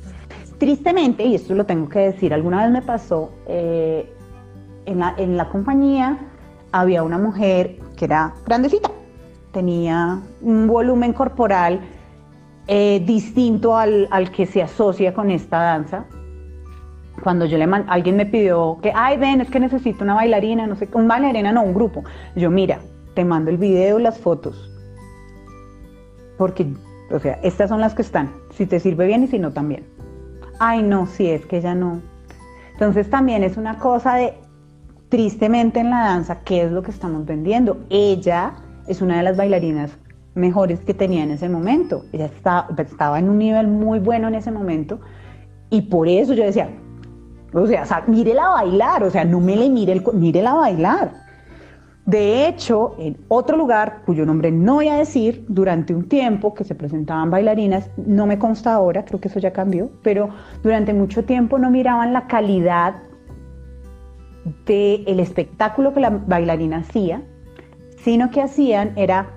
Tristemente, 0.60 1.24
y 1.26 1.36
esto 1.36 1.56
lo 1.56 1.66
tengo 1.66 1.90
que 1.90 2.00
decir, 2.00 2.34
alguna 2.34 2.64
vez 2.64 2.72
me 2.72 2.82
pasó, 2.82 3.32
eh, 3.48 4.12
en, 4.86 5.00
la, 5.00 5.16
en 5.18 5.38
la 5.38 5.50
compañía 5.50 6.18
había 6.72 7.04
una 7.04 7.18
mujer 7.18 7.80
que 7.96 8.06
era 8.06 8.34
grandecita, 8.46 8.92
tenía 9.58 10.20
un 10.42 10.68
volumen 10.68 11.14
corporal 11.14 11.80
eh, 12.68 13.02
distinto 13.04 13.76
al, 13.76 14.08
que 14.32 14.46
se 14.46 14.62
asocia 14.62 15.16
con 15.16 15.32
esta 15.32 15.58
danza. 15.58 16.06
Cuando 17.24 17.46
yo 17.46 17.58
le 17.58 17.64
alguien 17.88 18.18
me 18.18 18.28
pidió 18.28 18.78
que, 18.84 18.92
ay, 18.94 19.18
ven, 19.18 19.42
es 19.42 19.50
que 19.50 19.60
necesito 19.60 20.04
una 20.04 20.14
bailarina, 20.14 20.68
no 20.68 20.76
sé, 20.76 20.88
un 20.94 21.08
bailarina, 21.08 21.52
no, 21.52 21.64
un 21.64 21.74
grupo. 21.74 22.04
Yo, 22.36 22.52
mira, 22.52 22.78
te 23.16 23.26
mando 23.26 23.50
el 23.50 23.58
video, 23.58 23.98
las 23.98 24.20
fotos. 24.20 24.72
Porque, 26.38 26.68
o 27.10 27.18
sea, 27.18 27.40
estas 27.42 27.70
son 27.70 27.82
las 27.82 27.96
que 27.96 28.04
están. 28.04 28.32
Si 28.52 28.68
te 28.68 28.80
sirve 28.80 29.08
bien 29.08 29.24
y 29.24 29.28
si 29.28 29.40
no, 29.40 29.54
también. 29.54 29.88
Ay, 30.60 30.84
no, 30.84 31.08
si 31.08 31.32
es 31.32 31.48
que 31.48 31.62
ya 31.62 31.74
no. 31.74 32.00
Entonces 32.74 33.10
también 33.10 33.44
es 33.44 33.58
una 33.58 33.80
cosa 33.80 34.14
de, 34.14 34.36
tristemente 35.10 35.80
en 35.80 35.90
la 35.90 36.02
danza, 36.02 36.42
¿qué 36.42 36.62
es 36.62 36.72
lo 36.72 36.84
que 36.84 36.92
estamos 36.92 37.26
vendiendo? 37.26 37.80
Ella 37.90 38.54
es 38.88 39.02
una 39.02 39.18
de 39.18 39.24
las 39.24 39.38
bailarinas 39.38 39.98
mejores 40.36 40.80
que 40.82 40.94
tenía 40.94 41.24
en 41.24 41.32
ese 41.32 41.50
momento. 41.50 42.06
Ella 42.14 42.26
estaba, 42.26 42.68
estaba 42.78 43.20
en 43.20 43.30
un 43.30 43.38
nivel 43.38 43.68
muy 43.68 44.00
bueno 44.00 44.28
en 44.28 44.36
ese 44.36 44.52
momento 44.52 45.00
y 45.70 45.82
por 45.84 46.08
eso 46.08 46.34
yo 46.34 46.44
decía, 46.44 46.70
o 47.54 47.68
sea, 47.68 48.04
mírela 48.08 48.50
bailar, 48.50 49.04
o 49.04 49.10
sea, 49.10 49.26
no 49.26 49.40
me 49.40 49.56
le 49.56 49.70
mire 49.70 49.94
el, 49.94 50.04
mírela 50.14 50.54
bailar. 50.54 51.28
De 52.06 52.48
hecho, 52.48 52.96
en 53.00 53.18
otro 53.28 53.58
lugar, 53.58 54.04
cuyo 54.06 54.26
nombre 54.26 54.50
no 54.50 54.76
voy 54.76 54.88
a 54.88 54.96
decir, 54.96 55.44
durante 55.50 55.94
un 55.94 56.08
tiempo 56.08 56.54
que 56.54 56.64
se 56.64 56.74
presentaban 56.74 57.30
bailarinas, 57.30 57.90
no 57.98 58.26
me 58.26 58.40
consta 58.40 58.74
ahora, 58.74 59.04
creo 59.04 59.20
que 59.20 59.28
eso 59.28 59.40
ya 59.40 59.52
cambió, 59.52 59.92
pero 60.04 60.30
durante 60.64 60.94
mucho 60.94 61.26
tiempo 61.26 61.60
no 61.60 61.70
miraban 61.70 62.14
la 62.14 62.28
calidad 62.28 62.96
del 64.66 65.20
espectáculo 65.20 65.94
que 65.94 66.00
la 66.00 66.12
bailarina 66.12 66.78
hacía, 66.78 67.22
sino 68.08 68.32
que 68.32 68.42
hacían 68.42 68.94
era, 68.96 69.28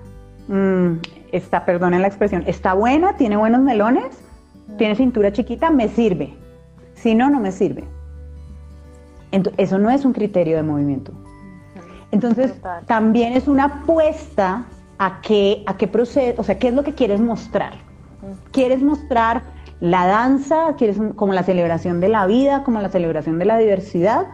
mmm, 0.47 0.93
está, 1.33 1.65
perdonen 1.65 2.03
la 2.03 2.07
expresión, 2.07 2.45
está 2.47 2.73
buena, 2.73 3.17
tiene 3.17 3.35
buenos 3.35 3.59
melones, 3.59 4.23
tiene 4.77 4.95
cintura 4.95 5.33
chiquita, 5.33 5.69
me 5.69 5.89
sirve. 5.89 6.33
Si 6.93 7.13
no, 7.13 7.29
no 7.29 7.41
me 7.41 7.51
sirve. 7.51 7.83
eso 9.57 9.77
no 9.77 9.89
es 9.89 10.05
un 10.05 10.13
criterio 10.13 10.55
de 10.55 10.63
movimiento. 10.63 11.11
Entonces, 12.11 12.53
también 12.85 13.33
es 13.33 13.49
una 13.49 13.65
apuesta 13.65 14.63
a 14.99 15.19
qué, 15.19 15.63
a 15.67 15.75
qué 15.75 15.89
proceso, 15.89 16.39
o 16.39 16.45
sea, 16.45 16.57
qué 16.57 16.69
es 16.69 16.73
lo 16.73 16.85
que 16.85 16.95
quieres 16.95 17.19
mostrar. 17.19 17.73
¿Quieres 18.53 18.81
mostrar 18.81 19.41
la 19.81 20.07
danza, 20.07 20.75
quieres 20.77 20.97
como 21.17 21.33
la 21.33 21.43
celebración 21.43 21.99
de 21.99 22.07
la 22.07 22.25
vida, 22.25 22.63
como 22.63 22.79
la 22.79 22.87
celebración 22.87 23.37
de 23.37 23.43
la 23.43 23.57
diversidad? 23.57 24.27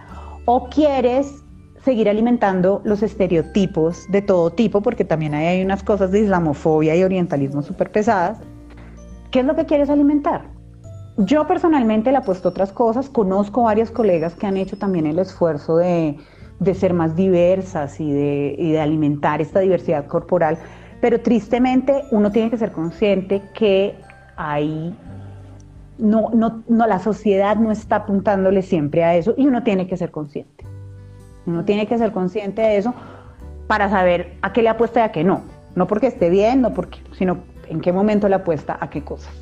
¿O 0.46 0.70
quieres 0.70 1.44
seguir 1.88 2.10
alimentando 2.10 2.82
los 2.84 3.02
estereotipos 3.02 4.12
de 4.12 4.22
todo 4.22 4.52
tipo, 4.52 4.82
porque 4.82 5.06
también 5.06 5.34
hay 5.34 5.64
unas 5.64 5.84
cosas 5.84 6.12
de 6.12 6.20
islamofobia 6.20 6.94
y 6.98 7.02
orientalismo 7.02 7.62
súper 7.62 7.94
pesadas. 7.94 8.40
¿Qué 9.32 9.40
es 9.40 9.46
lo 9.46 9.56
que 9.56 9.66
quieres 9.66 9.90
alimentar? 9.90 10.50
Yo 11.16 11.48
personalmente 11.48 12.12
le 12.12 12.18
apuesto 12.18 12.50
otras 12.50 12.74
cosas, 12.74 13.08
conozco 13.08 13.64
varios 13.64 13.90
colegas 13.90 14.36
que 14.36 14.46
han 14.46 14.58
hecho 14.58 14.78
también 14.78 15.06
el 15.06 15.18
esfuerzo 15.18 15.78
de, 15.78 16.18
ser 16.74 16.94
más 16.94 17.16
diversas 17.16 18.02
y 18.02 18.12
de, 18.12 18.56
y 18.60 18.74
de 18.74 18.82
alimentar 18.82 19.40
esta 19.40 19.62
diversidad 19.62 20.08
corporal, 20.08 20.58
pero 21.00 21.22
tristemente 21.22 22.04
uno 22.12 22.34
tiene 22.34 22.50
que 22.50 22.58
ser 22.58 22.74
consciente 22.74 23.42
que 23.54 23.96
hay 24.36 24.94
no, 25.98 26.32
no, 26.34 26.64
no, 26.68 26.86
la 26.86 27.00
sociedad 27.00 27.56
no 27.56 27.72
está 27.72 27.96
apuntándole 27.96 28.62
siempre 28.62 29.06
a 29.06 29.16
eso 29.16 29.34
y 29.38 29.48
uno 29.48 29.64
tiene 29.64 29.88
que 29.88 29.96
ser 29.96 30.12
consciente. 30.12 30.66
Uno 31.48 31.66
tiene 31.66 31.88
que 31.88 31.98
ser 31.98 32.12
consciente 32.12 32.62
de 32.62 32.78
eso 32.78 32.94
para 33.66 33.90
saber 33.90 34.38
a 34.42 34.54
qué 34.54 34.62
le 34.62 34.70
apuesta 34.70 35.00
y 35.00 35.04
a 35.04 35.12
qué 35.12 35.24
no. 35.24 35.42
No 35.76 35.88
porque 35.88 36.08
esté 36.08 36.30
bien, 36.30 36.62
no 36.62 36.74
porque, 36.74 37.00
sino 37.18 37.40
en 37.70 37.82
qué 37.82 37.92
momento 37.92 38.28
le 38.28 38.36
apuesta 38.36 38.78
a 38.80 38.90
qué 38.90 39.04
cosas. 39.04 39.34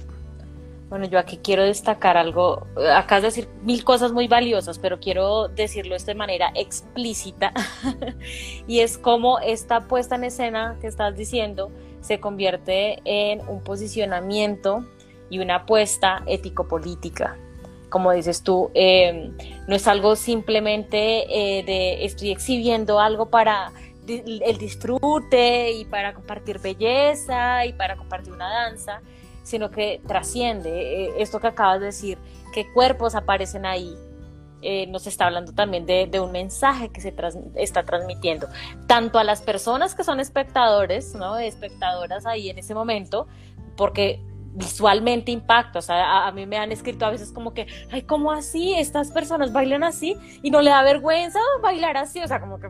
Bueno, 0.90 1.07
yo 1.07 1.18
aquí 1.18 1.38
quiero 1.38 1.64
destacar 1.64 2.15
algo, 2.15 2.68
acá 2.95 3.18
es 3.18 3.23
decir 3.23 3.49
mil 3.64 3.84
cosas 3.84 4.11
muy 4.11 4.27
valiosas, 4.27 4.77
pero 4.77 4.99
quiero 4.99 5.48
decirlo 5.48 5.95
de 5.98 6.15
manera 6.15 6.52
explícita, 6.53 7.52
y 8.68 8.80
es 8.82 8.99
como 8.99 9.40
esta 9.40 9.88
puesta 9.88 10.15
en 10.15 10.26
escena 10.26 10.77
que 10.80 10.88
estás 10.88 11.15
diciendo 11.18 11.72
se 12.02 12.19
convierte 12.19 13.02
en 13.03 13.41
un 13.49 13.64
posicionamiento 13.64 14.86
y 15.32 15.40
una 15.40 15.56
apuesta 15.56 16.22
ético-política. 16.27 17.36
Como 17.95 18.11
dices 18.11 18.43
tú, 18.43 18.72
eh, 18.73 19.31
no 19.69 19.73
es 19.73 19.88
algo 19.88 20.17
simplemente 20.17 21.59
eh, 21.59 21.63
de 21.63 22.03
estoy 22.03 22.30
exhibiendo 22.30 22.99
algo 22.99 23.30
para 23.30 23.72
el 24.05 24.57
disfrute 24.57 25.72
y 25.72 25.85
para 25.85 26.13
compartir 26.13 26.59
belleza 26.59 27.65
y 27.65 27.72
para 27.72 27.95
compartir 27.95 28.34
una 28.34 28.49
danza, 28.49 28.99
sino 29.43 29.72
que 29.72 30.01
trasciende 30.05 31.05
eh, 31.05 31.13
esto 31.19 31.39
que 31.39 31.47
acabas 31.47 31.80
de 31.80 31.85
decir, 31.85 32.17
qué 32.53 32.69
cuerpos 32.73 33.15
aparecen 33.15 33.65
ahí. 33.65 33.95
nos 34.89 35.07
está 35.07 35.27
hablando 35.27 35.53
también 35.53 35.85
de, 35.85 36.19
un 36.19 36.34
mensaje 36.34 36.89
que 36.89 36.99
se 36.99 37.15
está 37.55 37.84
transmitiendo, 37.85 38.49
tanto 38.88 39.19
a 39.19 39.23
las 39.23 39.41
personas 39.41 39.95
que 39.95 40.03
son 40.03 40.19
espectadores, 40.19 41.15
¿no? 41.15 41.38
espectadoras 41.38 42.26
ahí 42.26 42.49
en 42.49 42.57
ese 42.57 42.73
momento, 42.73 43.26
porque 43.77 44.19
visualmente 44.56 45.32
impacta. 45.32 45.80
O 45.80 45.82
sea, 45.82 46.27
a, 46.27 46.32
mí 46.32 46.45
me 46.45 46.57
han 46.57 46.72
escrito 46.72 47.06
a 47.06 47.11
veces 47.11 47.32
como 47.32 47.53
que, 47.53 47.68
ay, 47.91 48.02
¿cómo 48.03 48.32
así? 48.32 48.73
Estas 48.73 49.11
personas 49.11 49.53
bailan 49.53 49.84
así 49.84 50.15
y 50.41 50.49
no 50.49 50.61
le 50.61 50.72
da 50.72 50.82
vergüenza 50.82 51.40
bailar 51.61 51.98
así. 51.98 52.19
O 52.22 52.27
sea, 52.27 52.40
como 52.40 52.60
que 52.60 52.68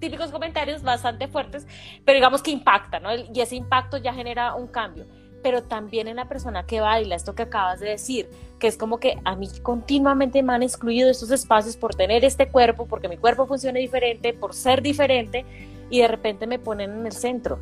típicos 0.00 0.30
comentarios 0.30 0.82
bastante 0.82 1.28
fuertes, 1.28 1.66
pero 2.04 2.16
digamos 2.16 2.42
que 2.42 2.50
impactan, 2.50 3.02
¿no? 3.02 3.14
Y 3.14 3.40
ese 3.40 3.56
impacto 3.56 3.96
ya 3.96 4.12
genera 4.12 4.54
un 4.54 4.66
cambio. 4.66 5.06
Pero 5.42 5.62
también 5.62 6.08
en 6.08 6.16
la 6.16 6.26
persona 6.26 6.66
que 6.66 6.80
baila, 6.80 7.14
esto 7.16 7.34
que 7.34 7.42
acabas 7.42 7.80
de 7.80 7.90
decir, 7.90 8.28
que 8.58 8.66
es 8.66 8.76
como 8.76 8.98
que 8.98 9.18
a 9.24 9.36
mí 9.36 9.48
continuamente 9.62 10.42
me 10.42 10.54
han 10.54 10.62
excluido 10.62 11.06
de 11.06 11.12
estos 11.12 11.30
espacios 11.30 11.76
por 11.76 11.94
tener 11.94 12.24
este 12.24 12.48
cuerpo, 12.48 12.86
porque 12.86 13.08
mi 13.08 13.18
cuerpo 13.18 13.46
funciona 13.46 13.78
diferente, 13.78 14.32
por 14.32 14.54
ser 14.54 14.80
diferente, 14.82 15.44
y 15.90 16.00
de 16.00 16.08
repente 16.08 16.46
me 16.46 16.58
ponen 16.58 16.92
en 16.98 17.06
el 17.06 17.12
centro 17.12 17.58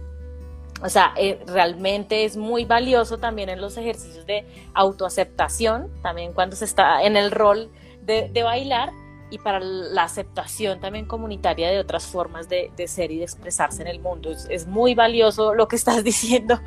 o 0.83 0.89
sea, 0.89 1.15
eh, 1.17 1.41
realmente 1.47 2.25
es 2.25 2.37
muy 2.37 2.65
valioso 2.65 3.19
también 3.19 3.49
en 3.49 3.61
los 3.61 3.77
ejercicios 3.77 4.27
de 4.27 4.45
autoaceptación, 4.75 5.89
también 6.03 6.33
cuando 6.33 6.57
se 6.57 6.65
está 6.65 7.03
en 7.05 7.17
el 7.17 7.31
rol 7.31 7.71
de, 8.03 8.31
bailar 8.43 8.91
y 9.31 9.39
para 9.39 9.61
la 9.61 10.03
aceptación 10.03 10.81
también 10.81 11.07
comunitaria 11.07 11.71
de 11.71 11.79
otras 11.79 12.07
formas 12.07 12.49
de, 12.49 12.71
ser 12.87 13.13
y 13.13 13.19
de 13.19 13.25
expresarse 13.25 13.83
en 13.83 13.89
el 13.89 14.01
mundo. 14.01 14.33
Es, 14.51 14.67
muy 14.67 14.95
valioso 14.95 15.55
lo 15.55 15.69
que 15.69 15.77
estás 15.77 16.03
diciendo 16.13 16.61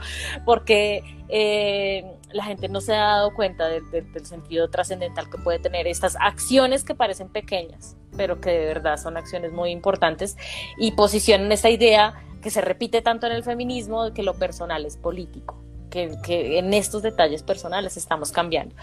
porque 0.45 1.03
eh, 1.27 2.05
la 2.35 2.43
gente 2.43 2.67
no 2.67 2.81
se 2.81 2.93
ha 2.93 3.05
dado 3.05 3.33
cuenta 3.33 3.67
del 3.69 4.25
sentido 4.25 4.69
trascendental 4.69 5.29
que 5.29 5.37
puede 5.37 5.57
tener 5.57 5.87
estas 5.87 6.17
acciones 6.19 6.83
que 6.83 6.93
parecen 6.93 7.29
pequeñas, 7.29 7.95
pero 8.17 8.41
que 8.41 8.49
de 8.49 8.65
verdad 8.65 8.97
son 8.97 9.15
acciones 9.15 9.53
muy 9.53 9.71
importantes 9.71 10.35
y 10.77 10.91
posicionan 10.91 11.49
esta 11.53 11.69
idea 11.69 12.21
que 12.41 12.49
se 12.49 12.59
repite 12.59 13.01
tanto 13.01 13.25
en 13.25 13.31
el 13.31 13.45
feminismo, 13.45 14.13
que 14.13 14.21
lo 14.21 14.33
personal 14.33 14.85
es 14.85 14.97
político, 14.97 15.63
que, 15.89 16.59
en 16.59 16.73
estos 16.73 17.01
detalles 17.01 17.41
personales 17.41 17.95
estamos 17.95 18.33
cambiando. 18.33 18.75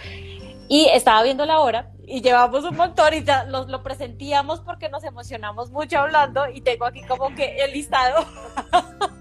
Y 0.68 0.86
estaba 0.86 1.22
viendo 1.22 1.44
la 1.44 1.60
hora 1.60 1.90
y 2.06 2.22
llevamos 2.22 2.64
un 2.64 2.74
montón 2.74 3.12
y 3.12 3.22
ya 3.22 3.44
lo, 3.44 3.66
lo 3.66 3.82
presentíamos 3.82 4.60
porque 4.60 4.88
nos 4.88 5.04
emocionamos 5.04 5.70
mucho 5.70 5.98
hablando 5.98 6.48
y 6.48 6.62
tengo 6.62 6.86
aquí 6.86 7.02
como 7.02 7.34
que 7.34 7.62
el 7.62 7.72
listado. 7.72 8.24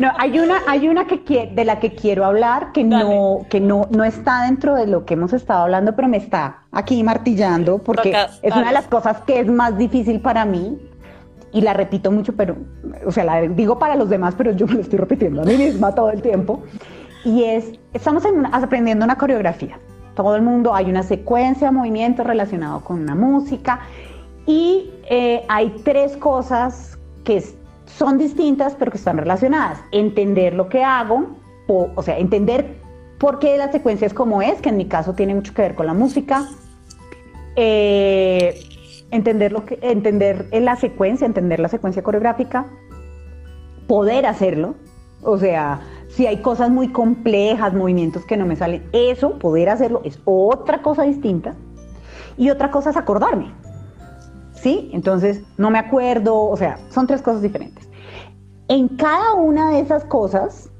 No, 0.00 0.10
hay 0.16 0.38
una, 0.38 0.62
hay 0.66 0.88
una 0.88 1.06
que 1.06 1.50
de 1.52 1.64
la 1.64 1.78
que 1.78 1.94
quiero 1.94 2.24
hablar 2.24 2.72
que 2.72 2.84
no, 2.84 3.46
que 3.50 3.60
no, 3.60 3.86
no 3.90 4.04
está 4.04 4.44
dentro 4.44 4.74
de 4.74 4.86
lo 4.86 5.04
que 5.04 5.14
hemos 5.14 5.32
estado 5.32 5.62
hablando, 5.62 5.94
pero 5.94 6.08
me 6.08 6.16
está 6.16 6.62
aquí 6.72 7.02
martillando 7.02 7.78
porque 7.78 8.16
es 8.42 8.54
una 8.54 8.68
de 8.68 8.72
las 8.72 8.86
cosas 8.86 9.20
que 9.22 9.40
es 9.40 9.46
más 9.46 9.76
difícil 9.76 10.20
para 10.20 10.44
mí 10.44 10.78
y 11.52 11.60
la 11.60 11.72
repito 11.72 12.12
mucho, 12.12 12.34
pero, 12.34 12.56
o 13.04 13.10
sea, 13.10 13.24
la 13.24 13.40
digo 13.42 13.78
para 13.78 13.96
los 13.96 14.08
demás, 14.08 14.34
pero 14.36 14.52
yo 14.52 14.66
me 14.66 14.74
lo 14.74 14.80
estoy 14.80 14.98
repitiendo 14.98 15.42
a 15.42 15.44
mí 15.44 15.56
misma 15.56 15.94
todo 15.94 16.10
el 16.10 16.22
tiempo. 16.22 16.62
Y 17.24 17.44
es, 17.44 17.72
estamos 17.92 18.22
aprendiendo 18.52 19.04
una 19.04 19.18
coreografía. 19.18 19.78
Todo 20.14 20.36
el 20.36 20.42
mundo, 20.42 20.74
hay 20.74 20.88
una 20.88 21.02
secuencia 21.02 21.68
de 21.68 21.72
movimientos 21.72 22.26
relacionados 22.26 22.82
con 22.82 23.00
una 23.00 23.14
música 23.14 23.80
y 24.46 24.90
eh, 25.08 25.44
hay 25.48 25.70
tres 25.84 26.16
cosas 26.16 26.98
que 27.24 27.42
son 27.96 28.18
distintas 28.18 28.74
pero 28.78 28.90
que 28.90 28.98
están 28.98 29.18
relacionadas. 29.18 29.80
Entender 29.92 30.54
lo 30.54 30.68
que 30.68 30.84
hago, 30.84 31.36
o, 31.66 31.90
o 31.94 32.02
sea, 32.02 32.18
entender 32.18 32.80
por 33.18 33.38
qué 33.38 33.56
la 33.58 33.70
secuencia 33.70 34.06
es 34.06 34.14
como 34.14 34.42
es, 34.42 34.60
que 34.60 34.70
en 34.70 34.76
mi 34.78 34.86
caso 34.86 35.12
tiene 35.12 35.34
mucho 35.34 35.52
que 35.52 35.62
ver 35.62 35.74
con 35.74 35.86
la 35.86 35.94
música. 35.94 36.48
Eh, 37.56 38.58
entender, 39.10 39.52
lo 39.52 39.66
que, 39.66 39.78
entender 39.82 40.48
la 40.52 40.76
secuencia, 40.76 41.26
entender 41.26 41.60
la 41.60 41.68
secuencia 41.68 42.02
coreográfica, 42.02 42.66
poder 43.86 44.24
hacerlo, 44.24 44.74
o 45.22 45.36
sea, 45.36 45.80
si 46.08 46.26
hay 46.26 46.38
cosas 46.38 46.70
muy 46.70 46.88
complejas, 46.88 47.74
movimientos 47.74 48.24
que 48.24 48.36
no 48.36 48.46
me 48.46 48.56
salen, 48.56 48.88
eso, 48.92 49.38
poder 49.38 49.68
hacerlo, 49.68 50.00
es 50.04 50.20
otra 50.24 50.82
cosa 50.82 51.02
distinta. 51.02 51.54
Y 52.36 52.50
otra 52.50 52.70
cosa 52.70 52.90
es 52.90 52.96
acordarme. 52.96 53.52
¿Sí? 54.60 54.90
Entonces, 54.92 55.42
no 55.56 55.70
me 55.70 55.78
acuerdo, 55.78 56.38
o 56.38 56.56
sea, 56.56 56.78
son 56.90 57.06
tres 57.06 57.22
cosas 57.22 57.42
diferentes. 57.42 57.88
En 58.68 58.88
cada 58.88 59.34
una 59.34 59.70
de 59.70 59.80
esas 59.80 60.04
cosas 60.04 60.70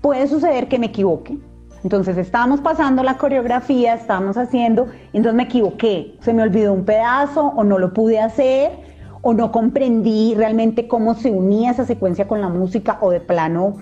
puede 0.00 0.26
suceder 0.26 0.68
que 0.68 0.78
me 0.78 0.86
equivoque, 0.86 1.38
entonces 1.84 2.16
estábamos 2.16 2.60
pasando 2.60 3.02
la 3.02 3.16
coreografía, 3.16 3.94
estábamos 3.94 4.36
haciendo, 4.36 4.88
entonces 5.12 5.34
me 5.34 5.44
equivoqué, 5.44 6.16
se 6.20 6.32
me 6.32 6.42
olvidó 6.42 6.72
un 6.72 6.84
pedazo 6.84 7.52
o 7.54 7.62
no 7.64 7.78
lo 7.78 7.92
pude 7.92 8.18
hacer 8.18 8.72
o 9.22 9.34
no 9.34 9.52
comprendí 9.52 10.34
realmente 10.34 10.88
cómo 10.88 11.14
se 11.14 11.30
unía 11.30 11.72
esa 11.72 11.84
secuencia 11.84 12.26
con 12.26 12.40
la 12.40 12.48
música 12.48 12.98
o 13.00 13.10
de 13.10 13.20
plano 13.20 13.76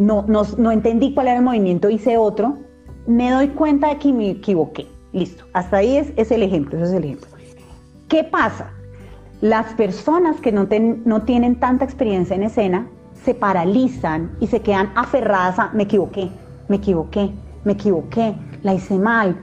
no, 0.00 0.24
no, 0.26 0.72
entendí 0.72 1.14
cuál 1.14 1.28
era 1.28 1.36
el 1.36 1.44
movimiento, 1.44 1.90
hice 1.90 2.16
otro, 2.16 2.58
me 3.06 3.30
doy 3.30 3.48
cuenta 3.48 3.88
de 3.88 3.98
que 3.98 4.12
me 4.12 4.30
equivoqué. 4.30 4.86
Listo, 5.12 5.44
hasta 5.52 5.78
ahí 5.78 5.96
es, 5.96 6.12
es 6.16 6.30
el 6.30 6.42
ejemplo, 6.42 6.78
ese 6.78 6.88
es 6.88 6.92
el 6.92 7.04
ejemplo. 7.04 7.28
¿Qué 8.10 8.24
pasa? 8.24 8.70
Las 9.40 9.72
personas 9.72 10.38
que 10.42 10.52
no, 10.52 10.68
no 11.06 11.22
tienen 11.22 11.58
tanta 11.58 11.86
experiencia 11.86 12.36
en 12.36 12.42
escena 12.42 12.86
se 13.14 13.34
paralizan 13.34 14.36
y 14.40 14.48
se 14.48 14.60
quedan 14.60 14.92
aferradas 14.94 15.58
a 15.58 15.70
me 15.72 15.84
equivoqué 15.84 16.30
me 16.70 16.76
equivoqué, 16.76 17.32
me 17.64 17.72
equivoqué, 17.72 18.34
la 18.62 18.74
hice 18.74 18.96
mal. 18.96 19.36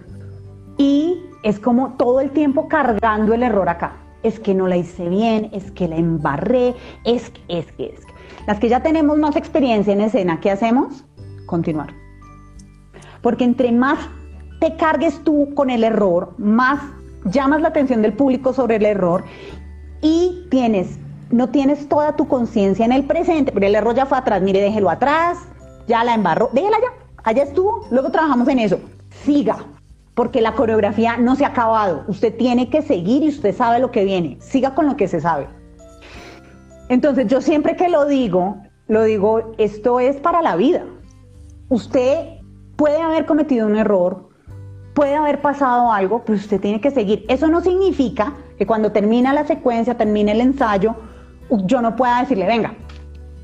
Y 0.77 1.21
es 1.43 1.59
como 1.59 1.93
todo 1.97 2.21
el 2.21 2.31
tiempo 2.31 2.69
cargando 2.69 3.33
el 3.33 3.43
error 3.43 3.67
acá. 3.67 3.97
Es 4.23 4.39
que 4.39 4.55
no 4.55 4.65
la 4.65 4.77
hice 4.77 5.09
bien, 5.09 5.49
es 5.51 5.69
que 5.71 5.89
la 5.89 5.97
embarré, 5.97 6.73
es 7.03 7.29
que, 7.29 7.41
es 7.49 7.71
que, 7.73 7.87
es 7.87 8.05
que. 8.05 8.13
Las 8.47 8.59
que 8.59 8.69
ya 8.69 8.81
tenemos 8.81 9.17
más 9.17 9.35
experiencia 9.35 9.91
en 9.91 10.01
escena, 10.01 10.39
¿qué 10.39 10.51
hacemos? 10.51 11.03
Continuar. 11.45 11.93
Porque 13.21 13.43
entre 13.43 13.73
más 13.73 13.99
te 14.61 14.77
cargues 14.77 15.21
tú 15.25 15.53
con 15.53 15.69
el 15.69 15.83
error, 15.83 16.33
más 16.37 16.79
llamas 17.25 17.61
la 17.61 17.69
atención 17.69 18.01
del 18.01 18.13
público 18.13 18.53
sobre 18.53 18.77
el 18.77 18.85
error 18.85 19.23
y 20.01 20.47
tienes, 20.49 20.99
no 21.31 21.49
tienes 21.49 21.89
toda 21.89 22.15
tu 22.15 22.27
conciencia 22.27 22.85
en 22.85 22.91
el 22.91 23.05
presente, 23.05 23.51
pero 23.51 23.65
el 23.65 23.75
error 23.75 23.95
ya 23.95 24.05
fue 24.05 24.17
atrás, 24.17 24.41
mire, 24.41 24.61
déjelo 24.61 24.89
atrás, 24.89 25.39
ya 25.87 26.03
la 26.03 26.13
embarró, 26.13 26.49
déjela 26.53 26.77
ya, 26.79 27.07
allá 27.23 27.43
estuvo, 27.43 27.85
luego 27.91 28.11
trabajamos 28.11 28.47
en 28.47 28.59
eso. 28.59 28.79
Siga, 29.23 29.57
porque 30.17 30.41
la 30.41 30.53
coreografía 30.53 31.17
no 31.17 31.35
se 31.35 31.45
ha 31.45 31.49
acabado. 31.49 32.03
Usted 32.07 32.35
tiene 32.35 32.69
que 32.69 32.81
seguir 32.81 33.23
y 33.23 33.29
usted 33.29 33.55
sabe 33.55 33.79
lo 33.79 33.91
que 33.91 34.03
viene. 34.03 34.37
Siga 34.39 34.73
con 34.73 34.87
lo 34.87 34.97
que 34.97 35.07
se 35.07 35.21
sabe. 35.21 35.47
Entonces 36.89 37.27
yo 37.27 37.41
siempre 37.41 37.75
que 37.75 37.89
lo 37.89 38.05
digo, 38.05 38.57
lo 38.87 39.03
digo, 39.03 39.51
esto 39.57 39.99
es 39.99 40.17
para 40.17 40.41
la 40.41 40.55
vida. 40.55 40.85
Usted 41.69 42.39
puede 42.77 43.01
haber 43.01 43.25
cometido 43.25 43.67
un 43.67 43.75
error, 43.75 44.26
puede 44.97 45.15
haber 45.15 45.41
pasado 45.41 45.91
algo, 45.91 46.23
pero 46.25 46.39
usted 46.39 46.59
tiene 46.59 46.81
que 46.81 46.89
seguir. 46.89 47.23
Eso 47.29 47.47
no 47.47 47.61
significa 47.61 48.33
que 48.57 48.65
cuando 48.65 48.91
termina 48.91 49.31
la 49.31 49.45
secuencia, 49.45 49.95
termine 49.95 50.31
el 50.31 50.41
ensayo, 50.41 50.95
yo 51.65 51.81
no 51.81 51.95
pueda 51.95 52.21
decirle, 52.21 52.47
venga, 52.47 52.73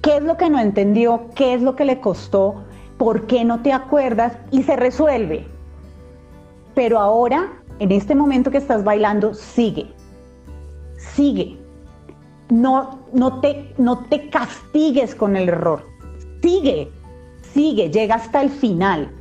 ¿qué 0.01 0.17
es 0.17 0.23
lo 0.23 0.35
que 0.35 0.49
no 0.49 0.59
entendió? 0.59 1.29
¿Qué 1.35 1.53
es 1.53 1.61
lo 1.61 1.75
que 1.75 1.85
le 1.85 2.01
costó? 2.01 2.63
por 2.97 3.27
qué 3.27 3.43
no 3.43 3.61
te 3.61 3.73
acuerdas 3.73 4.37
y 4.49 4.63
se 4.63 4.75
resuelve. 4.77 5.45
Pero 6.73 6.99
ahora, 6.99 7.61
en 7.79 7.91
este 7.91 8.15
momento 8.15 8.51
que 8.51 8.57
estás 8.57 8.83
bailando, 8.83 9.33
sigue, 9.33 9.87
sigue. 10.97 11.57
No, 12.49 12.99
no, 13.11 13.39
te, 13.41 13.73
no 13.77 14.05
te 14.05 14.29
castigues 14.29 15.15
con 15.15 15.35
el 15.35 15.49
error. 15.49 15.85
Sigue, 16.41 16.91
sigue, 17.53 17.89
llega 17.89 18.15
hasta 18.15 18.41
el 18.41 18.49
final. 18.49 19.11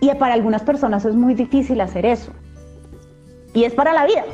Y 0.00 0.14
para 0.14 0.34
algunas 0.34 0.62
personas 0.62 1.04
es 1.04 1.14
muy 1.14 1.34
difícil 1.34 1.80
hacer 1.80 2.06
eso. 2.06 2.32
Y 3.52 3.64
es 3.64 3.74
para 3.74 3.92
la 3.92 4.06
vida. 4.06 4.24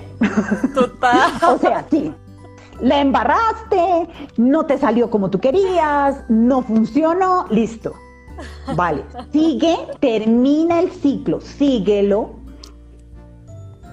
Total. 0.75 1.33
o 1.55 1.59
sea, 1.59 1.85
sí. 1.91 2.13
La 2.81 3.01
embarraste, 3.01 4.09
no 4.37 4.67
te 4.67 4.77
salió 4.79 5.11
como 5.11 5.31
tú 5.31 5.41
querías, 5.41 6.25
no 6.29 6.63
funcionó, 6.63 7.47
listo. 7.51 7.95
Vale, 8.75 9.03
sigue, 9.33 9.77
termina 9.99 10.81
el 10.81 10.91
ciclo, 10.91 11.41
síguelo. 11.41 12.35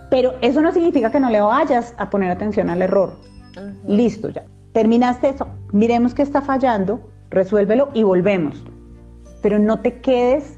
Pero 0.10 0.34
eso 0.42 0.62
no 0.62 0.74
significa 0.74 1.12
que 1.12 1.20
no 1.20 1.30
le 1.30 1.40
vayas 1.40 1.96
a 1.98 2.10
poner 2.10 2.30
atención 2.30 2.70
al 2.70 2.82
error. 2.82 3.16
Listo, 3.88 4.30
ya. 4.30 4.44
Terminaste 4.74 5.30
eso. 5.30 5.48
Miremos 5.72 6.14
qué 6.14 6.24
está 6.24 6.42
fallando, 6.42 7.00
resuélvelo 7.30 7.90
y 7.94 8.04
volvemos. 8.04 8.64
Pero 9.42 9.60
no 9.60 9.80
te 9.80 10.02
quedes 10.02 10.58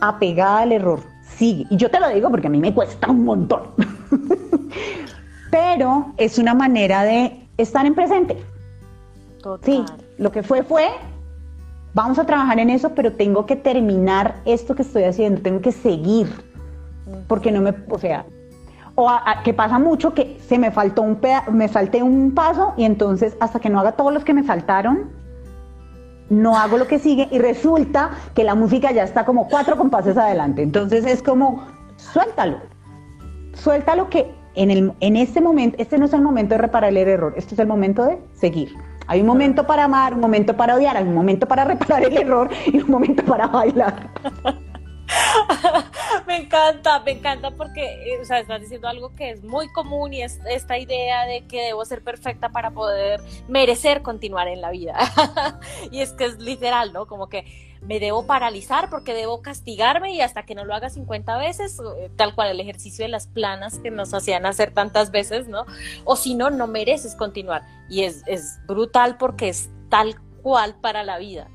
apegada 0.00 0.60
al 0.60 0.72
error. 0.72 1.00
Sigue. 1.36 1.66
Y 1.70 1.76
yo 1.76 1.90
te 1.90 2.00
lo 2.00 2.08
digo 2.08 2.30
porque 2.30 2.46
a 2.46 2.50
mí 2.50 2.58
me 2.58 2.72
cuesta 2.74 3.10
un 3.10 3.24
montón. 3.24 3.62
Pero 5.50 6.12
es 6.16 6.38
una 6.38 6.54
manera 6.54 7.04
de 7.04 7.48
estar 7.56 7.86
en 7.86 7.94
presente. 7.94 8.42
Total. 9.42 9.64
Sí, 9.64 9.84
lo 10.18 10.32
que 10.32 10.42
fue 10.42 10.62
fue. 10.62 10.88
Vamos 11.92 12.18
a 12.18 12.26
trabajar 12.26 12.58
en 12.58 12.70
eso, 12.70 12.92
pero 12.92 13.12
tengo 13.12 13.46
que 13.46 13.54
terminar 13.54 14.40
esto 14.46 14.74
que 14.74 14.82
estoy 14.82 15.04
haciendo, 15.04 15.42
tengo 15.42 15.60
que 15.60 15.70
seguir. 15.70 16.26
Porque 17.28 17.52
no 17.52 17.60
me, 17.60 17.72
o 17.88 17.98
sea, 18.00 18.26
o 18.96 19.08
que 19.44 19.54
pasa 19.54 19.78
mucho 19.78 20.14
que 20.14 20.38
se 20.46 20.58
me 20.58 20.70
faltó 20.70 21.02
un 21.02 21.18
me 21.52 21.68
falté 21.68 22.02
un 22.02 22.32
paso 22.32 22.74
y 22.76 22.84
entonces 22.84 23.36
hasta 23.40 23.60
que 23.60 23.68
no 23.68 23.80
haga 23.80 23.92
todos 23.92 24.12
los 24.12 24.24
que 24.24 24.34
me 24.34 24.42
faltaron, 24.42 25.10
no 26.30 26.56
hago 26.56 26.78
lo 26.78 26.86
que 26.86 26.98
sigue 26.98 27.28
y 27.30 27.38
resulta 27.38 28.10
que 28.34 28.44
la 28.44 28.54
música 28.54 28.92
ya 28.92 29.02
está 29.02 29.24
como 29.24 29.48
cuatro 29.48 29.76
compases 29.76 30.16
adelante. 30.16 30.62
Entonces 30.62 31.04
es 31.04 31.22
como, 31.22 31.64
suéltalo, 31.96 32.58
suéltalo 33.54 34.08
que 34.08 34.32
en, 34.54 34.70
el, 34.70 34.92
en 35.00 35.16
este 35.16 35.40
momento, 35.40 35.76
este 35.80 35.98
no 35.98 36.06
es 36.06 36.12
el 36.12 36.22
momento 36.22 36.54
de 36.54 36.58
reparar 36.58 36.90
el 36.90 36.96
error, 36.96 37.34
este 37.36 37.54
es 37.54 37.58
el 37.58 37.66
momento 37.66 38.04
de 38.04 38.18
seguir. 38.34 38.74
Hay 39.06 39.20
un 39.20 39.26
momento 39.26 39.66
para 39.66 39.84
amar, 39.84 40.14
un 40.14 40.20
momento 40.20 40.56
para 40.56 40.76
odiar, 40.76 40.96
hay 40.96 41.04
un 41.04 41.14
momento 41.14 41.46
para 41.46 41.64
reparar 41.64 42.04
el 42.04 42.16
error 42.16 42.48
y 42.66 42.78
un 42.78 42.90
momento 42.90 43.24
para 43.24 43.46
bailar. 43.46 44.10
me 46.26 46.36
encanta, 46.36 47.00
me 47.00 47.12
encanta 47.12 47.50
porque, 47.50 48.14
eh, 48.14 48.20
o 48.20 48.24
sea, 48.24 48.40
estás 48.40 48.60
diciendo 48.60 48.88
algo 48.88 49.14
que 49.14 49.30
es 49.30 49.42
muy 49.42 49.68
común 49.72 50.12
y 50.12 50.22
es 50.22 50.40
esta 50.48 50.78
idea 50.78 51.26
de 51.26 51.46
que 51.46 51.62
debo 51.62 51.84
ser 51.84 52.02
perfecta 52.02 52.50
para 52.50 52.70
poder 52.70 53.20
merecer 53.48 54.02
continuar 54.02 54.48
en 54.48 54.60
la 54.60 54.70
vida. 54.70 54.98
y 55.90 56.00
es 56.00 56.12
que 56.12 56.24
es 56.24 56.38
literal, 56.38 56.92
¿no? 56.92 57.06
Como 57.06 57.28
que 57.28 57.44
me 57.82 58.00
debo 58.00 58.26
paralizar 58.26 58.88
porque 58.88 59.14
debo 59.14 59.42
castigarme 59.42 60.14
y 60.14 60.20
hasta 60.20 60.44
que 60.44 60.54
no 60.54 60.64
lo 60.64 60.74
haga 60.74 60.88
50 60.88 61.36
veces, 61.36 61.78
eh, 61.98 62.10
tal 62.16 62.34
cual 62.34 62.50
el 62.50 62.60
ejercicio 62.60 63.04
de 63.04 63.10
las 63.10 63.26
planas 63.26 63.78
que 63.78 63.90
nos 63.90 64.14
hacían 64.14 64.46
hacer 64.46 64.72
tantas 64.72 65.10
veces, 65.10 65.48
¿no? 65.48 65.66
O 66.04 66.16
si 66.16 66.34
no, 66.34 66.50
no 66.50 66.66
mereces 66.66 67.14
continuar. 67.14 67.62
Y 67.88 68.04
es, 68.04 68.22
es 68.26 68.58
brutal 68.66 69.18
porque 69.18 69.48
es 69.48 69.68
tal 69.90 70.16
cual 70.42 70.76
para 70.80 71.02
la 71.02 71.18
vida. 71.18 71.48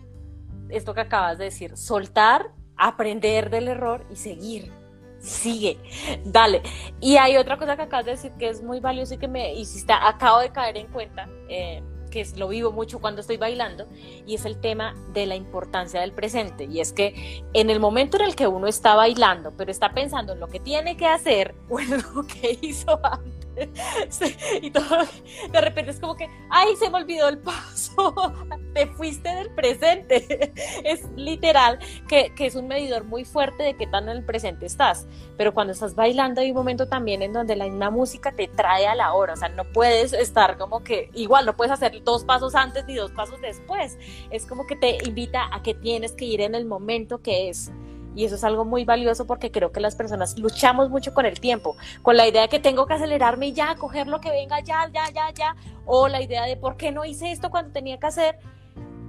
Esto 0.69 0.93
que 0.93 1.01
acabas 1.01 1.39
de 1.39 1.45
decir, 1.45 1.75
soltar 1.77 2.51
aprender 2.79 3.49
del 3.49 3.67
error 3.67 4.05
y 4.09 4.15
seguir. 4.15 4.71
Sigue, 5.19 5.77
dale. 6.23 6.61
Y 7.01 7.17
hay 7.17 7.35
otra 7.35 7.57
cosa 7.57 7.75
que 7.75 7.81
acabas 7.83 8.05
de 8.05 8.11
decir 8.11 8.31
que 8.39 8.47
es 8.47 8.63
muy 8.63 8.79
valioso 8.79 9.15
y 9.15 9.17
que 9.17 9.27
me 9.27 9.53
hiciste, 9.53 9.91
acabo 9.93 10.39
de 10.39 10.49
caer 10.51 10.77
en 10.77 10.87
cuenta, 10.87 11.27
eh, 11.49 11.83
que 12.09 12.25
lo 12.37 12.47
vivo 12.47 12.71
mucho 12.71 12.99
cuando 12.99 13.21
estoy 13.21 13.37
bailando, 13.37 13.87
y 14.25 14.35
es 14.35 14.45
el 14.45 14.59
tema 14.59 14.95
de 15.13 15.25
la 15.25 15.35
importancia 15.35 16.01
del 16.01 16.13
presente. 16.13 16.65
Y 16.65 16.79
es 16.79 16.93
que 16.93 17.43
en 17.53 17.69
el 17.69 17.79
momento 17.79 18.17
en 18.17 18.23
el 18.23 18.35
que 18.35 18.47
uno 18.47 18.67
está 18.67 18.95
bailando, 18.95 19.53
pero 19.57 19.71
está 19.71 19.91
pensando 19.91 20.33
en 20.33 20.39
lo 20.39 20.47
que 20.47 20.59
tiene 20.59 20.97
que 20.97 21.05
hacer 21.05 21.53
o 21.69 21.79
en 21.79 21.91
lo 21.91 22.25
que 22.25 22.57
hizo 22.61 22.99
antes, 23.03 23.38
y 24.61 24.71
todo, 24.71 25.05
de 25.51 25.61
repente 25.61 25.91
es 25.91 25.99
como 25.99 26.15
que, 26.15 26.27
ay, 26.49 26.75
se 26.75 26.89
me 26.89 26.97
olvidó 26.97 27.27
el 27.27 27.39
paso, 27.39 28.13
te 28.73 28.87
fuiste 28.87 29.29
del 29.29 29.51
presente. 29.51 30.53
Es 30.83 31.07
literal 31.15 31.79
que, 32.07 32.33
que, 32.35 32.45
es 32.45 32.55
un 32.55 32.67
medidor 32.67 33.03
muy 33.03 33.25
fuerte 33.25 33.63
de 33.63 33.75
qué 33.75 33.85
tan 33.85 34.09
en 34.09 34.17
el 34.17 34.25
presente 34.25 34.65
estás. 34.65 35.07
Pero 35.37 35.53
cuando 35.53 35.73
estás 35.73 35.95
bailando 35.95 36.41
hay 36.41 36.51
un 36.51 36.57
momento 36.57 36.87
también 36.87 37.21
en 37.21 37.33
donde 37.33 37.55
la 37.55 37.65
misma 37.65 37.89
música 37.89 38.31
te 38.31 38.47
trae 38.47 38.87
a 38.87 38.95
la 38.95 39.13
hora, 39.13 39.33
o 39.33 39.37
sea, 39.37 39.49
no 39.49 39.65
puedes 39.65 40.13
estar 40.13 40.57
como 40.57 40.83
que, 40.83 41.09
igual, 41.13 41.45
no 41.45 41.55
puedes 41.55 41.71
hacer 41.71 42.03
dos 42.03 42.23
pasos 42.23 42.55
antes 42.55 42.85
ni 42.85 42.95
dos 42.95 43.11
pasos 43.11 43.39
después. 43.41 43.97
Es 44.31 44.45
como 44.45 44.65
que 44.65 44.75
te 44.75 44.97
invita 45.05 45.49
a 45.53 45.61
que 45.61 45.73
tienes 45.73 46.13
que 46.13 46.25
ir 46.25 46.41
en 46.41 46.55
el 46.55 46.65
momento 46.65 47.21
que 47.21 47.49
es. 47.49 47.71
Y 48.19 48.25
eso 48.25 48.35
es 48.35 48.43
algo 48.43 48.65
muy 48.65 48.83
valioso 48.83 49.25
porque 49.25 49.49
creo 49.49 49.71
que 49.71 49.79
las 49.79 49.95
personas 49.95 50.37
luchamos 50.37 50.89
mucho 50.89 51.13
con 51.13 51.25
el 51.25 51.39
tiempo, 51.39 51.77
con 52.01 52.17
la 52.17 52.27
idea 52.27 52.41
de 52.41 52.49
que 52.49 52.59
tengo 52.59 52.85
que 52.85 52.95
acelerarme 52.95 53.47
y 53.47 53.53
ya, 53.53 53.75
coger 53.75 54.07
lo 54.07 54.19
que 54.19 54.29
venga 54.29 54.59
ya, 54.59 54.89
ya, 54.93 55.05
ya, 55.15 55.31
ya, 55.33 55.55
o 55.85 56.09
la 56.09 56.21
idea 56.21 56.43
de 56.43 56.57
por 56.57 56.75
qué 56.75 56.91
no 56.91 57.05
hice 57.05 57.31
esto 57.31 57.49
cuando 57.49 57.71
tenía 57.71 57.97
que 57.97 58.07
hacer. 58.07 58.37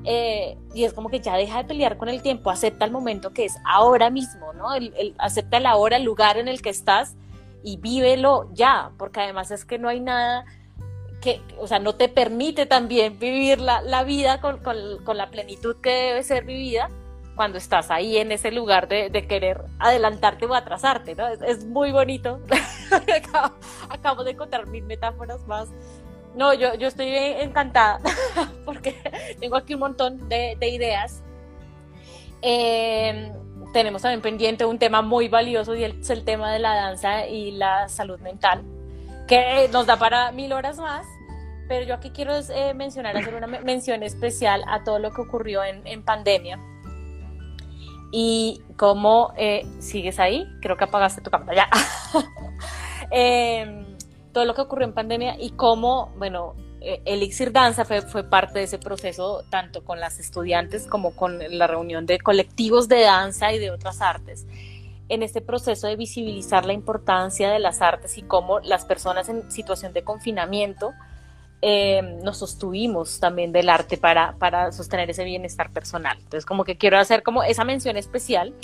Eh, 0.04 0.56
y 0.74 0.84
es 0.84 0.92
como 0.92 1.08
que 1.08 1.18
ya 1.18 1.34
deja 1.34 1.58
de 1.58 1.64
pelear 1.64 1.96
con 1.96 2.08
el 2.08 2.22
tiempo, 2.22 2.50
acepta 2.50 2.84
el 2.84 2.92
momento 2.92 3.32
que 3.32 3.46
es 3.46 3.56
ahora 3.66 4.10
mismo, 4.10 4.52
¿no? 4.52 4.72
El, 4.74 5.16
acepta 5.18 5.58
la 5.58 5.74
hora, 5.74 5.96
el 5.96 6.04
lugar 6.04 6.38
en 6.38 6.46
el 6.46 6.62
que 6.62 6.70
estás 6.70 7.16
y 7.64 7.78
vívelo 7.78 8.48
ya, 8.52 8.92
porque 8.96 9.18
además 9.18 9.50
es 9.50 9.64
que 9.64 9.80
no 9.80 9.88
hay 9.88 9.98
nada 9.98 10.44
que, 11.20 11.42
o 11.58 11.66
sea, 11.66 11.80
no 11.80 11.96
te 11.96 12.08
permite 12.08 12.64
también 12.64 13.18
vivir 13.18 13.60
la, 13.60 13.82
la 13.82 14.04
vida 14.04 14.40
con, 14.40 14.58
con, 14.58 14.76
con 15.02 15.16
la 15.16 15.30
plenitud 15.30 15.78
que 15.82 15.90
debe 15.90 16.22
ser 16.22 16.44
vivida 16.44 16.90
cuando 17.34 17.58
estás 17.58 17.90
ahí 17.90 18.18
en 18.18 18.32
ese 18.32 18.50
lugar 18.50 18.88
de, 18.88 19.10
querer 19.26 19.62
adelantarte 19.78 20.46
o 20.46 20.54
atrasarte, 20.54 21.14
¿no? 21.14 21.28
Es, 21.28 21.64
muy 21.64 21.92
bonito. 21.92 22.40
acabo, 23.88 24.24
de 24.24 24.32
encontrar 24.32 24.66
mil 24.66 24.84
metáforas 24.84 25.46
más. 25.46 25.68
No, 26.34 26.54
yo, 26.54 26.74
yo 26.74 26.88
estoy 26.88 27.08
encantada 27.08 28.00
porque 28.64 28.94
tengo 29.40 29.56
aquí 29.56 29.74
un 29.74 29.80
montón 29.80 30.28
de, 30.28 30.56
ideas. 30.60 31.22
Em, 32.42 33.32
tenemos 33.72 34.02
también 34.02 34.20
pendiente 34.20 34.64
un 34.64 34.78
tema 34.78 35.02
muy 35.02 35.28
valioso 35.28 35.74
y 35.74 35.84
es 35.84 36.10
el 36.10 36.24
tema 36.24 36.52
de 36.52 36.58
la 36.58 36.74
danza 36.74 37.26
y 37.26 37.52
la 37.52 37.88
salud 37.88 38.18
mental, 38.20 38.62
que 39.28 39.68
nos 39.72 39.86
da 39.86 39.96
para 39.96 40.32
mil 40.32 40.52
horas 40.52 40.78
más 40.78 41.06
pero 41.68 41.86
yo 41.86 41.94
aquí 41.94 42.10
quiero 42.10 42.34
eh, 42.36 42.74
mencionar, 42.74 43.16
hacer 43.16 43.32
una 43.32 43.46
mención 43.46 44.02
especial 44.02 44.64
a 44.66 44.82
todo 44.82 44.98
lo 44.98 45.12
que 45.12 45.20
ocurrió 45.20 45.62
en, 45.62 45.86
en 45.86 46.02
pandemia 46.02 46.58
y 48.10 48.62
cómo 48.76 49.32
eh, 49.36 49.66
sigues 49.78 50.18
ahí, 50.18 50.46
creo 50.60 50.76
que 50.76 50.84
apagaste 50.84 51.20
tu 51.20 51.30
cámara 51.30 51.54
ya. 51.54 51.70
Em, 53.12 53.96
todo 54.32 54.44
lo 54.44 54.54
que 54.54 54.60
ocurrió 54.60 54.86
en 54.86 54.94
pandemia 54.94 55.34
y 55.40 55.50
cómo, 55.50 56.12
bueno, 56.16 56.54
eh, 56.80 57.02
Elixir 57.04 57.50
Danza 57.50 57.84
fue, 57.84 58.02
fue, 58.02 58.22
parte 58.22 58.60
de 58.60 58.66
ese 58.66 58.78
proceso, 58.78 59.42
tanto 59.50 59.84
con 59.84 59.98
las 59.98 60.20
estudiantes 60.20 60.86
como 60.86 61.16
con 61.16 61.40
la 61.58 61.66
reunión 61.66 62.06
de 62.06 62.20
colectivos 62.20 62.86
de 62.86 63.00
danza 63.00 63.52
y 63.52 63.58
de 63.58 63.72
otras 63.72 64.00
artes, 64.00 64.46
en 65.08 65.24
este 65.24 65.40
proceso 65.40 65.88
de 65.88 65.96
visibilizar 65.96 66.64
la 66.64 66.72
importancia 66.72 67.50
de 67.50 67.58
las 67.58 67.82
artes 67.82 68.16
y 68.16 68.22
cómo 68.22 68.60
las 68.60 68.84
personas 68.84 69.28
en 69.28 69.50
situación 69.50 69.92
de 69.92 70.04
confinamiento 70.04 70.92
eh, 71.62 72.02
nos 72.22 72.38
sostuvimos 72.38 73.20
también 73.20 73.52
del 73.52 73.68
arte 73.68 73.96
para, 73.96 74.32
para 74.38 74.72
sostener 74.72 75.10
ese 75.10 75.24
bienestar 75.24 75.70
personal. 75.70 76.16
Entonces, 76.18 76.46
como 76.46 76.64
que 76.64 76.76
quiero 76.76 76.98
hacer 76.98 77.22
como 77.22 77.42
esa 77.42 77.64
mención 77.64 77.96
especial 77.96 78.54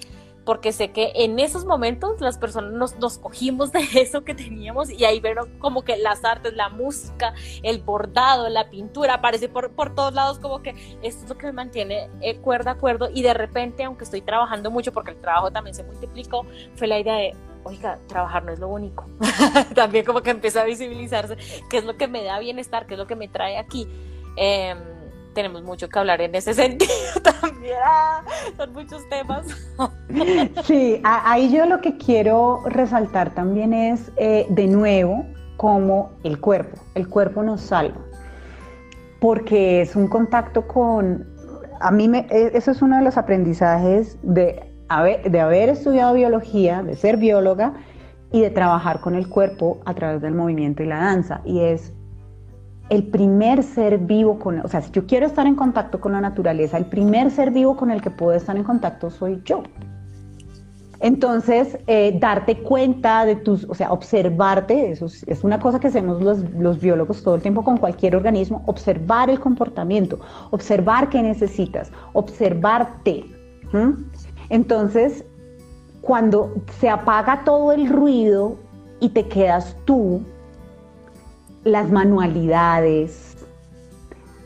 porque 0.46 0.72
sé 0.72 0.92
que 0.92 1.12
en 1.16 1.38
esos 1.40 1.66
momentos 1.66 2.20
las 2.20 2.38
personas 2.38 2.72
nos, 2.72 2.98
nos, 2.98 3.18
cogimos 3.18 3.72
de 3.72 3.80
eso 4.00 4.24
que 4.24 4.34
teníamos 4.34 4.88
y 4.88 5.04
ahí 5.04 5.20
vieron 5.20 5.58
como 5.58 5.82
que 5.82 5.98
las 5.98 6.24
artes, 6.24 6.54
la 6.54 6.70
música, 6.70 7.34
el 7.62 7.82
bordado, 7.82 8.48
la 8.48 8.70
pintura, 8.70 9.14
aparece 9.14 9.48
por, 9.48 9.72
por 9.72 9.94
todos 9.94 10.14
lados 10.14 10.38
como 10.38 10.62
que 10.62 10.70
esto 11.02 11.24
es 11.24 11.28
lo 11.28 11.36
que 11.36 11.46
me 11.46 11.52
mantiene 11.52 12.08
eh, 12.22 12.38
cuerda 12.38 12.70
a 12.70 12.74
cuerdo 12.76 13.10
y 13.12 13.22
de 13.22 13.34
repente, 13.34 13.84
aunque 13.84 14.04
estoy 14.04 14.22
trabajando 14.22 14.70
mucho 14.70 14.92
porque 14.92 15.10
el 15.10 15.20
trabajo 15.20 15.50
también 15.50 15.74
se 15.74 15.82
multiplicó, 15.82 16.46
fue 16.76 16.86
la 16.86 17.00
idea 17.00 17.16
de, 17.16 17.34
oiga, 17.64 17.98
trabajar 18.06 18.44
no 18.44 18.52
es 18.52 18.60
lo 18.60 18.68
único. 18.68 19.06
También 19.74 20.04
como 20.04 20.22
que 20.22 20.30
empieza 20.30 20.62
a 20.62 20.64
visibilizarse 20.64 21.36
qué 21.68 21.78
es 21.78 21.84
lo 21.84 21.96
que 21.96 22.06
me 22.06 22.22
da 22.22 22.38
bienestar, 22.38 22.86
qué 22.86 22.94
es 22.94 22.98
lo 22.98 23.08
que 23.08 23.16
me 23.16 23.26
trae 23.26 23.58
aquí. 23.58 23.88
Em, 24.36 24.78
tenemos 25.36 25.62
mucho 25.62 25.88
que 25.88 25.98
hablar 26.00 26.20
en 26.20 26.34
ese 26.34 26.52
sentido 26.64 26.90
también. 27.22 27.76
Ah, 27.84 28.24
son 28.56 28.72
muchos 28.72 29.08
temas. 29.08 29.46
sí, 30.64 31.00
ahí 31.04 31.52
yo 31.52 31.66
lo 31.66 31.80
que 31.80 31.96
quiero 31.96 32.62
resaltar 32.66 33.32
también 33.34 33.72
es, 33.72 34.10
eh, 34.16 34.46
de 34.48 34.66
nuevo, 34.66 35.24
como 35.56 36.10
el 36.24 36.40
cuerpo. 36.40 36.76
El 36.96 37.08
cuerpo 37.08 37.44
nos 37.44 37.60
salva. 37.60 38.00
Porque 39.20 39.82
es 39.82 39.94
un 39.94 40.08
contacto 40.08 40.66
con 40.66 41.24
a 41.78 41.90
mí 41.90 42.08
me, 42.08 42.26
e, 42.30 42.52
eso 42.54 42.70
es 42.70 42.80
uno 42.80 42.96
de 42.96 43.04
los 43.04 43.18
aprendizajes 43.18 44.18
de 44.22 44.66
de 44.88 45.40
haber 45.40 45.68
estudiado 45.68 46.14
biología, 46.14 46.82
de 46.82 46.94
ser 46.94 47.16
bióloga 47.16 47.74
y 48.30 48.40
de 48.40 48.50
trabajar 48.50 49.00
con 49.00 49.14
el 49.14 49.28
cuerpo 49.28 49.80
a 49.84 49.94
través 49.94 50.22
del 50.22 50.34
movimiento 50.34 50.82
y 50.82 50.86
la 50.86 50.98
danza. 50.98 51.40
Y 51.44 51.60
es 51.60 51.92
el 52.88 53.04
primer 53.04 53.62
ser 53.62 53.98
vivo 53.98 54.38
con, 54.38 54.60
o 54.60 54.68
sea, 54.68 54.80
si 54.80 54.90
yo 54.92 55.06
quiero 55.06 55.26
estar 55.26 55.46
en 55.46 55.56
contacto 55.56 56.00
con 56.00 56.12
la 56.12 56.20
naturaleza, 56.20 56.76
el 56.76 56.86
primer 56.86 57.30
ser 57.30 57.50
vivo 57.50 57.76
con 57.76 57.90
el 57.90 58.00
que 58.00 58.10
puedo 58.10 58.32
estar 58.32 58.56
en 58.56 58.64
contacto 58.64 59.10
soy 59.10 59.40
yo. 59.44 59.62
Entonces, 61.00 61.78
eh, 61.86 62.16
darte 62.18 62.56
cuenta 62.58 63.26
de 63.26 63.36
tus, 63.36 63.64
o 63.64 63.74
sea, 63.74 63.92
observarte, 63.92 64.92
eso 64.92 65.06
es, 65.06 65.44
una 65.44 65.60
cosa 65.60 65.78
que 65.78 65.88
hacemos 65.88 66.22
los, 66.22 66.80
biólogos 66.80 67.22
todo 67.22 67.34
el 67.34 67.42
tiempo 67.42 67.62
con 67.62 67.76
cualquier 67.76 68.16
organismo, 68.16 68.62
observar 68.66 69.28
el 69.28 69.38
comportamiento, 69.38 70.18
observar 70.50 71.10
qué 71.10 71.22
necesitas, 71.22 71.92
observarte. 72.14 73.26
Entonces, 74.48 75.24
cuando 76.00 76.54
se 76.78 76.88
apaga 76.88 77.42
todo 77.44 77.72
el 77.72 77.88
ruido 77.88 78.56
y 79.00 79.10
te 79.10 79.26
quedas 79.28 79.76
tú, 79.84 80.22
las 81.66 81.90
manualidades, 81.90 83.36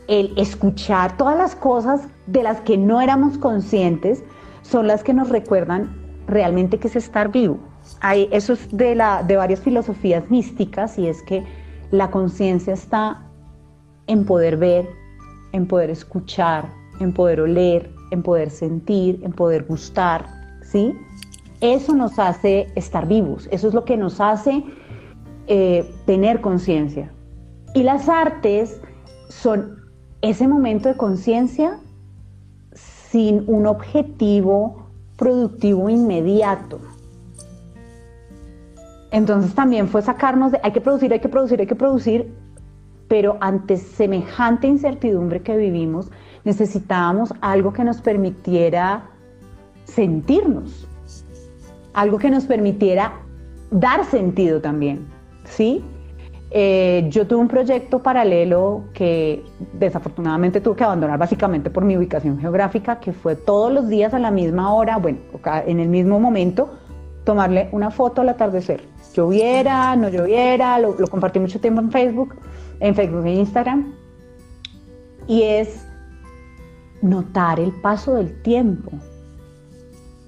el 0.07 0.33
escuchar, 0.37 1.15
todas 1.17 1.37
las 1.37 1.55
cosas 1.55 2.07
de 2.25 2.41
las 2.41 2.61
que 2.61 2.77
no 2.77 2.99
éramos 2.99 3.37
conscientes, 3.37 4.23
son 4.63 4.87
las 4.87 5.03
que 5.03 5.13
nos 5.13 5.29
recuerdan 5.29 5.95
realmente 6.27 6.79
qué 6.79 6.87
es 6.87 6.95
estar 6.95 7.31
vivo. 7.31 7.59
Hay, 7.99 8.27
eso 8.31 8.53
es 8.53 8.75
de, 8.75 8.95
la, 8.95 9.21
de 9.21 9.37
varias 9.37 9.59
filosofías 9.59 10.29
místicas 10.31 10.97
y 10.97 11.07
es 11.07 11.21
que 11.21 11.45
la 11.91 12.09
conciencia 12.09 12.73
está 12.73 13.21
en 14.07 14.25
poder 14.25 14.57
ver, 14.57 14.89
en 15.51 15.67
poder 15.67 15.91
escuchar, 15.91 16.65
en 16.99 17.13
poder 17.13 17.41
oler, 17.41 17.91
en 18.09 18.23
poder 18.23 18.49
sentir, 18.49 19.19
en 19.23 19.31
poder 19.31 19.65
gustar, 19.65 20.25
¿sí? 20.63 20.97
Eso 21.59 21.93
nos 21.93 22.17
hace 22.17 22.67
estar 22.73 23.07
vivos, 23.07 23.47
eso 23.51 23.67
es 23.67 23.75
lo 23.75 23.85
que 23.85 23.95
nos 23.95 24.19
hace 24.19 24.63
eh, 25.47 25.89
tener 26.05 26.41
conciencia. 26.41 27.11
Y 27.73 27.83
las 27.83 28.09
artes 28.09 28.81
son 29.29 29.81
ese 30.21 30.47
momento 30.47 30.89
de 30.89 30.97
conciencia 30.97 31.79
sin 32.73 33.43
un 33.47 33.65
objetivo 33.65 34.87
productivo 35.17 35.89
inmediato. 35.89 36.79
Entonces 39.11 39.53
también 39.53 39.87
fue 39.87 40.01
sacarnos 40.01 40.53
de, 40.53 40.59
hay 40.63 40.71
que 40.71 40.81
producir, 40.81 41.11
hay 41.11 41.19
que 41.19 41.29
producir, 41.29 41.59
hay 41.59 41.67
que 41.67 41.75
producir, 41.75 42.33
pero 43.07 43.37
ante 43.41 43.75
semejante 43.75 44.67
incertidumbre 44.67 45.41
que 45.41 45.57
vivimos, 45.57 46.09
necesitábamos 46.45 47.33
algo 47.41 47.73
que 47.73 47.83
nos 47.83 48.01
permitiera 48.01 49.09
sentirnos, 49.83 50.87
algo 51.93 52.17
que 52.17 52.29
nos 52.29 52.45
permitiera 52.45 53.13
dar 53.69 54.05
sentido 54.05 54.61
también, 54.61 55.05
¿sí? 55.51 55.83
Eh, 56.53 57.05
yo 57.09 57.25
tuve 57.27 57.39
un 57.39 57.47
proyecto 57.47 58.03
paralelo 58.03 58.83
que 58.93 59.41
desafortunadamente 59.73 60.59
tuve 60.59 60.75
que 60.75 60.83
abandonar 60.83 61.17
básicamente 61.17 61.69
por 61.69 61.85
mi 61.85 61.95
ubicación 61.95 62.39
geográfica, 62.39 62.99
que 62.99 63.13
fue 63.13 63.35
todos 63.37 63.71
los 63.71 63.87
días 63.87 64.13
a 64.13 64.19
la 64.19 64.31
misma 64.31 64.73
hora, 64.73 64.97
bueno, 64.97 65.19
en 65.65 65.79
el 65.79 65.87
mismo 65.87 66.19
momento, 66.19 66.71
tomarle 67.23 67.69
una 67.71 67.89
foto 67.89 68.21
al 68.21 68.29
atardecer. 68.29 68.83
Lloviera, 69.13 69.95
no 69.95 70.09
lloviera, 70.09 70.77
lo, 70.79 70.95
lo 70.99 71.07
compartí 71.07 71.39
mucho 71.39 71.59
tiempo 71.61 71.79
en 71.79 71.91
Facebook, 71.91 72.35
en 72.81 72.95
Facebook 72.95 73.25
e 73.25 73.33
Instagram. 73.33 73.93
Y 75.27 75.43
es 75.43 75.87
notar 77.01 77.59
el 77.61 77.71
paso 77.81 78.15
del 78.15 78.41
tiempo. 78.41 78.91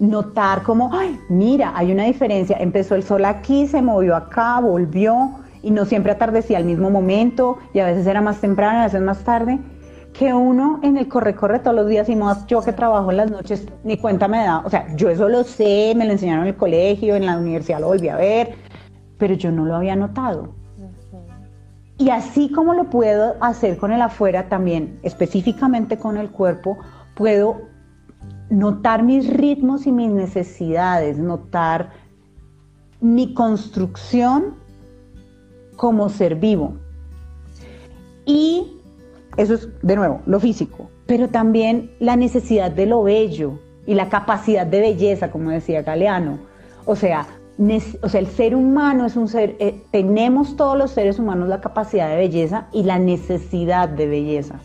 Notar 0.03 0.63
como, 0.63 0.89
ay, 0.93 1.17
mira, 1.29 1.71
hay 1.75 1.93
una 1.93 2.03
diferencia. 2.03 2.57
Empezó 2.59 2.95
el 2.95 3.03
sol 3.03 3.23
aquí, 3.23 3.67
se 3.67 3.81
movió 3.81 4.17
acá, 4.17 4.59
volvió 4.59 5.31
y 5.61 5.71
no 5.71 5.85
siempre 5.85 6.11
atardecía 6.11 6.57
al 6.57 6.65
mismo 6.65 6.89
momento 6.89 7.57
y 7.73 7.79
a 7.79 7.85
veces 7.85 8.05
era 8.05 8.19
más 8.19 8.41
temprano, 8.41 8.79
a 8.79 8.83
veces 8.83 9.01
más 9.01 9.23
tarde, 9.23 9.59
que 10.11 10.33
uno 10.33 10.81
en 10.83 10.97
el 10.97 11.07
corre-corre 11.07 11.59
todos 11.59 11.77
los 11.77 11.87
días 11.87 12.09
y 12.09 12.17
más 12.17 12.45
yo 12.47 12.61
que 12.61 12.73
trabajo 12.73 13.11
en 13.11 13.17
las 13.17 13.31
noches, 13.31 13.65
ni 13.85 13.97
cuenta 13.97 14.27
me 14.27 14.39
da, 14.39 14.59
o 14.65 14.69
sea, 14.69 14.93
yo 14.97 15.09
eso 15.09 15.29
lo 15.29 15.45
sé, 15.45 15.93
me 15.95 16.03
lo 16.03 16.11
enseñaron 16.11 16.43
en 16.43 16.49
el 16.49 16.57
colegio, 16.57 17.15
en 17.15 17.25
la 17.25 17.37
universidad 17.37 17.79
lo 17.79 17.87
volví 17.87 18.09
a 18.09 18.17
ver, 18.17 18.55
pero 19.17 19.35
yo 19.35 19.53
no 19.53 19.63
lo 19.63 19.73
había 19.73 19.95
notado. 19.95 20.53
Y 21.97 22.09
así 22.09 22.51
como 22.51 22.73
lo 22.73 22.89
puedo 22.89 23.35
hacer 23.39 23.77
con 23.77 23.93
el 23.93 24.01
afuera, 24.01 24.49
también 24.49 24.99
específicamente 25.01 25.97
con 25.97 26.17
el 26.17 26.29
cuerpo, 26.29 26.77
puedo 27.15 27.72
notar 28.53 29.03
mis 29.03 29.27
ritmos 29.27 29.87
y 29.87 29.91
mis 29.91 30.11
necesidades, 30.11 31.17
notar 31.17 31.91
mi 33.01 33.33
construcción 33.33 34.55
como 35.75 36.07
ser 36.09 36.35
vivo. 36.35 36.75
Y 38.25 38.79
eso 39.37 39.55
es, 39.55 39.67
de 39.81 39.95
nuevo, 39.95 40.21
lo 40.25 40.39
físico, 40.39 40.89
pero 41.07 41.29
también 41.29 41.91
la 41.99 42.15
necesidad 42.15 42.71
de 42.71 42.85
lo 42.85 43.03
bello 43.03 43.59
y 43.87 43.95
la 43.95 44.09
capacidad 44.09 44.67
de 44.67 44.79
belleza, 44.79 45.31
como 45.31 45.49
decía 45.49 45.81
Galeano. 45.81 46.37
O 46.85 46.95
sea, 46.95 47.27
o 48.01 48.09
sea 48.09 48.19
el 48.19 48.27
ser 48.27 48.55
humano 48.55 49.05
es 49.05 49.15
un 49.15 49.27
ser, 49.27 49.55
eh, 49.59 49.81
tenemos 49.91 50.55
todos 50.55 50.77
los 50.77 50.91
seres 50.91 51.17
humanos 51.17 51.49
la 51.49 51.59
capacidad 51.59 52.07
de 52.07 52.17
belleza 52.17 52.67
y 52.71 52.83
la 52.83 52.99
necesidad 52.99 53.89
de 53.89 54.07
belleza. 54.07 54.59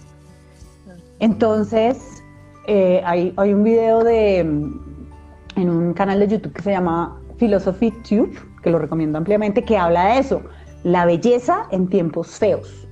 Entonces, 1.21 2.18
eh, 2.71 3.01
hay, 3.03 3.33
hay, 3.39 3.55
un 3.55 3.65
video 3.65 4.05
de, 4.05 4.41
en 4.41 5.71
un 5.71 5.95
canal 5.95 6.21
de 6.21 6.29
YouTube 6.29 6.53
que 6.53 6.61
se 6.61 6.71
llama 6.71 7.19
Philosophy 7.39 7.91
Tube, 8.07 8.39
que 8.63 8.69
lo 8.69 8.79
recomiendo 8.79 9.17
ampliamente, 9.17 9.65
que 9.65 9.79
habla 9.79 10.09
de 10.09 10.19
eso, 10.19 10.43
la 10.85 11.07
belleza 11.07 11.67
en 11.71 11.89
tiempos 11.89 12.39
feos, 12.39 12.87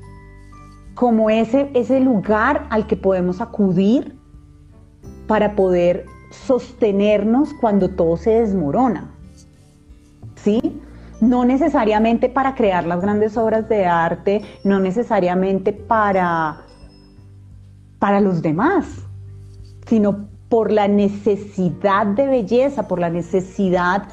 como 0.94 1.28
ese, 1.28 1.70
ese 1.74 2.00
lugar 2.00 2.66
al 2.70 2.86
que 2.86 2.96
podemos 2.96 3.42
acudir 3.42 4.16
para 5.26 5.54
poder 5.54 6.06
sostenernos 6.30 7.52
cuando 7.60 7.90
todo 7.90 8.16
se 8.16 8.30
desmorona. 8.30 9.10
¿Sí? 10.36 10.80
No 11.20 11.44
necesariamente 11.44 12.30
para 12.30 12.54
crear 12.54 12.86
las 12.86 13.02
grandes 13.02 13.36
obras 13.36 13.68
de 13.68 13.84
arte, 13.84 14.40
no 14.64 14.80
necesariamente 14.80 15.74
para, 15.74 16.62
para 17.98 18.20
los 18.20 18.40
demás, 18.40 19.05
sino 19.88 20.28
por 20.48 20.70
la 20.70 20.88
necesidad 20.88 22.06
de 22.06 22.26
belleza, 22.26 22.86
por 22.86 22.98
la 22.98 23.10
necesidad 23.10 24.04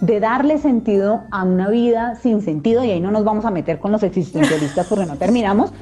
de 0.00 0.20
darle 0.20 0.58
sentido 0.58 1.22
a 1.30 1.44
una 1.44 1.68
vida 1.68 2.16
sin 2.16 2.42
sentido, 2.42 2.84
y 2.84 2.90
ahí 2.90 3.00
no 3.00 3.10
nos 3.10 3.24
vamos 3.24 3.44
a 3.44 3.50
meter 3.50 3.78
con 3.78 3.92
los 3.92 4.02
existencialistas 4.02 4.86
porque 4.86 5.06
no 5.06 5.16
terminamos, 5.16 5.72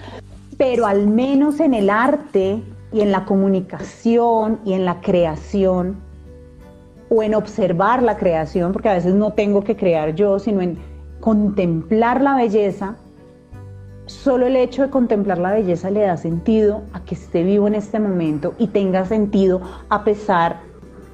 pero 0.59 0.87
al 0.87 1.07
menos 1.07 1.61
en 1.61 1.75
el 1.75 1.89
arte 1.89 2.63
y 2.93 3.01
en 3.01 3.13
la 3.13 3.25
comunicación 3.25 4.61
y 4.65 4.75
en 4.75 4.85
la 4.85 5.01
creación, 5.01 5.97
o 7.11 7.23
en 7.23 7.35
observar 7.35 8.03
la 8.03 8.17
creación, 8.17 8.73
porque 8.73 8.89
a 8.89 8.95
veces 8.95 9.15
no 9.15 9.33
tengo 9.33 9.65
que 9.65 9.77
crear 9.77 10.15
yo, 10.15 10.39
sino 10.39 10.63
en 10.63 10.79
contemplar 11.21 12.23
la 12.23 12.37
belleza, 12.37 12.97
solo 14.31 14.47
el 14.47 14.55
hecho 14.55 14.83
de 14.83 14.91
contemplar 14.91 15.39
la 15.39 15.51
belleza 15.51 15.91
le 15.91 16.03
da 16.03 16.17
sentido 16.17 16.85
a 16.93 17.05
que 17.05 17.17
esté 17.17 17.43
vivo 17.43 17.67
en 17.67 17.75
este 17.75 17.99
momento 17.99 18.55
y 18.59 18.69
tenga 18.69 19.05
sentido 19.05 19.61
a 19.89 20.05
pesar 20.05 20.61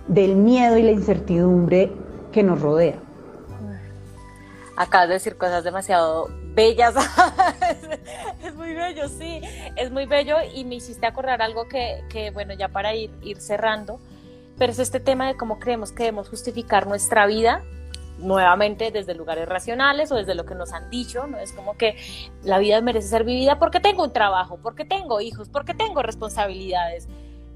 del 0.07 0.37
miedo 0.37 0.77
y 0.77 0.83
la 0.83 0.91
incertidumbre 0.91 1.91
que 2.31 2.43
nos 2.43 2.61
rodea. 2.61 2.97
Acabas 4.77 5.09
de 5.09 5.15
decir 5.15 5.39
cosas 5.39 5.65
demasiado 5.65 6.29
bellas. 6.55 6.95
es, 8.45 8.55
muy 8.55 8.75
bello, 8.75 9.09
sí, 9.09 9.41
es 9.77 9.91
muy 9.91 10.05
bello 10.05 10.37
y 10.55 10.67
me 10.67 10.75
hiciste 10.75 11.07
acordar 11.07 11.41
algo 11.41 11.69
que, 11.69 12.05
que, 12.11 12.31
bueno, 12.33 12.53
ya 12.53 12.69
para 12.69 12.95
ir, 12.95 13.11
ir 13.23 13.41
cerrando, 13.41 13.99
pero 14.59 14.73
es 14.73 14.79
este 14.79 15.01
tema 15.01 15.27
de 15.27 15.39
cómo 15.39 15.59
creemos 15.59 15.91
que 15.91 16.03
debemos 16.03 16.29
justificar 16.29 16.87
nuestra 16.87 17.25
vida 17.25 17.63
nuevamente 18.19 18.91
desde 18.91 19.15
lugares 19.15 19.49
racionales 19.49 20.11
o 20.13 20.17
desde 20.17 20.35
lo 20.35 20.45
que 20.45 20.55
nos 20.55 20.73
han 20.73 20.91
dicho, 20.91 21.27
¿no? 21.27 21.39
Es 21.39 21.53
como 21.53 21.77
que 21.77 21.97
la 22.43 22.59
vida 22.59 22.81
merece 22.81 23.09
ser 23.09 23.25
vivida 23.25 23.59
porque 23.59 23.81
tengo 23.81 24.05
un 24.05 24.13
trabajo, 24.13 24.59
porque 24.63 24.85
tengo 24.85 25.21
hijos, 25.21 25.49
porque 25.49 25.75
tengo 25.75 26.03
responsabilidades. 26.03 27.09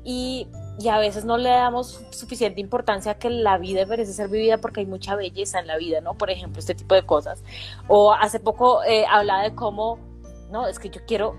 Y, 0.03 0.49
y, 0.79 0.89
a 0.89 0.99
veces 0.99 1.27
no 1.27 1.37
le 1.37 1.51
damos 1.51 2.01
suficiente 2.11 2.59
importancia 2.59 3.13
a 3.13 3.19
que 3.19 3.29
la 3.29 3.59
vida 3.59 3.85
merece 3.85 4.15
ser 4.15 4.31
vivida 4.31 4.57
porque 4.57 4.81
hay 4.81 4.87
mucha 4.87 5.15
belleza 5.15 5.61
en 5.61 5.67
la 5.67 5.77
vida, 5.77 6.01
¿no? 6.01 6.15
Por 6.15 6.31
ejemplo, 6.31 6.59
este 6.59 6.75
tipo 6.75 6.95
de 6.95 7.03
cosas. 7.05 7.45
O 7.87 8.15
hace 8.15 8.41
poco 8.41 8.83
eh, 8.85 9.05
hablaba 9.11 9.43
de 9.43 9.55
cómo, 9.55 9.99
no, 10.51 10.67
es 10.69 10.79
que 10.79 10.89
yo 10.89 11.03
quiero, 11.07 11.37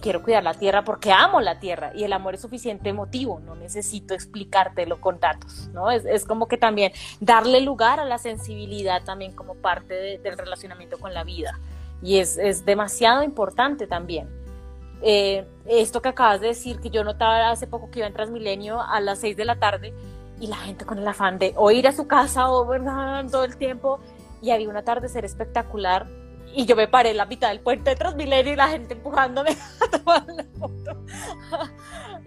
quiero 0.00 0.22
cuidar 0.22 0.42
la 0.42 0.54
tierra 0.54 0.84
porque 0.84 1.12
amo 1.12 1.40
la 1.40 1.60
tierra 1.60 1.92
y 1.94 2.04
el 2.04 2.12
amor 2.12 2.34
es 2.34 2.40
suficiente 2.40 2.92
motivo, 2.92 3.40
no 3.40 3.54
necesito 3.54 4.14
explicártelo 4.14 5.00
con 5.00 5.20
datos, 5.20 5.68
¿no? 5.72 5.90
Es, 5.90 6.04
es 6.04 6.24
como 6.24 6.48
que 6.48 6.56
también 6.56 6.92
darle 7.20 7.60
lugar 7.60 8.00
a 8.00 8.04
la 8.04 8.18
sensibilidad 8.18 9.04
también 9.04 9.32
como 9.32 9.54
parte 9.54 10.18
del 10.18 10.38
relacionamiento 10.38 10.98
con 10.98 11.14
la 11.14 11.24
vida 11.24 11.58
y 12.02 12.18
es, 12.18 12.38
es 12.38 12.64
demasiado 12.64 13.22
importante 13.22 13.86
también. 13.86 14.28
eh, 15.02 15.46
esto 15.66 16.00
que 16.02 16.08
acabas 16.10 16.40
de 16.40 16.48
decir, 16.48 16.80
que 16.80 16.90
yo 16.90 17.04
notaba 17.04 17.50
hace 17.50 17.66
poco 17.66 17.90
que 17.90 18.00
iba 18.00 18.08
en 18.08 18.14
Transmilenio 18.14 18.80
a 18.80 19.00
las 19.00 19.18
6 19.20 19.36
de 19.36 19.44
la 19.44 19.56
tarde 19.56 19.94
y 20.40 20.46
la 20.46 20.56
gente 20.56 20.84
con 20.84 20.98
el 20.98 21.06
afán 21.06 21.38
de 21.38 21.52
o 21.56 21.70
ir 21.70 21.86
a 21.88 21.92
su 21.92 22.06
casa 22.06 22.50
o 22.50 22.66
¿verdad? 22.66 23.24
todo 23.30 23.44
el 23.44 23.56
tiempo 23.56 24.00
y 24.42 24.50
había 24.50 24.68
un 24.68 24.76
atardecer 24.76 25.24
espectacular 25.24 26.06
y 26.54 26.66
yo 26.66 26.76
me 26.76 26.88
paré 26.88 27.10
en 27.10 27.16
la 27.16 27.26
mitad 27.26 27.48
del 27.48 27.60
puente 27.60 27.90
de 27.90 27.96
Transmilenio 27.96 28.52
y 28.52 28.56
la 28.56 28.68
gente 28.68 28.94
empujándome 28.94 29.50
a 29.80 29.98
tomar 29.98 30.26
la 30.26 30.44
foto. 30.58 31.04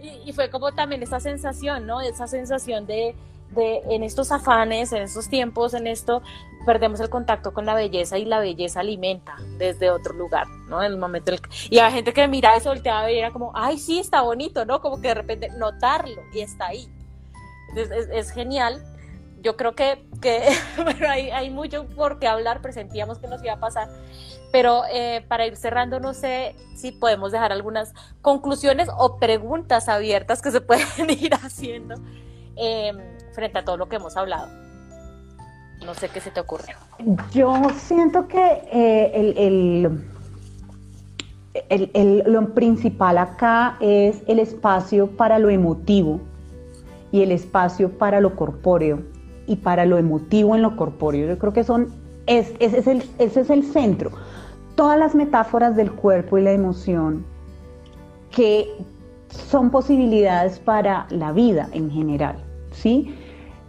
y, 0.00 0.30
y, 0.30 0.32
fue 0.32 0.50
como 0.50 0.72
también 0.72 1.02
esa 1.02 1.20
sensación, 1.20 1.86
¿no? 1.86 2.00
Esa 2.00 2.26
sensación 2.26 2.86
de, 2.86 3.14
de, 3.50 3.80
en 3.90 4.02
estos 4.02 4.32
afanes, 4.32 4.92
en 4.92 5.02
estos 5.02 5.28
tiempos, 5.28 5.74
en 5.74 5.86
esto, 5.86 6.22
perdemos 6.66 7.00
el 7.00 7.08
contacto 7.08 7.52
con 7.52 7.64
la 7.64 7.74
belleza 7.74 8.18
y 8.18 8.24
la 8.24 8.40
belleza 8.40 8.80
alimenta 8.80 9.36
desde 9.56 9.90
otro 9.90 10.12
lugar, 10.12 10.46
¿no? 10.68 10.82
En 10.82 10.92
el 10.92 10.98
momento 10.98 11.32
y 11.70 11.78
hay 11.78 11.92
gente 11.92 12.12
que 12.12 12.28
mira 12.28 12.56
eso, 12.56 12.68
volteaba 12.68 13.10
y 13.10 13.18
era 13.18 13.30
como, 13.30 13.52
ay, 13.54 13.78
sí, 13.78 13.98
está 13.98 14.20
bonito, 14.20 14.64
¿no? 14.64 14.80
Como 14.80 15.00
que 15.00 15.08
de 15.08 15.14
repente 15.14 15.48
notarlo 15.56 16.22
y 16.32 16.40
está 16.40 16.66
ahí. 16.66 16.88
Es, 17.74 17.90
es, 17.90 18.08
es 18.10 18.30
genial. 18.30 18.82
Yo 19.40 19.56
creo 19.56 19.74
que, 19.74 20.04
hay, 21.08 21.50
mucho 21.50 21.86
por 21.86 22.18
qué 22.18 22.26
hablar, 22.26 22.60
presentíamos 22.60 23.18
que 23.18 23.28
nos 23.28 23.42
iba 23.42 23.54
a 23.54 23.60
pasar, 23.60 23.88
pero 24.50 24.82
eh, 24.92 25.24
para 25.28 25.46
ir 25.46 25.56
cerrando, 25.56 26.00
no 26.00 26.12
sé 26.12 26.56
si 26.74 26.92
podemos 26.92 27.30
dejar 27.32 27.52
algunas 27.52 27.94
conclusiones 28.20 28.88
o 28.96 29.18
preguntas 29.18 29.88
abiertas 29.88 30.42
que 30.42 30.50
se 30.50 30.60
pueden 30.62 31.10
ir 31.10 31.34
haciendo 31.34 31.94
eh, 32.56 32.92
frente 33.32 33.58
a 33.58 33.64
todo 33.64 33.76
lo 33.76 33.88
que 33.88 33.96
hemos 33.96 34.16
hablado. 34.16 34.48
No 35.84 35.94
sé 35.94 36.08
qué 36.08 36.20
se 36.20 36.32
te 36.32 36.40
ocurre. 36.40 36.74
Yo 37.32 37.54
siento 37.76 38.26
que 38.26 38.62
eh, 38.72 39.88
lo 42.26 42.54
principal 42.54 43.18
acá 43.18 43.76
es 43.80 44.22
el 44.26 44.40
espacio 44.40 45.06
para 45.16 45.38
lo 45.38 45.48
emotivo 45.50 46.20
y 47.12 47.22
el 47.22 47.30
espacio 47.30 47.96
para 47.96 48.20
lo 48.20 48.34
corpóreo 48.34 49.17
y 49.48 49.56
para 49.56 49.84
lo 49.86 49.98
emotivo 49.98 50.54
en 50.54 50.62
lo 50.62 50.76
corpóreo. 50.76 51.26
Yo 51.26 51.38
creo 51.38 51.52
que 51.52 51.64
son, 51.64 51.88
es, 52.26 52.52
ese, 52.60 52.78
es 52.78 52.86
el, 52.86 53.02
ese 53.18 53.40
es 53.40 53.50
el 53.50 53.64
centro. 53.64 54.12
Todas 54.76 54.98
las 54.98 55.14
metáforas 55.14 55.74
del 55.74 55.90
cuerpo 55.90 56.38
y 56.38 56.42
la 56.42 56.52
emoción 56.52 57.24
que 58.30 58.68
son 59.30 59.70
posibilidades 59.70 60.60
para 60.60 61.06
la 61.10 61.32
vida 61.32 61.68
en 61.72 61.90
general, 61.90 62.36
¿sí? 62.70 63.14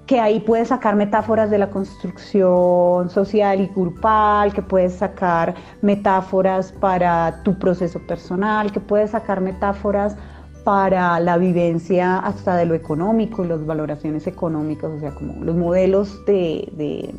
que 0.09 0.19
ahí 0.19 0.39
puedes 0.39 0.69
sacar 0.69 0.95
metáforas 0.95 1.51
de 1.51 1.59
la 1.59 1.69
construcción 1.69 3.11
social 3.11 3.61
y 3.61 3.67
grupal, 3.67 4.51
que 4.51 4.63
puedes 4.63 4.95
sacar 4.95 5.53
metáforas 5.83 6.71
para 6.71 7.43
tu 7.43 7.59
proceso 7.59 7.99
personal, 8.07 8.71
que 8.71 8.79
puedes 8.79 9.11
sacar 9.11 9.39
metáforas 9.39 10.15
para 10.63 11.19
la 11.19 11.37
vivencia 11.37 12.17
hasta 12.17 12.55
de 12.55 12.65
lo 12.65 12.75
económico 12.75 13.43
y 13.43 13.47
las 13.47 13.65
valoraciones 13.65 14.27
económicas, 14.27 14.91
o 14.91 14.99
sea, 14.99 15.11
como 15.15 15.43
los 15.43 15.55
modelos 15.55 16.23
de, 16.25 17.13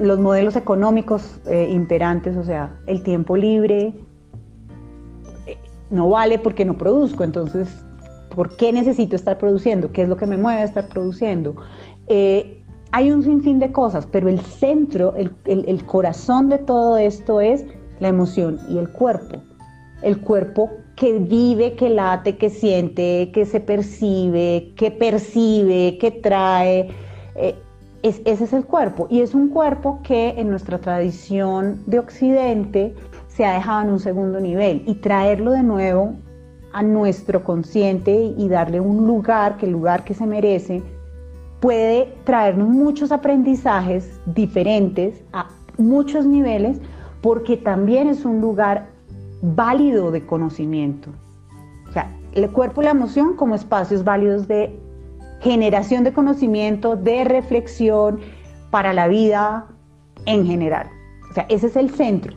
los 0.00 0.18
modelos 0.18 0.56
económicos 0.56 1.40
eh, 1.46 1.68
imperantes, 1.70 2.36
o 2.36 2.44
sea, 2.44 2.78
el 2.86 3.02
tiempo 3.02 3.36
libre 3.36 3.94
eh, 5.46 5.58
no 5.90 6.08
vale 6.08 6.38
porque 6.38 6.64
no 6.64 6.78
produzco, 6.78 7.24
entonces 7.24 7.68
¿Por 8.34 8.56
qué 8.56 8.72
necesito 8.72 9.16
estar 9.16 9.38
produciendo? 9.38 9.90
¿Qué 9.92 10.02
es 10.02 10.08
lo 10.08 10.16
que 10.16 10.26
me 10.26 10.36
mueve 10.36 10.60
a 10.60 10.64
estar 10.64 10.88
produciendo? 10.88 11.56
Eh, 12.06 12.62
hay 12.92 13.10
un 13.10 13.22
sinfín 13.22 13.58
de 13.58 13.72
cosas, 13.72 14.06
pero 14.06 14.28
el 14.28 14.40
centro, 14.40 15.14
el, 15.16 15.32
el, 15.44 15.84
corazón 15.84 16.48
de 16.48 16.58
todo 16.58 16.96
esto 16.96 17.40
es 17.40 17.64
la 17.98 18.08
emoción 18.08 18.58
y 18.68 18.78
el 18.78 18.88
cuerpo. 18.88 19.42
El 20.02 20.20
cuerpo 20.20 20.70
que 21.00 21.18
vive, 21.18 21.76
que 21.76 21.88
late, 21.88 22.36
que 22.36 22.50
siente, 22.50 23.30
que 23.32 23.46
se 23.46 23.58
percibe, 23.58 24.74
que 24.76 24.90
percibe, 24.90 25.96
que 25.96 26.10
trae. 26.10 26.90
Eh, 27.36 27.54
es, 28.02 28.20
ese 28.26 28.44
es 28.44 28.52
el 28.52 28.66
cuerpo. 28.66 29.06
Y 29.08 29.22
es 29.22 29.34
un 29.34 29.48
cuerpo 29.48 30.00
que 30.02 30.34
en 30.36 30.50
nuestra 30.50 30.78
tradición 30.78 31.82
de 31.86 32.00
Occidente 32.00 32.94
se 33.28 33.46
ha 33.46 33.54
dejado 33.54 33.80
en 33.84 33.92
un 33.92 33.98
segundo 33.98 34.40
nivel. 34.40 34.82
Y 34.86 34.96
traerlo 34.96 35.52
de 35.52 35.62
nuevo 35.62 36.16
a 36.74 36.82
nuestro 36.82 37.44
consciente 37.44 38.34
y 38.36 38.48
darle 38.50 38.78
un 38.78 39.06
lugar, 39.06 39.56
que 39.56 39.64
el 39.64 39.72
lugar 39.72 40.04
que 40.04 40.12
se 40.12 40.26
merece, 40.26 40.82
puede 41.60 42.12
traernos 42.24 42.68
muchos 42.68 43.10
aprendizajes 43.10 44.20
diferentes 44.26 45.24
a 45.32 45.48
muchos 45.78 46.26
niveles, 46.26 46.78
porque 47.22 47.56
también 47.56 48.08
es 48.08 48.26
un 48.26 48.42
lugar 48.42 48.89
válido 49.42 50.10
de 50.10 50.26
conocimiento. 50.26 51.10
O 51.88 51.92
sea, 51.92 52.16
el 52.32 52.50
cuerpo 52.50 52.82
y 52.82 52.84
la 52.84 52.90
emoción 52.92 53.36
como 53.36 53.54
espacios 53.54 54.04
válidos 54.04 54.46
de 54.46 54.78
generación 55.40 56.04
de 56.04 56.12
conocimiento, 56.12 56.96
de 56.96 57.24
reflexión 57.24 58.20
para 58.70 58.92
la 58.92 59.08
vida 59.08 59.66
en 60.26 60.46
general. 60.46 60.90
O 61.30 61.34
sea, 61.34 61.46
ese 61.48 61.66
es 61.66 61.76
el 61.76 61.90
centro. 61.90 62.36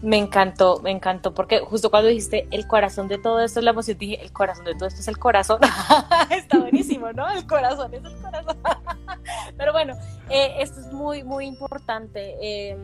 Me 0.00 0.18
encantó, 0.18 0.80
me 0.82 0.90
encantó, 0.90 1.34
porque 1.34 1.60
justo 1.60 1.90
cuando 1.90 2.08
dijiste 2.08 2.48
el 2.50 2.66
corazón 2.66 3.08
de 3.08 3.18
todo 3.18 3.40
esto 3.40 3.60
es 3.60 3.64
la 3.64 3.70
emoción, 3.72 3.98
dije, 3.98 4.20
el 4.22 4.32
corazón 4.32 4.64
de 4.64 4.74
todo 4.74 4.88
esto 4.88 5.00
es 5.00 5.08
el 5.08 5.18
corazón. 5.18 5.60
Está 6.30 6.58
buenísimo, 6.58 7.12
¿no? 7.12 7.28
El 7.30 7.46
corazón 7.46 7.92
es 7.94 8.02
el 8.04 8.16
corazón. 8.20 8.56
Pero 9.56 9.72
bueno, 9.72 9.94
eh, 10.30 10.54
esto 10.58 10.80
es 10.80 10.92
muy, 10.92 11.22
muy 11.22 11.46
importante. 11.46 12.34
Eh, 12.40 12.76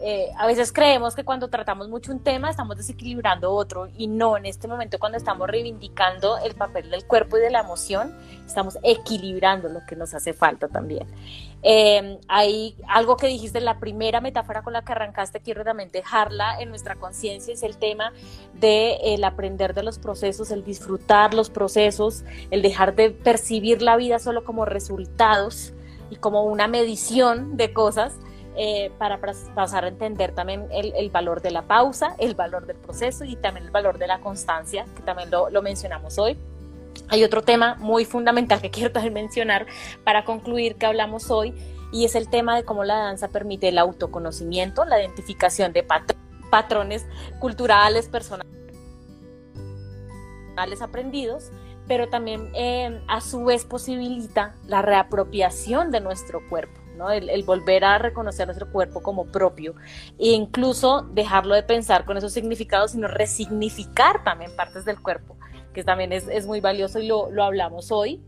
eh, 0.00 0.30
a 0.36 0.46
veces 0.46 0.72
creemos 0.72 1.16
que 1.16 1.24
cuando 1.24 1.48
tratamos 1.48 1.88
mucho 1.88 2.12
un 2.12 2.20
tema 2.20 2.50
estamos 2.50 2.76
desequilibrando 2.76 3.52
otro 3.52 3.88
y 3.96 4.06
no, 4.06 4.36
en 4.36 4.46
este 4.46 4.68
momento 4.68 4.98
cuando 4.98 5.18
estamos 5.18 5.48
reivindicando 5.48 6.38
el 6.38 6.54
papel 6.54 6.90
del 6.90 7.04
cuerpo 7.04 7.36
y 7.36 7.40
de 7.40 7.50
la 7.50 7.60
emoción, 7.60 8.14
estamos 8.46 8.78
equilibrando 8.82 9.68
lo 9.68 9.80
que 9.86 9.96
nos 9.96 10.14
hace 10.14 10.32
falta 10.32 10.68
también. 10.68 11.06
Eh, 11.62 12.20
hay 12.28 12.76
algo 12.86 13.16
que 13.16 13.26
dijiste, 13.26 13.60
la 13.60 13.80
primera 13.80 14.20
metáfora 14.20 14.62
con 14.62 14.72
la 14.72 14.82
que 14.82 14.92
arrancaste, 14.92 15.40
quiero 15.40 15.64
también 15.64 15.90
dejarla 15.90 16.60
en 16.60 16.68
nuestra 16.68 16.94
conciencia, 16.94 17.52
es 17.52 17.64
el 17.64 17.76
tema 17.76 18.12
del 18.54 19.24
aprender 19.24 19.74
de 19.74 19.82
los 19.82 19.98
procesos, 19.98 20.52
el 20.52 20.64
disfrutar 20.64 21.34
los 21.34 21.50
procesos, 21.50 22.24
el 22.52 22.62
dejar 22.62 22.94
de 22.94 23.10
percibir 23.10 23.82
la 23.82 23.96
vida 23.96 24.20
solo 24.20 24.44
como 24.44 24.64
resultados 24.64 25.72
y 26.10 26.16
como 26.16 26.44
una 26.44 26.68
medición 26.68 27.56
de 27.56 27.72
cosas, 27.72 28.14
eh, 28.60 28.90
para 28.98 29.20
pasar 29.20 29.84
a 29.84 29.88
entender 29.88 30.34
también 30.34 30.66
el, 30.72 31.10
valor 31.10 31.42
de 31.42 31.52
la 31.52 31.62
pausa, 31.62 32.16
el 32.18 32.34
valor 32.34 32.66
del 32.66 32.74
proceso 32.74 33.24
y 33.24 33.36
también 33.36 33.66
el 33.66 33.70
valor 33.70 33.98
de 33.98 34.08
la 34.08 34.18
constancia, 34.18 34.84
que 34.96 35.02
también 35.02 35.30
lo, 35.30 35.62
mencionamos 35.62 36.18
hoy. 36.18 36.36
Hay 37.06 37.22
otro 37.22 37.42
tema 37.42 37.76
muy 37.76 38.04
fundamental 38.04 38.60
que 38.60 38.70
quiero 38.72 38.90
también 38.90 39.14
mencionar 39.14 39.66
para 40.02 40.24
concluir 40.24 40.74
que 40.74 40.86
hablamos 40.86 41.30
hoy 41.30 41.54
y 41.92 42.04
es 42.04 42.16
el 42.16 42.28
tema 42.28 42.56
de 42.56 42.64
cómo 42.64 42.82
la 42.82 42.96
danza 42.96 43.28
permite 43.28 43.68
el 43.68 43.78
autoconocimiento, 43.78 44.84
la 44.84 45.00
identificación 45.00 45.72
de 45.72 45.84
pat 45.84 46.14
patrones 46.50 47.06
culturales, 47.38 48.08
personales 48.08 48.50
aprendidos, 50.82 51.52
pero 51.86 52.08
también 52.08 52.50
eh, 52.54 53.00
a 53.06 53.20
su 53.20 53.44
vez 53.44 53.64
posibilita 53.64 54.56
la 54.66 54.82
reapropiación 54.82 55.92
de 55.92 56.00
nuestro 56.00 56.40
cuerpo. 56.48 56.77
El, 57.10 57.42
volver 57.44 57.84
a 57.84 57.98
reconocer 57.98 58.46
nuestro 58.46 58.70
cuerpo 58.70 59.02
como 59.02 59.26
propio 59.26 59.74
e 60.18 60.30
incluso 60.30 61.02
dejarlo 61.12 61.54
de 61.54 61.62
pensar 61.62 62.04
con 62.04 62.16
esos 62.16 62.32
significados, 62.32 62.92
sino 62.92 63.08
resignificar 63.08 64.24
también 64.24 64.54
partes 64.56 64.84
del 64.84 65.00
cuerpo, 65.00 65.36
que 65.72 65.84
también 65.84 66.12
es, 66.12 66.46
muy 66.46 66.60
valioso 66.60 66.98
y 66.98 67.06
lo, 67.06 67.30
lo 67.30 67.44
hablamos 67.44 67.92
hoy. 67.92 68.20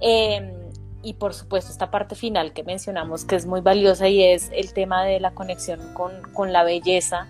Eh, 0.00 0.64
y 1.04 1.14
por 1.14 1.34
supuesto 1.34 1.70
esta 1.70 1.90
parte 1.90 2.14
final 2.14 2.52
que 2.52 2.64
mencionamos 2.64 3.24
que 3.24 3.36
es 3.36 3.46
muy 3.46 3.60
valiosa 3.60 4.08
y 4.08 4.24
es 4.24 4.50
el 4.52 4.72
tema 4.72 5.04
de 5.04 5.20
la 5.20 5.34
conexión 5.34 5.92
con, 5.92 6.22
con 6.32 6.52
la 6.52 6.64
belleza, 6.64 7.28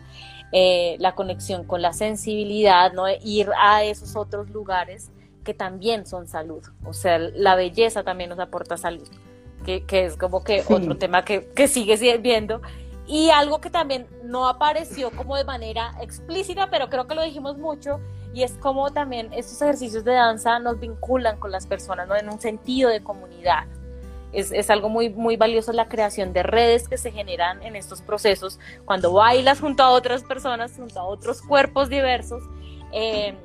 eh, 0.53 0.97
la 1.01 1.15
conexión 1.15 1.65
con 1.65 1.83
la 1.83 1.93
sensibilidad, 1.93 2.93
¿no? 2.93 3.07
ir 3.23 3.51
a 3.61 3.83
esos 3.83 4.15
otros 4.15 4.49
lugares 4.51 5.11
que 5.43 5.53
también 5.53 6.07
son 6.07 6.29
salud, 6.29 6.62
o 6.85 6.95
sea, 6.95 7.19
la 7.19 7.55
belleza 7.57 8.03
también 8.03 8.31
nos 8.31 8.39
aporta 8.39 8.79
salud 8.79 9.09
que, 9.65 9.85
que 9.85 10.05
es 10.05 10.16
como 10.16 10.45
que 10.45 10.62
sí. 10.62 10.73
otro 10.73 10.97
tema 10.97 11.24
que, 11.24 11.49
que 11.53 11.66
sigue 11.66 12.19
viendo. 12.19 12.61
Y 13.07 13.31
algo 13.31 13.61
que 13.61 13.69
también 13.69 14.07
no 14.23 14.49
apareció 14.49 15.11
como 15.11 15.36
de 15.36 15.45
manera 15.45 15.95
explícita, 16.01 16.70
pero 16.70 16.89
creo 16.89 17.07
que 17.07 17.15
lo 17.15 17.23
dijimos 17.23 17.59
mucho, 17.59 18.01
y 18.32 18.43
es 18.43 18.53
como 18.55 18.91
también 18.91 19.32
estos 19.32 19.61
ejercicios 19.62 20.05
de 20.05 20.12
danza 20.12 20.59
nos 20.59 20.81
vinculan 20.81 21.39
con 21.39 21.53
las 21.53 21.66
personas, 21.66 22.09
¿no? 22.09 22.16
En 22.16 22.28
un 22.28 22.41
sentido 22.41 22.91
de 22.91 23.03
comunidad. 23.03 23.65
Es, 24.32 24.51
es, 24.51 24.69
algo 24.70 24.89
muy, 24.89 25.11
muy 25.11 25.36
valioso 25.36 25.73
la 25.73 25.86
creación 25.86 26.32
de 26.32 26.43
redes 26.43 26.89
que 26.89 26.99
se 26.99 27.12
generan 27.12 27.62
en 27.62 27.77
estos 27.77 28.03
procesos 28.03 28.59
cuando 28.85 29.12
bailas 29.12 29.61
junto 29.61 29.85
a 29.85 29.91
otras 29.91 30.24
personas, 30.24 30.73
junto 30.77 30.99
a 30.99 31.05
otros 31.05 31.41
cuerpos 31.43 31.89
diversos. 31.89 32.43
Eh, 32.91 33.36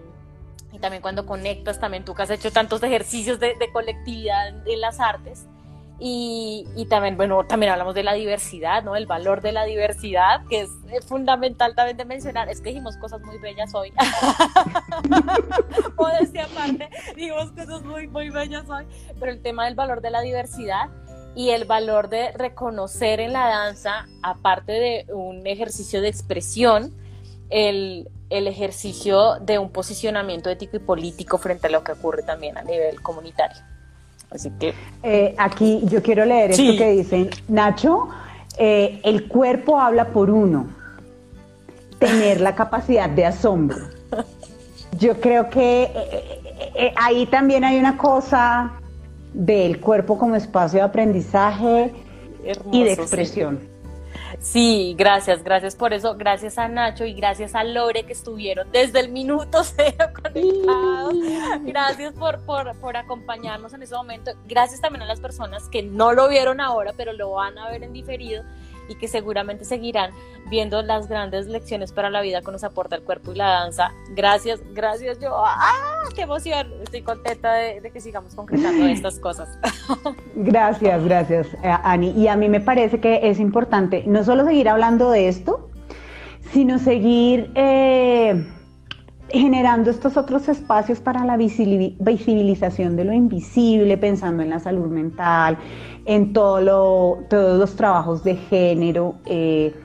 y 0.72 0.80
también 0.80 1.04
cuando 1.04 1.28
conectas, 1.28 1.80
también 1.80 2.04
tú 2.06 2.16
que 2.16 2.24
has 2.24 2.32
hecho 2.32 2.52
tantos 2.52 2.82
ejercicios 2.82 3.40
de, 3.40 3.54
de 3.60 3.72
colectividad 3.72 4.68
en 4.68 4.82
las 4.82 5.00
artes, 5.00 5.46
Y, 6.02 6.66
también, 6.90 7.18
bueno, 7.18 7.46
también 7.46 7.74
hablamos 7.74 7.94
de 7.94 8.04
la 8.04 8.14
diversidad, 8.14 8.84
¿no? 8.84 8.96
El 8.96 9.06
valor 9.06 9.42
de 9.42 9.52
la 9.52 9.66
diversidad, 9.66 10.46
que 10.50 10.62
es 10.62 11.06
fundamental 11.06 11.76
también 11.76 11.98
de 11.98 12.06
mencionar. 12.06 12.48
Es 12.48 12.62
que 12.62 12.70
dijimos 12.70 12.96
cosas 12.98 13.22
muy 13.22 13.38
bellas 13.38 13.76
hoy. 13.76 13.92
Modestia 15.98 16.46
aparte, 16.46 16.90
dijimos 17.16 17.52
cosas 17.52 17.84
muy, 17.84 18.08
muy 18.08 18.30
bellas 18.30 18.70
hoy. 18.70 18.86
Pero 19.20 19.32
el 19.32 19.42
tema 19.42 19.66
del 19.66 19.76
valor 19.76 20.02
de 20.02 20.10
la 20.10 20.22
diversidad 20.22 20.90
y 21.36 21.50
el 21.50 21.66
valor 21.66 22.08
de 22.08 22.32
reconocer 22.32 23.20
en 23.20 23.34
la 23.34 23.48
danza, 23.48 24.08
aparte 24.24 24.72
de 24.72 25.06
un 25.14 25.46
ejercicio 25.48 26.02
de 26.02 26.08
expresión, 26.08 26.96
el, 27.50 28.10
el 28.30 28.48
ejercicio 28.48 29.36
de 29.42 29.60
un 29.60 29.70
posicionamiento 29.70 30.50
ético 30.50 30.78
y 30.78 30.80
político 30.80 31.38
frente 31.38 31.68
a 31.68 31.70
lo 31.70 31.84
que 31.84 31.92
ocurre 31.92 32.24
también 32.24 32.58
a 32.58 32.64
nivel 32.64 33.02
comunitario. 33.02 33.62
Así 34.32 34.52
que... 34.52 34.74
Eh, 35.04 35.36
aquí 35.38 35.82
yo 35.86 36.02
quiero 36.02 36.26
leer 36.26 36.52
esto 36.52 36.78
que 36.78 36.92
dicen, 36.92 37.30
Nacho, 37.48 38.10
eh, 38.58 39.00
el 39.04 39.28
cuerpo 39.28 39.80
habla 39.80 40.10
por 40.10 40.30
uno, 40.30 40.68
tener 42.00 42.42
la 42.42 42.56
capacidad 42.56 43.10
de 43.10 43.26
asombro. 43.26 43.78
Yo 44.98 45.20
creo 45.20 45.50
que 45.50 45.92
eh, 46.76 46.94
ahí 46.96 47.26
también 47.28 47.64
hay 47.64 47.80
una 47.80 47.98
cosa 47.98 48.74
del 49.34 49.80
cuerpo 49.80 50.18
como 50.18 50.36
espacio 50.36 50.80
de 50.80 50.86
aprendizaje 50.86 51.94
y 52.72 52.84
de 52.84 52.94
expresión. 52.94 53.60
Sí, 53.60 53.79
gracias, 54.95 55.44
gracias 55.44 55.76
por 55.76 55.94
eso, 55.94 56.16
gracias 56.16 56.57
a 56.57 56.68
Nacho 56.68 57.06
y 57.06 57.14
gracias 57.14 57.56
a 57.56 57.64
Lore 57.64 58.06
que 58.06 58.14
estuvieron 58.14 58.72
desde 58.72 59.02
el 59.02 59.10
minuto 59.10 59.64
cero 59.64 60.07
conectados. 60.16 61.14
Gracias 61.64 62.14
por, 62.14 62.40
por, 62.45 62.74
por 62.80 62.95
acompañarnos 62.95 63.74
en 63.74 63.84
ese 63.84 63.95
momento. 63.95 64.32
Gracias 64.48 64.80
también 64.82 65.03
a 65.03 65.06
las 65.06 65.20
personas 65.20 65.68
que 65.70 65.84
no 65.84 66.14
lo 66.14 66.30
vieron 66.30 66.61
ahora, 66.61 66.94
pero 66.95 67.11
lo 67.14 67.32
van 67.32 67.57
a 67.57 67.70
ver 67.70 67.84
en 67.84 67.94
diferido 67.94 68.44
y 68.90 68.95
que 68.95 69.07
seguramente 69.07 69.64
seguirán 69.66 70.11
viendo 70.49 70.82
las 70.82 71.07
grandes 71.07 71.48
lecciones 71.48 71.91
para 71.91 72.10
la 72.10 72.22
vida 72.22 72.41
que 72.41 72.52
nos 72.52 72.64
aporta 72.64 72.95
el 72.95 73.03
cuerpo 73.03 73.32
y 73.32 73.36
la 73.36 73.48
danza. 73.48 73.91
Gracias, 74.16 74.61
gracias 74.74 75.20
yo. 75.20 75.32
¡Ah! 75.36 76.03
¡Qué 76.16 76.24
emoción! 76.24 76.68
Estoy 76.84 77.02
contenta 77.02 77.53
de, 77.53 77.91
que 77.91 78.02
sigamos 78.02 78.36
concretando 78.36 78.86
estas 78.88 79.20
cosas. 79.20 79.48
Gracias, 80.36 81.03
gracias, 81.03 81.48
eh, 81.64 81.76
Ani. 81.84 82.11
Y 82.11 82.28
a 82.28 82.36
mí 82.36 82.49
me 82.49 82.60
parece 82.60 82.99
que 82.99 83.30
es 83.30 83.40
importante 83.40 84.03
no 84.06 84.24
solo 84.24 84.45
seguir 84.45 84.68
hablando 84.68 85.11
de 85.11 85.28
esto, 85.28 85.70
sino 86.52 86.80
seguir... 86.80 87.52
Eh, 87.56 88.45
generando 89.32 89.91
estos 89.91 90.18
otros 90.18 90.49
espacios 90.49 90.99
para 90.99 91.24
la 91.26 91.38
visibilización 91.38 92.95
de 92.95 93.06
lo 93.06 93.14
invisible, 93.14 93.98
pensando 93.98 94.44
en 94.44 94.49
la 94.49 94.60
salud 94.60 94.88
mental, 94.88 95.57
en 96.10 96.34
todo 96.34 97.19
todos 97.30 97.60
los 97.60 97.76
trabajos 97.76 98.23
de 98.23 98.36
género. 98.36 99.14
Eh, 99.26 99.76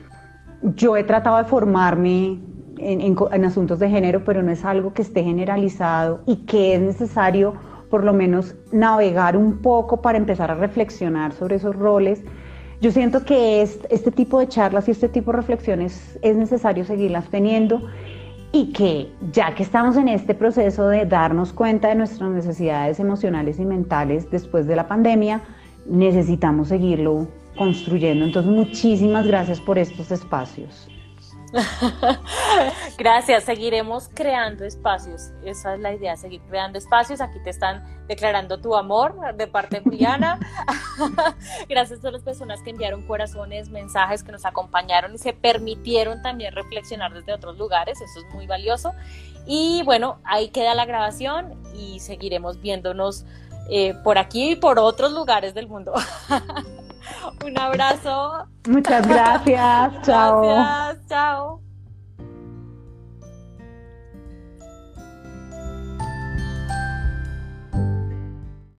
yo 0.75 0.97
he 0.97 1.03
tratado 1.03 1.37
de 1.37 1.43
formarme 1.43 2.39
en, 2.79 3.45
asuntos 3.45 3.77
de 3.77 3.89
género, 3.89 4.23
pero 4.25 4.41
no 4.41 4.51
es 4.51 4.65
algo 4.65 4.91
que 4.91 5.03
esté 5.03 5.23
generalizado 5.23 6.21
y 6.25 6.37
que 6.47 6.73
es 6.73 6.81
necesario 6.81 7.53
por 7.91 8.03
lo 8.03 8.11
menos 8.11 8.55
navegar 8.71 9.37
un 9.37 9.61
poco 9.61 10.01
para 10.01 10.17
empezar 10.17 10.49
a 10.49 10.55
reflexionar 10.55 11.31
sobre 11.31 11.57
esos 11.57 11.75
roles. 11.75 12.23
Yo 12.81 12.91
siento 12.91 13.23
que 13.23 13.61
este 13.61 14.11
tipo 14.11 14.39
de 14.39 14.47
charlas 14.47 14.87
y 14.87 14.91
este 14.91 15.07
tipo 15.07 15.31
de 15.31 15.37
reflexiones 15.37 16.17
es 16.23 16.35
necesario 16.35 16.85
seguirlas 16.85 17.29
teniendo 17.29 17.83
y 18.51 18.73
que 18.73 19.11
ya 19.31 19.53
que 19.53 19.61
estamos 19.61 19.95
en 19.95 20.07
este 20.07 20.33
proceso 20.33 20.87
de 20.87 21.05
darnos 21.05 21.53
cuenta 21.53 21.89
de 21.89 21.95
nuestras 21.95 22.31
necesidades 22.31 22.99
emocionales 22.99 23.59
y 23.59 23.65
mentales 23.65 24.31
después 24.31 24.65
de 24.65 24.75
la 24.75 24.87
pandemia, 24.87 25.43
necesitamos 25.85 26.69
seguirlo 26.69 27.27
construyendo. 27.57 28.25
Entonces, 28.25 28.51
muchísimas 28.51 29.25
gracias 29.25 29.59
por 29.59 29.77
estos 29.77 30.11
espacios. 30.11 30.87
Gracias, 32.97 33.43
seguiremos 33.43 34.09
creando 34.13 34.65
espacios. 34.65 35.31
Esa 35.43 35.75
es 35.75 35.79
la 35.79 35.93
idea, 35.93 36.15
seguir 36.17 36.41
creando 36.49 36.77
espacios. 36.77 37.21
Aquí 37.21 37.39
te 37.43 37.49
están 37.49 37.83
declarando 38.07 38.59
tu 38.59 38.75
amor 38.75 39.15
de 39.35 39.47
parte 39.47 39.77
de 39.77 39.83
Juliana. 39.83 40.39
Gracias 41.69 42.03
a 42.03 42.11
las 42.11 42.23
personas 42.23 42.61
que 42.61 42.71
enviaron 42.71 43.05
corazones, 43.07 43.69
mensajes, 43.69 44.23
que 44.23 44.31
nos 44.31 44.45
acompañaron 44.45 45.15
y 45.15 45.17
se 45.17 45.33
permitieron 45.33 46.21
también 46.21 46.53
reflexionar 46.53 47.13
desde 47.13 47.33
otros 47.33 47.57
lugares. 47.57 48.01
Eso 48.01 48.19
es 48.19 48.33
muy 48.33 48.47
valioso. 48.47 48.91
Y 49.45 49.83
bueno, 49.83 50.17
ahí 50.23 50.49
queda 50.49 50.73
la 50.73 50.85
grabación 50.85 51.53
y 51.75 51.99
seguiremos 51.99 52.59
viéndonos 52.61 53.25
eh, 53.69 53.93
por 54.03 54.17
aquí 54.17 54.51
y 54.51 54.55
por 54.55 54.79
otros 54.79 55.11
lugares 55.11 55.53
del 55.53 55.67
mundo. 55.67 55.93
Un 57.45 57.59
abrazo. 57.59 58.47
Muchas 58.67 59.07
gracias. 59.07 60.01
Chao. 60.05 60.41
Gracias. 60.41 61.07
Chao. 61.07 61.64